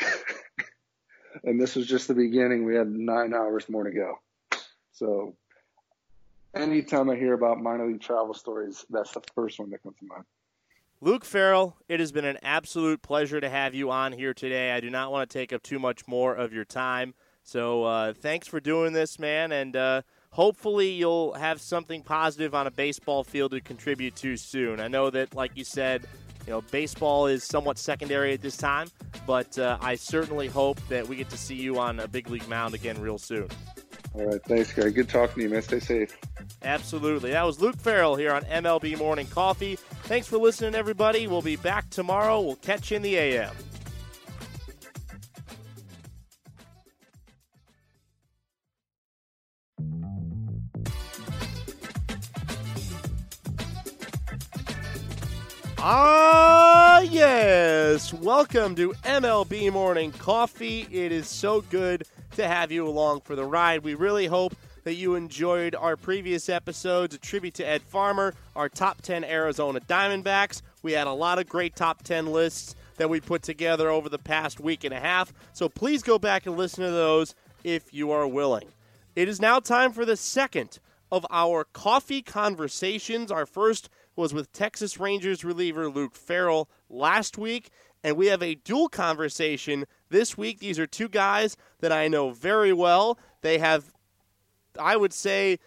and 1.45 1.61
this 1.61 1.75
was 1.75 1.87
just 1.87 2.09
the 2.09 2.15
beginning. 2.15 2.65
We 2.65 2.77
had 2.77 2.89
nine 2.89 3.35
hours 3.35 3.69
more 3.69 3.85
to 3.85 3.91
go. 3.91 4.19
So 4.93 5.37
anytime 6.55 7.11
I 7.11 7.17
hear 7.17 7.35
about 7.35 7.61
minor 7.61 7.87
league 7.87 8.01
travel 8.01 8.35
stories, 8.35 8.85
that's 8.91 9.13
the 9.13 9.23
first 9.35 9.59
one 9.59 9.71
that 9.71 9.83
comes 9.83 9.97
to 9.99 10.07
mind. 10.07 10.25
Luke 11.01 11.25
Farrell, 11.25 11.77
it 11.89 12.01
has 12.01 12.13
been 12.13 12.25
an 12.25 12.39
absolute 12.43 13.03
pleasure 13.03 13.41
to 13.41 13.49
have 13.49 13.75
you 13.75 13.91
on 13.91 14.13
here 14.13 14.33
today. 14.33 14.73
I 14.73 14.81
do 14.81 14.89
not 14.89 15.13
want 15.13 15.29
to 15.29 15.39
take 15.39 15.53
up 15.53 15.63
too 15.63 15.79
much 15.79 16.07
more 16.07 16.35
of 16.35 16.53
your 16.53 16.65
time. 16.65 17.15
So 17.43 17.85
uh, 17.85 18.15
thanks 18.15 18.49
for 18.49 18.59
doing 18.59 18.95
this, 18.95 19.19
man, 19.19 19.53
and 19.53 19.77
uh, 19.77 20.03
hopefully 20.31 20.93
you'll 20.93 21.35
have 21.35 21.61
something 21.61 22.03
positive 22.03 22.55
on 22.55 22.67
a 22.67 22.71
baseball 22.71 23.23
field 23.23 23.51
to 23.51 23.61
contribute 23.61 24.17
to 24.17 24.39
soon. 24.39 24.81
I 24.81 24.89
know 24.89 25.11
that, 25.11 25.35
like 25.35 25.51
you 25.55 25.65
said, 25.65 26.07
you 26.47 26.53
know 26.53 26.63
baseball 26.71 27.27
is 27.27 27.45
somewhat 27.45 27.79
secondary 27.79 28.33
at 28.33 28.41
this 28.41 28.57
time, 28.57 28.89
but 29.27 29.59
uh, 29.59 29.77
I 29.83 29.97
certainly 29.97 30.49
hope 30.49 30.81
that 30.89 31.07
we 31.07 31.17
get 31.17 31.29
to 31.31 31.37
see 31.37 31.57
you 31.57 31.79
on 31.79 32.01
a 32.01 32.09
big 32.09 32.31
league 32.31 32.49
mound 32.49 32.75
again 32.75 32.99
real 32.99 33.19
soon. 33.19 33.49
All 34.15 34.27
right, 34.27 34.43
thanks, 34.45 34.73
guy. 34.73 34.91
Good 34.91 35.09
talking 35.09 35.35
to 35.35 35.43
you, 35.43 35.49
man. 35.49 35.63
Stay 35.63 35.81
safe. 35.81 36.17
Absolutely. 36.63 37.33
That 37.33 37.43
was 37.43 37.61
Luke 37.61 37.77
Farrell 37.77 38.15
here 38.15 38.33
on 38.33 38.43
MLB 38.45 38.97
Morning 38.97 39.27
Coffee. 39.27 39.75
Thanks 40.05 40.29
for 40.29 40.39
listening, 40.39 40.77
everybody. 40.77 41.27
We'll 41.27 41.43
be 41.43 41.57
back 41.57 41.91
tomorrow. 41.91 42.41
We'll 42.41 42.55
catch 42.57 42.93
you 42.93 42.97
in 42.97 43.03
the 43.03 43.17
AM. 43.17 43.51
Ah, 55.79 57.01
yes. 57.01 58.13
Welcome 58.13 58.77
to 58.77 58.93
MLB 59.03 59.73
Morning 59.73 60.13
Coffee. 60.13 60.87
It 60.91 61.11
is 61.11 61.29
so 61.29 61.63
good 61.63 62.05
to 62.35 62.47
have 62.47 62.71
you 62.71 62.87
along 62.87 63.23
for 63.23 63.37
the 63.37 63.45
ride. 63.45 63.83
We 63.83 63.95
really 63.95 64.27
hope 64.27 64.55
that 64.85 64.95
you 64.95 65.15
enjoyed 65.15 65.75
our 65.75 65.97
previous 65.97 66.49
episodes, 66.49 67.15
a 67.15 67.19
tribute 67.19 67.55
to 67.55 67.67
Ed 67.67 67.83
Farmer, 67.83 68.35
our 68.55 68.69
top 68.69 69.01
10 69.03 69.25
Arizona 69.25 69.81
Diamondbacks. 69.81 70.63
We 70.83 70.93
had 70.93 71.07
a 71.07 71.13
lot 71.13 71.39
of 71.39 71.49
great 71.49 71.75
top 71.75 72.03
10 72.03 72.27
lists 72.27 72.75
that 72.97 73.11
we 73.11 73.21
put 73.21 73.43
together 73.43 73.89
over 73.89 74.09
the 74.09 74.19
past 74.19 74.61
week 74.61 74.85
and 74.85 74.95
a 74.95 75.01
half, 75.01 75.33
so 75.53 75.69
please 75.69 76.03
go 76.03 76.19
back 76.19 76.47
and 76.47 76.57
listen 76.57 76.85
to 76.85 76.91
those 76.91 77.35
if 77.65 77.93
you 77.93 78.11
are 78.13 78.29
willing. 78.29 78.69
It 79.17 79.29
is 79.29 79.41
now 79.41 79.59
time 79.59 79.93
for 79.93 80.05
the 80.05 80.17
second 80.17 80.79
of 81.11 81.27
our 81.31 81.65
coffee 81.65 82.23
conversations. 82.23 83.31
Our 83.31 83.47
first 83.47 83.89
was 84.17 84.35
with 84.35 84.53
Texas 84.53 84.99
Rangers 84.99 85.45
reliever 85.45 85.89
Luke 85.89 86.15
Farrell 86.15 86.69
last 86.89 87.37
week, 87.39 87.71
and 88.03 88.17
we 88.17 88.27
have 88.27 88.43
a 88.43 88.55
dual 88.55 88.89
conversation 88.89 89.87
this 90.11 90.37
week. 90.37 90.61
These 90.61 90.79
are 90.79 90.87
two 90.87 91.09
guys 91.09 91.57
that 91.81 91.93
I 91.93 92.09
know 92.09 92.31
very 92.31 92.73
well. 92.73 93.19
They 93.41 93.59
have, 93.59 93.93
I 94.79 94.97
would 94.97 95.13
say, 95.13 95.59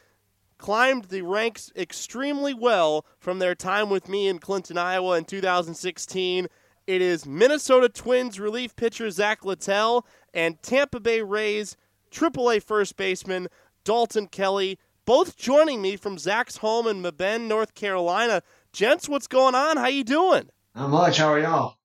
climbed 0.57 1.05
the 1.05 1.21
ranks 1.21 1.71
extremely 1.75 2.53
well 2.53 3.05
from 3.19 3.39
their 3.39 3.55
time 3.55 3.89
with 3.89 4.09
me 4.09 4.27
in 4.27 4.39
Clinton, 4.39 4.77
Iowa 4.77 5.17
in 5.17 5.25
2016. 5.25 6.47
It 6.87 7.01
is 7.01 7.25
Minnesota 7.25 7.89
Twins 7.89 8.39
relief 8.39 8.75
pitcher 8.75 9.11
Zack 9.11 9.43
Littell 9.43 10.05
and 10.33 10.61
Tampa 10.63 10.99
Bay 10.99 11.21
Rays 11.21 11.75
AAA 12.11 12.63
first 12.63 12.95
baseman 12.95 13.47
Dalton 13.83 14.27
Kelly 14.27 14.79
both 15.07 15.37
joining 15.37 15.81
me 15.81 15.95
from 15.95 16.17
Zack's 16.17 16.57
home 16.57 16.85
in 16.85 17.01
Mebane, 17.01 17.47
North 17.47 17.73
Carolina. 17.73 18.43
Gents, 18.73 19.07
what's 19.07 19.25
going 19.25 19.55
on? 19.55 19.77
How 19.77 19.87
you 19.87 20.03
doing? 20.03 20.49
Not 20.75 20.89
much. 20.89 21.17
How 21.17 21.31
are 21.31 21.39
y'all? 21.39 21.77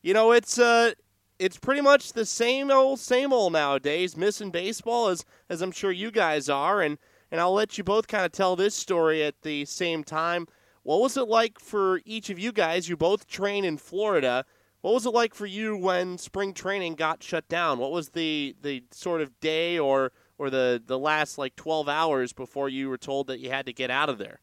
You 0.00 0.14
know, 0.14 0.30
it's 0.30 0.56
uh 0.56 0.92
it's 1.40 1.58
pretty 1.58 1.80
much 1.82 2.12
the 2.12 2.24
same 2.24 2.70
old, 2.70 3.00
same 3.00 3.32
old 3.32 3.52
nowadays. 3.52 4.16
Missing 4.16 4.52
baseball, 4.52 5.08
as 5.08 5.24
as 5.50 5.60
I'm 5.60 5.72
sure 5.72 5.90
you 5.90 6.12
guys 6.12 6.48
are, 6.48 6.80
and 6.80 6.98
and 7.32 7.40
I'll 7.40 7.52
let 7.52 7.76
you 7.76 7.84
both 7.84 8.06
kind 8.06 8.24
of 8.24 8.30
tell 8.30 8.54
this 8.54 8.76
story 8.76 9.24
at 9.24 9.42
the 9.42 9.64
same 9.64 10.04
time. 10.04 10.46
What 10.84 11.00
was 11.00 11.16
it 11.16 11.26
like 11.26 11.58
for 11.58 12.00
each 12.04 12.30
of 12.30 12.38
you 12.38 12.52
guys? 12.52 12.88
You 12.88 12.96
both 12.96 13.26
train 13.26 13.64
in 13.64 13.76
Florida. 13.76 14.44
What 14.82 14.94
was 14.94 15.04
it 15.04 15.10
like 15.10 15.34
for 15.34 15.46
you 15.46 15.76
when 15.76 16.16
spring 16.16 16.54
training 16.54 16.94
got 16.94 17.24
shut 17.24 17.48
down? 17.48 17.80
What 17.80 17.90
was 17.90 18.10
the 18.10 18.54
the 18.62 18.84
sort 18.92 19.20
of 19.20 19.40
day 19.40 19.80
or 19.80 20.12
or 20.38 20.50
the 20.50 20.82
the 20.84 20.98
last 20.98 21.38
like 21.38 21.56
12 21.56 21.88
hours 21.88 22.32
before 22.32 22.68
you 22.68 22.88
were 22.88 22.98
told 22.98 23.28
that 23.28 23.40
you 23.40 23.50
had 23.50 23.66
to 23.66 23.72
get 23.72 23.90
out 23.90 24.08
of 24.08 24.18
there? 24.18 24.40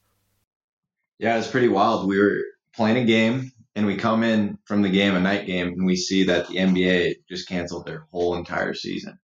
Yeah, 1.19 1.37
it's 1.37 1.49
pretty 1.49 1.69
wild. 1.69 2.07
We 2.07 2.19
were 2.19 2.37
playing 2.75 2.97
a 2.97 3.05
game 3.05 3.51
and 3.75 3.85
we 3.85 3.95
come 3.95 4.23
in 4.23 4.57
from 4.65 4.81
the 4.81 4.89
game, 4.89 5.15
a 5.15 5.19
night 5.19 5.47
game, 5.47 5.67
and 5.67 5.85
we 5.85 5.95
see 5.95 6.25
that 6.25 6.47
the 6.47 6.57
NBA 6.57 7.15
just 7.29 7.47
canceled 7.47 7.85
their 7.85 8.05
whole 8.11 8.35
entire 8.35 8.73
season. 8.73 9.17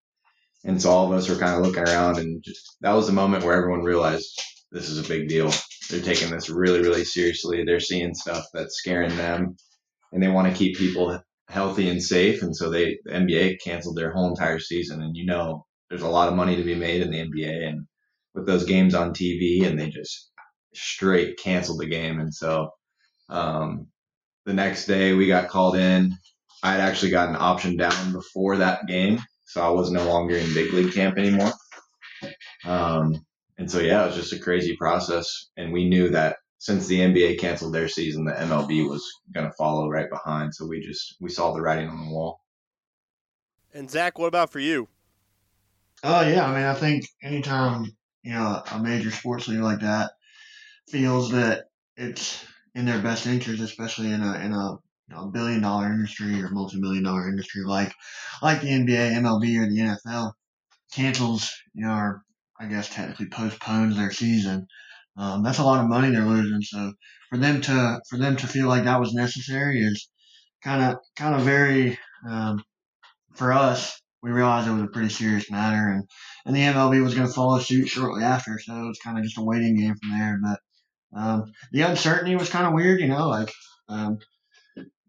And 0.65 0.81
so 0.81 0.89
all 0.89 1.05
of 1.05 1.17
us 1.17 1.29
were 1.29 1.35
kind 1.35 1.55
of 1.55 1.65
looking 1.65 1.83
around, 1.83 2.17
and 2.17 2.43
just 2.43 2.75
that 2.81 2.93
was 2.93 3.07
the 3.07 3.13
moment 3.13 3.43
where 3.43 3.55
everyone 3.55 3.83
realized 3.83 4.41
this 4.71 4.89
is 4.89 5.03
a 5.03 5.07
big 5.07 5.29
deal. 5.29 5.51
They're 5.89 6.01
taking 6.01 6.31
this 6.31 6.49
really, 6.49 6.81
really 6.81 7.05
seriously. 7.05 7.63
They're 7.63 7.79
seeing 7.79 8.13
stuff 8.13 8.45
that's 8.53 8.77
scaring 8.77 9.15
them, 9.15 9.55
and 10.11 10.21
they 10.21 10.27
want 10.27 10.51
to 10.51 10.57
keep 10.57 10.77
people 10.77 11.21
healthy 11.47 11.89
and 11.89 12.01
safe. 12.01 12.41
And 12.41 12.55
so 12.55 12.69
they, 12.69 12.99
the 13.05 13.11
NBA 13.11 13.61
canceled 13.63 13.97
their 13.97 14.11
whole 14.11 14.29
entire 14.29 14.59
season. 14.59 15.01
And 15.01 15.15
you 15.15 15.25
know, 15.25 15.65
there's 15.89 16.01
a 16.01 16.07
lot 16.07 16.27
of 16.27 16.35
money 16.35 16.55
to 16.55 16.63
be 16.63 16.75
made 16.75 17.01
in 17.01 17.11
the 17.11 17.17
NBA, 17.17 17.67
and 17.67 17.87
with 18.33 18.45
those 18.45 18.65
games 18.65 18.93
on 18.93 19.13
TV, 19.13 19.65
and 19.65 19.79
they 19.79 19.89
just 19.89 20.31
straight 20.73 21.37
canceled 21.37 21.79
the 21.79 21.87
game. 21.87 22.19
And 22.19 22.33
so 22.33 22.69
um, 23.29 23.87
the 24.45 24.53
next 24.53 24.85
day 24.85 25.13
we 25.13 25.27
got 25.27 25.49
called 25.49 25.75
in. 25.75 26.15
I 26.61 26.73
had 26.73 26.81
actually 26.81 27.11
gotten 27.11 27.35
an 27.35 27.41
option 27.41 27.77
down 27.77 28.11
before 28.11 28.57
that 28.57 28.85
game, 28.85 29.19
so 29.45 29.61
I 29.61 29.69
was 29.69 29.91
no 29.91 30.05
longer 30.05 30.35
in 30.35 30.53
big 30.53 30.73
league 30.73 30.93
camp 30.93 31.17
anymore. 31.17 31.53
Um, 32.65 33.25
and 33.57 33.71
so 33.71 33.79
yeah, 33.79 34.03
it 34.03 34.07
was 34.07 34.15
just 34.15 34.33
a 34.33 34.39
crazy 34.39 34.75
process, 34.75 35.47
and 35.55 35.71
we 35.71 35.87
knew 35.87 36.09
that 36.09 36.37
since 36.57 36.87
the 36.87 36.99
NBA 36.99 37.39
canceled 37.39 37.73
their 37.73 37.87
season, 37.87 38.25
the 38.25 38.33
MLB 38.33 38.87
was 38.89 39.09
going 39.33 39.47
to 39.47 39.53
follow 39.53 39.87
right 39.87 40.09
behind. 40.09 40.53
So 40.53 40.67
we 40.67 40.81
just 40.81 41.15
we 41.21 41.29
saw 41.29 41.53
the 41.53 41.61
writing 41.61 41.87
on 41.87 42.05
the 42.05 42.13
wall. 42.13 42.41
And 43.73 43.89
Zack, 43.89 44.19
what 44.19 44.27
about 44.27 44.49
for 44.49 44.59
you? 44.59 44.89
Oh 46.03 46.21
yeah, 46.21 46.45
I 46.45 46.53
mean, 46.55 46.65
I 46.65 46.73
think 46.73 47.05
anytime 47.23 47.85
you 48.23 48.33
know 48.33 48.61
a 48.71 48.79
major 48.79 49.11
sports 49.11 49.47
league 49.47 49.59
like 49.61 49.79
that 49.81 50.11
feels 50.89 51.31
that 51.31 51.65
it's 51.97 52.45
in 52.75 52.85
their 52.85 53.01
best 53.01 53.27
interest, 53.27 53.61
especially 53.61 54.11
in 54.11 54.21
a 54.21 54.33
in 54.39 54.53
a 54.53 54.71
you 54.73 55.15
know, 55.15 55.27
billion 55.27 55.61
dollar 55.61 55.87
industry 55.91 56.41
or 56.41 56.49
multi 56.49 56.79
million 56.79 57.03
dollar 57.03 57.29
industry 57.29 57.63
like 57.65 57.93
like 58.41 58.61
the 58.61 58.69
NBA, 58.69 59.13
MLB, 59.13 59.57
or 59.57 59.69
the 59.69 59.79
NFL, 59.79 60.33
cancels 60.93 61.53
you 61.73 61.85
know 61.85 61.93
or 61.93 62.23
I 62.59 62.67
guess 62.67 62.89
technically 62.89 63.27
postpones 63.29 63.97
their 63.97 64.11
season. 64.11 64.67
Um, 65.17 65.43
that's 65.43 65.59
a 65.59 65.63
lot 65.65 65.81
of 65.83 65.89
money 65.89 66.11
they're 66.11 66.25
losing. 66.25 66.61
So 66.61 66.93
for 67.29 67.37
them 67.37 67.61
to 67.61 68.01
for 68.09 68.17
them 68.17 68.35
to 68.37 68.47
feel 68.47 68.67
like 68.67 68.85
that 68.85 68.99
was 69.01 69.13
necessary 69.13 69.81
is 69.81 70.09
kind 70.63 70.83
of 70.83 70.99
kind 71.17 71.35
of 71.35 71.41
very 71.41 71.99
um, 72.29 72.63
for 73.35 73.53
us. 73.53 73.99
We 74.21 74.31
realized 74.31 74.67
it 74.67 74.73
was 74.73 74.83
a 74.83 74.87
pretty 74.87 75.09
serious 75.09 75.49
matter, 75.49 75.89
and 75.89 76.03
and 76.45 76.55
the 76.55 76.61
MLB 76.61 77.01
was 77.03 77.15
going 77.15 77.27
to 77.27 77.33
follow 77.33 77.59
suit 77.59 77.87
shortly 77.87 78.23
after. 78.23 78.59
So 78.59 78.73
it 78.75 78.87
was 78.87 78.99
kind 78.99 79.17
of 79.17 79.23
just 79.23 79.37
a 79.37 79.43
waiting 79.43 79.77
game 79.77 79.95
from 79.95 80.17
there. 80.17 80.39
But 80.41 80.59
um, 81.15 81.51
the 81.71 81.81
uncertainty 81.81 82.35
was 82.35 82.49
kind 82.49 82.67
of 82.67 82.73
weird, 82.73 82.99
you 82.99 83.07
know, 83.07 83.27
like 83.27 83.51
um, 83.87 84.19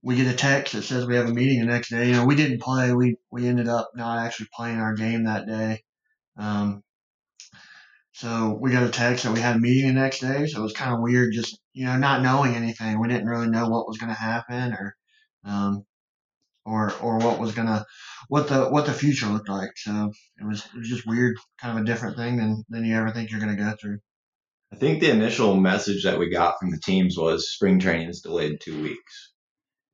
we 0.03 0.17
get 0.17 0.33
a 0.33 0.37
text 0.37 0.73
that 0.73 0.83
says 0.83 1.07
we 1.07 1.17
have 1.17 1.29
a 1.29 1.35
meeting 1.35 1.61
the 1.61 1.67
next 1.67 1.91
day. 1.91 2.09
You 2.09 2.13
know, 2.13 2.25
we 2.25 2.37
didn't 2.37 2.63
play. 2.63 2.93
We 2.93 3.17
we 3.31 3.47
ended 3.47 3.69
up 3.69 3.91
not 3.95 4.19
actually 4.19 4.49
playing 4.55 4.79
our 4.79 4.95
game 4.95 5.25
that 5.25 5.47
day. 5.47 5.83
Um, 6.37 6.83
so 8.13 8.59
we 8.61 8.71
got 8.71 8.83
a 8.83 8.91
text 8.91 9.25
that 9.25 9.33
we 9.33 9.41
had 9.41 9.57
a 9.57 9.61
meeting 9.61 9.89
the 9.89 10.01
next 10.01 10.21
day. 10.21 10.47
So 10.47 10.61
it 10.61 10.63
was 10.63 10.73
kind 10.73 10.95
of 10.95 11.01
weird, 11.01 11.33
just 11.33 11.59
you 11.73 11.87
know, 11.87 11.97
not 11.97 12.23
knowing 12.23 12.55
anything. 12.55 13.01
We 13.01 13.09
didn't 13.09 13.29
really 13.29 13.49
know 13.49 13.69
what 13.69 13.89
was 13.89 13.99
going 13.99 14.13
to 14.13 14.21
happen, 14.21 14.73
or 14.73 14.97
um, 15.45 15.85
or 16.65 16.93
or 17.01 17.19
what 17.19 17.39
was 17.39 17.55
gonna 17.55 17.85
what 18.29 18.49
the 18.49 18.69
what 18.69 18.87
the 18.87 18.93
future 18.93 19.27
looked 19.27 19.49
like. 19.49 19.73
So 19.77 20.13
it 20.39 20.47
was 20.47 20.65
it 20.75 20.79
was 20.79 20.89
just 20.89 21.07
weird, 21.07 21.37
kind 21.61 21.77
of 21.77 21.83
a 21.83 21.87
different 21.87 22.17
thing 22.17 22.37
than 22.37 22.65
than 22.69 22.85
you 22.85 22.97
ever 22.97 23.11
think 23.11 23.31
you're 23.31 23.41
to 23.41 23.57
go 23.57 23.75
through. 23.81 23.99
I 24.73 24.77
think 24.77 25.01
the 25.01 25.11
initial 25.11 25.57
message 25.57 26.05
that 26.05 26.19
we 26.19 26.31
got 26.31 26.61
from 26.61 26.71
the 26.71 26.79
teams 26.79 27.17
was 27.19 27.53
spring 27.53 27.81
training 27.81 28.09
is 28.09 28.21
delayed 28.21 28.61
two 28.61 28.81
weeks. 28.83 29.33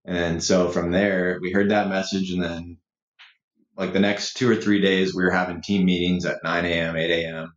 And 0.04 0.42
so 0.42 0.68
from 0.70 0.92
there, 0.92 1.38
we 1.40 1.50
heard 1.50 1.70
that 1.70 1.88
message. 1.88 2.30
And 2.30 2.42
then, 2.42 2.78
like 3.76 3.92
the 3.92 4.00
next 4.00 4.34
two 4.34 4.50
or 4.50 4.56
three 4.56 4.80
days, 4.80 5.14
we 5.14 5.24
were 5.24 5.30
having 5.30 5.62
team 5.62 5.84
meetings 5.86 6.26
at 6.26 6.44
9 6.44 6.64
a.m., 6.64 6.96
8 6.96 7.10
a.m. 7.10 7.54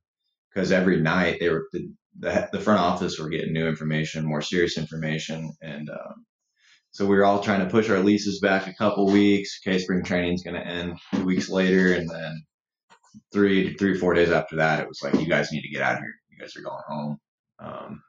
Because 0.54 0.72
every 0.72 1.00
night 1.02 1.38
they 1.40 1.50
were 1.50 1.68
the, 1.72 1.94
the, 2.18 2.50
the, 2.54 2.60
front 2.60 2.80
office 2.80 3.20
were 3.20 3.30
getting 3.30 3.54
new 3.54 3.68
information, 3.68 4.26
more 4.26 4.42
serious 4.42 4.78
information. 4.78 5.54
And 5.62 5.90
um, 5.90 6.26
so 6.92 7.06
we 7.06 7.16
were 7.16 7.26
all 7.26 7.42
trying 7.42 7.60
to 7.60 7.70
push 7.70 7.90
our 7.90 8.00
leases 8.00 8.40
back 8.40 8.68
a 8.68 8.74
couple 8.74 9.06
weeks. 9.08 9.60
Okay, 9.66 9.78
spring 9.78 10.04
training 10.04 10.34
is 10.34 10.44
going 10.44 10.56
to 10.56 10.66
end 10.66 10.98
two 11.14 11.24
weeks 11.24 11.50
later. 11.50 11.94
And 11.94 12.10
then 12.10 12.44
three, 13.32 13.76
three, 13.76 13.98
four 13.98 14.14
days 14.14 14.32
after 14.32 14.56
that, 14.58 14.80
it 14.80 14.88
was 14.88 15.02
like, 15.04 15.14
you 15.16 15.28
guys 15.28 15.52
need 15.52 15.62
to 15.62 15.70
get 15.70 15.82
out 15.82 15.96
of 15.96 16.00
here 16.00 16.16
You 16.32 16.40
guys 16.40 16.56
are 16.56 16.62
going 16.62 16.84
home. 16.88 17.18
Um, 17.60 18.04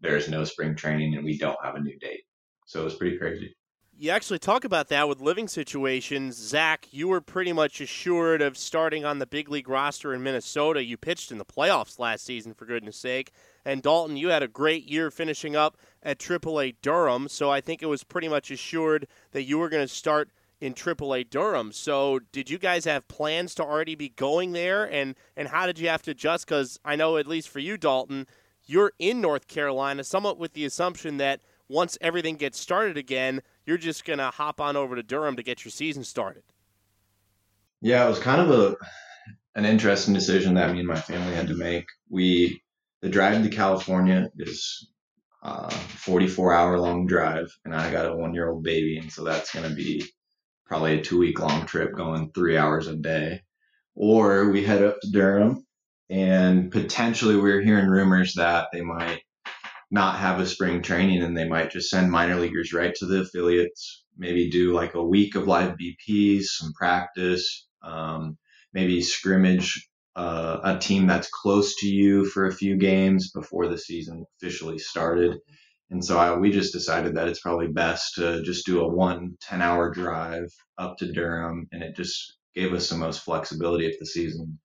there's 0.00 0.28
no 0.28 0.44
spring 0.44 0.74
training 0.74 1.14
and 1.14 1.24
we 1.24 1.38
don't 1.38 1.58
have 1.62 1.76
a 1.76 1.80
new 1.80 1.98
date. 1.98 2.24
So 2.66 2.80
it 2.80 2.84
was 2.84 2.94
pretty 2.94 3.18
crazy. 3.18 3.54
You 3.98 4.10
actually 4.10 4.40
talk 4.40 4.66
about 4.66 4.88
that 4.88 5.08
with 5.08 5.22
living 5.22 5.48
situations. 5.48 6.36
Zack, 6.36 6.88
you 6.90 7.08
were 7.08 7.22
pretty 7.22 7.54
much 7.54 7.80
assured 7.80 8.42
of 8.42 8.58
starting 8.58 9.06
on 9.06 9.20
the 9.20 9.26
big 9.26 9.48
league 9.48 9.70
roster 9.70 10.12
in 10.12 10.22
Minnesota. 10.22 10.84
You 10.84 10.98
pitched 10.98 11.32
in 11.32 11.38
the 11.38 11.46
playoffs 11.46 11.98
last 11.98 12.22
season, 12.26 12.52
for 12.52 12.66
goodness 12.66 12.98
sake. 12.98 13.32
And 13.64 13.80
Dalton, 13.80 14.18
you 14.18 14.28
had 14.28 14.42
a 14.42 14.48
great 14.48 14.84
year 14.84 15.10
finishing 15.10 15.56
up 15.56 15.78
at 16.02 16.18
AAA 16.18 16.76
Durham. 16.82 17.28
So 17.28 17.50
I 17.50 17.60
think 17.60 17.82
it 17.82 17.86
was 17.86 18.04
pretty 18.04 18.28
much 18.28 18.50
assured 18.50 19.06
that 19.32 19.44
you 19.44 19.58
were 19.58 19.68
going 19.68 19.86
to 19.86 19.92
start 19.92 20.30
in 20.60 20.74
AAA 20.74 21.28
Durham. 21.30 21.72
So, 21.72 22.20
did 22.32 22.48
you 22.50 22.58
guys 22.58 22.84
have 22.84 23.08
plans 23.08 23.54
to 23.56 23.62
already 23.62 23.94
be 23.94 24.08
going 24.08 24.52
there, 24.52 24.90
and 24.90 25.14
and 25.36 25.48
how 25.48 25.66
did 25.66 25.78
you 25.78 25.88
have 25.88 26.02
to 26.02 26.12
adjust? 26.12 26.46
Because 26.46 26.78
I 26.84 26.96
know, 26.96 27.16
at 27.16 27.26
least 27.26 27.48
for 27.48 27.58
you, 27.58 27.76
Dalton, 27.76 28.26
you're 28.64 28.92
in 28.98 29.20
North 29.20 29.48
Carolina, 29.48 30.04
somewhat 30.04 30.38
with 30.38 30.54
the 30.54 30.64
assumption 30.64 31.18
that 31.18 31.40
once 31.68 31.98
everything 32.00 32.36
gets 32.36 32.58
started 32.58 32.96
again, 32.96 33.42
you're 33.64 33.76
just 33.76 34.04
gonna 34.04 34.30
hop 34.30 34.60
on 34.60 34.76
over 34.76 34.96
to 34.96 35.02
Durham 35.02 35.36
to 35.36 35.42
get 35.42 35.64
your 35.64 35.72
season 35.72 36.04
started. 36.04 36.42
Yeah, 37.80 38.06
it 38.06 38.08
was 38.08 38.18
kind 38.18 38.40
of 38.40 38.50
a 38.50 38.76
an 39.54 39.64
interesting 39.64 40.14
decision 40.14 40.54
that 40.54 40.72
me 40.72 40.78
and 40.78 40.88
my 40.88 41.00
family 41.00 41.34
had 41.34 41.48
to 41.48 41.54
make. 41.54 41.86
We 42.08 42.62
the 43.02 43.08
drive 43.08 43.42
to 43.42 43.50
California 43.50 44.30
is 44.38 44.88
uh, 45.46 45.70
44 45.70 46.52
hour 46.52 46.78
long 46.80 47.06
drive, 47.06 47.56
and 47.64 47.74
I 47.74 47.92
got 47.92 48.06
a 48.06 48.16
one 48.16 48.34
year 48.34 48.50
old 48.50 48.64
baby, 48.64 48.98
and 48.98 49.12
so 49.12 49.22
that's 49.22 49.54
going 49.54 49.68
to 49.68 49.74
be 49.74 50.04
probably 50.66 50.98
a 50.98 51.02
two 51.02 51.18
week 51.18 51.38
long 51.38 51.66
trip 51.66 51.94
going 51.94 52.32
three 52.32 52.56
hours 52.56 52.88
a 52.88 52.96
day. 52.96 53.42
Or 53.94 54.50
we 54.50 54.64
head 54.64 54.82
up 54.82 55.00
to 55.00 55.10
Durham 55.10 55.64
and 56.10 56.70
potentially 56.70 57.36
we're 57.36 57.62
hearing 57.62 57.86
rumors 57.86 58.34
that 58.34 58.68
they 58.72 58.80
might 58.80 59.22
not 59.90 60.18
have 60.18 60.40
a 60.40 60.46
spring 60.46 60.82
training 60.82 61.22
and 61.22 61.36
they 61.36 61.48
might 61.48 61.70
just 61.70 61.90
send 61.90 62.10
minor 62.10 62.36
leaguers 62.36 62.72
right 62.72 62.94
to 62.96 63.06
the 63.06 63.20
affiliates, 63.20 64.04
maybe 64.18 64.50
do 64.50 64.72
like 64.72 64.94
a 64.94 65.02
week 65.02 65.36
of 65.36 65.46
live 65.46 65.76
BPs, 65.76 66.44
some 66.44 66.72
practice, 66.72 67.66
um, 67.82 68.36
maybe 68.72 69.00
scrimmage 69.00 69.88
uh, 70.16 70.60
a 70.64 70.78
team 70.78 71.06
that's 71.06 71.28
close 71.28 71.76
to 71.76 71.86
you 71.86 72.24
for 72.24 72.46
a 72.46 72.54
few 72.54 72.76
games 72.76 73.30
before 73.32 73.68
the 73.68 73.76
season 73.76 74.24
officially 74.40 74.78
started. 74.78 75.36
And 75.90 76.02
so 76.04 76.18
I, 76.18 76.36
we 76.36 76.50
just 76.50 76.72
decided 76.72 77.14
that 77.14 77.28
it's 77.28 77.40
probably 77.40 77.68
best 77.68 78.14
to 78.14 78.42
just 78.42 78.64
do 78.64 78.80
a 78.80 78.88
one 78.88 79.36
10 79.42 79.60
hour 79.60 79.90
drive 79.92 80.48
up 80.78 80.96
to 80.98 81.12
Durham. 81.12 81.68
And 81.70 81.82
it 81.82 81.94
just 81.94 82.38
gave 82.54 82.72
us 82.72 82.88
the 82.88 82.96
most 82.96 83.22
flexibility 83.22 83.86
if 83.86 83.98
the 83.98 84.06
season 84.06 84.58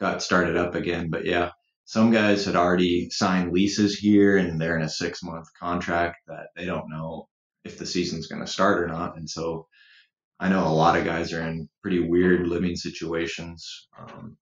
got 0.00 0.22
started 0.22 0.56
up 0.56 0.74
again. 0.74 1.10
But 1.10 1.26
yeah, 1.26 1.50
some 1.84 2.10
guys 2.10 2.46
had 2.46 2.56
already 2.56 3.10
signed 3.10 3.52
leases 3.52 3.98
here 3.98 4.38
and 4.38 4.58
they're 4.58 4.76
in 4.76 4.84
a 4.84 4.88
six 4.88 5.22
month 5.22 5.46
contract 5.60 6.16
that 6.28 6.46
they 6.56 6.64
don't 6.64 6.90
know 6.90 7.28
if 7.64 7.78
the 7.78 7.86
season's 7.86 8.26
going 8.26 8.40
to 8.40 8.50
start 8.50 8.82
or 8.82 8.86
not. 8.86 9.18
And 9.18 9.28
so 9.28 9.66
I 10.40 10.48
know 10.48 10.66
a 10.66 10.68
lot 10.68 10.98
of 10.98 11.04
guys 11.04 11.34
are 11.34 11.42
in 11.42 11.68
pretty 11.82 12.00
weird 12.00 12.48
living 12.48 12.74
situations. 12.74 13.88
Um, 13.98 14.38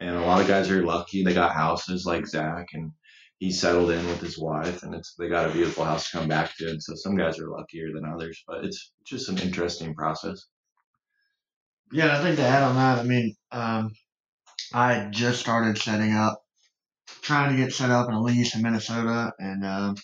and 0.00 0.16
a 0.16 0.20
lot 0.20 0.40
of 0.40 0.48
guys 0.48 0.70
are 0.70 0.84
lucky. 0.84 1.22
They 1.22 1.34
got 1.34 1.54
houses 1.54 2.06
like 2.06 2.26
Zack 2.26 2.68
and 2.72 2.92
he 3.38 3.50
settled 3.50 3.90
in 3.90 4.06
with 4.06 4.20
his 4.20 4.38
wife 4.38 4.82
and 4.82 4.94
it's 4.94 5.14
they 5.14 5.28
got 5.28 5.48
a 5.48 5.52
beautiful 5.52 5.84
house 5.84 6.10
to 6.10 6.18
come 6.18 6.28
back 6.28 6.54
to 6.56 6.68
and 6.68 6.82
so 6.82 6.94
some 6.94 7.16
guys 7.16 7.38
are 7.38 7.48
luckier 7.48 7.90
than 7.92 8.04
others 8.04 8.44
but 8.46 8.64
it's 8.64 8.92
just 9.04 9.30
an 9.30 9.38
interesting 9.38 9.94
process 9.94 10.44
yeah 11.90 12.18
i 12.18 12.22
think 12.22 12.36
to 12.36 12.42
add 12.42 12.62
on 12.62 12.74
that 12.74 12.98
i 12.98 13.02
mean 13.02 13.34
um, 13.50 13.90
i 14.74 15.08
just 15.10 15.40
started 15.40 15.78
setting 15.78 16.12
up 16.12 16.44
trying 17.22 17.50
to 17.50 17.56
get 17.56 17.72
set 17.72 17.90
up 17.90 18.08
in 18.08 18.14
a 18.14 18.22
lease 18.22 18.54
in 18.54 18.60
minnesota 18.60 19.32
and 19.38 19.64
um, 19.64 19.96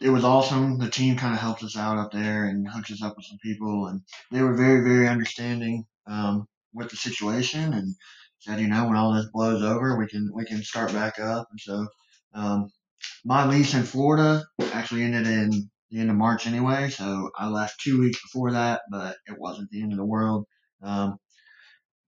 it 0.00 0.10
was 0.10 0.24
awesome. 0.24 0.78
The 0.78 0.90
team 0.90 1.16
kind 1.16 1.34
of 1.34 1.40
helped 1.40 1.62
us 1.62 1.76
out 1.76 1.98
up 1.98 2.12
there 2.12 2.44
and 2.44 2.68
hooked 2.68 2.90
us 2.90 3.02
up 3.02 3.16
with 3.16 3.24
some 3.24 3.38
people, 3.42 3.86
and 3.86 4.02
they 4.30 4.42
were 4.42 4.54
very, 4.54 4.84
very 4.84 5.08
understanding 5.08 5.86
um, 6.06 6.46
with 6.74 6.90
the 6.90 6.96
situation 6.96 7.72
and 7.72 7.94
said, 8.40 8.60
you 8.60 8.68
know, 8.68 8.86
when 8.86 8.96
all 8.96 9.14
this 9.14 9.30
blows 9.32 9.62
over, 9.62 9.98
we 9.98 10.06
can 10.06 10.30
we 10.34 10.44
can 10.44 10.62
start 10.62 10.92
back 10.92 11.18
up. 11.18 11.48
And 11.50 11.60
so 11.60 11.86
um, 12.34 12.70
my 13.24 13.46
lease 13.46 13.74
in 13.74 13.82
Florida 13.82 14.44
actually 14.72 15.02
ended 15.02 15.26
in 15.26 15.70
the 15.90 16.00
end 16.00 16.10
of 16.10 16.16
March 16.16 16.46
anyway, 16.46 16.90
so 16.90 17.30
I 17.36 17.48
left 17.48 17.80
two 17.80 18.00
weeks 18.00 18.20
before 18.22 18.52
that, 18.52 18.82
but 18.90 19.16
it 19.26 19.38
wasn't 19.38 19.70
the 19.70 19.82
end 19.82 19.92
of 19.92 19.98
the 19.98 20.04
world. 20.04 20.46
Um, 20.82 21.18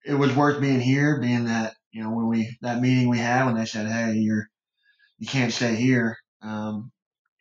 it 0.04 0.14
was 0.14 0.34
worth 0.34 0.60
being 0.60 0.80
here, 0.80 1.20
being 1.20 1.44
that 1.44 1.74
you 1.92 2.02
know 2.02 2.10
when 2.10 2.28
we 2.28 2.56
that 2.62 2.80
meeting 2.80 3.08
we 3.08 3.18
had 3.18 3.46
when 3.46 3.56
they 3.56 3.66
said, 3.66 3.86
hey, 3.86 4.14
you're 4.14 4.46
you 5.18 5.26
can't 5.26 5.52
stay 5.52 5.74
here. 5.74 6.16
Um, 6.42 6.90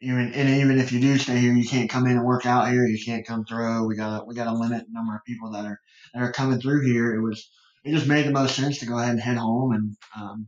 even 0.02 0.34
and 0.34 0.50
even 0.50 0.80
if 0.80 0.92
you 0.92 1.00
do 1.00 1.18
stay 1.18 1.40
here, 1.40 1.54
you 1.54 1.68
can't 1.68 1.90
come 1.90 2.06
in 2.06 2.18
and 2.18 2.26
work 2.26 2.46
out 2.46 2.70
here. 2.70 2.86
You 2.86 3.04
can't 3.04 3.26
come 3.26 3.46
through. 3.46 3.88
We 3.88 3.96
got 3.96 4.28
we 4.28 4.36
got 4.36 4.46
to 4.46 4.54
limit 4.54 4.86
the 4.86 4.94
number 4.94 5.16
of 5.16 5.24
people 5.26 5.52
that 5.52 5.66
are 5.66 5.80
that 6.14 6.22
are 6.22 6.32
coming 6.32 6.60
through 6.60 6.86
here. 6.86 7.16
It 7.16 7.22
was 7.22 7.50
it 7.88 7.92
just 7.92 8.08
made 8.08 8.26
the 8.26 8.32
most 8.32 8.56
sense 8.56 8.80
to 8.80 8.86
go 8.86 8.98
ahead 8.98 9.12
and 9.12 9.20
head 9.22 9.38
home. 9.38 9.72
And 9.72 9.98
um, 10.16 10.48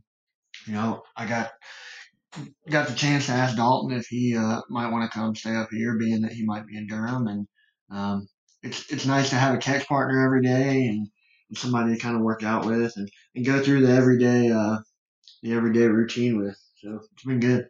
you 0.66 0.74
know, 0.74 1.02
I 1.16 1.26
got 1.26 1.50
got 2.68 2.88
the 2.88 2.94
chance 2.94 3.26
to 3.26 3.32
ask 3.32 3.56
Dalton 3.56 3.96
if 3.96 4.06
he 4.06 4.36
uh, 4.36 4.60
might 4.68 4.90
want 4.90 5.10
to 5.10 5.18
come 5.18 5.34
stay 5.34 5.54
up 5.54 5.68
here, 5.70 5.98
being 5.98 6.22
that 6.22 6.32
he 6.32 6.44
might 6.44 6.66
be 6.66 6.76
in 6.76 6.86
Durham. 6.86 7.26
And 7.26 7.46
um, 7.90 8.28
it's 8.62 8.90
it's 8.92 9.06
nice 9.06 9.30
to 9.30 9.36
have 9.36 9.54
a 9.54 9.58
catch 9.58 9.86
partner 9.88 10.24
every 10.24 10.42
day 10.42 10.86
and, 10.86 11.08
and 11.48 11.58
somebody 11.58 11.94
to 11.94 12.00
kind 12.00 12.16
of 12.16 12.22
work 12.22 12.42
out 12.42 12.66
with 12.66 12.92
and, 12.96 13.08
and 13.34 13.46
go 13.46 13.62
through 13.62 13.86
the 13.86 13.92
everyday 13.92 14.50
uh, 14.50 14.78
the 15.42 15.52
everyday 15.52 15.86
routine 15.86 16.38
with. 16.38 16.56
So 16.82 17.00
it's 17.12 17.24
been 17.24 17.40
good. 17.40 17.68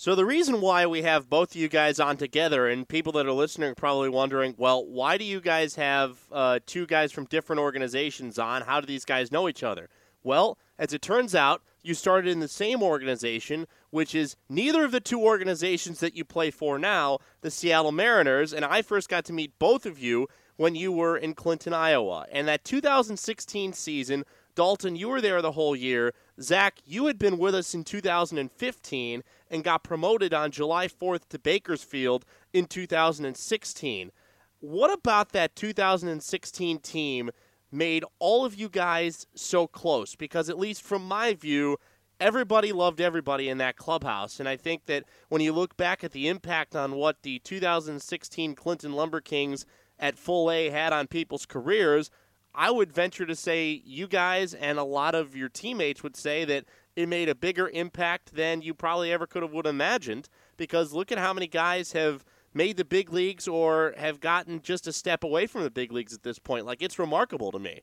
So 0.00 0.14
the 0.14 0.24
reason 0.24 0.60
why 0.60 0.86
we 0.86 1.02
have 1.02 1.28
both 1.28 1.50
of 1.50 1.56
you 1.56 1.68
guys 1.68 1.98
on 1.98 2.18
together, 2.18 2.68
and 2.68 2.88
people 2.88 3.10
that 3.14 3.26
are 3.26 3.32
listening 3.32 3.70
are 3.70 3.74
probably 3.74 4.08
wondering, 4.08 4.54
well, 4.56 4.86
why 4.86 5.18
do 5.18 5.24
you 5.24 5.40
guys 5.40 5.74
have 5.74 6.18
uh, 6.30 6.60
two 6.66 6.86
guys 6.86 7.10
from 7.10 7.24
different 7.24 7.58
organizations 7.58 8.38
on? 8.38 8.62
How 8.62 8.80
do 8.80 8.86
these 8.86 9.04
guys 9.04 9.32
know 9.32 9.48
each 9.48 9.64
other? 9.64 9.88
Well, 10.22 10.56
as 10.78 10.92
it 10.92 11.02
turns 11.02 11.34
out, 11.34 11.62
you 11.82 11.94
started 11.94 12.30
in 12.30 12.38
the 12.38 12.46
same 12.46 12.80
organization, 12.80 13.66
which 13.90 14.14
is 14.14 14.36
neither 14.48 14.84
of 14.84 14.92
the 14.92 15.00
two 15.00 15.20
organizations 15.20 15.98
that 15.98 16.14
you 16.14 16.24
play 16.24 16.52
for 16.52 16.78
now, 16.78 17.18
the 17.40 17.50
Seattle 17.50 17.90
Mariners, 17.90 18.52
and 18.52 18.64
I 18.64 18.82
first 18.82 19.08
got 19.08 19.24
to 19.24 19.32
meet 19.32 19.58
both 19.58 19.84
of 19.84 19.98
you 19.98 20.28
when 20.58 20.76
you 20.76 20.92
were 20.92 21.16
in 21.16 21.34
Clinton, 21.34 21.72
Iowa. 21.72 22.24
And 22.30 22.46
that 22.46 22.64
2016 22.64 23.72
season, 23.72 24.24
Dalton, 24.58 24.96
you 24.96 25.08
were 25.08 25.20
there 25.20 25.40
the 25.40 25.52
whole 25.52 25.76
year. 25.76 26.12
Zack, 26.40 26.80
you 26.84 27.06
had 27.06 27.16
been 27.16 27.38
with 27.38 27.54
us 27.54 27.74
in 27.74 27.84
2015 27.84 29.22
and 29.48 29.62
got 29.62 29.84
promoted 29.84 30.34
on 30.34 30.50
July 30.50 30.88
4th 30.88 31.28
to 31.28 31.38
Bakersfield 31.38 32.24
in 32.52 32.64
2016. 32.66 34.10
What 34.58 34.92
about 34.92 35.30
that 35.30 35.54
2016 35.54 36.80
team 36.80 37.30
made 37.70 38.04
all 38.18 38.44
of 38.44 38.56
you 38.56 38.68
guys 38.68 39.28
so 39.32 39.68
close? 39.68 40.16
Because, 40.16 40.48
at 40.48 40.58
least 40.58 40.82
from 40.82 41.06
my 41.06 41.34
view, 41.34 41.76
everybody 42.18 42.72
loved 42.72 43.00
everybody 43.00 43.48
in 43.48 43.58
that 43.58 43.76
clubhouse. 43.76 44.40
And 44.40 44.48
I 44.48 44.56
think 44.56 44.86
that 44.86 45.04
when 45.28 45.40
you 45.40 45.52
look 45.52 45.76
back 45.76 46.02
at 46.02 46.10
the 46.10 46.26
impact 46.26 46.74
on 46.74 46.96
what 46.96 47.22
the 47.22 47.38
2016 47.44 48.56
Clinton 48.56 48.92
Lumber 48.92 49.20
Kings 49.20 49.64
at 50.00 50.18
full 50.18 50.50
A 50.50 50.70
had 50.70 50.92
on 50.92 51.06
people's 51.06 51.46
careers, 51.46 52.10
I 52.58 52.72
would 52.72 52.92
venture 52.92 53.24
to 53.24 53.36
say 53.36 53.80
you 53.84 54.08
guys 54.08 54.52
and 54.52 54.80
a 54.80 54.84
lot 54.84 55.14
of 55.14 55.36
your 55.36 55.48
teammates 55.48 56.02
would 56.02 56.16
say 56.16 56.44
that 56.46 56.64
it 56.96 57.08
made 57.08 57.28
a 57.28 57.34
bigger 57.36 57.68
impact 57.68 58.34
than 58.34 58.62
you 58.62 58.74
probably 58.74 59.12
ever 59.12 59.28
could 59.28 59.42
have 59.42 59.52
would 59.52 59.64
imagined 59.64 60.28
because 60.56 60.92
look 60.92 61.12
at 61.12 61.18
how 61.18 61.32
many 61.32 61.46
guys 61.46 61.92
have 61.92 62.24
made 62.52 62.76
the 62.76 62.84
big 62.84 63.12
leagues 63.12 63.46
or 63.46 63.94
have 63.96 64.18
gotten 64.18 64.60
just 64.60 64.88
a 64.88 64.92
step 64.92 65.22
away 65.22 65.46
from 65.46 65.62
the 65.62 65.70
big 65.70 65.92
leagues 65.92 66.12
at 66.12 66.24
this 66.24 66.40
point. 66.40 66.66
Like 66.66 66.82
it's 66.82 66.98
remarkable 66.98 67.52
to 67.52 67.60
me. 67.60 67.82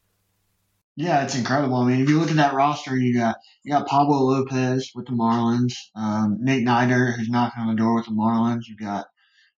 Yeah, 0.97 1.23
it's 1.23 1.36
incredible. 1.36 1.78
I 1.78 1.88
mean, 1.88 2.01
if 2.01 2.09
you 2.09 2.19
look 2.19 2.30
at 2.30 2.36
that 2.36 2.53
roster, 2.53 2.97
you 2.97 3.17
got 3.17 3.38
you 3.63 3.71
got 3.71 3.88
Pablo 3.88 4.17
Lopez 4.17 4.91
with 4.93 5.05
the 5.05 5.13
Marlins, 5.13 5.73
um, 5.95 6.39
Nate 6.41 6.65
Neidert 6.65 7.15
who's 7.15 7.30
knocking 7.30 7.63
on 7.63 7.69
the 7.69 7.82
door 7.82 7.95
with 7.95 8.07
the 8.07 8.11
Marlins. 8.11 8.67
You've 8.67 8.80
got 8.80 9.05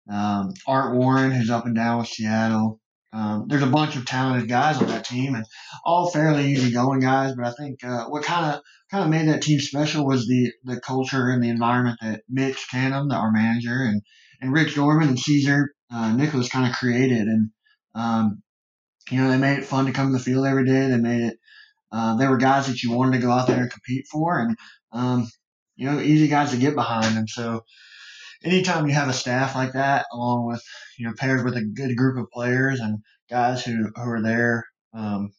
um, 0.07 0.53
Art 0.67 0.95
Warren 0.95 1.31
who's 1.31 1.49
up 1.49 1.65
and 1.65 1.75
down 1.75 1.97
with 1.97 2.07
Seattle. 2.07 2.79
Um, 3.17 3.45
there's 3.47 3.63
a 3.63 3.67
bunch 3.67 3.95
of 3.95 4.05
talented 4.05 4.47
guys 4.47 4.77
on 4.77 4.87
that 4.87 5.05
team, 5.05 5.33
and 5.33 5.43
all 5.83 6.11
fairly 6.11 6.51
easygoing 6.51 6.99
guys. 6.99 7.33
But 7.35 7.47
I 7.47 7.51
think 7.51 7.83
uh, 7.83 8.05
what 8.05 8.23
kind 8.23 8.53
of 8.53 8.61
kind 8.91 9.03
of 9.03 9.09
made 9.09 9.27
that 9.27 9.41
team 9.41 9.59
special 9.59 10.05
was 10.05 10.27
the 10.27 10.51
the 10.63 10.79
culture 10.79 11.29
and 11.29 11.43
the 11.43 11.49
environment 11.49 11.97
that 12.01 12.21
Mitch 12.29 12.67
Canham, 12.71 13.11
our 13.11 13.31
manager, 13.31 13.81
and 13.81 14.03
and 14.39 14.53
Rich 14.53 14.75
Dorman 14.75 15.07
and 15.09 15.19
Cesar 15.19 15.73
uh, 15.91 16.13
Nicolas 16.13 16.49
kind 16.49 16.69
of 16.69 16.77
created. 16.77 17.27
And 17.27 17.49
um, 17.95 18.43
you 19.09 19.19
know, 19.19 19.31
they 19.31 19.37
made 19.37 19.57
it 19.57 19.65
fun 19.65 19.87
to 19.87 19.93
come 19.93 20.07
to 20.07 20.13
the 20.13 20.23
field 20.23 20.45
every 20.45 20.65
day. 20.65 20.87
They 20.87 20.97
made 20.97 21.21
it. 21.21 21.37
Uh, 21.91 22.17
they 22.17 22.27
were 22.27 22.37
guys 22.37 22.67
that 22.67 22.83
you 22.83 22.91
wanted 22.91 23.13
to 23.13 23.25
go 23.25 23.31
out 23.31 23.47
there 23.47 23.61
and 23.61 23.71
compete 23.71 24.05
for, 24.11 24.37
and 24.37 24.55
um, 24.91 25.27
you 25.75 25.89
know, 25.89 25.99
easy 25.99 26.27
guys 26.27 26.51
to 26.51 26.57
get 26.57 26.75
behind. 26.75 27.17
And 27.17 27.27
so 27.27 27.63
anytime 28.43 28.87
you 28.87 28.93
have 28.93 29.09
a 29.09 29.13
staff 29.13 29.55
like 29.55 29.73
that, 29.73 30.05
along 30.11 30.47
with 30.47 30.61
you 30.97 31.07
know 31.07 31.13
paired 31.17 31.43
with 31.43 31.57
a 31.57 31.65
good 31.65 31.95
group 31.95 32.17
of 32.17 32.31
players 32.31 32.79
and 32.79 32.99
guys 33.29 33.63
who 33.63 33.89
who 33.95 34.09
are 34.09 34.21
there, 34.21 34.65
um, 34.93 35.31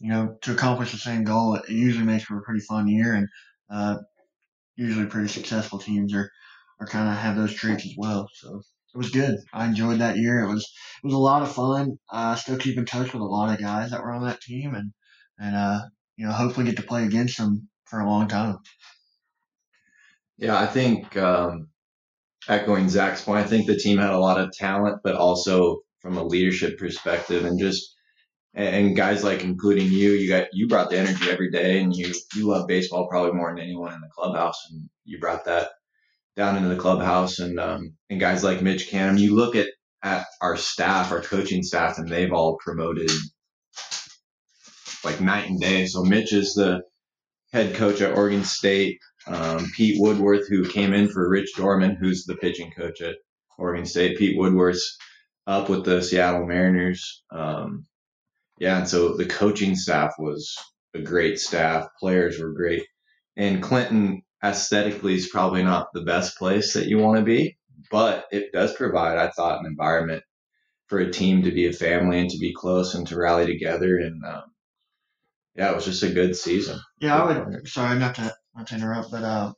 you 0.00 0.10
know, 0.10 0.36
to 0.42 0.52
accomplish 0.52 0.92
the 0.92 0.98
same 0.98 1.24
goal, 1.24 1.54
it, 1.54 1.68
usually 1.68 2.04
makes 2.04 2.24
for 2.24 2.38
a 2.38 2.42
pretty 2.42 2.60
fun 2.60 2.88
year, 2.88 3.14
and 3.14 3.28
uh, 3.70 3.96
usually 4.76 5.06
pretty 5.06 5.28
successful 5.28 5.78
teams 5.78 6.14
are 6.14 6.30
are 6.80 6.86
kind 6.86 7.08
of 7.08 7.16
have 7.16 7.36
those 7.36 7.54
traits 7.54 7.84
as 7.86 7.94
well. 7.96 8.28
So 8.34 8.60
it 8.94 8.98
was 8.98 9.10
good. 9.10 9.36
I 9.52 9.66
enjoyed 9.66 10.00
that 10.00 10.16
year. 10.16 10.40
It 10.40 10.48
was 10.48 10.62
it 11.02 11.06
was 11.06 11.14
a 11.14 11.18
lot 11.18 11.42
of 11.42 11.52
fun. 11.52 11.98
I 12.10 12.32
uh, 12.32 12.34
still 12.36 12.58
keep 12.58 12.78
in 12.78 12.86
touch 12.86 13.12
with 13.12 13.22
a 13.22 13.26
lot 13.26 13.52
of 13.52 13.60
guys 13.60 13.90
that 13.90 14.02
were 14.02 14.12
on 14.12 14.24
that 14.26 14.40
team, 14.40 14.74
and 14.74 14.92
and 15.38 15.56
uh, 15.56 15.80
you 16.16 16.26
know, 16.26 16.32
hopefully 16.32 16.66
get 16.66 16.76
to 16.76 16.82
play 16.82 17.04
against 17.04 17.38
them 17.38 17.68
for 17.84 18.00
a 18.00 18.08
long 18.08 18.28
time. 18.28 18.58
Yeah, 20.38 20.58
I 20.58 20.66
think 20.66 21.16
um, 21.16 21.68
echoing 22.48 22.88
Zack's 22.88 23.22
point, 23.22 23.44
I 23.44 23.48
think 23.48 23.66
the 23.66 23.76
team 23.76 23.98
had 23.98 24.10
a 24.10 24.18
lot 24.18 24.40
of 24.40 24.52
talent, 24.52 25.00
but 25.02 25.14
also 25.14 25.80
from 26.00 26.16
a 26.16 26.24
leadership 26.24 26.78
perspective 26.78 27.44
and 27.44 27.58
just 27.58 27.94
and 28.54 28.96
guys 28.96 29.22
like 29.22 29.44
including 29.44 29.86
you, 29.86 30.12
you 30.12 30.28
got 30.28 30.48
you 30.52 30.66
brought 30.66 30.88
the 30.90 30.98
energy 30.98 31.30
every 31.30 31.50
day, 31.50 31.80
and 31.80 31.94
you 31.94 32.12
you 32.34 32.46
love 32.46 32.66
baseball 32.66 33.06
probably 33.08 33.32
more 33.32 33.54
than 33.54 33.62
anyone 33.62 33.92
in 33.92 34.00
the 34.00 34.08
clubhouse, 34.16 34.58
and 34.70 34.88
you 35.04 35.18
brought 35.20 35.44
that 35.44 35.68
down 36.36 36.56
into 36.56 36.70
the 36.70 36.80
clubhouse, 36.80 37.38
and 37.38 37.60
um, 37.60 37.94
and 38.08 38.18
guys 38.18 38.42
like 38.42 38.62
Mitch 38.62 38.90
Canham, 38.90 39.18
you 39.18 39.34
look 39.34 39.56
at 39.56 39.68
at 40.02 40.26
our 40.40 40.56
staff, 40.56 41.12
our 41.12 41.20
coaching 41.20 41.62
staff, 41.62 41.98
and 41.98 42.08
they've 42.08 42.32
all 42.32 42.56
promoted 42.56 43.10
like 45.04 45.20
night 45.20 45.50
and 45.50 45.60
day. 45.60 45.86
So 45.86 46.02
Mitch 46.02 46.32
is 46.32 46.54
the 46.54 46.82
head 47.52 47.74
coach 47.74 48.00
at 48.00 48.16
Oregon 48.16 48.44
State 48.44 48.98
um, 49.26 49.70
Pete 49.74 50.00
Woodworth, 50.00 50.48
who 50.48 50.68
came 50.68 50.92
in 50.92 51.08
for 51.08 51.28
Rich 51.28 51.54
Dorman, 51.56 51.96
who's 51.96 52.24
the 52.24 52.36
pitching 52.36 52.70
coach 52.70 53.00
at 53.00 53.16
Oregon 53.58 53.86
State. 53.86 54.18
Pete 54.18 54.38
Woodworth's 54.38 54.96
up 55.46 55.68
with 55.68 55.84
the 55.84 56.02
Seattle 56.02 56.46
Mariners. 56.46 57.22
Um, 57.30 57.86
yeah, 58.58 58.78
and 58.78 58.88
so 58.88 59.16
the 59.16 59.26
coaching 59.26 59.74
staff 59.74 60.14
was 60.18 60.56
a 60.94 61.00
great 61.00 61.38
staff. 61.38 61.88
Players 62.00 62.38
were 62.38 62.52
great. 62.52 62.84
And 63.36 63.62
Clinton 63.62 64.22
aesthetically 64.42 65.14
is 65.14 65.28
probably 65.28 65.62
not 65.62 65.88
the 65.92 66.02
best 66.02 66.38
place 66.38 66.74
that 66.74 66.86
you 66.86 66.98
want 66.98 67.18
to 67.18 67.24
be, 67.24 67.58
but 67.90 68.26
it 68.30 68.52
does 68.52 68.74
provide, 68.74 69.18
I 69.18 69.30
thought, 69.30 69.60
an 69.60 69.66
environment 69.66 70.22
for 70.86 70.98
a 70.98 71.10
team 71.10 71.42
to 71.42 71.50
be 71.50 71.66
a 71.66 71.72
family 71.72 72.20
and 72.20 72.30
to 72.30 72.38
be 72.38 72.54
close 72.54 72.94
and 72.94 73.06
to 73.08 73.16
rally 73.16 73.46
together. 73.46 73.98
And 73.98 74.24
um, 74.24 74.44
yeah, 75.56 75.70
it 75.70 75.74
was 75.74 75.86
just 75.86 76.02
a 76.02 76.10
good 76.10 76.36
season. 76.36 76.78
Yeah, 77.00 77.22
I 77.22 77.26
would. 77.26 77.68
Sorry, 77.68 77.98
not 77.98 78.14
to 78.16 78.34
not 78.54 78.66
to 78.68 78.74
interrupt, 78.74 79.10
but 79.10 79.22
uh, 79.22 79.52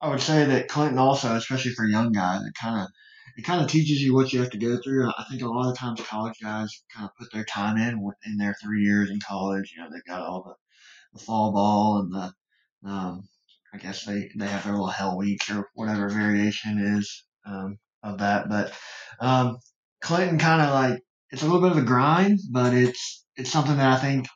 I 0.00 0.08
would 0.08 0.20
say 0.20 0.44
that 0.44 0.68
Clinton 0.68 0.98
also, 0.98 1.34
especially 1.34 1.72
for 1.72 1.86
young 1.86 2.12
guys, 2.12 2.42
it 2.42 2.54
kind 2.60 2.80
of 2.80 2.88
it 3.36 3.44
kind 3.44 3.62
of 3.62 3.68
teaches 3.70 4.02
you 4.02 4.14
what 4.14 4.32
you 4.32 4.40
have 4.40 4.50
to 4.50 4.58
go 4.58 4.78
through. 4.82 5.08
I 5.08 5.24
think 5.30 5.42
a 5.42 5.48
lot 5.48 5.70
of 5.70 5.78
times 5.78 6.00
college 6.02 6.34
guys 6.42 6.82
kind 6.94 7.06
of 7.06 7.16
put 7.18 7.32
their 7.32 7.44
time 7.44 7.76
in 7.76 7.98
in 8.26 8.36
their 8.36 8.54
three 8.62 8.82
years 8.82 9.10
in 9.10 9.20
college. 9.20 9.72
You 9.74 9.82
know, 9.82 9.88
they've 9.90 10.04
got 10.04 10.22
all 10.22 10.42
the, 10.42 11.18
the 11.18 11.24
fall 11.24 11.52
ball 11.52 12.00
and 12.00 12.12
the 12.12 12.88
um, 12.88 13.28
I 13.72 13.78
guess 13.78 14.04
they 14.04 14.30
they 14.36 14.46
have 14.46 14.64
their 14.64 14.72
little 14.72 14.88
hell 14.88 15.16
week 15.16 15.42
or 15.50 15.68
whatever 15.74 16.08
variation 16.08 16.78
is 16.98 17.24
um, 17.46 17.78
of 18.02 18.18
that. 18.18 18.48
But 18.48 18.72
um, 19.20 19.58
Clinton 20.02 20.38
kind 20.38 20.62
of 20.62 20.74
like 20.74 21.00
it's 21.30 21.42
a 21.42 21.46
little 21.46 21.62
bit 21.62 21.72
of 21.72 21.82
a 21.82 21.86
grind, 21.86 22.40
but 22.50 22.74
it's 22.74 23.24
it's 23.36 23.50
something 23.50 23.76
that 23.76 23.98
I 23.98 24.00
think 24.00 24.26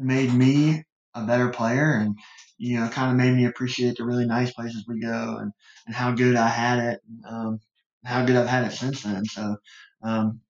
made 0.00 0.32
me 0.32 0.82
a 1.14 1.24
better 1.24 1.48
player 1.48 1.92
and 1.94 2.16
you 2.58 2.78
know 2.78 2.88
kind 2.88 3.10
of 3.10 3.16
made 3.16 3.36
me 3.36 3.46
appreciate 3.46 3.96
the 3.96 4.04
really 4.04 4.26
nice 4.26 4.52
places 4.52 4.84
we 4.86 5.00
go 5.00 5.38
and, 5.40 5.52
and 5.86 5.94
how 5.94 6.12
good 6.12 6.36
I 6.36 6.48
had 6.48 6.78
it 6.78 7.00
and 7.08 7.24
um, 7.26 7.60
how 8.04 8.24
good 8.24 8.36
I've 8.36 8.48
had 8.48 8.64
it 8.64 8.72
since 8.72 9.02
then. 9.02 9.24
So 9.24 9.56
um, 10.02 10.40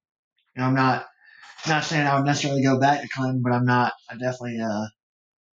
you 0.55 0.63
know 0.63 0.69
I'm 0.69 0.75
not 0.75 1.07
not 1.69 1.85
saying 1.85 2.07
I 2.07 2.17
would 2.17 2.27
necessarily 2.27 2.63
go 2.63 2.79
back 2.79 3.03
to 3.03 3.09
Clinton, 3.09 3.43
but 3.43 3.53
I'm 3.53 3.65
not. 3.65 3.93
I 4.09 4.15
definitely 4.15 4.61
uh, 4.61 4.87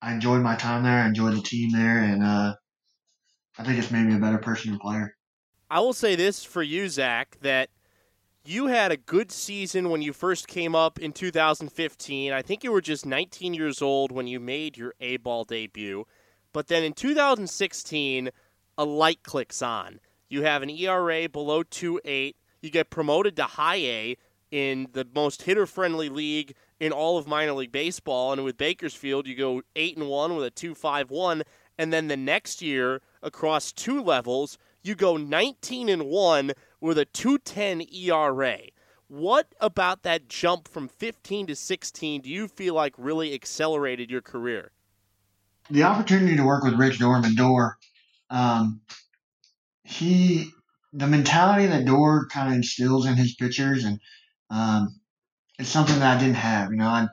I 0.01 0.13
enjoyed 0.13 0.41
my 0.41 0.55
time 0.55 0.83
there. 0.83 1.03
I 1.03 1.07
enjoyed 1.07 1.35
the 1.35 1.41
team 1.41 1.71
there, 1.71 1.99
and 1.99 2.23
uh, 2.23 2.55
I 3.57 3.63
think 3.63 3.79
it's 3.79 3.91
made 3.91 4.05
me 4.05 4.15
a 4.15 4.19
better 4.19 4.37
person 4.37 4.71
and 4.71 4.79
player. 4.79 5.15
I 5.69 5.79
will 5.81 5.93
say 5.93 6.15
this 6.15 6.43
for 6.43 6.63
you, 6.63 6.87
Zack, 6.87 7.37
that 7.41 7.69
you 8.47 8.67
had 8.67 8.93
a 8.93 8.97
good 8.97 9.29
season 9.29 9.89
when 9.89 10.01
you 10.01 10.13
first 10.13 10.47
came 10.47 10.73
up 10.73 10.99
in 10.99 11.11
2015. 11.11 12.31
I 12.31 12.41
think 12.41 12.63
you 12.63 12.71
were 12.71 12.81
just 12.81 13.05
19 13.05 13.53
years 13.53 13.81
old 13.81 14.11
when 14.11 14.25
you 14.25 14.39
made 14.39 14.77
your 14.77 14.93
A 15.01 15.17
ball 15.17 15.43
debut. 15.43 16.05
But 16.53 16.67
then 16.67 16.83
in 16.83 16.93
2016, 16.93 18.29
a 18.77 18.85
light 18.85 19.21
clicks 19.23 19.61
on. 19.61 19.99
You 20.29 20.43
have 20.43 20.63
an 20.63 20.69
ERA 20.69 21.27
below 21.27 21.63
2.8. 21.63 22.35
You 22.61 22.69
get 22.69 22.89
promoted 22.89 23.35
to 23.35 23.43
high 23.43 23.75
A 23.75 24.17
in 24.49 24.87
the 24.93 25.05
most 25.13 25.41
hitter 25.41 25.65
friendly 25.65 26.07
league 26.07 26.55
in 26.79 26.93
all 26.93 27.17
of 27.17 27.27
minor 27.27 27.53
league 27.53 27.73
baseball. 27.73 28.31
And 28.31 28.45
with 28.45 28.57
Bakersfield, 28.57 29.27
you 29.27 29.35
go 29.35 29.61
8 29.75 29.97
and 29.97 30.07
1 30.07 30.35
with 30.37 30.45
a 30.45 30.51
2.51. 30.51 31.41
And 31.77 31.91
then 31.91 32.07
the 32.07 32.15
next 32.15 32.61
year, 32.61 33.01
across 33.21 33.73
two 33.73 34.01
levels, 34.01 34.57
you 34.83 34.95
go 34.95 35.17
19 35.17 35.89
and 35.89 36.05
1 36.05 36.53
with 36.79 36.97
a 36.97 37.05
210 37.05 37.87
ERA. 37.93 38.59
What 39.07 39.53
about 39.59 40.03
that 40.03 40.27
jump 40.27 40.67
from 40.67 40.87
15 40.87 41.47
to 41.47 41.55
16 41.55 42.21
do 42.21 42.29
you 42.29 42.47
feel 42.47 42.73
like 42.73 42.93
really 42.97 43.33
accelerated 43.33 44.11
your 44.11 44.21
career? 44.21 44.71
The 45.69 45.83
opportunity 45.83 46.35
to 46.35 46.43
work 46.43 46.63
with 46.63 46.75
Rich 46.75 46.99
Dorman, 46.99 47.35
Door, 47.35 47.77
um, 48.29 48.81
he, 49.83 50.51
the 50.93 51.07
mentality 51.07 51.67
that 51.67 51.85
Door 51.85 52.27
kind 52.27 52.49
of 52.49 52.55
instills 52.55 53.05
in 53.05 53.15
his 53.15 53.35
pitchers, 53.35 53.83
and 53.83 53.99
um, 54.49 54.99
it's 55.59 55.69
something 55.69 55.99
that 55.99 56.17
I 56.17 56.19
didn't 56.19 56.35
have. 56.35 56.71
You 56.71 56.77
know, 56.77 56.87
I, 56.87 57.07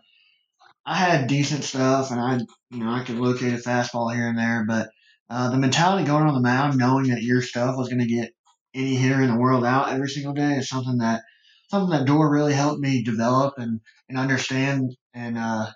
I 0.84 0.96
had 0.96 1.26
decent 1.26 1.64
stuff, 1.64 2.10
and 2.10 2.20
I, 2.20 2.38
you 2.70 2.84
know, 2.84 2.90
I 2.90 3.04
could 3.04 3.18
locate 3.18 3.54
a 3.54 3.56
fastball 3.56 4.12
here 4.14 4.28
and 4.28 4.38
there, 4.38 4.64
but 4.66 4.90
uh, 5.30 5.50
the 5.50 5.56
mentality 5.56 6.04
going 6.04 6.26
on 6.26 6.34
the 6.34 6.40
mound, 6.40 6.76
knowing 6.76 7.08
that 7.08 7.22
your 7.22 7.42
stuff 7.42 7.76
was 7.76 7.88
going 7.88 8.00
to 8.00 8.06
get 8.06 8.32
any 8.74 8.96
hitter 8.96 9.20
in 9.20 9.30
the 9.30 9.38
world 9.38 9.64
out 9.64 9.92
every 9.92 10.08
single 10.08 10.32
day, 10.32 10.54
is 10.54 10.68
something 10.68 10.98
that 10.98 11.22
something 11.70 11.90
that 11.90 12.06
Door 12.06 12.32
really 12.32 12.54
helped 12.54 12.80
me 12.80 13.02
develop 13.02 13.54
and 13.58 13.80
and 14.08 14.18
understand, 14.18 14.94
and 15.14 15.38
uh, 15.38 15.66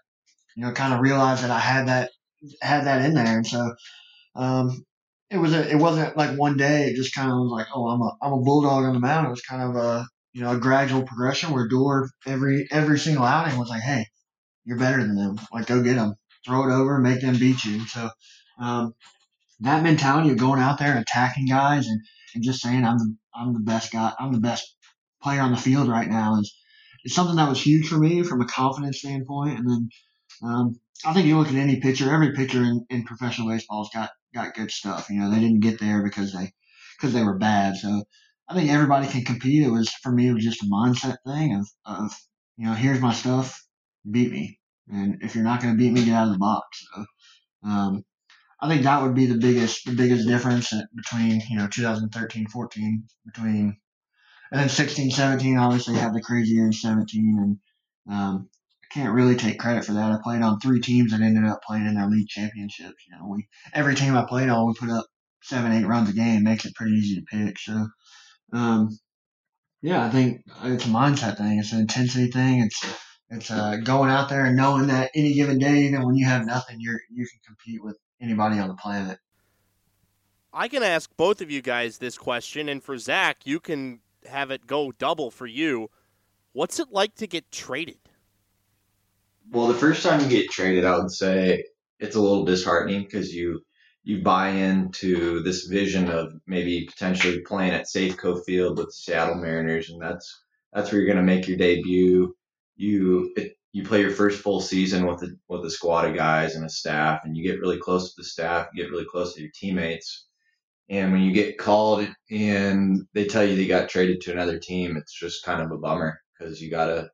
you 0.57 0.65
know, 0.65 0.73
kind 0.73 0.95
of 0.95 1.01
realize 1.01 1.43
that 1.43 1.51
I 1.51 1.59
had 1.59 1.89
that 1.89 2.11
had 2.63 2.85
that 2.85 3.05
in 3.05 3.15
there, 3.15 3.37
and 3.37 3.47
so 3.47 3.75
um, 4.35 4.85
it 5.31 5.39
was 5.39 5.55
a, 5.55 5.71
it 5.71 5.77
wasn't 5.77 6.17
like 6.17 6.39
one 6.39 6.57
day. 6.57 6.89
It 6.89 6.97
just 6.97 7.15
kind 7.15 7.31
of 7.31 7.39
was 7.39 7.51
like, 7.51 7.67
oh, 7.75 7.89
I'm 7.89 8.01
a 8.01 8.17
I'm 8.23 8.33
a 8.33 8.43
bulldog 8.43 8.85
on 8.85 8.95
the 8.95 9.01
mound. 9.01 9.27
It 9.27 9.31
was 9.31 9.43
kind 9.43 9.63
of 9.63 9.77
a 9.77 10.07
you 10.33 10.43
know 10.43 10.53
a 10.53 10.59
gradual 10.59 11.03
progression 11.05 11.53
where 11.53 11.69
Door 11.69 12.11
every 12.27 12.67
every 12.71 12.99
single 12.99 13.25
outing 13.25 13.59
was 13.59 13.69
like, 13.69 13.83
hey, 13.83 14.07
you're 14.65 14.79
better 14.79 15.03
than 15.03 15.17
them. 15.17 15.39
Like 15.53 15.67
go 15.67 15.83
get 15.83 15.97
them, 15.97 16.15
throw 16.47 16.69
it 16.69 16.73
over, 16.73 16.99
make 16.99 17.21
them 17.21 17.39
beat 17.39 17.65
you. 17.65 17.87
So 17.87 18.11
um, 18.61 18.95
that 19.61 19.83
mentality 19.83 20.31
of 20.31 20.39
going 20.39 20.61
out 20.61 20.79
there 20.79 20.91
and 20.91 21.01
attacking 21.01 21.47
guys 21.47 21.87
and, 21.87 22.01
and 22.35 22.45
just 22.45 22.61
saying 22.61 22.85
I'm 22.85 22.99
the 22.99 23.17
I'm 23.35 23.53
the 23.55 23.61
best 23.61 23.93
guy, 23.93 24.13
I'm 24.19 24.33
the 24.33 24.41
best 24.41 24.77
player 25.23 25.41
on 25.41 25.51
the 25.51 25.57
field 25.57 25.89
right 25.89 26.09
now 26.09 26.39
is 26.41 26.55
is 27.05 27.15
something 27.15 27.37
that 27.37 27.49
was 27.49 27.61
huge 27.61 27.89
for 27.89 27.99
me 27.99 28.23
from 28.23 28.41
a 28.41 28.47
confidence 28.47 28.99
standpoint. 28.99 29.59
And 29.59 29.69
then 29.71 29.89
um, 30.43 30.81
I 31.05 31.13
think 31.13 31.27
you 31.27 31.39
look 31.39 31.49
at 31.49 31.55
any 31.55 31.81
pitcher, 31.81 32.13
every 32.13 32.33
pitcher 32.33 32.63
in, 32.63 32.85
in 32.91 33.05
professional 33.05 33.49
baseball's 33.49 33.91
got 33.95 34.11
got 34.35 34.55
good 34.55 34.71
stuff. 34.71 35.09
You 35.11 35.21
know, 35.21 35.31
they 35.31 35.41
didn't 35.41 35.61
get 35.61 35.81
there 35.81 36.03
because 36.03 36.33
they 36.33 36.53
because 36.97 37.15
they 37.15 37.23
were 37.23 37.39
bad. 37.39 37.77
So 37.77 38.05
I 38.49 38.55
think 38.55 38.71
everybody 38.71 39.07
can 39.07 39.25
compete. 39.25 39.65
It 39.65 39.71
was 39.71 39.91
for 40.03 40.13
me, 40.13 40.29
it 40.29 40.35
was 40.35 40.45
just 40.45 40.63
a 40.63 40.67
mindset 40.67 41.17
thing 41.27 41.55
of 41.55 41.69
of 41.85 42.13
you 42.57 42.67
know, 42.67 42.75
here's 42.75 43.01
my 43.01 43.13
stuff, 43.13 43.65
beat 44.11 44.33
me, 44.33 44.59
and 44.89 45.23
if 45.23 45.35
you're 45.35 45.45
not 45.45 45.63
going 45.63 45.75
to 45.75 45.79
beat 45.79 45.93
me, 45.93 46.05
get 46.05 46.15
out 46.15 46.27
of 46.27 46.33
the 46.33 46.39
box. 46.39 46.85
So, 46.93 47.05
um, 47.63 48.05
I 48.61 48.69
think 48.69 48.83
that 48.83 49.03
would 49.03 49.15
be 49.15 49.27
the 49.27 49.39
biggest 49.39 49.85
the 49.85 49.93
biggest 49.93 50.27
difference 50.27 50.73
between 50.95 51.43
you 51.49 51.59
know 51.59 51.69
2013 51.69 52.49
14 52.49 53.05
between 53.27 53.77
and 54.51 54.61
then 54.61 54.69
16 54.69 55.11
17 55.11 55.59
obviously 55.59 55.95
had 55.95 56.15
the 56.15 56.23
crazy 56.23 56.55
year 56.55 56.67
in 56.67 56.73
17 56.73 57.39
and 57.39 57.59
um, 58.15 58.49
I 58.83 58.95
can't 58.95 59.15
really 59.15 59.37
take 59.37 59.59
credit 59.59 59.85
for 59.85 59.93
that. 59.93 60.13
I 60.13 60.19
played 60.23 60.43
on 60.43 60.61
three 60.61 60.81
teams 60.81 61.13
and 61.13 61.23
ended 61.23 61.45
up 61.45 61.63
playing 61.63 61.87
in 61.87 61.95
their 61.95 62.09
league 62.09 62.29
championships. 62.29 63.05
You 63.07 63.17
know, 63.17 63.29
we 63.29 63.47
every 63.75 63.95
team 63.95 64.17
I 64.17 64.25
played 64.25 64.49
on 64.49 64.67
we 64.67 64.75
put 64.75 64.91
up 64.91 65.07
seven 65.43 65.73
eight 65.73 65.87
runs 65.87 66.09
a 66.09 66.13
game 66.13 66.43
makes 66.43 66.65
it 66.65 66.75
pretty 66.75 66.97
easy 66.97 67.17
to 67.17 67.37
pick. 67.37 67.59
So 67.59 67.87
um, 68.53 68.99
yeah, 69.83 70.05
I 70.05 70.11
think 70.11 70.43
it's 70.65 70.87
a 70.87 70.89
mindset 70.89 71.37
thing. 71.39 71.59
It's 71.59 71.73
an 71.73 71.81
intensity 71.81 72.31
thing. 72.31 72.63
It's 72.63 72.95
it's 73.31 73.51
uh, 73.51 73.77
going 73.85 74.11
out 74.11 74.31
there 74.31 74.47
and 74.47 74.57
knowing 74.57 74.87
that 74.87 75.11
any 75.15 75.35
given 75.35 75.59
day, 75.59 75.83
even 75.83 76.05
when 76.05 76.17
you 76.17 76.27
have 76.27 76.47
nothing, 76.47 76.79
you're 76.81 77.01
you 77.11 77.27
can 77.27 77.41
compete 77.47 77.85
with 77.85 77.99
anybody 78.21 78.59
on 78.59 78.69
the 78.69 78.75
planet. 78.75 79.19
I 80.53 80.69
can 80.69 80.83
ask 80.83 81.11
both 81.17 81.41
of 81.41 81.51
you 81.51 81.63
guys 81.63 81.99
this 81.99 82.17
question, 82.17 82.69
and 82.69 82.83
for 82.83 82.99
Zack, 82.99 83.47
you 83.47 83.61
can 83.61 84.01
have 84.27 84.51
it 84.51 84.67
go 84.67 84.93
double 84.93 85.31
for 85.31 85.47
you. 85.47 85.91
What's 86.53 86.81
it 86.81 86.89
like 86.91 87.15
to 87.17 87.27
get 87.27 87.51
traded? 87.53 87.99
Well, 89.51 89.69
the 89.69 89.75
first 89.75 90.03
time 90.03 90.21
you 90.21 90.29
get 90.29 90.51
traded, 90.51 90.85
I 90.85 90.99
would 90.99 91.11
say 91.11 91.65
it's 91.99 92.17
a 92.17 92.21
little 92.21 92.45
disheartening 92.45 93.03
because 93.03 93.35
you 93.35 93.63
you 94.03 94.23
buy 94.23 94.49
into 94.49 95.43
this 95.43 95.67
vision 95.67 96.09
of 96.11 96.33
maybe 96.47 96.87
potentially 96.87 97.41
playing 97.41 97.73
at 97.73 97.85
Safeco 97.85 98.43
Field 98.45 98.79
with 98.79 98.87
the 98.87 98.93
Seattle 98.93 99.35
Mariners, 99.35 99.91
and 99.91 100.01
that's 100.01 100.45
that's 100.73 100.91
where 100.91 101.01
you're 101.01 101.13
going 101.13 101.25
to 101.25 101.35
make 101.35 101.47
your 101.47 101.59
debut. 101.59 102.35
You 102.77 103.33
it, 103.37 103.58
you 103.79 103.85
play 103.85 104.01
your 104.01 104.11
first 104.11 104.43
full 104.43 104.61
season 104.61 105.07
with 105.07 105.21
the, 105.21 105.39
with 105.49 105.65
a 105.65 105.71
squad 105.71 106.05
of 106.05 106.17
guys 106.17 106.57
and 106.57 106.65
a 106.65 106.69
staff, 106.69 107.21
and 107.25 107.37
you 107.37 107.45
get 107.45 107.61
really 107.61 107.79
close 107.79 108.09
to 108.09 108.15
the 108.17 108.25
staff, 108.25 108.67
you 108.75 108.83
get 108.83 108.91
really 108.91 109.05
close 109.05 109.35
to 109.35 109.41
your 109.41 109.53
teammates. 109.55 110.27
And 110.91 111.13
when 111.13 111.23
you 111.23 111.33
get 111.33 111.59
called 111.59 112.09
and 112.29 113.07
they 113.13 113.27
tell 113.27 113.45
you 113.45 113.55
they 113.55 113.69
got 113.69 113.89
traded 113.89 114.21
to 114.23 114.33
another 114.33 114.59
team, 114.59 114.97
it's 114.97 115.17
just 115.17 115.45
kind 115.45 115.63
of 115.63 115.71
a 115.71 115.79
bummer 115.79 116.21
because 116.37 116.61
you 116.61 116.71
got 116.71 116.87
to 116.87 117.09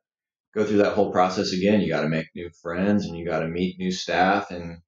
go 0.55 0.65
through 0.65 0.77
that 0.77 0.95
whole 0.95 1.11
process 1.11 1.51
again. 1.51 1.81
You 1.81 1.89
got 1.89 2.01
to 2.01 2.09
make 2.09 2.27
new 2.33 2.49
friends 2.63 3.05
and 3.05 3.15
you 3.15 3.25
got 3.25 3.41
to 3.41 3.47
meet 3.47 3.77
new 3.77 3.91
staff, 3.91 4.49
and 4.49 4.79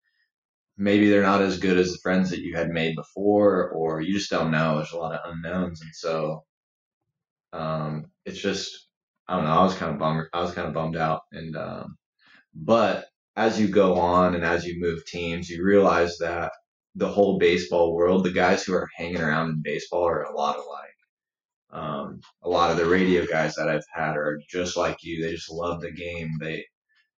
maybe 0.77 1.09
they're 1.09 1.21
not 1.21 1.43
as 1.43 1.59
good 1.59 1.77
as 1.77 1.91
the 1.91 1.99
friends 2.01 2.31
that 2.31 2.39
you 2.39 2.55
had 2.55 2.69
made 2.69 2.95
before, 2.95 3.69
or 3.69 4.01
you 4.01 4.13
just 4.13 4.31
don't 4.31 4.49
know. 4.49 4.77
There's 4.77 4.93
a 4.93 4.97
lot 4.97 5.13
of 5.13 5.31
unknowns, 5.31 5.81
and 5.81 5.93
so 5.93 6.43
um, 7.53 8.05
it's 8.25 8.39
just 8.39 8.86
I 9.27 9.35
don't 9.35 9.45
know. 9.45 9.51
I 9.51 9.63
was 9.63 9.75
kind 9.75 9.91
of 9.91 9.99
bummed. 9.99 10.27
I 10.33 10.41
was 10.41 10.53
kind 10.53 10.67
of 10.67 10.73
bummed 10.73 10.97
out, 10.97 11.21
and 11.31 11.55
um, 11.55 11.97
but 12.55 13.05
as 13.35 13.59
you 13.59 13.67
go 13.67 13.95
on 13.95 14.35
and 14.35 14.43
as 14.43 14.65
you 14.65 14.79
move 14.79 15.05
teams, 15.05 15.49
you 15.49 15.63
realize 15.63 16.17
that 16.19 16.51
the 16.95 17.07
whole 17.07 17.37
baseball 17.37 17.93
world, 17.95 18.23
the 18.23 18.31
guys 18.31 18.63
who 18.63 18.73
are 18.73 18.89
hanging 18.95 19.21
around 19.21 19.49
in 19.49 19.61
baseball 19.61 20.07
are 20.07 20.23
a 20.23 20.35
lot 20.35 20.57
alike. 20.57 20.87
Um, 21.69 22.21
a 22.43 22.49
lot 22.49 22.71
of 22.71 22.77
the 22.77 22.85
radio 22.87 23.25
guys 23.25 23.55
that 23.55 23.69
I've 23.69 23.85
had 23.93 24.15
are 24.17 24.41
just 24.49 24.77
like 24.77 24.97
you. 25.03 25.21
They 25.21 25.33
just 25.33 25.51
love 25.51 25.81
the 25.81 25.91
game. 25.91 26.31
They 26.39 26.65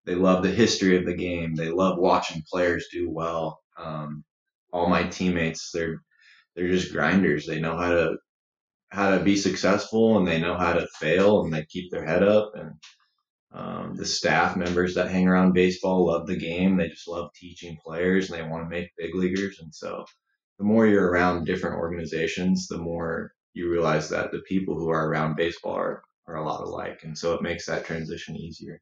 they 0.06 0.14
love 0.14 0.42
the 0.42 0.50
history 0.50 0.96
of 0.96 1.04
the 1.04 1.14
game. 1.14 1.54
They 1.54 1.68
love 1.70 1.98
watching 1.98 2.42
players 2.50 2.86
do 2.92 3.10
well. 3.10 3.60
Um, 3.76 4.24
all 4.72 4.88
my 4.88 5.04
teammates, 5.04 5.70
they're 5.72 6.02
they're 6.56 6.68
just 6.68 6.92
grinders. 6.92 7.46
They 7.46 7.60
know 7.60 7.76
how 7.76 7.90
to 7.90 8.16
how 8.90 9.10
to 9.10 9.22
be 9.22 9.36
successful 9.36 10.18
and 10.18 10.26
they 10.26 10.40
know 10.40 10.56
how 10.56 10.72
to 10.72 10.86
fail 10.98 11.42
and 11.42 11.52
they 11.52 11.64
keep 11.64 11.90
their 11.90 12.04
head 12.04 12.22
up 12.22 12.52
and 12.54 12.72
um, 13.52 13.94
the 13.96 14.04
staff 14.04 14.56
members 14.56 14.94
that 14.94 15.10
hang 15.10 15.26
around 15.26 15.52
baseball 15.54 16.06
love 16.06 16.26
the 16.26 16.36
game. 16.36 16.76
They 16.76 16.88
just 16.88 17.08
love 17.08 17.30
teaching 17.34 17.78
players 17.82 18.30
and 18.30 18.38
they 18.38 18.46
want 18.46 18.64
to 18.64 18.68
make 18.68 18.96
big 18.96 19.14
leaguers 19.14 19.58
and 19.60 19.74
so 19.74 20.04
the 20.58 20.64
more 20.64 20.86
you're 20.86 21.10
around 21.10 21.44
different 21.44 21.76
organizations 21.76 22.66
the 22.66 22.78
more 22.78 23.32
you 23.54 23.70
realize 23.70 24.08
that 24.10 24.32
the 24.32 24.40
people 24.40 24.74
who 24.74 24.88
are 24.88 25.08
around 25.08 25.36
baseball 25.36 25.74
are, 25.74 26.02
are 26.26 26.36
a 26.36 26.44
lot 26.44 26.62
alike 26.62 27.00
and 27.04 27.16
so 27.16 27.34
it 27.34 27.42
makes 27.42 27.66
that 27.66 27.84
transition 27.84 28.36
easier. 28.36 28.80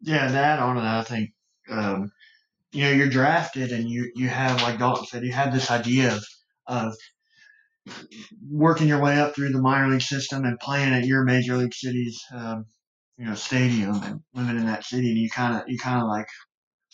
Yeah 0.00 0.30
that 0.30 0.58
on 0.58 0.76
that 0.76 0.84
i 0.84 1.02
think 1.02 1.30
um, 1.70 2.10
you 2.72 2.84
know 2.84 2.90
you're 2.90 3.08
drafted 3.08 3.72
and 3.72 3.88
you 3.88 4.10
you 4.14 4.28
have 4.28 4.60
like 4.62 4.78
dalton 4.78 5.06
said 5.06 5.24
you 5.24 5.32
have 5.32 5.52
this 5.52 5.70
idea 5.70 6.14
of 6.14 6.24
of 6.66 6.94
working 8.50 8.88
your 8.88 9.00
way 9.00 9.18
up 9.18 9.34
through 9.34 9.50
the 9.50 9.60
minor 9.60 9.88
league 9.88 10.02
system 10.02 10.44
and 10.44 10.58
playing 10.58 10.92
at 10.94 11.04
your 11.04 11.24
major 11.24 11.56
league 11.56 11.74
city's 11.74 12.22
um, 12.34 12.66
you 13.18 13.24
know 13.24 13.34
stadium 13.34 14.02
and 14.02 14.20
living 14.34 14.56
in 14.56 14.66
that 14.66 14.84
city 14.84 15.08
and 15.10 15.18
you 15.18 15.30
kind 15.30 15.56
of 15.56 15.62
you 15.68 15.78
kind 15.78 16.00
of 16.00 16.08
like 16.08 16.26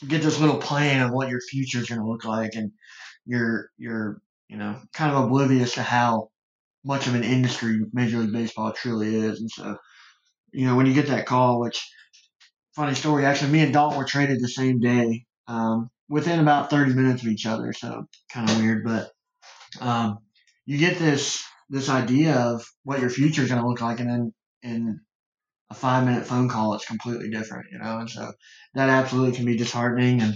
get 0.08 0.22
this 0.22 0.40
little 0.40 0.58
plan 0.58 1.02
of 1.02 1.12
what 1.12 1.28
your 1.28 1.40
future 1.40 1.78
is 1.78 1.88
going 1.88 2.00
to 2.00 2.06
look 2.06 2.24
like 2.24 2.54
and 2.54 2.72
you're 3.26 3.70
you're 3.78 4.20
you 4.48 4.56
know 4.56 4.76
kind 4.92 5.14
of 5.14 5.24
oblivious 5.24 5.74
to 5.74 5.82
how 5.82 6.28
much 6.84 7.06
of 7.06 7.14
an 7.14 7.24
industry 7.24 7.80
major 7.92 8.18
league 8.18 8.32
baseball 8.32 8.72
truly 8.72 9.14
is 9.14 9.40
and 9.40 9.50
so 9.50 9.76
you 10.52 10.66
know 10.66 10.76
when 10.76 10.86
you 10.86 10.94
get 10.94 11.06
that 11.06 11.26
call 11.26 11.60
which 11.60 11.88
funny 12.74 12.94
story 12.94 13.24
actually 13.24 13.50
me 13.50 13.60
and 13.60 13.72
dalton 13.72 13.98
were 13.98 14.04
traded 14.04 14.40
the 14.40 14.48
same 14.48 14.80
day 14.80 15.24
um, 15.46 15.90
within 16.08 16.40
about 16.40 16.70
30 16.70 16.94
minutes 16.94 17.22
of 17.22 17.28
each 17.28 17.46
other 17.46 17.72
so 17.72 18.06
kind 18.32 18.48
of 18.48 18.58
weird 18.58 18.84
but 18.84 19.10
um, 19.80 20.18
you 20.66 20.78
get 20.78 20.98
this 20.98 21.44
this 21.68 21.88
idea 21.88 22.34
of 22.34 22.64
what 22.82 23.00
your 23.00 23.10
future 23.10 23.42
is 23.42 23.48
going 23.48 23.60
to 23.60 23.68
look 23.68 23.80
like, 23.80 24.00
and 24.00 24.10
then 24.10 24.34
in 24.62 25.00
a 25.70 25.74
five 25.74 26.04
minute 26.04 26.26
phone 26.26 26.48
call, 26.48 26.74
it's 26.74 26.86
completely 26.86 27.30
different, 27.30 27.66
you 27.72 27.78
know. 27.78 27.98
And 27.98 28.10
so 28.10 28.32
that 28.74 28.88
absolutely 28.88 29.36
can 29.36 29.46
be 29.46 29.56
disheartening, 29.56 30.20
and 30.20 30.34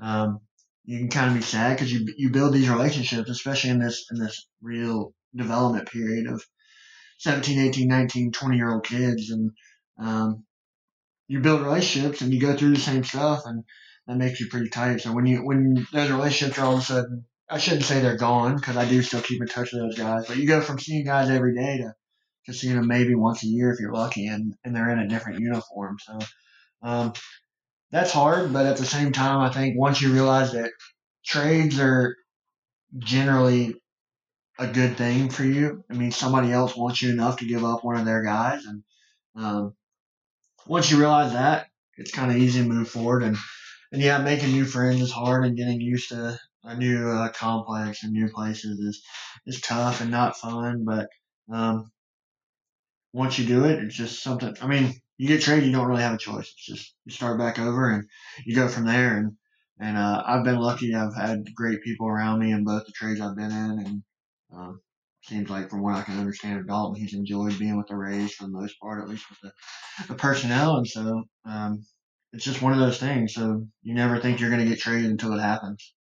um, 0.00 0.40
you 0.84 0.98
can 0.98 1.08
kind 1.08 1.30
of 1.30 1.36
be 1.36 1.42
sad 1.42 1.76
because 1.76 1.92
you 1.92 2.06
you 2.16 2.30
build 2.30 2.54
these 2.54 2.68
relationships, 2.68 3.30
especially 3.30 3.70
in 3.70 3.80
this 3.80 4.06
in 4.10 4.18
this 4.18 4.46
real 4.62 5.12
development 5.34 5.88
period 5.90 6.26
of 6.28 6.42
17, 7.18 7.58
18, 7.58 7.88
19, 7.88 8.32
20 8.32 8.56
year 8.56 8.72
old 8.72 8.84
kids. 8.84 9.30
And 9.30 9.50
um, 9.98 10.44
you 11.28 11.40
build 11.40 11.62
relationships 11.62 12.20
and 12.20 12.32
you 12.32 12.40
go 12.40 12.56
through 12.56 12.74
the 12.74 12.80
same 12.80 13.04
stuff 13.04 13.42
and 13.46 13.64
that 14.06 14.16
makes 14.16 14.40
you 14.40 14.48
pretty 14.48 14.68
tight. 14.68 15.00
So 15.00 15.12
when 15.12 15.26
you 15.26 15.38
when 15.44 15.86
those 15.92 16.10
relationships 16.10 16.58
are 16.58 16.66
all 16.66 16.74
of 16.74 16.80
a 16.80 16.82
sudden, 16.82 17.24
I 17.48 17.58
shouldn't 17.58 17.84
say 17.84 18.00
they're 18.00 18.16
gone 18.16 18.56
because 18.56 18.76
I 18.76 18.88
do 18.88 19.02
still 19.02 19.20
keep 19.20 19.40
in 19.40 19.46
touch 19.46 19.72
with 19.72 19.82
those 19.82 19.96
guys, 19.96 20.26
but 20.26 20.36
you 20.36 20.48
go 20.48 20.60
from 20.60 20.78
seeing 20.78 21.04
guys 21.04 21.30
every 21.30 21.54
day 21.54 21.78
to 21.78 21.94
to 22.46 22.52
seeing 22.52 22.76
them 22.76 22.86
maybe 22.86 23.14
once 23.14 23.42
a 23.42 23.46
year 23.46 23.72
if 23.72 23.80
you're 23.80 23.92
lucky, 23.92 24.26
and 24.26 24.54
and 24.64 24.74
they're 24.74 24.90
in 24.90 24.98
a 24.98 25.08
different 25.08 25.40
uniform. 25.40 25.98
So 26.00 26.18
um, 26.82 27.12
that's 27.90 28.12
hard, 28.12 28.52
but 28.52 28.66
at 28.66 28.76
the 28.76 28.84
same 28.86 29.12
time, 29.12 29.40
I 29.40 29.52
think 29.52 29.78
once 29.78 30.00
you 30.00 30.12
realize 30.12 30.52
that 30.52 30.70
trades 31.24 31.78
are 31.78 32.16
generally 32.98 33.74
a 34.58 34.66
good 34.66 34.96
thing 34.96 35.28
for 35.28 35.44
you. 35.44 35.84
I 35.90 35.94
mean, 35.94 36.10
somebody 36.12 36.50
else 36.52 36.76
wants 36.76 37.02
you 37.02 37.10
enough 37.10 37.38
to 37.38 37.46
give 37.46 37.64
up 37.64 37.84
one 37.84 37.96
of 37.96 38.06
their 38.06 38.22
guys, 38.22 38.64
and 38.64 38.82
um, 39.36 39.74
once 40.66 40.90
you 40.90 40.98
realize 40.98 41.32
that, 41.32 41.66
it's 41.96 42.10
kind 42.10 42.30
of 42.30 42.38
easy 42.38 42.62
to 42.62 42.68
move 42.68 42.88
forward. 42.88 43.22
And 43.22 43.36
and 43.92 44.02
yeah, 44.02 44.18
making 44.18 44.52
new 44.52 44.64
friends 44.64 45.00
is 45.00 45.12
hard, 45.12 45.44
and 45.44 45.56
getting 45.56 45.80
used 45.80 46.08
to 46.08 46.38
a 46.66 46.76
new 46.76 47.08
uh, 47.08 47.30
complex 47.30 48.02
and 48.02 48.12
new 48.12 48.28
places 48.28 48.78
is 48.80 49.02
is 49.46 49.60
tough 49.60 50.00
and 50.00 50.10
not 50.10 50.36
fun. 50.36 50.84
But 50.84 51.08
um, 51.52 51.90
once 53.12 53.38
you 53.38 53.46
do 53.46 53.64
it, 53.64 53.82
it's 53.82 53.94
just 53.94 54.22
something. 54.22 54.54
I 54.60 54.66
mean, 54.66 54.92
you 55.16 55.28
get 55.28 55.42
traded, 55.42 55.66
you 55.66 55.72
don't 55.72 55.86
really 55.86 56.02
have 56.02 56.14
a 56.14 56.18
choice. 56.18 56.52
It's 56.52 56.66
just 56.66 56.94
you 57.04 57.12
start 57.12 57.38
back 57.38 57.58
over 57.58 57.90
and 57.90 58.04
you 58.44 58.54
go 58.54 58.68
from 58.68 58.84
there. 58.86 59.16
And 59.16 59.32
and 59.78 59.96
uh, 59.96 60.22
I've 60.26 60.44
been 60.44 60.58
lucky. 60.58 60.94
I've 60.94 61.14
had 61.14 61.54
great 61.54 61.82
people 61.82 62.08
around 62.08 62.40
me 62.40 62.52
in 62.52 62.64
both 62.64 62.86
the 62.86 62.92
trades 62.92 63.20
I've 63.20 63.36
been 63.36 63.52
in, 63.52 63.78
and 63.86 64.02
um, 64.54 64.80
seems 65.22 65.50
like 65.50 65.70
from 65.70 65.82
what 65.82 65.94
I 65.94 66.02
can 66.02 66.18
understand 66.18 66.58
of 66.58 66.66
Dalton, 66.66 67.00
he's 67.00 67.14
enjoyed 67.14 67.58
being 67.58 67.76
with 67.76 67.88
the 67.88 67.96
Rays 67.96 68.34
for 68.34 68.44
the 68.44 68.50
most 68.50 68.78
part, 68.80 69.02
at 69.02 69.08
least 69.08 69.26
with 69.28 69.38
the, 69.42 69.52
the 70.08 70.14
personnel. 70.14 70.76
And 70.76 70.86
so 70.86 71.24
um, 71.44 71.84
it's 72.32 72.44
just 72.44 72.62
one 72.62 72.72
of 72.72 72.78
those 72.78 72.98
things. 72.98 73.34
So 73.34 73.66
you 73.82 73.94
never 73.94 74.18
think 74.18 74.40
you're 74.40 74.50
going 74.50 74.62
to 74.62 74.68
get 74.68 74.78
traded 74.78 75.10
until 75.10 75.32
it 75.32 75.40
happens. 75.40 75.94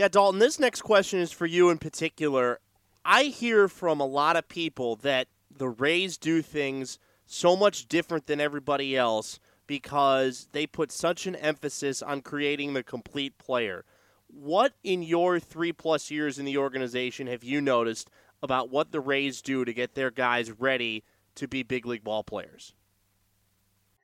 Yeah, 0.00 0.08
Dalton, 0.08 0.38
this 0.38 0.58
next 0.58 0.80
question 0.80 1.20
is 1.20 1.30
for 1.30 1.44
you 1.44 1.68
in 1.68 1.76
particular. 1.76 2.58
I 3.04 3.24
hear 3.24 3.68
from 3.68 4.00
a 4.00 4.06
lot 4.06 4.34
of 4.34 4.48
people 4.48 4.96
that 4.96 5.28
the 5.54 5.68
Rays 5.68 6.16
do 6.16 6.40
things 6.40 6.98
so 7.26 7.54
much 7.54 7.86
different 7.86 8.26
than 8.26 8.40
everybody 8.40 8.96
else 8.96 9.40
because 9.66 10.48
they 10.52 10.66
put 10.66 10.90
such 10.90 11.26
an 11.26 11.36
emphasis 11.36 12.00
on 12.00 12.22
creating 12.22 12.72
the 12.72 12.82
complete 12.82 13.36
player. 13.36 13.84
What 14.28 14.72
in 14.82 15.02
your 15.02 15.38
three 15.38 15.74
plus 15.74 16.10
years 16.10 16.38
in 16.38 16.46
the 16.46 16.56
organization 16.56 17.26
have 17.26 17.44
you 17.44 17.60
noticed 17.60 18.08
about 18.42 18.70
what 18.70 18.92
the 18.92 19.00
Rays 19.00 19.42
do 19.42 19.66
to 19.66 19.74
get 19.74 19.94
their 19.94 20.10
guys 20.10 20.50
ready 20.50 21.04
to 21.34 21.46
be 21.46 21.62
big 21.62 21.84
league 21.84 22.04
ball 22.04 22.24
players? 22.24 22.72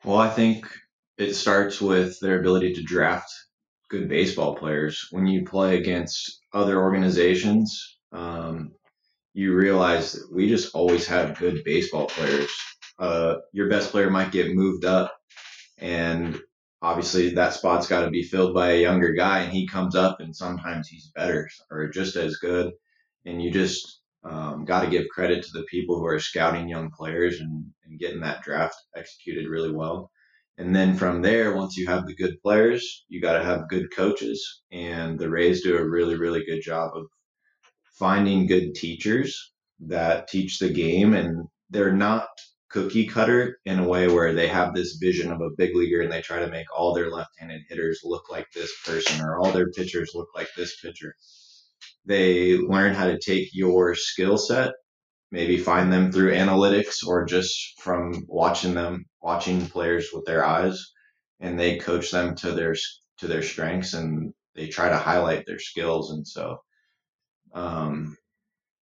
Well, 0.05 0.18
I 0.18 0.28
think 0.28 0.68
it 1.16 1.32
starts 1.32 1.80
with 1.80 2.20
their 2.20 2.38
ability 2.38 2.74
to 2.74 2.82
draft 2.82 3.45
good 3.89 4.09
baseball 4.09 4.55
players. 4.55 5.09
When 5.11 5.26
you 5.26 5.45
play 5.45 5.78
against 5.78 6.41
other 6.53 6.80
organizations, 6.80 7.99
um, 8.12 8.72
you 9.34 9.55
realize 9.55 10.12
that 10.12 10.32
we 10.32 10.49
just 10.49 10.74
always 10.74 11.07
have 11.07 11.39
good 11.39 11.62
baseball 11.64 12.07
players. 12.07 12.51
Uh, 12.99 13.37
your 13.53 13.68
best 13.68 13.91
player 13.91 14.11
might 14.11 14.32
get 14.32 14.55
moved 14.55 14.84
up, 14.84 15.14
and 15.78 16.41
obviously 16.80 17.30
that 17.30 17.53
spot's 17.53 17.87
got 17.87 18.05
to 18.05 18.11
be 18.11 18.22
filled 18.22 18.55
by 18.55 18.72
a 18.72 18.80
younger 18.80 19.12
guy, 19.12 19.41
and 19.41 19.53
he 19.53 19.66
comes 19.66 19.95
up, 19.95 20.20
and 20.20 20.34
sometimes 20.34 20.89
he's 20.89 21.12
better 21.14 21.49
or 21.70 21.89
just 21.89 22.16
as 22.16 22.37
good. 22.37 22.72
And 23.26 23.43
you 23.43 23.51
just 23.51 24.01
um, 24.24 24.64
got 24.64 24.82
to 24.82 24.91
give 24.91 25.09
credit 25.09 25.45
to 25.45 25.53
the 25.53 25.64
people 25.64 25.99
who 25.99 26.07
are 26.07 26.18
scouting 26.18 26.68
young 26.68 26.91
players 26.91 27.41
and, 27.41 27.66
and 27.84 27.99
getting 27.99 28.20
that 28.20 28.43
draft 28.43 28.76
executed 28.97 29.49
really 29.49 29.72
well. 29.72 30.11
And 30.59 30.74
then 30.74 30.96
from 30.96 31.20
there, 31.20 31.54
once 31.54 31.76
you 31.76 31.86
have 31.86 32.07
the 32.07 32.14
good 32.14 32.40
players, 32.42 33.04
you 33.09 33.20
got 33.20 33.38
to 33.38 33.44
have 33.44 33.68
good 33.68 33.94
coaches. 33.94 34.62
And 34.72 35.18
the 35.18 35.28
Rays 35.28 35.62
do 35.62 35.76
a 35.76 35.88
really, 35.88 36.16
really 36.16 36.44
good 36.44 36.62
job 36.62 36.92
of 36.94 37.07
finding 37.98 38.46
good 38.46 38.74
teachers 38.74 39.52
that 39.80 40.28
teach 40.28 40.59
the 40.59 40.70
game. 40.70 41.12
And 41.14 41.46
they're 41.68 41.92
not 41.92 42.28
cookie 42.70 43.07
cutter 43.07 43.59
in 43.64 43.78
a 43.78 43.88
way 43.88 44.09
where 44.09 44.32
they 44.32 44.48
have 44.48 44.74
this 44.74 44.96
vision 44.96 45.30
of 45.30 45.40
a 45.40 45.50
big 45.57 45.74
leaguer 45.76 46.00
and 46.00 46.11
they 46.11 46.22
try 46.22 46.38
to 46.38 46.50
make 46.50 46.66
all 46.76 46.94
their 46.94 47.11
left 47.11 47.30
handed 47.38 47.62
hitters 47.68 48.00
look 48.02 48.30
like 48.30 48.46
this 48.52 48.72
person 48.84 49.24
or 49.24 49.38
all 49.38 49.52
their 49.52 49.70
pitchers 49.70 50.12
look 50.14 50.28
like 50.34 50.48
this 50.57 50.80
pitcher. 50.80 51.14
They 52.07 52.57
learn 52.57 52.94
how 52.94 53.07
to 53.07 53.18
take 53.18 53.50
your 53.52 53.94
skill 53.94 54.38
set 54.38 54.72
maybe 55.31 55.59
find 55.59 55.93
them 55.93 56.12
through 56.12 56.33
analytics 56.33 57.07
or 57.07 57.24
just 57.24 57.81
from 57.81 58.24
watching 58.29 58.74
them 58.74 59.07
watching 59.20 59.66
players 59.66 60.09
with 60.12 60.24
their 60.24 60.45
eyes. 60.45 60.93
And 61.41 61.59
they 61.59 61.79
coach 61.79 62.11
them 62.11 62.35
to 62.37 62.53
their 62.53 62.74
to 63.18 63.27
their 63.27 63.43
strengths 63.43 63.95
and 63.95 64.33
they 64.55 64.68
try 64.68 64.89
to 64.89 64.97
highlight 64.97 65.45
their 65.47 65.59
skills. 65.59 66.12
And 66.12 66.27
so 66.27 66.59
um, 67.55 68.16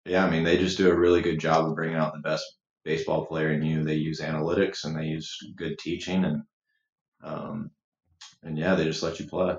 yeah 0.05 0.25
i 0.25 0.29
mean 0.29 0.43
they 0.43 0.57
just 0.57 0.77
do 0.77 0.91
a 0.91 0.99
really 0.99 1.21
good 1.21 1.39
job 1.39 1.65
of 1.65 1.75
bringing 1.75 1.95
out 1.95 2.11
the 2.13 2.19
best 2.19 2.43
baseball 2.83 3.25
player 3.25 3.51
in 3.51 3.63
you. 3.63 3.83
They 3.83 3.95
use 3.95 4.19
analytics 4.21 4.83
and 4.83 4.97
they 4.97 5.05
use 5.05 5.37
good 5.55 5.77
teaching 5.79 6.25
and 6.25 6.43
um, 7.23 7.71
and 8.43 8.57
yeah 8.57 8.75
they 8.75 8.83
just 8.85 9.03
let 9.03 9.19
you 9.19 9.27
play. 9.27 9.55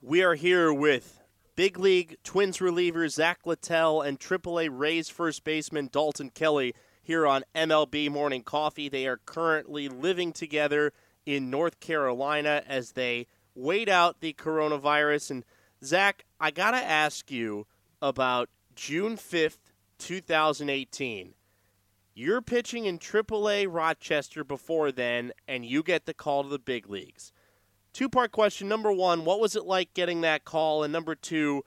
We 0.00 0.22
are 0.22 0.34
here 0.34 0.72
with 0.72 1.21
Big 1.54 1.78
League 1.78 2.16
Twins 2.24 2.62
reliever 2.62 3.06
Zack 3.10 3.40
Littell 3.44 4.00
and 4.00 4.18
AAA 4.18 4.70
Rays 4.72 5.10
first 5.10 5.44
baseman 5.44 5.90
Dalton 5.92 6.30
Kelly 6.30 6.74
here 7.02 7.26
on 7.26 7.44
MLB 7.54 8.10
Morning 8.10 8.42
Coffee. 8.42 8.88
They 8.88 9.06
are 9.06 9.20
currently 9.26 9.86
living 9.86 10.32
together 10.32 10.94
in 11.26 11.50
North 11.50 11.78
Carolina 11.78 12.62
as 12.66 12.92
they 12.92 13.26
wait 13.54 13.90
out 13.90 14.20
the 14.20 14.32
coronavirus. 14.32 15.30
And 15.30 15.44
Zack, 15.84 16.24
I 16.40 16.50
got 16.50 16.70
to 16.70 16.78
ask 16.78 17.30
you 17.30 17.66
about 18.00 18.48
June 18.74 19.18
5th, 19.18 19.72
2018. 19.98 21.34
You're 22.14 22.40
pitching 22.40 22.86
in 22.86 22.98
AAA 22.98 23.66
Rochester 23.68 24.42
before 24.42 24.90
then, 24.90 25.32
and 25.46 25.66
you 25.66 25.82
get 25.82 26.06
the 26.06 26.14
call 26.14 26.44
to 26.44 26.48
the 26.48 26.58
big 26.58 26.88
leagues. 26.88 27.30
Two 27.92 28.08
part 28.08 28.32
question. 28.32 28.68
Number 28.68 28.92
one, 28.92 29.24
what 29.24 29.40
was 29.40 29.54
it 29.54 29.64
like 29.64 29.92
getting 29.94 30.22
that 30.22 30.44
call? 30.44 30.82
And 30.82 30.92
number 30.92 31.14
two, 31.14 31.64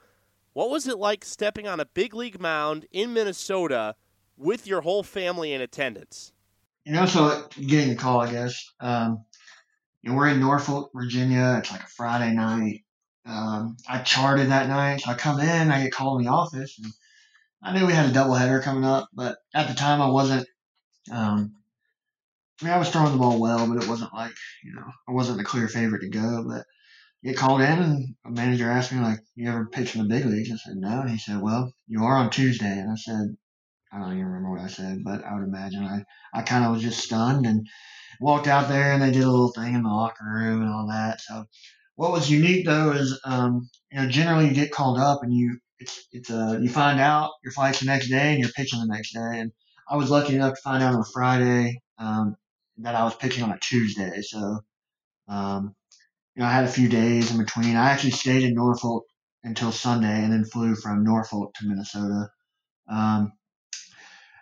what 0.52 0.70
was 0.70 0.88
it 0.88 0.98
like 0.98 1.24
stepping 1.24 1.68
on 1.68 1.80
a 1.80 1.86
big 1.86 2.14
league 2.14 2.40
mound 2.40 2.86
in 2.90 3.12
Minnesota 3.12 3.94
with 4.36 4.66
your 4.66 4.80
whole 4.80 5.02
family 5.02 5.52
in 5.52 5.60
attendance? 5.60 6.32
You 6.84 6.92
know, 6.92 7.06
so 7.06 7.46
getting 7.66 7.90
the 7.90 7.96
call, 7.96 8.20
I 8.20 8.30
guess. 8.30 8.72
Um, 8.80 9.24
you 10.02 10.10
know, 10.10 10.16
we're 10.16 10.28
in 10.28 10.40
Norfolk, 10.40 10.90
Virginia. 10.94 11.56
It's 11.58 11.70
like 11.70 11.82
a 11.82 11.88
Friday 11.88 12.32
night. 12.32 12.84
Um, 13.26 13.76
I 13.88 13.98
charted 13.98 14.50
that 14.50 14.68
night, 14.68 15.00
so 15.00 15.10
I 15.10 15.14
come 15.14 15.40
in, 15.40 15.70
I 15.70 15.82
get 15.82 15.92
called 15.92 16.20
in 16.20 16.26
the 16.26 16.32
office, 16.32 16.78
and 16.78 16.92
I 17.60 17.76
knew 17.76 17.86
we 17.86 17.92
had 17.92 18.08
a 18.08 18.12
doubleheader 18.12 18.62
coming 18.62 18.84
up, 18.84 19.08
but 19.12 19.38
at 19.52 19.66
the 19.66 19.74
time 19.74 20.00
I 20.00 20.08
wasn't 20.08 20.46
um, 21.10 21.56
I 22.64 22.70
I 22.70 22.78
was 22.78 22.90
throwing 22.90 23.12
the 23.12 23.18
ball 23.18 23.40
well, 23.40 23.66
but 23.66 23.82
it 23.82 23.88
wasn't 23.88 24.14
like, 24.14 24.32
you 24.64 24.74
know, 24.74 24.86
I 25.08 25.12
wasn't 25.12 25.38
the 25.38 25.44
clear 25.44 25.68
favorite 25.68 26.00
to 26.00 26.08
go. 26.08 26.44
But 26.48 26.64
get 27.22 27.36
called 27.36 27.60
in, 27.60 27.78
and 27.78 28.14
a 28.24 28.30
manager 28.30 28.70
asked 28.70 28.92
me, 28.92 29.00
like, 29.00 29.20
you 29.34 29.48
ever 29.48 29.66
pitch 29.66 29.94
in 29.94 30.02
the 30.02 30.08
big 30.08 30.24
leagues? 30.24 30.50
I 30.50 30.56
said, 30.56 30.76
no. 30.76 31.00
And 31.00 31.10
he 31.10 31.18
said, 31.18 31.40
well, 31.40 31.72
you 31.86 32.04
are 32.04 32.16
on 32.16 32.30
Tuesday. 32.30 32.66
And 32.66 32.90
I 32.90 32.96
said, 32.96 33.36
I 33.92 33.98
don't 33.98 34.12
even 34.12 34.26
remember 34.26 34.50
what 34.50 34.60
I 34.60 34.68
said, 34.68 35.04
but 35.04 35.24
I 35.24 35.34
would 35.34 35.44
imagine 35.44 35.84
I, 35.84 36.04
I 36.32 36.42
kind 36.42 36.64
of 36.64 36.72
was 36.72 36.82
just 36.82 37.00
stunned 37.00 37.46
and 37.46 37.66
walked 38.20 38.46
out 38.46 38.68
there, 38.68 38.92
and 38.92 39.02
they 39.02 39.10
did 39.10 39.24
a 39.24 39.30
little 39.30 39.52
thing 39.52 39.74
in 39.74 39.82
the 39.82 39.88
locker 39.88 40.24
room 40.24 40.62
and 40.62 40.70
all 40.70 40.88
that. 40.88 41.20
So 41.20 41.44
what 41.96 42.12
was 42.12 42.30
unique, 42.30 42.66
though, 42.66 42.92
is, 42.92 43.18
um, 43.24 43.68
you 43.90 44.00
know, 44.00 44.08
generally 44.08 44.48
you 44.48 44.54
get 44.54 44.72
called 44.72 44.98
up 44.98 45.22
and 45.22 45.32
you, 45.32 45.58
it's, 45.78 46.06
it's, 46.12 46.30
uh, 46.30 46.58
you 46.60 46.70
find 46.70 47.00
out 47.00 47.32
your 47.44 47.52
flight's 47.52 47.80
the 47.80 47.86
next 47.86 48.08
day 48.08 48.32
and 48.32 48.40
you're 48.40 48.50
pitching 48.50 48.80
the 48.80 48.86
next 48.86 49.12
day. 49.12 49.40
And 49.40 49.52
I 49.88 49.96
was 49.96 50.10
lucky 50.10 50.34
enough 50.34 50.54
to 50.54 50.60
find 50.62 50.82
out 50.82 50.94
on 50.94 51.00
a 51.00 51.04
Friday. 51.12 51.80
Um, 51.98 52.36
that 52.78 52.94
I 52.94 53.04
was 53.04 53.14
pitching 53.14 53.44
on 53.44 53.52
a 53.52 53.58
Tuesday. 53.58 54.20
So, 54.22 54.60
um, 55.28 55.74
you 56.34 56.42
know, 56.42 56.48
I 56.48 56.52
had 56.52 56.64
a 56.64 56.68
few 56.68 56.88
days 56.88 57.30
in 57.30 57.38
between. 57.38 57.76
I 57.76 57.90
actually 57.90 58.10
stayed 58.10 58.42
in 58.42 58.54
Norfolk 58.54 59.04
until 59.42 59.72
Sunday 59.72 60.22
and 60.22 60.32
then 60.32 60.44
flew 60.44 60.74
from 60.74 61.04
Norfolk 61.04 61.54
to 61.54 61.66
Minnesota. 61.66 62.28
Um, 62.88 63.32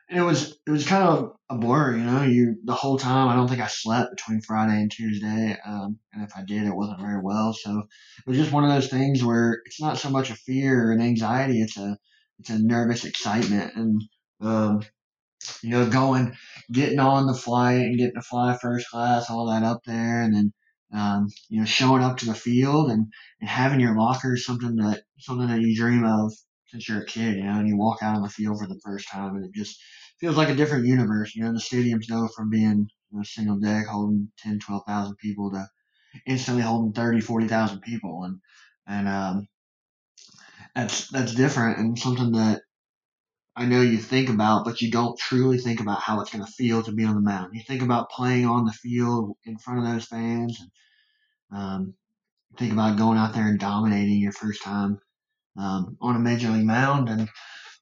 and 0.09 0.19
it 0.19 0.23
was 0.23 0.59
it 0.67 0.71
was 0.71 0.87
kind 0.87 1.03
of 1.03 1.33
a 1.49 1.57
blur, 1.57 1.97
you 1.97 2.05
know. 2.05 2.23
You 2.23 2.57
the 2.65 2.75
whole 2.75 2.99
time 2.99 3.29
I 3.29 3.35
don't 3.35 3.49
think 3.49 3.63
I 3.63 3.69
slept 3.69 4.17
between 4.17 4.43
Friday 4.43 4.81
and 4.81 4.91
Tuesday, 4.91 5.57
um, 5.67 5.99
and 6.13 6.23
if 6.23 6.37
I 6.37 6.45
did, 6.45 6.65
it 6.65 6.77
wasn't 6.77 7.01
very 7.01 7.21
well. 7.23 7.55
So 7.55 7.79
it 7.79 8.27
was 8.27 8.37
just 8.37 8.53
one 8.53 8.65
of 8.65 8.71
those 8.71 8.89
things 8.91 9.25
where 9.25 9.63
it's 9.65 9.81
not 9.81 9.99
so 9.99 10.11
much 10.11 10.31
a 10.31 10.35
fear 10.35 10.89
or 10.89 10.93
an 10.93 11.01
anxiety; 11.01 11.63
it's 11.63 11.79
a 11.79 11.97
it's 12.39 12.51
a 12.51 12.59
nervous 12.59 13.05
excitement, 13.05 13.75
and 13.77 14.03
um, 14.43 14.83
you 15.63 15.71
know, 15.71 15.89
going, 15.89 16.37
getting 16.73 16.99
on 16.99 17.27
the 17.27 17.35
flight 17.35 17.81
and 17.81 17.99
getting 17.99 18.15
to 18.15 18.23
fly 18.23 18.57
first 18.61 18.89
class, 18.91 19.31
all 19.31 19.47
that 19.47 19.63
up 19.63 19.83
there, 19.85 20.23
and 20.23 20.35
then, 20.35 20.53
um, 20.93 21.29
you 21.49 21.61
know, 21.61 21.67
showing 21.67 22.03
up 22.03 22.19
to 22.19 22.27
the 22.27 22.35
field 22.35 22.91
and, 22.91 23.07
and 23.41 23.49
having 23.49 23.81
your 23.81 23.97
locker 23.97 24.37
something 24.37 24.77
that 24.77 25.03
something 25.19 25.49
that 25.49 25.61
you 25.61 25.77
dream 25.77 26.05
of 26.05 26.33
since 26.67 26.89
you're 26.89 27.03
a 27.03 27.07
kid, 27.07 27.37
you 27.37 27.45
know, 27.45 27.59
and 27.59 27.69
you 27.69 27.77
walk 27.77 28.03
out 28.03 28.17
on 28.17 28.23
the 28.23 28.29
field 28.29 28.59
for 28.59 28.67
the 28.67 28.81
first 28.85 29.09
time, 29.09 29.37
and 29.37 29.45
it 29.45 29.53
just 29.55 29.81
feels 30.21 30.37
like 30.37 30.49
a 30.49 30.55
different 30.57 30.87
universe. 30.87 31.35
You 31.35 31.45
know, 31.45 31.53
the 31.53 31.59
stadiums 31.59 32.09
go 32.09 32.29
from 32.37 32.51
being 32.51 32.89
you 33.11 33.19
know, 33.19 33.23
single 33.23 33.59
deck 33.59 33.87
holding 33.87 34.31
10, 34.39 34.59
12,000 34.61 35.17
people 35.17 35.51
to 35.53 35.67
instantly 36.27 36.63
holding 36.63 36.93
30, 36.93 37.21
40,000 37.21 37.81
people, 37.81 38.25
and 38.25 38.41
and 38.87 39.09
um, 39.09 39.49
that's 40.75 41.09
that's 41.09 41.35
different 41.35 41.79
and 41.79 41.99
something 41.99 42.33
that 42.33 42.63
I 43.57 43.67
know 43.67 43.83
you 43.83 43.99
think 43.99 44.29
about, 44.29 44.65
but 44.65 44.81
you 44.81 44.91
don't 44.91 45.19
truly 45.19 45.59
think 45.59 45.81
about 45.81 46.01
how 46.01 46.21
it's 46.21 46.31
going 46.31 46.45
to 46.45 46.51
feel 46.51 46.83
to 46.83 46.93
be 46.93 47.05
on 47.05 47.15
the 47.15 47.21
mound. 47.21 47.55
You 47.55 47.63
think 47.63 47.83
about 47.83 48.11
playing 48.11 48.47
on 48.47 48.65
the 48.65 48.73
field 48.73 49.37
in 49.45 49.59
front 49.59 49.79
of 49.79 49.93
those 49.93 50.07
fans, 50.07 50.61
and 51.53 51.61
um, 51.61 51.95
think 52.59 52.73
about 52.73 52.99
going 52.99 53.17
out 53.17 53.33
there 53.33 53.47
and 53.47 53.59
dominating 53.59 54.19
your 54.19 54.33
first 54.33 54.63
time 54.63 54.99
um, 55.57 55.97
on 56.01 56.17
a 56.17 56.21
major 56.21 56.51
league 56.51 56.67
mound. 56.67 57.09
And 57.09 57.29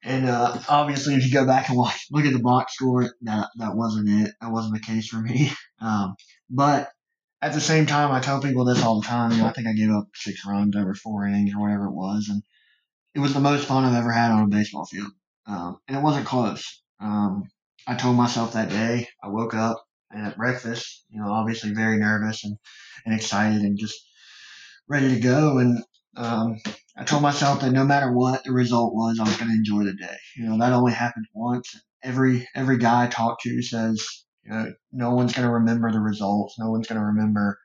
and 0.04 0.28
uh, 0.28 0.58
obviously, 0.68 1.14
if 1.14 1.24
you 1.24 1.32
go 1.32 1.46
back 1.46 1.68
and 1.68 1.78
watch, 1.78 2.06
look 2.10 2.26
at 2.26 2.32
the 2.32 2.38
box 2.38 2.74
score, 2.74 3.10
that 3.22 3.48
that 3.56 3.74
wasn't 3.74 4.10
it. 4.10 4.34
That 4.42 4.52
wasn't 4.52 4.74
the 4.74 4.80
case 4.80 5.08
for 5.08 5.20
me. 5.20 5.50
Um, 5.80 6.14
but 6.48 6.92
at 7.40 7.54
the 7.54 7.60
same 7.60 7.86
time, 7.86 8.12
I 8.12 8.20
tell 8.20 8.40
people 8.40 8.64
this 8.64 8.84
all 8.84 9.00
the 9.00 9.06
time. 9.08 9.32
You 9.32 9.38
know, 9.38 9.46
I 9.46 9.52
think 9.52 9.66
I 9.66 9.72
gave 9.72 9.90
up 9.90 10.06
six 10.14 10.46
runs 10.46 10.76
over 10.76 10.94
four 10.94 11.26
innings 11.26 11.52
or 11.52 11.60
whatever 11.60 11.86
it 11.86 11.92
was, 11.92 12.28
and 12.30 12.44
it 13.16 13.18
was 13.18 13.34
the 13.34 13.40
most 13.40 13.66
fun 13.66 13.84
I've 13.84 13.96
ever 13.96 14.12
had 14.12 14.30
on 14.30 14.44
a 14.44 14.46
baseball 14.46 14.86
field. 14.86 15.10
Um, 15.46 15.78
and 15.88 15.96
it 15.96 16.02
wasn't 16.02 16.26
close. 16.26 16.82
Um, 17.00 17.44
I 17.86 17.94
told 17.96 18.16
myself 18.16 18.52
that 18.52 18.70
day, 18.70 19.08
I 19.22 19.28
woke 19.28 19.54
up 19.54 19.84
and 20.10 20.26
at 20.26 20.36
breakfast, 20.36 21.04
you 21.10 21.20
know, 21.20 21.32
obviously 21.32 21.72
very 21.72 21.98
nervous 21.98 22.44
and, 22.44 22.56
and 23.04 23.14
excited 23.14 23.62
and 23.62 23.78
just 23.78 23.98
ready 24.88 25.14
to 25.14 25.20
go. 25.20 25.58
And 25.58 25.82
um, 26.16 26.58
I 26.96 27.04
told 27.04 27.22
myself 27.22 27.60
that 27.60 27.72
no 27.72 27.84
matter 27.84 28.12
what 28.12 28.44
the 28.44 28.52
result 28.52 28.94
was, 28.94 29.18
I 29.18 29.24
was 29.24 29.36
going 29.36 29.50
to 29.50 29.56
enjoy 29.56 29.84
the 29.84 29.94
day. 29.94 30.16
You 30.36 30.48
know, 30.48 30.58
that 30.58 30.72
only 30.72 30.92
happened 30.92 31.26
once. 31.34 31.74
Every 32.02 32.48
every 32.54 32.78
guy 32.78 33.04
I 33.04 33.06
talk 33.06 33.40
to 33.42 33.62
says, 33.62 34.24
you 34.44 34.52
know, 34.52 34.72
no 34.92 35.14
one's 35.14 35.32
going 35.32 35.46
to 35.46 35.54
remember 35.54 35.90
the 35.90 36.00
results. 36.00 36.58
No 36.58 36.70
one's 36.70 36.86
going 36.88 37.00
to 37.00 37.06
remember 37.06 37.58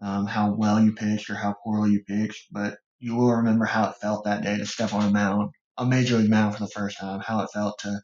um, 0.00 0.26
how 0.26 0.54
well 0.54 0.80
you 0.82 0.92
pitched 0.92 1.30
or 1.30 1.34
how 1.34 1.54
poorly 1.62 1.92
you 1.92 2.04
pitched, 2.04 2.48
but 2.50 2.78
you 2.98 3.14
will 3.14 3.36
remember 3.36 3.64
how 3.64 3.90
it 3.90 3.96
felt 4.00 4.24
that 4.24 4.42
day 4.42 4.56
to 4.56 4.66
step 4.66 4.94
on 4.94 5.08
a 5.08 5.10
mound, 5.10 5.50
a 5.78 5.86
major 5.86 6.18
league 6.18 6.30
mound 6.30 6.54
for 6.54 6.64
the 6.64 6.70
first 6.70 6.98
time, 6.98 7.20
how 7.20 7.40
it 7.40 7.50
felt 7.52 7.78
to 7.80 8.00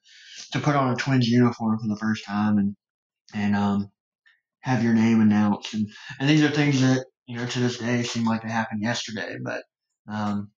to 0.52 0.60
put 0.60 0.76
on 0.76 0.92
a 0.92 0.96
Twins 0.96 1.28
uniform 1.28 1.78
for 1.78 1.88
the 1.88 1.96
first 1.96 2.24
time 2.24 2.58
and 2.58 2.76
and 3.34 3.54
um, 3.54 3.90
have 4.60 4.82
your 4.82 4.94
name 4.94 5.20
announced. 5.20 5.74
And 5.74 5.88
and 6.18 6.28
these 6.28 6.42
are 6.42 6.50
things 6.50 6.80
that 6.80 7.04
you 7.26 7.36
know 7.36 7.46
to 7.46 7.60
this 7.60 7.78
day 7.78 8.02
seem 8.02 8.24
like 8.24 8.42
they 8.42 8.50
happened 8.50 8.82
yesterday, 8.82 9.36
but 9.42 9.62
um, 10.08 10.50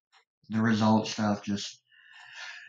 the 0.49 0.61
result 0.61 1.09
stuff 1.09 1.43
just 1.43 1.81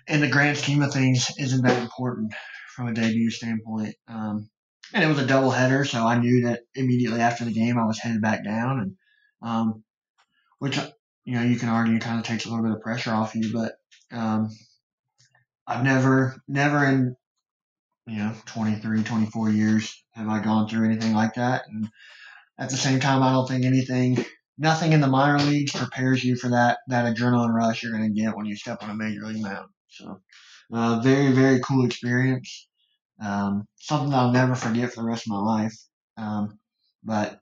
in 0.08 0.22
the 0.22 0.30
grand 0.30 0.58
scheme 0.58 0.82
of 0.82 0.92
things 0.92 1.32
isn't 1.38 1.64
that 1.64 1.82
important 1.82 2.34
from 2.76 2.88
a 2.88 2.94
debut 2.94 3.30
standpoint. 3.30 3.96
Um, 4.08 4.50
and 4.94 5.04
it 5.04 5.08
was 5.08 5.20
a 5.20 5.26
doubleheader, 5.26 5.88
so 5.88 6.06
I 6.06 6.18
knew 6.18 6.48
that 6.48 6.62
immediately 6.76 7.22
after 7.22 7.46
the 7.46 7.54
game 7.54 7.78
I 7.78 7.86
was 7.86 8.00
headed 8.00 8.22
back 8.22 8.44
down, 8.44 8.80
and 8.80 8.96
um, 9.42 9.84
which 10.60 10.78
you 11.24 11.36
know 11.36 11.44
you 11.44 11.58
can 11.58 11.70
argue 11.70 12.00
kind 12.00 12.20
of 12.20 12.26
takes 12.26 12.46
a 12.46 12.50
little 12.50 12.66
bit 12.66 12.74
of 12.74 12.82
pressure 12.82 13.12
off 13.12 13.36
you, 13.36 13.54
but 13.54 13.74
um, 14.12 14.50
I've 15.68 15.84
never, 15.84 16.36
never 16.48 16.86
in 16.86 17.16
you 18.08 18.18
know 18.18 18.34
23, 18.46 19.04
24 19.04 19.50
years 19.52 20.04
have 20.14 20.28
I 20.28 20.44
gone 20.44 20.68
through 20.68 20.86
anything 20.86 21.14
like 21.14 21.36
that, 21.36 21.64
and 21.68 21.90
at 22.58 22.70
the 22.70 22.78
same 22.78 23.00
time, 23.00 23.24
I 23.24 23.32
don't 23.32 23.48
think 23.48 23.66
anything, 23.66 24.24
nothing 24.58 24.94
in 24.94 25.02
the 25.02 25.08
minor 25.08 25.40
leagues 25.40 25.72
prepares 25.72 26.24
you 26.24 26.36
for 26.36 26.50
that 26.50 26.80
that 26.88 27.16
adrenaline 27.16 27.54
rush 27.54 27.84
you're 27.84 27.92
going 27.92 28.14
to 28.14 28.22
get 28.22 28.36
when 28.36 28.46
you 28.46 28.56
step 28.56 28.84
on 28.84 28.90
a 28.90 28.96
major 28.96 29.26
league 29.26 29.42
mound. 29.42 29.70
So, 29.88 30.22
uh, 30.74 31.00
very, 31.02 31.32
very 31.32 31.60
cool 31.62 31.86
experience. 31.86 32.68
Um, 33.24 33.68
something 33.78 34.14
I'll 34.14 34.32
never 34.32 34.56
forget 34.56 34.94
for 34.94 35.02
the 35.02 35.08
rest 35.08 35.28
of 35.28 35.32
my 35.32 35.40
life. 35.40 35.76
Um, 36.18 36.60
but 37.04 37.40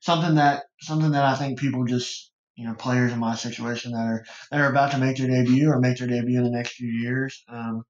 something 0.00 0.36
that 0.36 0.64
something 0.80 1.10
that 1.12 1.24
I 1.24 1.34
think 1.34 1.58
people 1.58 1.84
just 1.84 2.30
you 2.56 2.66
know 2.66 2.74
players 2.74 3.12
in 3.12 3.18
my 3.18 3.34
situation 3.34 3.92
that 3.92 4.06
are 4.06 4.24
that 4.50 4.60
are 4.60 4.70
about 4.70 4.90
to 4.92 4.98
make 4.98 5.18
their 5.18 5.28
debut 5.28 5.70
or 5.70 5.78
make 5.78 5.98
their 5.98 6.08
debut 6.08 6.38
in 6.38 6.44
the 6.44 6.50
next 6.50 6.72
few 6.72 6.88
years. 6.88 7.44
Um, 7.48 7.84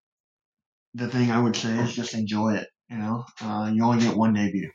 the 0.95 1.09
thing 1.09 1.31
I 1.31 1.41
would 1.41 1.57
say 1.57 1.79
is 1.79 1.95
just 1.95 2.15
enjoy 2.15 2.55
it. 2.55 2.69
You 2.91 2.99
know, 2.99 3.25
uh, 3.41 3.71
you 3.73 3.83
only 3.85 4.05
get 4.05 4.17
one 4.17 4.35
debut. 4.35 4.71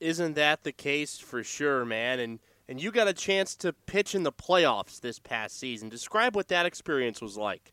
Isn't 0.00 0.34
that 0.34 0.62
the 0.62 0.72
case 0.72 1.18
for 1.18 1.42
sure, 1.42 1.84
man? 1.84 2.20
And 2.20 2.38
and 2.68 2.80
you 2.80 2.92
got 2.92 3.08
a 3.08 3.14
chance 3.14 3.56
to 3.56 3.72
pitch 3.72 4.14
in 4.14 4.22
the 4.22 4.32
playoffs 4.32 5.00
this 5.00 5.18
past 5.18 5.58
season. 5.58 5.88
Describe 5.88 6.36
what 6.36 6.48
that 6.48 6.66
experience 6.66 7.20
was 7.20 7.36
like. 7.36 7.72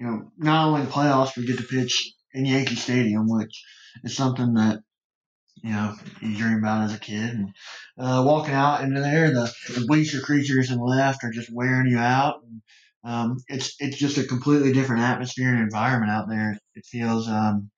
You 0.00 0.06
know, 0.06 0.32
not 0.38 0.66
only 0.66 0.82
the 0.82 0.90
playoffs, 0.90 1.36
we 1.36 1.46
get 1.46 1.58
to 1.58 1.64
pitch 1.64 2.12
in 2.32 2.46
Yankee 2.46 2.76
Stadium, 2.76 3.28
which 3.28 3.64
is 4.04 4.16
something 4.16 4.54
that 4.54 4.80
you 5.62 5.70
know 5.70 5.94
you 6.20 6.36
dream 6.36 6.58
about 6.58 6.84
as 6.84 6.94
a 6.94 6.98
kid. 6.98 7.34
And 7.34 7.48
uh, 7.98 8.22
walking 8.26 8.54
out 8.54 8.82
into 8.82 9.00
there, 9.00 9.30
the, 9.30 9.52
the 9.74 9.86
bleacher 9.86 10.20
creatures 10.20 10.70
in 10.70 10.78
left 10.78 11.24
are 11.24 11.30
just 11.30 11.52
wearing 11.52 11.90
you 11.90 11.98
out. 11.98 12.42
And, 12.42 12.62
um, 13.04 13.38
it's 13.48 13.74
it's 13.78 13.96
just 13.96 14.18
a 14.18 14.24
completely 14.24 14.72
different 14.72 15.02
atmosphere 15.02 15.50
and 15.50 15.60
environment 15.60 16.10
out 16.10 16.28
there. 16.28 16.58
It 16.74 16.84
feels 16.84 17.28
um, 17.28 17.70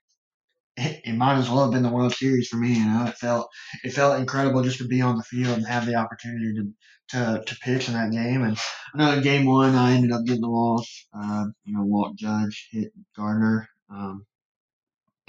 it, 0.76 1.00
it 1.04 1.12
might 1.14 1.38
as 1.38 1.48
well 1.48 1.64
have 1.64 1.72
been 1.72 1.82
the 1.82 1.90
World 1.90 2.14
Series 2.14 2.48
for 2.48 2.56
me. 2.56 2.74
You 2.74 2.84
know, 2.84 3.06
it 3.06 3.16
felt 3.16 3.48
it 3.84 3.92
felt 3.92 4.18
incredible 4.18 4.62
just 4.62 4.78
to 4.78 4.88
be 4.88 5.02
on 5.02 5.16
the 5.16 5.22
field 5.22 5.58
and 5.58 5.66
have 5.66 5.86
the 5.86 5.96
opportunity 5.96 6.54
to 6.54 6.72
to, 7.10 7.42
to 7.44 7.56
pitch 7.60 7.88
in 7.88 7.94
that 7.94 8.12
game. 8.12 8.42
And 8.42 8.56
I 8.94 8.98
know 8.98 9.12
in 9.12 9.22
game 9.22 9.46
one 9.46 9.74
I 9.74 9.92
ended 9.92 10.12
up 10.12 10.24
getting 10.24 10.42
the 10.42 10.48
loss. 10.48 11.06
Uh, 11.12 11.46
you 11.64 11.74
know, 11.74 11.84
Walt 11.84 12.16
Judge 12.16 12.68
hit 12.70 12.92
Gardner. 13.16 13.68
Um, 13.90 14.26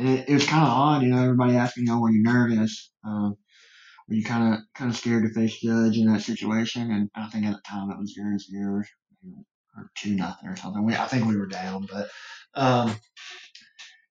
and 0.01 0.09
it, 0.19 0.29
it 0.29 0.33
was 0.33 0.47
kind 0.47 0.63
of 0.63 0.69
odd, 0.69 1.03
you 1.03 1.09
know. 1.09 1.21
Everybody 1.21 1.55
asked 1.55 1.77
me, 1.77 1.83
you 1.83 1.89
know, 1.89 1.99
were 1.99 2.09
you 2.09 2.23
nervous? 2.23 2.91
Um, 3.05 3.37
were 4.07 4.15
you 4.15 4.23
kind 4.23 4.53
of 4.53 4.59
kind 4.73 4.89
of 4.89 4.97
scared 4.97 5.23
to 5.23 5.33
face 5.33 5.59
Judge 5.59 5.97
in 5.97 6.11
that 6.11 6.21
situation? 6.21 6.91
And 6.91 7.09
I 7.15 7.29
think 7.29 7.45
at 7.45 7.53
the 7.53 7.61
time 7.67 7.91
it 7.91 7.99
was 7.99 8.15
zero 8.15 8.37
zero 8.39 8.83
or 9.77 9.91
two 9.95 10.15
nothing 10.15 10.49
or 10.49 10.55
something. 10.55 10.83
We 10.83 10.95
I 10.95 11.05
think 11.05 11.27
we 11.27 11.37
were 11.37 11.45
down, 11.45 11.87
but 11.91 12.09
um, 12.55 12.95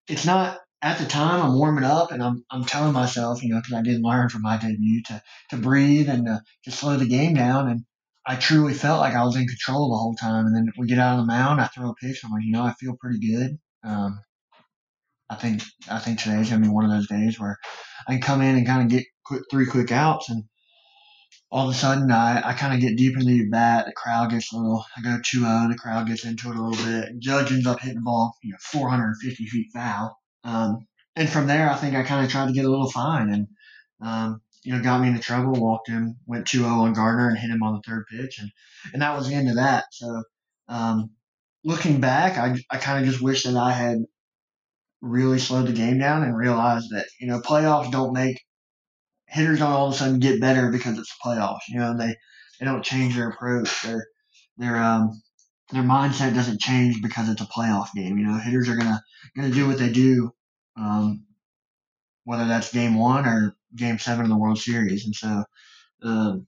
it's 0.07 0.25
not 0.25 0.59
at 0.81 0.97
the 0.97 1.05
time. 1.05 1.43
I'm 1.43 1.57
warming 1.57 1.83
up 1.83 2.13
and 2.13 2.23
I'm 2.23 2.45
I'm 2.49 2.63
telling 2.63 2.93
myself, 2.93 3.43
you 3.43 3.49
know, 3.49 3.59
because 3.59 3.73
I 3.73 3.81
did 3.81 4.01
learn 4.01 4.29
from 4.29 4.43
my 4.43 4.57
debut 4.57 5.03
to 5.07 5.21
to 5.49 5.57
breathe 5.57 6.07
and 6.07 6.25
to, 6.25 6.41
to 6.65 6.71
slow 6.71 6.97
the 6.97 7.07
game 7.07 7.33
down 7.33 7.69
and. 7.69 7.85
I 8.23 8.35
truly 8.35 8.75
felt 8.75 8.99
like 8.99 9.15
I 9.15 9.23
was 9.23 9.35
in 9.35 9.47
control 9.47 9.89
the 9.89 9.97
whole 9.97 10.13
time, 10.13 10.45
and 10.45 10.55
then 10.55 10.71
we 10.77 10.85
get 10.85 10.99
out 10.99 11.17
on 11.17 11.25
the 11.25 11.33
mound. 11.33 11.59
I 11.59 11.65
throw 11.65 11.89
a 11.89 11.95
pitch. 11.95 12.21
I'm 12.23 12.31
like, 12.31 12.43
you 12.43 12.51
know, 12.51 12.61
I 12.61 12.73
feel 12.73 12.95
pretty 13.01 13.17
good. 13.17 13.57
Um, 13.83 14.19
I 15.31 15.35
think 15.35 15.63
I 15.89 15.99
think 15.99 16.19
today's 16.19 16.49
gonna 16.49 16.61
be 16.61 16.67
one 16.67 16.83
of 16.83 16.91
those 16.91 17.07
days 17.07 17.39
where 17.39 17.57
I 18.05 18.13
can 18.13 18.21
come 18.21 18.41
in 18.41 18.57
and 18.57 18.67
kind 18.67 18.81
of 18.83 18.89
get 18.89 19.05
quick, 19.23 19.43
three 19.49 19.65
quick 19.65 19.89
outs, 19.91 20.29
and 20.29 20.43
all 21.49 21.69
of 21.69 21.73
a 21.73 21.77
sudden 21.77 22.11
I, 22.11 22.49
I 22.49 22.53
kind 22.53 22.73
of 22.73 22.81
get 22.81 22.97
deep 22.97 23.13
into 23.13 23.25
the 23.25 23.49
bat. 23.49 23.85
The 23.85 23.93
crowd 23.93 24.31
gets 24.31 24.51
a 24.51 24.57
little. 24.57 24.85
I 24.97 25.01
go 25.01 25.19
2-0. 25.19 25.71
The 25.71 25.77
crowd 25.77 26.07
gets 26.07 26.25
into 26.25 26.51
it 26.51 26.57
a 26.57 26.61
little 26.61 26.85
bit. 26.85 27.17
Judge 27.19 27.51
ends 27.53 27.65
up 27.65 27.79
hitting 27.79 27.95
the 27.95 28.01
ball, 28.01 28.35
you 28.43 28.51
know, 28.51 28.57
450 28.61 29.45
feet 29.45 29.67
foul. 29.73 30.17
Um, 30.43 30.87
and 31.15 31.29
from 31.29 31.47
there, 31.47 31.69
I 31.69 31.75
think 31.75 31.95
I 31.95 32.03
kind 32.03 32.25
of 32.25 32.31
tried 32.31 32.47
to 32.47 32.53
get 32.53 32.65
a 32.65 32.69
little 32.69 32.91
fine, 32.91 33.31
and 33.33 33.47
um, 34.01 34.41
you 34.63 34.73
know, 34.73 34.83
got 34.83 35.01
me 35.01 35.07
into 35.07 35.21
trouble. 35.21 35.53
Walked 35.53 35.87
him, 35.87 36.17
went 36.25 36.45
2-0 36.45 36.65
on 36.65 36.93
Gardner, 36.93 37.29
and 37.29 37.37
hit 37.37 37.49
him 37.49 37.63
on 37.63 37.75
the 37.75 37.89
third 37.89 38.05
pitch, 38.11 38.39
and 38.39 38.51
and 38.91 39.01
that 39.01 39.15
was 39.17 39.29
the 39.29 39.35
end 39.35 39.49
of 39.49 39.55
that. 39.55 39.85
So. 39.93 40.23
Um, 40.67 41.11
looking 41.63 41.99
back, 41.99 42.37
I, 42.37 42.57
I 42.71 42.77
kind 42.77 43.03
of 43.03 43.11
just 43.11 43.21
wish 43.21 43.43
that 43.43 43.55
I 43.57 43.71
had 43.71 44.05
really 45.01 45.39
slowed 45.39 45.67
the 45.67 45.73
game 45.73 45.97
down 45.97 46.23
and 46.23 46.37
realized 46.37 46.91
that 46.91 47.07
you 47.19 47.27
know 47.27 47.41
playoffs 47.41 47.91
don't 47.91 48.13
make 48.13 48.41
hitters 49.27 49.59
don't 49.59 49.71
all 49.71 49.87
of 49.87 49.93
a 49.93 49.97
sudden 49.97 50.19
get 50.19 50.41
better 50.41 50.71
because 50.71 50.97
it's 50.97 51.15
playoffs. 51.23 51.67
You 51.69 51.79
know 51.79 51.97
they 51.97 52.15
they 52.59 52.65
don't 52.65 52.83
change 52.83 53.15
their 53.15 53.29
approach. 53.29 53.81
Their 53.83 54.05
their 54.57 54.77
um 54.77 55.21
their 55.71 55.83
mindset 55.83 56.35
doesn't 56.35 56.61
change 56.61 57.01
because 57.01 57.29
it's 57.29 57.41
a 57.41 57.45
playoff 57.45 57.89
game. 57.95 58.17
You 58.17 58.27
know 58.27 58.37
hitters 58.37 58.69
are 58.69 58.77
gonna 58.77 59.01
gonna 59.35 59.51
do 59.51 59.67
what 59.67 59.79
they 59.79 59.91
do, 59.91 60.31
um, 60.77 61.25
whether 62.25 62.47
that's 62.47 62.71
game 62.71 62.95
one 62.95 63.25
or 63.25 63.55
game 63.75 63.99
seven 63.99 64.23
of 64.23 64.29
the 64.29 64.37
World 64.37 64.59
Series. 64.59 65.05
And 65.05 65.15
so. 65.15 65.43
Um, 66.03 66.47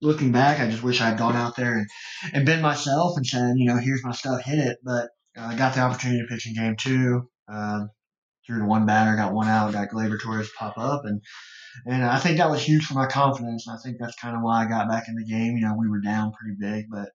looking 0.00 0.32
back, 0.32 0.60
I 0.60 0.70
just 0.70 0.82
wish 0.82 1.00
I'd 1.00 1.18
gone 1.18 1.36
out 1.36 1.56
there 1.56 1.74
and, 1.74 1.86
and 2.32 2.46
been 2.46 2.62
myself 2.62 3.16
and 3.16 3.26
said, 3.26 3.54
you 3.56 3.66
know, 3.66 3.76
here's 3.76 4.04
my 4.04 4.12
stuff, 4.12 4.42
hit 4.44 4.58
it. 4.58 4.78
But 4.84 5.10
uh, 5.36 5.46
I 5.46 5.56
got 5.56 5.74
the 5.74 5.80
opportunity 5.80 6.20
to 6.20 6.26
pitch 6.26 6.46
in 6.46 6.54
game 6.54 6.76
two. 6.76 7.28
Um, 7.50 7.90
threw 8.46 8.60
to 8.60 8.64
one 8.64 8.86
batter, 8.86 9.16
got 9.16 9.32
one 9.32 9.48
out, 9.48 9.72
got 9.72 9.88
Gleyber 9.88 10.20
Torres 10.20 10.50
pop 10.58 10.78
up, 10.78 11.04
and 11.04 11.20
and 11.86 12.04
I 12.04 12.18
think 12.18 12.38
that 12.38 12.50
was 12.50 12.62
huge 12.62 12.84
for 12.84 12.94
my 12.94 13.06
confidence. 13.06 13.66
And 13.66 13.76
I 13.76 13.80
think 13.82 13.96
that's 13.98 14.16
kind 14.16 14.36
of 14.36 14.42
why 14.42 14.64
I 14.64 14.68
got 14.68 14.88
back 14.88 15.08
in 15.08 15.14
the 15.14 15.24
game. 15.24 15.56
You 15.56 15.66
know, 15.66 15.76
we 15.78 15.88
were 15.88 16.00
down 16.00 16.32
pretty 16.32 16.56
big, 16.58 16.86
but 16.90 17.10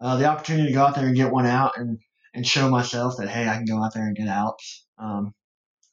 uh, 0.00 0.16
the 0.16 0.26
opportunity 0.26 0.68
to 0.68 0.74
go 0.74 0.84
out 0.84 0.94
there 0.94 1.06
and 1.06 1.16
get 1.16 1.32
one 1.32 1.46
out 1.46 1.72
and 1.76 1.98
and 2.34 2.46
show 2.46 2.68
myself 2.68 3.16
that 3.18 3.28
hey, 3.28 3.48
I 3.48 3.56
can 3.56 3.64
go 3.64 3.82
out 3.82 3.94
there 3.94 4.06
and 4.06 4.16
get 4.16 4.28
outs 4.28 4.86
um, 4.98 5.32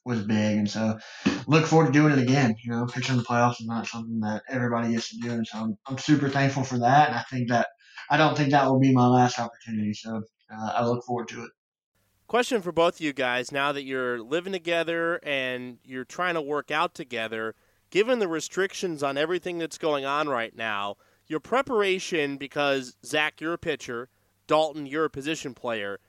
was 0.04 0.22
big. 0.22 0.58
And 0.58 0.70
so 0.70 0.98
look 1.46 1.66
forward 1.66 1.86
to 1.86 1.92
doing 1.92 2.12
it 2.12 2.18
again. 2.18 2.56
You 2.62 2.72
know, 2.72 2.86
pitching 2.86 3.16
the 3.16 3.22
playoffs 3.22 3.60
is 3.60 3.66
not 3.66 3.86
something 3.86 4.20
that 4.20 4.42
everybody 4.48 4.92
gets 4.92 5.10
to 5.10 5.16
do, 5.16 5.30
and 5.30 5.46
so 5.46 5.58
I'm, 5.58 5.78
I'm 5.86 5.98
super 5.98 6.28
thankful 6.28 6.64
for 6.64 6.78
that. 6.78 7.08
And 7.08 7.18
I 7.18 7.22
think 7.30 7.48
that 7.48 7.68
I 8.10 8.16
don't 8.16 8.36
think 8.36 8.50
that 8.50 8.66
will 8.66 8.80
be 8.80 8.92
my 8.92 9.06
last 9.06 9.38
opportunity. 9.38 9.94
So 9.94 10.22
uh, 10.52 10.72
I 10.74 10.84
look 10.84 11.04
forward 11.04 11.28
to 11.28 11.44
it. 11.44 11.50
Question 12.32 12.62
for 12.62 12.72
both 12.72 12.94
of 12.94 13.00
you 13.02 13.12
guys 13.12 13.52
now 13.52 13.72
that 13.72 13.84
you're 13.84 14.18
living 14.18 14.54
together 14.54 15.16
and 15.16 15.76
you're 15.84 16.06
trying 16.06 16.32
to 16.32 16.40
work 16.40 16.70
out 16.70 16.94
together, 16.94 17.54
given 17.90 18.20
the 18.20 18.26
restrictions 18.26 19.02
on 19.02 19.18
everything 19.18 19.58
that's 19.58 19.76
going 19.76 20.06
on 20.06 20.30
right 20.30 20.56
now, 20.56 20.96
your 21.26 21.40
preparation, 21.40 22.38
because 22.38 22.96
Zack, 23.04 23.42
you're 23.42 23.52
a 23.52 23.58
pitcher, 23.58 24.08
Dalton, 24.46 24.86
you're 24.86 25.04
a 25.04 25.10
position 25.10 25.52
player. 25.52 26.00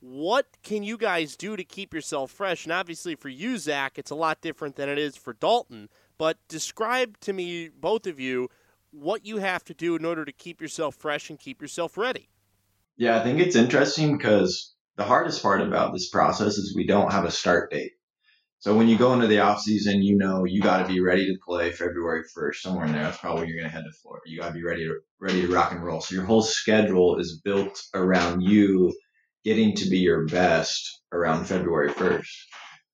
What 0.00 0.44
can 0.62 0.82
you 0.82 0.98
guys 0.98 1.36
do 1.36 1.56
to 1.56 1.64
keep 1.64 1.94
yourself 1.94 2.30
fresh? 2.30 2.66
And 2.66 2.72
obviously, 2.74 3.14
for 3.14 3.30
you, 3.30 3.56
Zack, 3.56 3.96
it's 3.96 4.10
a 4.10 4.14
lot 4.14 4.42
different 4.42 4.76
than 4.76 4.90
it 4.90 4.98
is 4.98 5.16
for 5.16 5.32
Dalton. 5.32 5.88
But 6.18 6.36
describe 6.48 7.18
to 7.20 7.32
me, 7.32 7.70
both 7.70 8.06
of 8.06 8.20
you, 8.20 8.50
what 8.90 9.24
you 9.24 9.38
have 9.38 9.64
to 9.64 9.72
do 9.72 9.96
in 9.96 10.04
order 10.04 10.26
to 10.26 10.32
keep 10.32 10.60
yourself 10.60 10.96
fresh 10.96 11.30
and 11.30 11.38
keep 11.38 11.62
yourself 11.62 11.96
ready. 11.96 12.28
Yeah, 12.98 13.18
I 13.18 13.22
think 13.24 13.40
it's 13.40 13.56
interesting 13.56 14.18
because 14.18 14.71
the 14.96 15.04
hardest 15.04 15.42
part 15.42 15.60
about 15.60 15.92
this 15.92 16.08
process 16.10 16.58
is 16.58 16.74
we 16.74 16.86
don't 16.86 17.12
have 17.12 17.24
a 17.24 17.30
start 17.30 17.70
date. 17.70 17.92
So 18.58 18.76
when 18.76 18.86
you 18.86 18.96
go 18.96 19.12
into 19.12 19.26
the 19.26 19.40
off 19.40 19.60
season, 19.60 20.02
you 20.02 20.16
know 20.16 20.44
you 20.44 20.60
got 20.60 20.86
to 20.86 20.92
be 20.92 21.00
ready 21.00 21.26
to 21.26 21.38
play 21.44 21.72
February 21.72 22.22
1st, 22.36 22.54
somewhere 22.56 22.86
in 22.86 22.92
there. 22.92 23.02
That's 23.02 23.18
probably 23.18 23.40
when 23.40 23.48
you're 23.48 23.58
going 23.58 23.70
to 23.70 23.74
head 23.76 23.84
to 23.84 23.98
Florida. 24.00 24.22
You 24.26 24.38
got 24.38 24.48
to 24.48 24.54
be 24.54 24.62
ready 24.62 24.86
to 24.86 25.00
ready 25.20 25.42
to 25.42 25.52
rock 25.52 25.72
and 25.72 25.84
roll. 25.84 26.00
So 26.00 26.14
your 26.14 26.24
whole 26.24 26.42
schedule 26.42 27.18
is 27.18 27.40
built 27.42 27.82
around 27.94 28.42
you 28.42 28.94
getting 29.44 29.74
to 29.76 29.90
be 29.90 29.98
your 29.98 30.26
best 30.26 31.02
around 31.12 31.46
February 31.46 31.90
1st. 31.90 32.28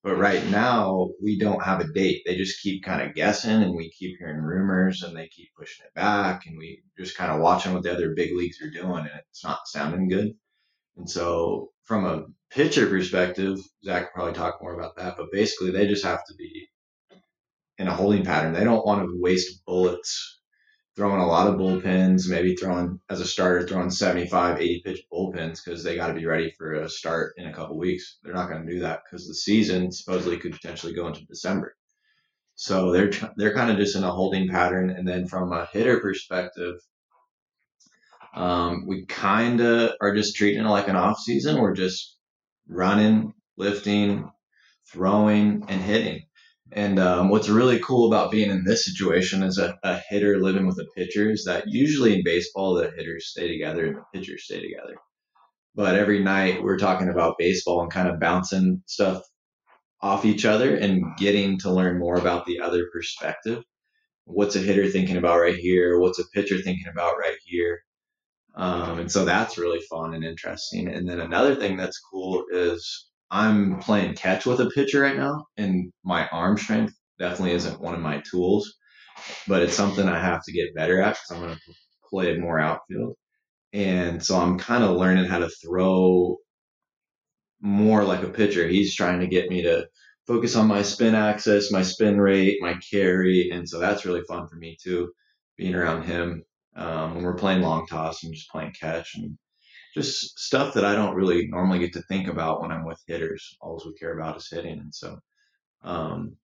But 0.03 0.17
right 0.17 0.47
now, 0.49 1.11
we 1.23 1.39
don't 1.39 1.63
have 1.63 1.81
a 1.81 1.93
date. 1.93 2.23
They 2.25 2.37
just 2.37 2.63
keep 2.63 2.83
kind 2.85 3.03
of 3.03 3.15
guessing, 3.15 3.63
and 3.63 3.77
we 3.77 3.91
keep 3.91 4.17
hearing 4.19 4.41
rumors, 4.41 5.03
and 5.03 5.15
they 5.15 5.29
keep 5.29 5.49
pushing 5.59 5.85
it 5.85 5.93
back, 5.95 6.47
and 6.47 6.57
we 6.57 6.83
just 6.97 7.17
kind 7.17 7.33
of 7.33 7.41
watching 7.41 7.75
what 7.75 7.83
the 7.83 7.93
other 7.93 8.15
big 8.15 8.35
leagues 8.35 8.63
are 8.63 8.71
doing, 8.71 9.01
and 9.01 9.21
it's 9.29 9.45
not 9.45 9.67
sounding 9.67 10.09
good. 10.09 10.33
And 10.99 11.09
so, 11.09 11.71
from 11.85 12.05
a 12.05 12.27
pitcher 12.51 12.87
perspective, 12.89 13.59
Zack 13.85 14.13
probably 14.13 14.35
talk 14.35 14.59
more 14.61 14.75
about 14.75 14.97
that, 14.97 15.17
but 15.17 15.33
basically, 15.33 15.71
they 15.71 15.87
just 15.87 16.05
have 16.05 16.25
to 16.27 16.35
be 16.35 16.69
in 17.79 17.89
a 17.89 17.95
holding 17.95 18.25
pattern. 18.25 18.53
They 18.53 18.65
don't 18.65 18.87
want 18.87 19.03
to 19.03 19.21
waste 19.21 19.65
bullets 19.65 20.39
throwing 20.99 21.21
a 21.21 21.27
lot 21.27 21.47
of 21.47 21.55
bullpens, 21.55 22.29
maybe 22.29 22.57
throwing 22.57 22.99
as 23.09 23.21
a 23.21 23.25
starter, 23.25 23.65
throwing 23.65 23.89
75, 23.89 24.61
80 24.61 24.83
pitch 24.85 25.03
bullpens 25.13 25.61
because 25.65 25.85
they 25.85 25.95
got 25.95 26.09
to 26.09 26.15
be 26.15 26.27
ready 26.27 26.53
for 26.59 26.75
a 26.75 26.89
start 26.89 27.35
in 27.37 27.47
a 27.47 27.53
couple 27.53 27.79
weeks. 27.79 28.19
They're 28.25 28.35
not 28.35 28.51
going 28.51 28.67
to 28.67 28.73
do 28.73 28.81
that 28.81 29.03
because 29.05 29.29
the 29.29 29.35
season 29.35 29.93
supposedly 29.93 30.39
could 30.39 30.53
potentially 30.53 30.95
go 30.95 31.07
into 31.07 31.25
December. 31.27 31.77
So 32.57 32.91
they're 32.91 33.13
they're 33.37 33.55
kind 33.55 33.71
of 33.71 33.77
just 33.77 33.95
in 33.95 34.03
a 34.03 34.11
holding 34.11 34.49
pattern. 34.49 34.91
And 34.91 35.07
then 35.07 35.29
from 35.29 35.53
a 35.53 35.69
hitter 35.73 36.01
perspective, 36.01 36.75
um, 38.39 38.87
we 38.87 39.05
kind 39.07 39.61
of 39.61 39.95
are 40.01 40.15
just 40.15 40.37
treating 40.37 40.65
it 40.65 40.69
like 40.69 40.87
an 40.87 40.95
off 40.95 41.19
season. 41.19 41.61
We're 41.61 41.75
just 41.75 42.17
running, 42.69 43.35
lifting, 43.57 44.31
throwing, 44.93 45.65
and 45.67 45.83
hitting. 45.83 46.23
And 46.71 47.01
um, 47.01 47.31
what's 47.31 47.49
really 47.49 47.81
cool 47.81 48.07
about 48.07 48.31
being 48.31 48.51
in 48.51 48.63
this 48.65 48.85
situation 48.85 49.43
as 49.43 49.59
a, 49.59 49.77
a, 49.83 50.01
hitter 50.09 50.39
living 50.39 50.67
with 50.67 50.79
a 50.79 50.87
pitcher 50.97 51.31
is 51.31 51.45
that 51.47 51.65
usually 51.67 52.15
in 52.15 52.23
baseball, 52.23 52.75
the 52.75 52.93
hitters 52.97 53.27
stay 53.27 53.49
together 53.49 53.87
and 53.87 53.97
the 53.97 54.05
pitchers 54.15 54.45
stay 54.45 54.61
together. 54.61 54.95
But 55.75 55.97
every 55.97 56.23
night 56.23 56.63
we're 56.63 56.79
talking 56.79 57.09
about 57.09 57.39
baseball 57.39 57.83
and 57.83 57.91
kind 57.91 58.07
of 58.07 58.21
bouncing 58.21 58.83
stuff 58.87 59.23
off 60.01 60.25
each 60.25 60.45
other 60.45 60.77
and 60.77 61.03
getting 61.17 61.59
to 61.61 61.73
learn 61.73 61.99
more 61.99 62.17
about 62.17 62.47
the 62.47 62.61
other 62.61 62.87
perspective. 62.93 63.65
What's 64.27 64.55
a 64.55 64.61
hitter 64.61 64.87
thinking 64.87 65.17
about 65.17 65.41
right 65.41 65.57
here? 65.57 65.99
What's 65.99 66.21
a 66.21 66.29
pitcher 66.35 66.59
thinking 66.59 66.87
about 66.89 67.19
right 67.19 67.39
here? 67.45 67.81
Um, 68.55 68.99
and 68.99 69.11
so 69.11 69.25
that's 69.25 69.59
really 69.59 69.81
fun 69.91 70.15
and 70.15 70.25
interesting. 70.25 70.89
And 70.89 71.09
then 71.09 71.21
another 71.21 71.55
thing 71.55 71.77
that's 71.77 72.01
cool 72.01 72.45
is 72.51 73.09
I'm 73.31 73.79
playing 73.81 74.15
catch 74.15 74.47
with 74.47 74.61
a 74.61 74.71
pitcher 74.71 75.01
right 75.01 75.17
now, 75.17 75.47
and 75.57 75.93
my 76.05 76.29
arm 76.29 76.57
strength 76.59 76.95
definitely 77.19 77.53
isn't 77.53 77.81
one 77.81 77.95
of 77.95 78.01
my 78.01 78.23
tools, 78.29 78.75
but 79.47 79.63
it's 79.63 79.77
something 79.77 80.09
I 80.09 80.21
have 80.21 80.43
to 80.45 80.53
get 80.53 80.75
better 80.75 81.01
at 81.01 81.15
because 81.15 81.31
I'm 81.31 81.41
going 81.43 81.55
to 81.55 81.75
play 82.09 82.37
more 82.37 82.59
outfield. 82.59 83.17
And 83.73 84.25
so 84.25 84.39
I'm 84.39 84.59
kind 84.59 84.83
of 84.83 84.97
learning 84.97 85.27
how 85.27 85.39
to 85.39 85.51
throw 85.63 86.39
more 87.61 88.05
like 88.05 88.23
a 88.23 88.31
pitcher. 88.31 88.67
He's 88.67 88.95
trying 88.95 89.21
to 89.21 89.27
get 89.27 89.51
me 89.51 89.63
to 89.63 89.89
focus 90.27 90.57
on 90.57 90.67
my 90.67 90.83
spin 90.83 91.15
axis, 91.15 91.73
my 91.73 91.83
spin 91.83 92.21
rate, 92.21 92.59
my 92.61 92.75
carry. 92.91 93.51
And 93.51 93.69
so 93.69 93.79
that's 93.79 94.05
really 94.05 94.23
fun 94.29 94.47
for 94.49 94.57
me 94.57 94.77
too, 94.83 95.13
being 95.57 95.75
around 95.75 96.05
him. 96.05 96.45
Um, 96.79 97.17
when 97.17 97.25
we're 97.25 97.35
playing 97.35 97.63
long 97.63 97.87
toss 97.87 98.23
and 98.23 98.33
just 98.33 98.51
playing 98.51 98.73
catch 98.79 99.17
and 99.17 99.37
just 99.95 100.39
stuff 100.39 100.75
that 100.75 100.85
I 100.85 100.95
don't 100.95 101.17
really 101.17 101.49
normally 101.49 101.81
get 101.81 101.93
to 101.95 102.03
think 102.03 102.29
about 102.29 102.63
when 102.63 102.71
I'm 102.71 102.85
with 102.85 103.03
hitters. 103.07 103.57
All 103.61 103.83
we 103.85 103.95
care 103.95 104.17
about 104.17 104.37
is 104.37 104.49
hitting. 104.49 104.79
And 104.79 104.95
so, 104.95 105.19
um, 105.83 106.37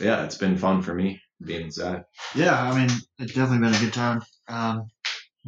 yeah, 0.00 0.24
it's 0.24 0.38
been 0.38 0.56
fun 0.56 0.80
for 0.80 0.94
me 0.94 1.20
being 1.44 1.70
Zack. 1.70 2.04
Yeah, 2.34 2.60
I 2.60 2.76
mean, 2.76 2.88
it's 3.18 3.34
definitely 3.34 3.58
been 3.58 3.74
a 3.74 3.84
good 3.84 3.92
time. 3.92 4.22
Um, 4.48 4.88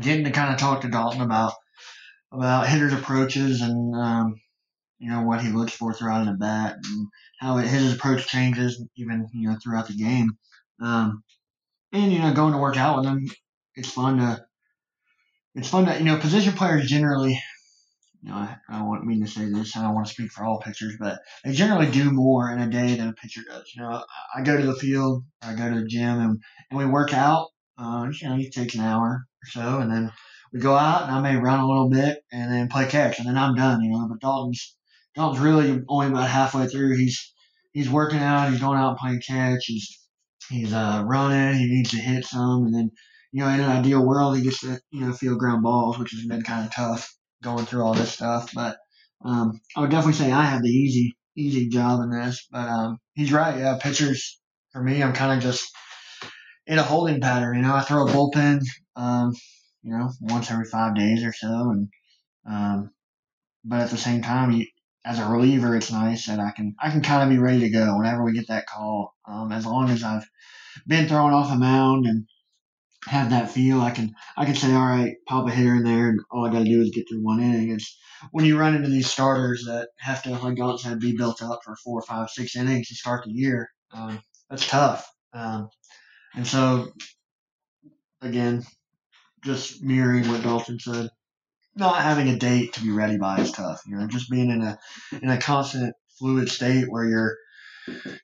getting 0.01 0.25
to 0.25 0.31
kind 0.31 0.53
of 0.53 0.61
talk 0.61 0.83
to 0.83 0.89
Dalton 0.89 1.23
about 1.23 1.55
about 2.33 2.69
hitters' 2.69 2.93
approaches 2.93 3.63
and 3.63 3.95
um, 3.95 4.41
you 4.99 5.11
know 5.11 5.23
what 5.23 5.41
he 5.41 5.49
looks 5.49 5.73
for 5.73 5.95
throughout 5.95 6.27
the 6.27 6.33
bat 6.33 6.77
and 6.85 7.09
how 7.41 7.57
his 7.57 7.95
approach 7.95 8.27
changes 8.27 8.83
even 8.97 9.29
you 9.33 9.49
know 9.49 9.57
throughout 9.63 9.89
the 9.89 9.95
game. 9.95 10.37
Um, 10.81 11.23
and 11.93 12.13
you 12.13 12.19
know, 12.19 12.33
going 12.35 12.53
to 12.53 12.59
work 12.59 12.77
out 12.77 12.99
with 12.99 13.07
him, 13.07 13.31
it's 13.77 13.91
fun 13.91 14.19
to 14.19 14.45
it's 15.55 15.69
fun 15.69 15.87
to 15.87 15.99
you 15.99 16.05
know 16.05 16.19
position 16.19 16.53
players 16.53 16.89
generally. 16.89 17.41
You 18.23 18.31
know, 18.31 18.37
I, 18.37 18.57
I 18.69 18.79
don't 18.79 19.07
mean 19.07 19.25
to 19.25 19.31
say 19.31 19.45
this. 19.45 19.77
I 19.77 19.83
don't 19.83 19.95
want 19.95 20.07
to 20.07 20.13
speak 20.13 20.33
for 20.33 20.45
all 20.45 20.61
pitchers, 20.61 20.97
but 20.99 21.21
they 21.45 21.53
generally 21.53 21.91
do 21.91 22.11
more 22.11 22.51
in 22.51 22.59
a 22.59 22.69
day 22.69 22.95
than 22.95 23.09
a 23.09 23.13
pitcher 23.13 23.43
does. 23.47 23.71
You 23.75 23.83
know, 23.83 24.03
I 24.35 24.43
go 24.43 24.57
to 24.57 24.67
the 24.67 24.75
field, 24.75 25.23
I 25.43 25.55
go 25.55 25.69
to 25.69 25.81
the 25.81 25.87
gym, 25.87 26.19
and, 26.19 26.41
and 26.71 26.79
we 26.79 26.87
work 26.87 27.15
out. 27.15 27.49
Uh, 27.79 28.09
you 28.21 28.29
know, 28.29 28.37
it 28.37 28.53
takes 28.53 28.75
an 28.75 28.81
hour 28.81 29.07
or 29.07 29.47
so, 29.51 29.79
and 29.79 29.93
then 29.93 30.11
we 30.53 30.61
go 30.61 30.75
out, 30.75 31.03
and 31.05 31.13
I 31.13 31.21
may 31.21 31.37
run 31.37 31.61
a 31.61 31.69
little 31.69 31.91
bit, 31.91 32.19
and 32.33 32.51
then 32.51 32.69
play 32.69 32.87
catch, 32.87 33.19
and 33.19 33.29
then 33.29 33.37
I'm 33.37 33.55
done. 33.55 33.83
You 33.83 33.91
know, 33.91 34.09
but 34.09 34.21
Dalton's 34.21 34.77
Dalton's 35.15 35.41
really 35.41 35.83
only 35.89 36.09
about 36.09 36.29
halfway 36.29 36.67
through. 36.67 36.97
He's 36.97 37.33
he's 37.73 37.91
working 37.91 38.21
out, 38.21 38.51
he's 38.51 38.61
going 38.61 38.79
out 38.79 38.91
and 38.91 38.99
playing 38.99 39.23
catch, 39.27 39.67
he's 39.67 40.01
he's 40.49 40.73
uh, 40.73 41.03
running, 41.07 41.59
he 41.59 41.67
needs 41.67 41.91
to 41.91 41.99
hit 41.99 42.25
some, 42.25 42.65
and 42.65 42.75
then 42.75 42.91
you 43.33 43.41
know, 43.43 43.49
in 43.49 43.61
an 43.61 43.71
ideal 43.71 44.05
world, 44.05 44.37
he 44.37 44.43
gets 44.43 44.61
to, 44.61 44.81
you 44.91 45.01
know, 45.01 45.13
field 45.13 45.39
ground 45.39 45.63
balls, 45.63 45.99
which 45.99 46.13
has 46.13 46.25
been 46.27 46.43
kind 46.43 46.67
of 46.67 46.75
tough 46.75 47.15
going 47.43 47.67
through 47.67 47.83
all 47.83 47.95
this 47.95 48.13
stuff. 48.13 48.51
But 48.55 48.77
um, 49.25 49.61
I 49.77 49.81
would 49.81 49.91
definitely 49.91 50.15
say 50.15 50.33
I 50.33 50.45
have 50.45 50.63
the 50.63 50.69
easy, 50.69 51.17
easy 51.37 51.69
job 51.69 52.01
in 52.01 52.11
this. 52.11 52.47
But 52.51 52.69
um, 52.69 52.99
he's 53.15 53.33
right. 53.33 53.59
Yeah, 53.59 53.79
pitchers 53.81 54.41
for 54.73 54.83
me, 54.83 55.03
I'm 55.03 55.13
kind 55.13 55.37
of 55.37 55.43
just 55.43 55.71
in 56.67 56.79
a 56.79 56.83
holding 56.83 57.21
pattern. 57.21 57.57
You 57.57 57.63
know, 57.63 57.75
I 57.75 57.81
throw 57.83 58.07
a 58.07 58.11
bullpen, 58.11 58.63
um, 58.95 59.33
you 59.83 59.91
know, 59.91 60.11
once 60.21 60.51
every 60.51 60.67
five 60.67 60.95
days 60.95 61.25
or 61.25 61.33
so, 61.33 61.71
and 61.71 61.89
um, 62.49 62.91
but 63.65 63.81
at 63.81 63.91
the 63.91 63.97
same 63.97 64.23
time, 64.23 64.53
you, 64.53 64.67
as 65.05 65.19
a 65.19 65.27
reliever, 65.27 65.77
it's 65.77 65.91
nice 65.93 66.27
that 66.27 66.41
I 66.41 66.51
can 66.51 66.75
I 66.81 66.91
can 66.91 67.01
kind 67.01 67.23
of 67.23 67.29
be 67.29 67.39
ready 67.43 67.61
to 67.61 67.71
go 67.71 67.97
whenever 67.97 68.25
we 68.25 68.33
get 68.33 68.49
that 68.49 68.67
call. 68.67 69.15
Um, 69.27 69.53
as 69.53 69.65
long 69.65 69.89
as 69.89 70.03
I've 70.03 70.29
been 70.87 71.09
thrown 71.09 71.33
off 71.33 71.53
a 71.53 71.57
mound 71.57 72.07
and 72.07 72.27
have 73.07 73.31
that 73.31 73.51
feel. 73.51 73.81
I 73.81 73.91
can 73.91 74.15
I 74.37 74.45
can 74.45 74.55
say, 74.55 74.73
all 74.73 74.85
right, 74.85 75.17
pop 75.27 75.47
a 75.47 75.51
hitter 75.51 75.75
in 75.77 75.85
there, 75.85 76.09
and 76.09 76.21
all 76.31 76.45
I 76.47 76.53
got 76.53 76.61
to 76.61 76.65
do 76.65 76.83
is 76.83 76.91
get 76.91 77.09
through 77.09 77.23
one 77.23 77.41
inning. 77.41 77.71
It's 77.71 77.97
when 78.33 78.45
you 78.45 78.59
run 78.59 78.75
into 78.75 78.89
these 78.89 79.11
starters 79.11 79.65
that 79.67 79.89
have 79.99 80.23
to, 80.25 80.31
like 80.31 80.57
Gaunt 80.57 80.81
said, 80.81 81.01
be 81.01 81.17
built 81.17 81.43
up 81.43 81.61
for 81.65 81.77
four, 81.77 82.03
five, 82.03 82.31
six 82.31 82.57
innings 82.57 82.89
to 82.89 82.95
start 82.95 83.25
the 83.25 83.31
year. 83.31 83.69
Um, 83.93 84.21
that's 84.51 84.67
tough. 84.67 85.09
Um, 85.33 85.69
and 86.35 86.47
so, 86.47 86.89
again, 88.21 88.65
just 89.45 89.83
mirroring 89.83 90.29
what 90.29 90.43
Dalton 90.43 90.81
said, 90.81 91.09
not 91.77 92.03
having 92.03 92.29
a 92.29 92.39
date 92.39 92.73
to 92.75 92.83
be 92.83 92.91
ready 92.91 93.19
by 93.19 93.39
is 93.39 93.53
tough. 93.53 93.83
You 93.87 93.97
know, 93.97 94.07
just 94.09 94.31
being 94.31 94.51
in 94.51 94.63
a 94.63 94.79
in 95.23 95.29
a 95.29 95.39
constant 95.39 95.95
fluid 96.19 96.49
state 96.49 96.87
where 96.89 97.05
you're 97.05 97.37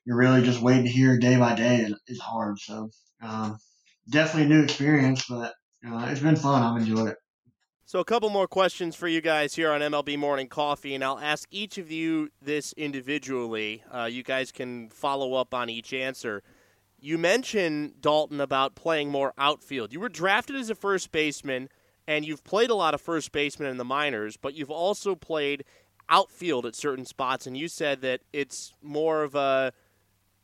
you're 0.05 0.17
really 0.17 0.43
just 0.43 0.61
waiting 0.61 0.85
to 0.85 0.91
hear 0.91 1.17
day 1.17 1.37
by 1.37 1.55
day 1.55 1.77
is, 1.77 1.93
is 2.07 2.19
hard. 2.19 2.59
So. 2.59 2.89
Um, 3.21 3.57
definitely 4.09 4.43
a 4.43 4.57
new 4.57 4.63
experience, 4.63 5.25
but 5.27 5.53
uh, 5.87 6.07
it's 6.09 6.21
been 6.21 6.35
fun. 6.35 6.61
I've 6.63 6.81
enjoyed 6.81 7.09
it. 7.09 7.17
So, 7.85 7.99
a 7.99 8.05
couple 8.05 8.29
more 8.29 8.47
questions 8.47 8.95
for 8.95 9.07
you 9.07 9.21
guys 9.21 9.53
here 9.53 9.71
on 9.71 9.81
MLB 9.81 10.17
Morning 10.17 10.47
Coffee, 10.47 10.95
and 10.95 11.03
I'll 11.03 11.19
ask 11.19 11.47
each 11.51 11.77
of 11.77 11.91
you 11.91 12.29
this 12.41 12.73
individually. 12.73 13.83
Uh, 13.93 14.05
you 14.05 14.23
guys 14.23 14.51
can 14.51 14.89
follow 14.89 15.33
up 15.33 15.53
on 15.53 15.69
each 15.69 15.93
answer. 15.93 16.41
You 16.99 17.17
mentioned, 17.17 17.99
Dalton, 17.99 18.39
about 18.39 18.75
playing 18.75 19.11
more 19.11 19.33
outfield. 19.37 19.91
You 19.91 19.99
were 19.99 20.09
drafted 20.09 20.55
as 20.55 20.69
a 20.69 20.75
first 20.75 21.11
baseman, 21.11 21.67
and 22.07 22.25
you've 22.25 22.45
played 22.45 22.69
a 22.69 22.75
lot 22.75 22.93
of 22.93 23.01
first 23.01 23.33
baseman 23.33 23.69
in 23.69 23.77
the 23.77 23.85
minors, 23.85 24.37
but 24.37 24.53
you've 24.53 24.71
also 24.71 25.13
played 25.13 25.65
outfield 26.07 26.65
at 26.65 26.75
certain 26.75 27.05
spots, 27.05 27.45
and 27.45 27.57
you 27.57 27.67
said 27.67 28.01
that 28.01 28.21
it's 28.31 28.73
more 28.81 29.23
of 29.23 29.35
a 29.35 29.73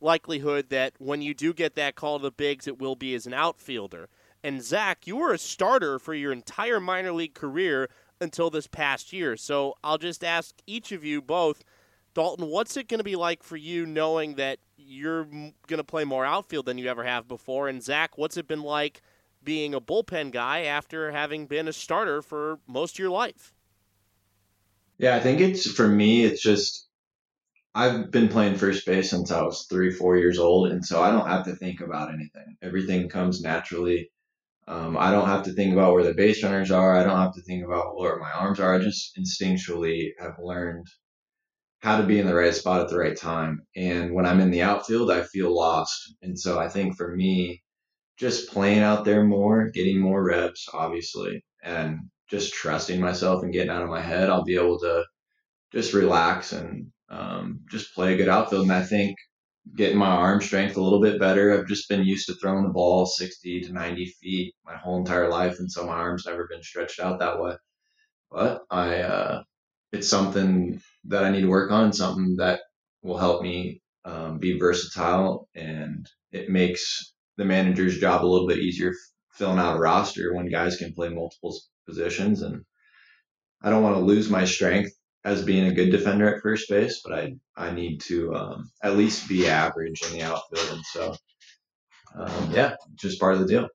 likelihood 0.02 0.70
that 0.70 0.93
when 0.97 1.22
you 1.22 1.34
do 1.34 1.54
get 1.54 1.76
that 1.76 1.95
call 1.95 2.20
to 2.20 2.24
the 2.24 2.32
bigs, 2.32 2.68
it 2.68 2.80
will 2.80 2.95
be 2.95 3.14
as 3.16 3.26
an 3.26 3.34
outfielder. 3.34 4.10
And 4.43 4.64
Zack, 4.64 5.06
you 5.06 5.18
were 5.18 5.34
a 5.34 5.38
starter 5.38 6.00
for 6.00 6.14
your 6.14 6.32
entire 6.32 6.80
minor 6.80 7.12
league 7.12 7.34
career 7.34 7.89
until 8.22 8.50
this 8.50 8.68
past 8.68 9.12
year. 9.14 9.36
So 9.38 9.76
I'll 9.84 9.97
just 9.97 10.24
ask 10.24 10.56
each 10.66 10.91
of 10.91 11.04
you 11.04 11.22
both, 11.22 11.64
Dalton, 12.14 12.47
what's 12.47 12.78
it 12.78 12.88
going 12.88 13.00
to 13.00 13.04
be 13.04 13.16
like 13.16 13.43
for 13.43 13.58
you 13.58 13.86
knowing 13.86 14.36
that 14.36 14.60
you're 14.78 15.26
going 15.26 15.78
to 15.78 15.84
play 15.84 16.06
more 16.06 16.26
outfield 16.26 16.66
than 16.66 16.78
you 16.78 16.88
ever 16.88 17.04
have 17.04 17.28
before? 17.28 17.68
And 17.68 17.84
Zack, 17.84 18.18
what's 18.18 18.38
it 18.38 18.47
been 18.47 18.64
like 18.64 19.02
being 19.43 19.74
a 19.74 19.82
bullpen 19.82 20.32
guy 20.32 20.64
after 20.64 21.12
having 21.12 21.45
been 21.45 21.68
a 21.68 21.74
starter 21.74 22.22
for 22.22 22.60
most 22.68 22.95
of 22.95 23.00
your 23.00 23.10
life? 23.10 23.54
Yeah, 24.97 25.16
I 25.16 25.22
think 25.22 25.39
it's 25.39 25.70
for 25.72 25.88
me, 25.88 26.26
it's 26.26 26.41
just 26.41 26.89
I've 27.76 28.12
been 28.12 28.30
playing 28.30 28.56
first 28.56 28.86
base 28.86 29.10
since 29.10 29.32
I 29.32 29.42
was 29.42 29.68
three, 29.70 29.92
four 29.92 30.18
years 30.18 30.40
old, 30.40 30.72
and 30.72 30.84
so 30.86 31.02
I 31.02 31.12
don't 31.12 31.28
have 31.28 31.46
to 31.46 31.56
think 31.56 31.82
about 31.82 32.14
anything. 32.14 32.58
Everything 32.62 33.10
comes 33.10 33.42
naturally. 33.42 34.12
Um, 34.68 34.98
I 34.98 35.12
don't 35.12 35.28
have 35.28 35.44
to 35.44 35.54
think 35.54 35.74
about 35.74 35.94
where 35.94 36.04
the 36.04 36.14
base 36.14 36.44
runners 36.44 36.72
are. 36.72 36.96
I 36.96 37.04
don't 37.04 37.18
have 37.18 37.34
to 37.36 37.42
think 37.42 37.66
about 37.66 37.98
where 37.98 38.18
my 38.20 38.32
arms 38.32 38.60
are. 38.60 38.76
I 38.76 38.80
just 38.80 39.18
instinctually 39.18 40.12
have 40.20 40.38
learned 40.40 40.88
how 41.80 42.00
to 42.00 42.06
be 42.06 42.20
in 42.20 42.28
the 42.28 42.36
right 42.36 42.54
spot 42.54 42.82
at 42.82 42.90
the 42.90 42.98
right 42.98 43.16
time. 43.16 43.66
And 43.76 44.14
when 44.14 44.26
I'm 44.26 44.40
in 44.40 44.52
the 44.52 44.62
outfield, 44.62 45.12
I 45.12 45.24
feel 45.24 45.56
lost. 45.56 46.16
And 46.22 46.38
so 46.38 46.60
I 46.60 46.68
think 46.68 46.98
for 46.98 47.16
me, 47.16 47.64
just 48.18 48.52
playing 48.52 48.82
out 48.82 49.06
there 49.06 49.24
more, 49.24 49.70
getting 49.70 50.00
more 50.00 50.24
reps, 50.24 50.68
obviously, 50.74 51.44
and 51.64 52.00
just 52.30 52.54
trusting 52.54 53.00
myself 53.00 53.44
and 53.44 53.54
getting 53.54 53.72
out 53.72 53.82
of 53.82 53.90
my 53.90 54.02
head, 54.02 54.30
I'll 54.30 54.44
be 54.44 54.56
able 54.56 54.80
to 54.80 55.06
just 55.72 55.94
relax 55.94 56.52
and 56.52 56.92
um, 57.10 57.62
just 57.70 57.93
play 57.93 58.14
a 58.14 58.18
good 58.18 58.30
outfield. 58.30 58.64
And 58.64 58.72
I 58.72 58.84
think 58.84 59.18
getting 59.76 59.97
my 59.97 60.07
arm 60.07 60.41
strength 60.41 60.78
a 60.78 60.82
little 60.82 61.01
bit 61.01 61.20
better. 61.20 61.53
I've 61.53 61.68
just 61.68 61.89
been 61.89 62.03
used 62.03 62.28
to 62.28 62.36
throwing 62.36 62.64
the 62.64 62.70
ball 62.70 63.05
60 63.05 63.62
to 63.62 63.74
90 63.74 64.05
feet 64.22 64.55
my 64.66 64.76
whole 64.76 64.97
entire 64.97 65.30
life, 65.30 65.60
and 65.60 65.72
so 65.72 65.86
my 65.86 65.93
arm's 65.93 66.26
never 66.26 66.47
been 66.47 66.64
stretched 66.64 66.99
out 66.99 67.20
that 67.20 67.39
way. 67.39 67.55
But 68.32 68.62
I, 68.70 68.99
uh, 69.01 69.43
it's 69.91 70.10
something 70.10 70.82
that 71.05 71.24
I 71.24 71.32
need 71.32 71.41
to 71.41 71.47
work 71.49 71.72
on, 71.72 71.93
something 71.93 72.36
that 72.38 72.62
will 73.01 73.18
help 73.18 73.41
me 73.41 73.82
um, 74.05 74.39
be 74.39 74.57
versatile, 74.57 75.47
and 75.55 76.07
it 76.32 76.49
makes 76.49 77.14
the 77.38 77.45
manager's 77.45 77.99
job 77.99 78.24
a 78.24 78.28
little 78.28 78.47
bit 78.47 78.60
easier 78.60 78.93
filling 79.34 79.60
out 79.60 79.78
a 79.78 79.80
roster 79.80 80.34
when 80.34 80.49
guys 80.49 80.76
can 80.76 80.93
play 80.93 81.10
multiple 81.10 81.57
positions. 81.88 82.41
And 82.41 82.64
I 83.62 83.70
don't 83.70 83.84
want 83.84 83.95
to 83.95 84.01
lose 84.01 84.30
my 84.30 84.45
strength 84.45 84.91
as 85.26 85.44
being 85.44 85.68
a 85.68 85.74
good 85.74 85.92
defender 85.92 86.34
at 86.34 86.42
first 86.42 86.70
base, 86.70 87.02
but 87.04 87.14
I 87.14 87.36
I 87.56 87.72
need 87.72 88.02
to 88.08 88.34
um, 88.36 88.72
at 88.84 88.98
least 88.98 89.28
be 89.28 89.48
average 89.48 90.02
in 90.04 90.14
the 90.14 90.24
outfield, 90.24 90.70
and 90.72 90.86
so 90.86 91.16
um, 92.16 92.52
yeah, 92.52 92.76
just 92.96 93.20
part 93.20 93.34
of 93.34 93.42
the 93.42 93.48
deal. 93.48 93.68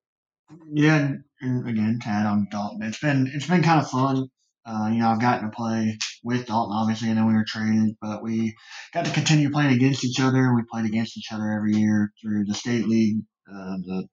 Yeah, 0.73 0.97
and, 0.97 1.25
and 1.41 1.69
again, 1.69 1.99
Tad 2.03 2.27
on 2.27 2.49
Dalton. 2.51 2.83
It's 2.83 3.01
been 3.01 3.31
it's 3.33 3.47
been 3.47 3.63
kind 3.63 3.81
of 3.81 3.91
fun. 3.91 4.29
Uh, 4.67 4.89
you 4.91 4.99
know, 4.99 5.09
I've 5.09 5.21
gotten 5.21 5.51
to 5.51 5.55
play 5.55 5.99
with 6.23 6.47
Dalton, 6.47 6.75
obviously, 6.75 7.11
and 7.11 7.19
then 7.19 7.27
we 7.27 7.35
were 7.35 7.45
traded, 7.47 7.97
but 8.01 8.23
we 8.23 8.55
got 8.95 9.05
to 9.05 9.13
continue 9.13 9.51
playing 9.51 9.75
against 9.75 10.05
each 10.05 10.21
other. 10.21 10.55
We 10.55 10.63
played 10.71 10.87
against 10.87 11.19
each 11.19 11.33
other 11.33 11.53
every 11.53 11.75
year 11.75 12.13
through 12.23 12.47
the 12.47 12.55
state 12.55 12.89
league, 12.89 13.19
uh, 13.47 13.77
the 13.85 14.09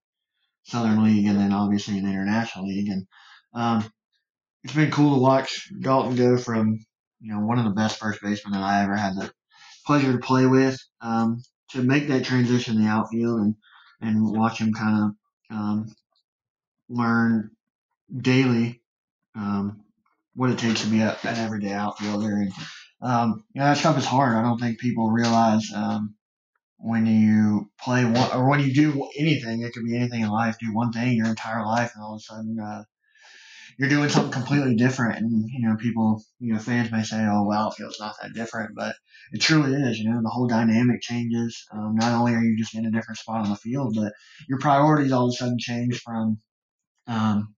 Southern 0.63 1.05
League, 1.05 1.25
and 1.25 1.39
then 1.39 1.53
obviously 1.53 2.01
the 2.01 2.07
International 2.07 2.67
League. 2.67 2.89
And 2.89 3.07
um, 3.53 3.89
it's 4.63 4.73
been 4.73 4.91
cool 4.91 5.15
to 5.15 5.21
watch 5.21 5.69
Dalton 5.79 6.17
go 6.17 6.37
from 6.37 6.79
you 7.21 7.33
know, 7.33 7.39
one 7.45 7.59
of 7.59 7.65
the 7.65 7.71
best 7.71 7.99
first 7.99 8.21
basemen 8.21 8.53
that 8.53 8.63
I 8.63 8.83
ever 8.83 8.95
had 8.95 9.15
the 9.15 9.31
pleasure 9.85 10.11
to 10.11 10.17
play 10.19 10.45
with. 10.47 10.77
Um, 11.01 11.41
to 11.71 11.81
make 11.81 12.07
that 12.07 12.25
transition 12.25 12.75
in 12.75 12.83
the 12.83 12.89
outfield 12.89 13.39
and 13.39 13.55
and 14.01 14.35
watch 14.35 14.59
him 14.59 14.73
kind 14.73 15.03
of 15.03 15.55
um, 15.57 15.95
learn 16.89 17.51
daily 18.15 18.81
um, 19.35 19.83
what 20.35 20.49
it 20.49 20.57
takes 20.59 20.81
to 20.81 20.87
be 20.87 21.01
a, 21.01 21.17
an 21.23 21.37
everyday 21.37 21.71
outfielder. 21.71 22.35
And 22.35 22.51
um, 23.01 23.43
you 23.53 23.61
know 23.61 23.67
that 23.67 23.77
stuff 23.77 23.97
is 23.97 24.05
hard. 24.05 24.35
I 24.35 24.41
don't 24.41 24.59
think 24.59 24.79
people 24.79 25.11
realize 25.11 25.65
um, 25.75 26.15
when 26.77 27.05
you 27.05 27.69
play 27.79 28.05
one 28.05 28.31
or 28.33 28.49
when 28.49 28.59
you 28.59 28.73
do 28.73 29.09
anything. 29.17 29.61
It 29.61 29.73
could 29.73 29.85
be 29.85 29.95
anything 29.95 30.21
in 30.21 30.29
life. 30.29 30.57
Do 30.59 30.73
one 30.73 30.91
thing 30.91 31.13
your 31.15 31.27
entire 31.27 31.65
life, 31.65 31.91
and 31.95 32.03
all 32.03 32.15
of 32.15 32.19
a 32.19 32.23
sudden 32.23 32.59
uh, 32.59 32.83
you're 33.77 33.89
doing 33.89 34.09
something 34.09 34.31
completely 34.31 34.75
different. 34.75 35.19
And, 35.19 35.49
you 35.49 35.67
know, 35.67 35.75
people, 35.75 36.23
you 36.39 36.53
know, 36.53 36.59
fans 36.59 36.91
may 36.91 37.03
say, 37.03 37.25
oh, 37.25 37.43
well, 37.43 37.69
it 37.69 37.75
feels 37.75 37.99
not 37.99 38.15
that 38.21 38.33
different, 38.33 38.75
but 38.75 38.95
it 39.31 39.41
truly 39.41 39.73
is. 39.73 39.99
You 39.99 40.09
know, 40.09 40.21
the 40.21 40.29
whole 40.29 40.47
dynamic 40.47 41.01
changes. 41.01 41.65
Um, 41.71 41.95
not 41.95 42.13
only 42.13 42.33
are 42.33 42.41
you 42.41 42.57
just 42.57 42.75
in 42.75 42.85
a 42.85 42.91
different 42.91 43.19
spot 43.19 43.43
on 43.43 43.49
the 43.49 43.55
field, 43.55 43.95
but 43.95 44.13
your 44.47 44.59
priorities 44.59 45.11
all 45.11 45.27
of 45.27 45.33
a 45.33 45.37
sudden 45.37 45.57
change 45.59 45.99
from, 46.01 46.39
um, 47.07 47.55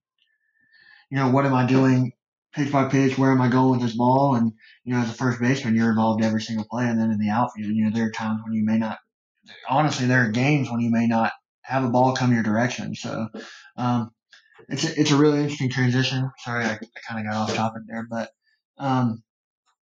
you 1.10 1.18
know, 1.18 1.30
what 1.30 1.46
am 1.46 1.54
I 1.54 1.66
doing 1.66 2.14
pitch 2.54 2.72
by 2.72 2.86
pitch? 2.86 3.18
Where 3.18 3.32
am 3.32 3.42
I 3.42 3.50
going 3.50 3.72
with 3.72 3.82
this 3.82 3.98
ball? 3.98 4.36
And, 4.36 4.54
you 4.84 4.94
know, 4.94 5.02
as 5.02 5.10
a 5.10 5.14
first 5.14 5.40
baseman, 5.40 5.76
you're 5.76 5.90
involved 5.90 6.24
every 6.24 6.42
single 6.42 6.66
play. 6.70 6.86
And 6.86 7.00
then 7.00 7.12
in 7.12 7.20
the 7.20 7.30
outfield, 7.30 7.72
you 7.72 7.86
know, 7.86 7.92
there 7.92 8.08
are 8.08 8.12
times 8.12 8.42
when 8.44 8.54
you 8.54 8.64
may 8.64 8.78
not, 8.78 8.98
honestly, 9.70 10.08
there 10.08 10.26
are 10.26 10.32
games 10.32 10.70
when 10.70 10.80
you 10.80 10.92
may 10.92 11.08
not 11.08 11.32
have 11.62 11.84
a 11.84 11.90
ball 11.90 12.16
come 12.16 12.34
your 12.34 12.44
direction. 12.44 12.96
So, 12.96 13.28
um, 13.78 14.12
it's 14.70 14.84
a, 14.84 15.00
it's 15.00 15.12
a 15.12 15.18
really 15.18 15.40
interesting 15.40 15.70
transition. 15.70 16.30
Sorry, 16.40 16.66
I, 16.66 16.74
I 16.74 17.00
kind 17.08 17.20
of 17.20 17.32
got 17.32 17.36
off 17.36 17.56
topic 17.56 17.84
there, 17.88 18.06
but 18.10 18.30
um, 18.78 19.24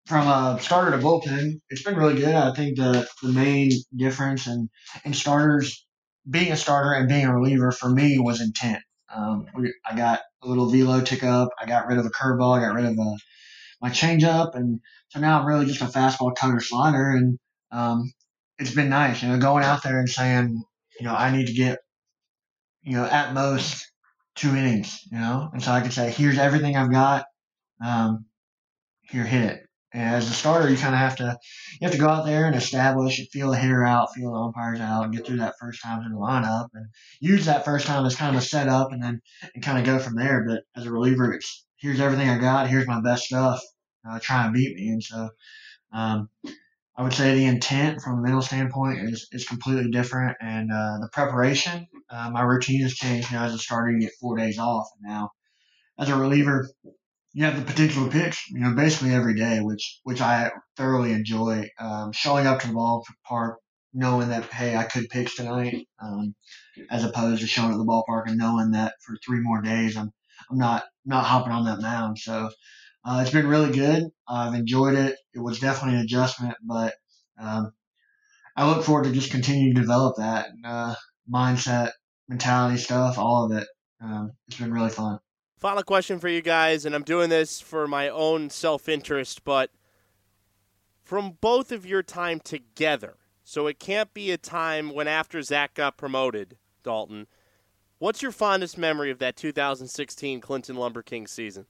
from 0.05 0.27
a 0.27 0.59
starter 0.61 0.91
to 0.91 0.97
bullpen, 0.97 1.61
it's 1.69 1.83
been 1.83 1.95
really 1.95 2.15
good. 2.15 2.33
I 2.33 2.53
think 2.53 2.77
the 2.77 3.07
the 3.21 3.29
main 3.31 3.71
difference 3.95 4.47
in 4.47 4.69
in 5.05 5.13
starters 5.13 5.85
being 6.29 6.51
a 6.51 6.57
starter 6.57 6.93
and 6.93 7.07
being 7.07 7.25
a 7.25 7.33
reliever 7.33 7.71
for 7.71 7.89
me 7.89 8.19
was 8.19 8.41
intent. 8.41 8.81
Um, 9.13 9.45
we, 9.55 9.73
I 9.85 9.95
got 9.95 10.21
a 10.43 10.47
little 10.47 10.69
velo 10.69 11.01
tick 11.01 11.23
up. 11.23 11.49
I 11.59 11.65
got 11.65 11.87
rid 11.87 11.97
of 11.97 12.05
a 12.05 12.09
curveball. 12.09 12.57
I 12.57 12.61
got 12.61 12.75
rid 12.75 12.85
of 12.85 12.97
a, 12.97 13.17
my 13.81 13.89
changeup, 13.89 14.55
and 14.55 14.79
so 15.09 15.19
now 15.19 15.39
I'm 15.39 15.45
really 15.45 15.65
just 15.65 15.81
a 15.81 15.85
fastball 15.85 16.35
cutter 16.35 16.59
slider. 16.59 17.11
And 17.11 17.37
um, 17.71 18.11
it's 18.57 18.73
been 18.73 18.89
nice, 18.89 19.21
you 19.21 19.29
know, 19.29 19.39
going 19.39 19.63
out 19.63 19.83
there 19.83 19.99
and 19.99 20.09
saying, 20.09 20.63
you 20.99 21.05
know, 21.05 21.13
I 21.15 21.31
need 21.35 21.47
to 21.47 21.53
get, 21.53 21.79
you 22.83 22.93
know, 22.93 23.05
at 23.05 23.33
most 23.33 23.88
two 24.39 24.55
innings, 24.55 25.01
you 25.11 25.19
know, 25.19 25.49
and 25.51 25.61
so 25.61 25.71
I 25.71 25.81
could 25.81 25.91
say, 25.93 26.11
here's 26.11 26.37
everything 26.37 26.77
I've 26.77 26.91
got. 26.91 27.25
Um, 27.83 28.25
here, 29.01 29.25
hit 29.25 29.51
it. 29.51 29.61
And 29.91 30.15
as 30.15 30.29
a 30.29 30.33
starter, 30.33 30.69
you 30.69 30.77
kind 30.77 30.93
of 30.93 30.99
have 30.99 31.15
to 31.17 31.37
you 31.81 31.85
have 31.85 31.93
to 31.93 31.97
go 31.97 32.07
out 32.07 32.25
there 32.25 32.45
and 32.45 32.55
establish, 32.55 33.19
and 33.19 33.27
feel 33.29 33.49
the 33.49 33.57
hitter 33.57 33.83
out, 33.83 34.13
feel 34.13 34.31
the 34.31 34.39
umpires 34.39 34.79
out, 34.79 35.03
and 35.03 35.13
get 35.13 35.25
through 35.25 35.39
that 35.39 35.55
first 35.59 35.81
time 35.81 36.03
in 36.05 36.11
the 36.11 36.17
lineup, 36.17 36.67
and 36.73 36.85
use 37.19 37.45
that 37.45 37.65
first 37.65 37.87
time 37.87 38.05
as 38.05 38.15
kind 38.15 38.35
of 38.35 38.41
a 38.41 38.45
setup, 38.45 38.91
and 38.91 39.01
then 39.01 39.19
and 39.55 39.63
kind 39.63 39.79
of 39.79 39.85
go 39.85 39.97
from 39.97 40.15
there. 40.15 40.45
But 40.47 40.61
as 40.79 40.85
a 40.85 40.91
reliever, 40.91 41.33
it's 41.33 41.65
here's 41.77 41.99
everything 41.99 42.29
I 42.29 42.37
got, 42.37 42.69
here's 42.69 42.87
my 42.87 43.01
best 43.01 43.23
stuff, 43.23 43.61
uh, 44.07 44.19
try 44.19 44.45
and 44.45 44.53
beat 44.53 44.75
me. 44.75 44.89
And 44.89 45.03
so 45.03 45.29
um, 45.91 46.29
I 46.99 47.01
would 47.01 47.13
say 47.13 47.33
the 47.33 47.45
intent 47.45 48.01
from 48.01 48.19
a 48.19 48.21
mental 48.21 48.41
standpoint 48.41 48.99
is, 48.99 49.29
is 49.31 49.47
completely 49.47 49.89
different, 49.89 50.35
and 50.41 50.69
uh, 50.69 50.97
the 50.99 51.07
preparation. 51.13 51.87
Uh, 52.09 52.29
my 52.29 52.41
routine 52.41 52.81
has 52.81 52.93
changed 52.93 53.31
now 53.31 53.45
as 53.45 53.53
a 53.53 53.57
starter. 53.57 53.91
You 53.91 54.01
get 54.01 54.11
four 54.19 54.35
days 54.35 54.59
off, 54.59 54.85
and 54.97 55.09
now 55.09 55.31
as 55.97 56.09
a 56.09 56.17
reliever, 56.17 56.69
you 57.31 57.45
have 57.45 57.55
the 57.55 57.63
potential 57.65 58.03
to 58.03 58.11
pitch. 58.11 58.47
You 58.49 58.59
know, 58.59 58.73
basically 58.75 59.13
every 59.13 59.33
day, 59.33 59.61
which 59.61 60.01
which 60.03 60.19
I 60.19 60.51
thoroughly 60.75 61.13
enjoy. 61.13 61.69
Um, 61.79 62.11
showing 62.11 62.45
up 62.45 62.59
to 62.59 62.67
the 62.67 62.73
ballpark, 62.73 63.55
knowing 63.93 64.27
that 64.27 64.51
hey, 64.51 64.75
I 64.75 64.83
could 64.83 65.07
pitch 65.07 65.37
tonight, 65.37 65.87
um, 66.03 66.35
as 66.89 67.05
opposed 67.05 67.39
to 67.39 67.47
showing 67.47 67.69
up 67.69 67.75
at 67.75 67.77
the 67.77 67.85
ballpark 67.85 68.27
and 68.27 68.37
knowing 68.37 68.71
that 68.71 68.95
for 69.05 69.15
three 69.25 69.39
more 69.39 69.61
days 69.61 69.95
I'm 69.95 70.11
I'm 70.51 70.57
not 70.57 70.83
not 71.05 71.23
hopping 71.23 71.53
on 71.53 71.63
that 71.63 71.79
mound. 71.79 72.17
So 72.19 72.49
uh, 73.05 73.19
it's 73.21 73.31
been 73.31 73.47
really 73.47 73.71
good. 73.71 74.03
I've 74.27 74.53
enjoyed 74.53 74.95
it. 74.95 75.17
It 75.33 75.39
was 75.39 75.59
definitely 75.59 75.99
an 75.99 76.05
adjustment, 76.05 76.55
but 76.61 76.95
um, 77.39 77.71
I 78.55 78.69
look 78.69 78.83
forward 78.83 79.05
to 79.05 79.11
just 79.11 79.31
continuing 79.31 79.73
to 79.73 79.81
develop 79.81 80.17
that 80.17 80.47
uh, 80.65 80.95
mindset, 81.31 81.91
mentality 82.27 82.77
stuff, 82.77 83.17
all 83.17 83.45
of 83.45 83.57
it. 83.57 83.67
Um, 84.01 84.31
it's 84.47 84.57
been 84.57 84.73
really 84.73 84.89
fun. 84.89 85.19
Final 85.57 85.83
question 85.83 86.19
for 86.19 86.29
you 86.29 86.41
guys, 86.41 86.85
and 86.85 86.95
I'm 86.95 87.03
doing 87.03 87.29
this 87.29 87.59
for 87.59 87.87
my 87.87 88.09
own 88.09 88.49
self 88.49 88.87
interest, 88.87 89.43
but 89.43 89.71
from 91.03 91.37
both 91.41 91.71
of 91.71 91.85
your 91.85 92.03
time 92.03 92.39
together, 92.39 93.17
so 93.43 93.67
it 93.67 93.79
can't 93.79 94.13
be 94.13 94.31
a 94.31 94.37
time 94.37 94.93
when 94.93 95.07
after 95.07 95.41
Zack 95.41 95.73
got 95.73 95.97
promoted, 95.97 96.57
Dalton. 96.83 97.27
What's 97.97 98.21
your 98.21 98.31
fondest 98.31 98.77
memory 98.77 99.11
of 99.11 99.19
that 99.19 99.35
2016 99.35 100.39
Clinton 100.39 100.75
Lumber 100.77 101.01
Kings 101.01 101.31
season? 101.31 101.65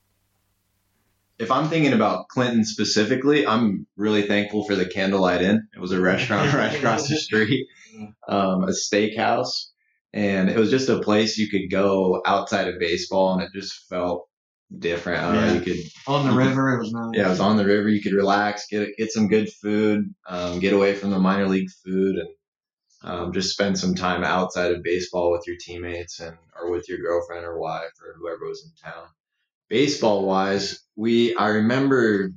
If 1.40 1.52
I'm 1.52 1.70
thinking 1.70 1.94
about 1.94 2.28
Clinton 2.28 2.66
specifically, 2.66 3.48
I'm 3.48 3.88
really 3.96 4.24
thankful 4.24 4.66
for 4.66 4.76
the 4.76 4.86
Candlelight 4.86 5.42
Inn. 5.42 5.68
It 5.74 5.80
was 5.80 5.94
a 5.94 6.02
restaurant 6.02 6.54
right 6.54 6.76
across 6.76 7.08
the 7.08 7.16
street, 7.16 7.68
um, 8.28 8.64
a 8.64 8.72
steakhouse, 8.72 9.68
and 10.14 10.50
it 10.50 10.58
was 10.58 10.70
just 10.70 10.90
a 10.90 11.00
place 11.00 11.38
you 11.38 11.50
could 11.50 11.72
go 11.72 12.22
outside 12.26 12.68
of 12.68 12.78
baseball, 12.78 13.34
and 13.34 13.42
it 13.42 13.52
just 13.54 13.88
felt 13.88 14.28
different. 14.78 15.24
Uh, 15.24 15.34
yeah. 15.34 15.54
you 15.54 15.62
could 15.62 15.78
on 16.08 16.28
the 16.28 16.36
river. 16.36 16.72
Could, 16.72 16.76
it 16.76 16.80
was 16.80 16.92
nice. 16.92 17.12
Yeah, 17.14 17.28
it 17.28 17.30
was 17.30 17.40
on 17.40 17.56
the 17.56 17.66
river. 17.66 17.88
You 17.88 18.02
could 18.02 18.14
relax, 18.14 18.68
get 18.68 18.90
get 18.98 19.12
some 19.12 19.30
good 19.30 19.50
food, 19.50 20.14
um, 20.28 20.60
get 20.60 20.74
away 20.74 20.94
from 20.94 21.10
the 21.12 21.20
minor 21.20 21.48
league 21.48 21.70
food, 21.86 22.18
and 22.18 22.30
um, 23.02 23.32
just 23.32 23.54
spend 23.54 23.80
some 23.80 23.96
time 23.96 24.26
outside 24.26 24.74
of 24.74 24.84
baseball 24.84 25.32
with 25.32 25.48
your 25.48 25.56
teammates 25.58 26.20
and 26.20 26.36
or 26.60 26.70
with 26.70 26.90
your 26.90 26.98
girlfriend 26.98 27.46
or 27.46 27.58
wife 27.58 27.94
or 28.02 28.16
whoever 28.20 28.46
was 28.46 28.66
in 28.66 28.92
town. 28.92 29.08
Baseball 29.70 30.26
wise, 30.26 30.80
we 30.96 31.36
I 31.36 31.48
remember 31.50 32.32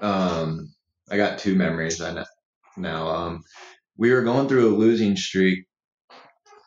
um, 0.00 0.72
I 1.10 1.16
got 1.16 1.38
two 1.38 1.54
memories 1.54 2.00
I 2.00 2.12
know 2.12 2.24
now. 2.76 3.08
Um, 3.08 3.42
we 3.96 4.12
were 4.12 4.22
going 4.22 4.48
through 4.48 4.74
a 4.74 4.78
losing 4.78 5.16
streak, 5.16 5.64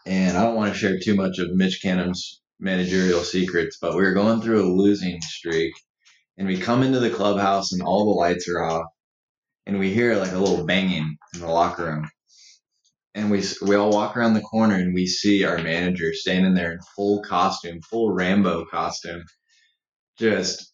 and 0.05 0.37
I 0.37 0.43
don't 0.43 0.55
want 0.55 0.73
to 0.73 0.77
share 0.77 0.99
too 0.99 1.15
much 1.15 1.39
of 1.39 1.53
Mitch 1.53 1.81
Canham's 1.81 2.41
managerial 2.59 3.21
secrets, 3.21 3.77
but 3.81 3.95
we 3.95 4.03
were 4.03 4.13
going 4.13 4.41
through 4.41 4.63
a 4.63 4.75
losing 4.75 5.19
streak, 5.21 5.73
and 6.37 6.47
we 6.47 6.57
come 6.57 6.83
into 6.83 6.99
the 6.99 7.09
clubhouse 7.09 7.71
and 7.71 7.81
all 7.81 8.05
the 8.05 8.19
lights 8.19 8.49
are 8.49 8.63
off, 8.63 8.87
and 9.65 9.79
we 9.79 9.93
hear 9.93 10.15
like 10.17 10.33
a 10.33 10.37
little 10.39 10.65
banging 10.65 11.17
in 11.33 11.39
the 11.39 11.47
locker 11.47 11.85
room. 11.85 12.09
And 13.13 13.29
we 13.29 13.43
we 13.61 13.75
all 13.75 13.91
walk 13.91 14.15
around 14.15 14.35
the 14.35 14.41
corner 14.41 14.75
and 14.75 14.93
we 14.93 15.05
see 15.05 15.43
our 15.43 15.57
manager 15.57 16.13
standing 16.13 16.53
there 16.53 16.71
in 16.71 16.79
full 16.95 17.21
costume, 17.23 17.81
full 17.81 18.13
Rambo 18.13 18.63
costume, 18.71 19.25
just 20.21 20.71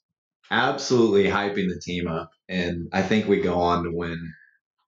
absolutely 0.51 1.23
hyping 1.23 1.69
the 1.69 1.81
team 1.83 2.07
up. 2.07 2.29
And 2.49 2.89
I 2.93 3.01
think 3.01 3.27
we 3.27 3.41
go 3.41 3.55
on 3.55 3.83
to 3.83 3.91
win 3.91 4.33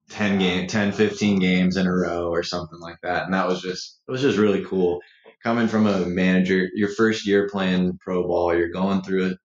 10 0.10 0.40
game 0.40 0.68
10 0.68 0.92
15 0.92 1.40
games 1.40 1.78
in 1.78 1.88
a 1.88 1.94
row 1.94 2.30
or 2.30 2.44
something 2.44 2.80
like 2.80 2.98
that. 3.04 3.24
And 3.26 3.34
that 3.34 3.48
was 3.48 3.62
just 3.62 4.00
it 4.08 4.12
was 4.12 4.22
just 4.22 4.38
really 4.38 4.64
cool. 4.66 5.00
Coming 5.44 5.68
from 5.68 5.88
a 5.88 6.06
manager 6.06 6.68
your 6.76 6.90
first 6.90 7.26
year 7.26 7.48
playing 7.50 7.98
pro 8.02 8.28
ball 8.28 8.56
you're 8.56 8.70
going 8.70 9.02
through 9.02 9.36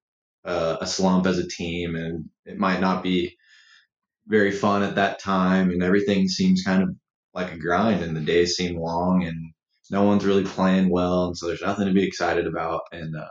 a, 0.45 0.79
a 0.81 0.87
slump 0.87 1.27
as 1.27 1.39
a 1.39 1.49
team 1.49 1.95
and 1.95 2.29
it 2.45 2.59
might 2.59 2.81
not 2.81 3.03
be 3.03 3.37
very 4.27 4.51
fun 4.51 4.83
at 4.83 4.97
that 4.97 5.21
time 5.21 5.71
and 5.71 5.83
everything 5.83 6.27
seems 6.29 6.63
kind 6.65 6.83
of 6.83 6.89
like 7.35 7.53
a 7.53 7.59
grind 7.59 8.03
and 8.03 8.17
the 8.17 8.21
days 8.21 8.57
seem 8.57 8.77
long 8.77 9.25
and 9.25 9.53
no 9.91 10.03
one's 10.03 10.25
really 10.25 10.45
playing 10.45 10.91
well 10.91 11.27
and 11.27 11.37
so 11.37 11.47
there's 11.47 11.63
nothing 11.63 11.87
to 11.87 11.93
be 11.93 12.07
excited 12.07 12.47
about. 12.47 12.83
And 12.91 13.15
uh, 13.15 13.29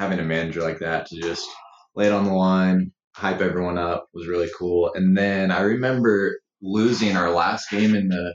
having 0.00 0.18
a 0.18 0.24
manager 0.24 0.62
like 0.62 0.78
that 0.78 1.04
to 1.04 1.20
just 1.20 1.46
lay 1.94 2.06
it 2.06 2.12
on 2.12 2.24
the 2.24 2.32
line 2.32 2.90
hype 3.14 3.42
everyone 3.42 3.76
up 3.76 4.08
was 4.14 4.26
really 4.26 4.48
cool. 4.58 4.90
And 4.94 5.14
then 5.14 5.50
i 5.50 5.60
remember 5.60 6.40
losing 6.62 7.16
our 7.16 7.30
last 7.30 7.70
game 7.70 7.94
in 7.94 8.08
the 8.08 8.34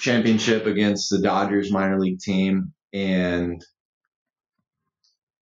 championship 0.00 0.66
against 0.66 1.08
the 1.08 1.18
Dodgers 1.18 1.72
minor 1.72 1.98
league 1.98 2.20
team 2.20 2.74
and 2.92 3.64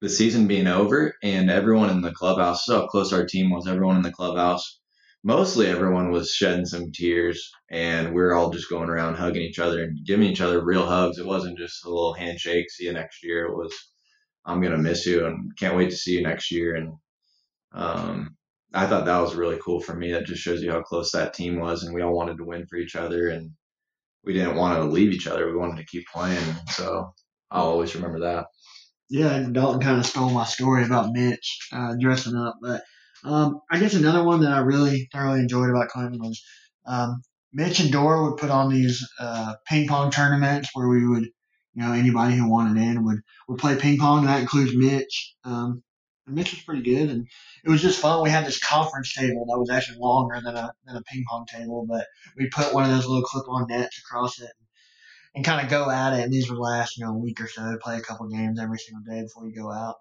the 0.00 0.08
season 0.08 0.46
being 0.46 0.68
over 0.68 1.14
and 1.20 1.50
everyone 1.50 1.90
in 1.90 2.00
the 2.00 2.12
clubhouse 2.12 2.64
so 2.64 2.86
close 2.86 3.12
our 3.12 3.26
team 3.26 3.50
was 3.50 3.66
everyone 3.66 3.96
in 3.96 4.02
the 4.02 4.12
clubhouse 4.12 4.78
mostly 5.24 5.66
everyone 5.66 6.12
was 6.12 6.30
shedding 6.30 6.64
some 6.64 6.92
tears 6.92 7.50
and 7.70 8.14
we 8.14 8.22
are 8.22 8.34
all 8.34 8.50
just 8.50 8.70
going 8.70 8.88
around 8.88 9.16
hugging 9.16 9.42
each 9.42 9.58
other 9.58 9.82
and 9.82 10.06
giving 10.06 10.28
each 10.28 10.40
other 10.40 10.64
real 10.64 10.86
hugs. 10.86 11.18
It 11.18 11.26
wasn't 11.26 11.58
just 11.58 11.84
a 11.84 11.88
little 11.88 12.12
handshake 12.12 12.70
see 12.70 12.84
you 12.84 12.92
next 12.92 13.24
year. 13.24 13.46
It 13.46 13.56
was 13.56 13.74
i'm 14.46 14.62
gonna 14.62 14.78
miss 14.78 15.06
you 15.06 15.26
and 15.26 15.56
can't 15.58 15.76
wait 15.76 15.90
to 15.90 15.96
see 15.96 16.12
you 16.12 16.22
next 16.22 16.50
year 16.50 16.74
and 16.76 16.94
um, 17.72 18.36
I 18.72 18.86
thought 18.86 19.06
that 19.06 19.20
was 19.20 19.34
really 19.34 19.58
cool 19.62 19.80
for 19.80 19.94
me. 19.94 20.12
That 20.12 20.26
just 20.26 20.42
shows 20.42 20.62
you 20.62 20.70
how 20.70 20.82
close 20.82 21.12
that 21.12 21.34
team 21.34 21.58
was, 21.60 21.82
and 21.82 21.94
we 21.94 22.02
all 22.02 22.14
wanted 22.14 22.38
to 22.38 22.44
win 22.44 22.66
for 22.66 22.76
each 22.76 22.96
other, 22.96 23.28
and 23.28 23.50
we 24.24 24.32
didn't 24.32 24.56
want 24.56 24.78
to 24.78 24.84
leave 24.84 25.12
each 25.12 25.26
other. 25.26 25.46
We 25.46 25.56
wanted 25.56 25.78
to 25.78 25.86
keep 25.86 26.06
playing. 26.12 26.44
So 26.70 27.12
I'll 27.50 27.66
always 27.66 27.94
remember 27.94 28.20
that. 28.20 28.46
Yeah, 29.08 29.34
and 29.34 29.54
Dalton 29.54 29.80
kind 29.80 29.98
of 29.98 30.06
stole 30.06 30.30
my 30.30 30.44
story 30.44 30.84
about 30.84 31.12
Mitch 31.12 31.68
uh, 31.72 31.94
dressing 32.00 32.34
up, 32.34 32.56
but 32.60 32.82
um, 33.24 33.60
I 33.70 33.78
guess 33.78 33.94
another 33.94 34.24
one 34.24 34.40
that 34.40 34.52
I 34.52 34.58
really 34.58 35.08
thoroughly 35.12 35.40
enjoyed 35.40 35.70
about 35.70 35.88
Clinton 35.88 36.18
was 36.18 36.42
um, 36.86 37.22
Mitch 37.52 37.78
and 37.78 37.92
Dora 37.92 38.24
would 38.24 38.36
put 38.36 38.50
on 38.50 38.68
these 38.68 39.08
uh, 39.20 39.54
ping 39.68 39.86
pong 39.86 40.10
tournaments 40.10 40.70
where 40.74 40.88
we 40.88 41.06
would, 41.06 41.28
you 41.76 41.82
know, 41.82 41.92
anybody 41.92 42.34
who 42.34 42.48
wanted 42.48 42.80
in 42.82 43.04
would 43.04 43.20
would 43.48 43.58
play 43.58 43.76
ping 43.76 43.98
pong. 43.98 44.20
And 44.20 44.28
that 44.28 44.40
includes 44.40 44.74
Mitch. 44.74 45.34
Um, 45.44 45.82
Mitch 46.26 46.52
was 46.52 46.62
pretty 46.62 46.82
good, 46.82 47.10
and 47.10 47.28
it 47.64 47.70
was 47.70 47.82
just 47.82 48.00
fun. 48.00 48.22
We 48.22 48.30
had 48.30 48.46
this 48.46 48.58
conference 48.58 49.14
table 49.14 49.46
that 49.46 49.58
was 49.58 49.70
actually 49.70 49.98
longer 50.00 50.40
than 50.42 50.56
a 50.56 50.72
than 50.86 50.96
a 50.96 51.02
ping 51.02 51.24
pong 51.28 51.46
table, 51.46 51.86
but 51.88 52.06
we 52.36 52.48
put 52.48 52.74
one 52.74 52.84
of 52.84 52.90
those 52.90 53.06
little 53.06 53.22
clip-on 53.22 53.66
nets 53.68 54.00
across 54.00 54.40
it 54.40 54.50
and, 54.58 54.66
and 55.36 55.44
kind 55.44 55.64
of 55.64 55.70
go 55.70 55.90
at 55.90 56.14
it. 56.14 56.24
And 56.24 56.32
these 56.32 56.50
would 56.50 56.58
last, 56.58 56.96
you 56.96 57.04
know, 57.04 57.12
a 57.12 57.18
week 57.18 57.40
or 57.40 57.46
so. 57.46 57.76
Play 57.80 57.98
a 57.98 58.00
couple 58.00 58.28
games 58.28 58.58
every 58.58 58.78
single 58.78 59.04
day 59.04 59.22
before 59.22 59.46
you 59.46 59.54
go 59.54 59.70
out. 59.70 59.96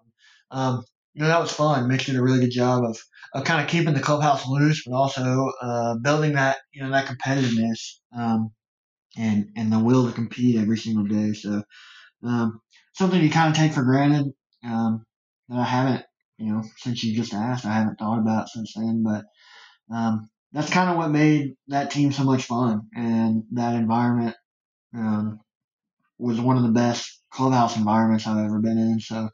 Um, 0.50 0.82
you 1.14 1.22
know, 1.22 1.28
that 1.28 1.40
was 1.40 1.52
fun. 1.52 1.88
Mitch 1.88 2.06
did 2.06 2.16
a 2.16 2.22
really 2.22 2.40
good 2.40 2.50
job 2.50 2.84
of, 2.84 2.98
of 3.32 3.44
kind 3.44 3.62
of 3.62 3.68
keeping 3.68 3.94
the 3.94 4.00
clubhouse 4.00 4.46
loose, 4.48 4.82
but 4.84 4.94
also 4.94 5.50
uh, 5.62 5.94
building 5.96 6.32
that, 6.32 6.56
you 6.72 6.82
know, 6.82 6.90
that 6.90 7.06
competitiveness 7.06 7.98
um, 8.16 8.50
and 9.16 9.50
and 9.56 9.72
the 9.72 9.78
will 9.78 10.06
to 10.06 10.12
compete 10.12 10.56
every 10.56 10.78
single 10.78 11.04
day. 11.04 11.32
So 11.32 11.62
um, 12.22 12.60
something 12.94 13.22
you 13.22 13.30
kind 13.30 13.50
of 13.50 13.56
take 13.56 13.72
for 13.72 13.82
granted 13.82 14.32
um, 14.64 15.04
that 15.48 15.58
I 15.58 15.64
haven't 15.64 16.04
you 16.38 16.52
know, 16.52 16.62
since 16.78 17.02
you 17.02 17.16
just 17.16 17.34
asked, 17.34 17.64
I 17.64 17.72
haven't 17.72 17.98
thought 17.98 18.18
about 18.18 18.48
since 18.48 18.74
then. 18.74 19.02
But 19.02 19.24
um, 19.94 20.28
that's 20.52 20.70
kind 20.70 20.90
of 20.90 20.96
what 20.96 21.10
made 21.10 21.54
that 21.68 21.90
team 21.90 22.12
so 22.12 22.24
much 22.24 22.44
fun, 22.44 22.82
and 22.94 23.44
that 23.52 23.74
environment 23.74 24.36
um, 24.94 25.40
was 26.18 26.40
one 26.40 26.56
of 26.56 26.62
the 26.62 26.70
best 26.70 27.22
clubhouse 27.30 27.76
environments 27.76 28.26
I've 28.26 28.44
ever 28.44 28.60
been 28.60 28.78
in. 28.78 29.00
So, 29.00 29.28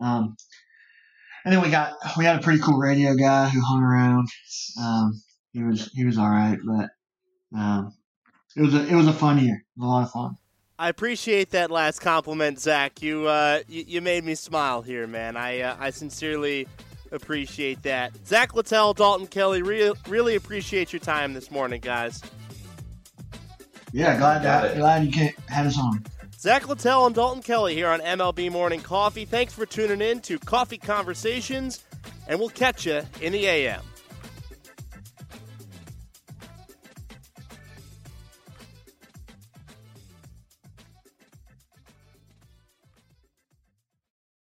um, 0.00 0.36
and 1.44 1.54
then 1.54 1.62
we 1.62 1.70
got 1.70 1.94
we 2.18 2.24
had 2.24 2.36
a 2.36 2.42
pretty 2.42 2.60
cool 2.60 2.78
radio 2.78 3.14
guy 3.14 3.48
who 3.48 3.60
hung 3.60 3.82
around. 3.82 4.28
Um, 4.80 5.22
he 5.52 5.62
was 5.62 5.90
he 5.92 6.04
was 6.04 6.18
all 6.18 6.30
right, 6.30 6.58
but 6.64 6.90
it 8.56 8.62
was 8.62 8.74
a 8.74 8.86
it 8.86 8.94
was 8.94 9.06
a 9.06 9.12
fun 9.12 9.38
year. 9.38 9.54
It 9.54 9.80
was 9.80 9.86
a 9.86 9.90
lot 9.90 10.02
of 10.04 10.10
fun. 10.10 10.36
I 10.78 10.88
appreciate 10.88 11.50
that 11.50 11.70
last 11.70 12.00
compliment, 12.00 12.58
Zack. 12.58 13.02
You 13.02 13.26
uh, 13.26 13.60
you, 13.68 13.84
you, 13.86 14.00
made 14.00 14.24
me 14.24 14.34
smile 14.34 14.82
here, 14.82 15.06
man. 15.06 15.36
I 15.36 15.60
uh, 15.60 15.76
I 15.78 15.90
sincerely 15.90 16.66
appreciate 17.12 17.82
that. 17.82 18.12
Zack 18.26 18.54
Littell, 18.54 18.94
Dalton 18.94 19.26
Kelly, 19.26 19.62
re- 19.62 19.92
really 20.08 20.36
appreciate 20.36 20.92
your 20.92 21.00
time 21.00 21.34
this 21.34 21.50
morning, 21.50 21.80
guys. 21.80 22.22
Yeah, 23.92 24.16
glad 24.16 24.42
that, 24.42 24.76
glad 24.76 25.14
you 25.14 25.30
had 25.48 25.66
us 25.66 25.78
on. 25.78 26.04
Zack 26.38 26.66
Littell 26.68 27.04
and 27.06 27.14
Dalton 27.14 27.42
Kelly 27.42 27.74
here 27.74 27.88
on 27.88 28.00
MLB 28.00 28.50
Morning 28.50 28.80
Coffee. 28.80 29.26
Thanks 29.26 29.52
for 29.52 29.66
tuning 29.66 30.00
in 30.00 30.20
to 30.20 30.38
Coffee 30.38 30.78
Conversations, 30.78 31.84
and 32.26 32.38
we'll 32.38 32.48
catch 32.48 32.86
you 32.86 33.02
in 33.20 33.32
the 33.32 33.46
AM. 33.46 33.82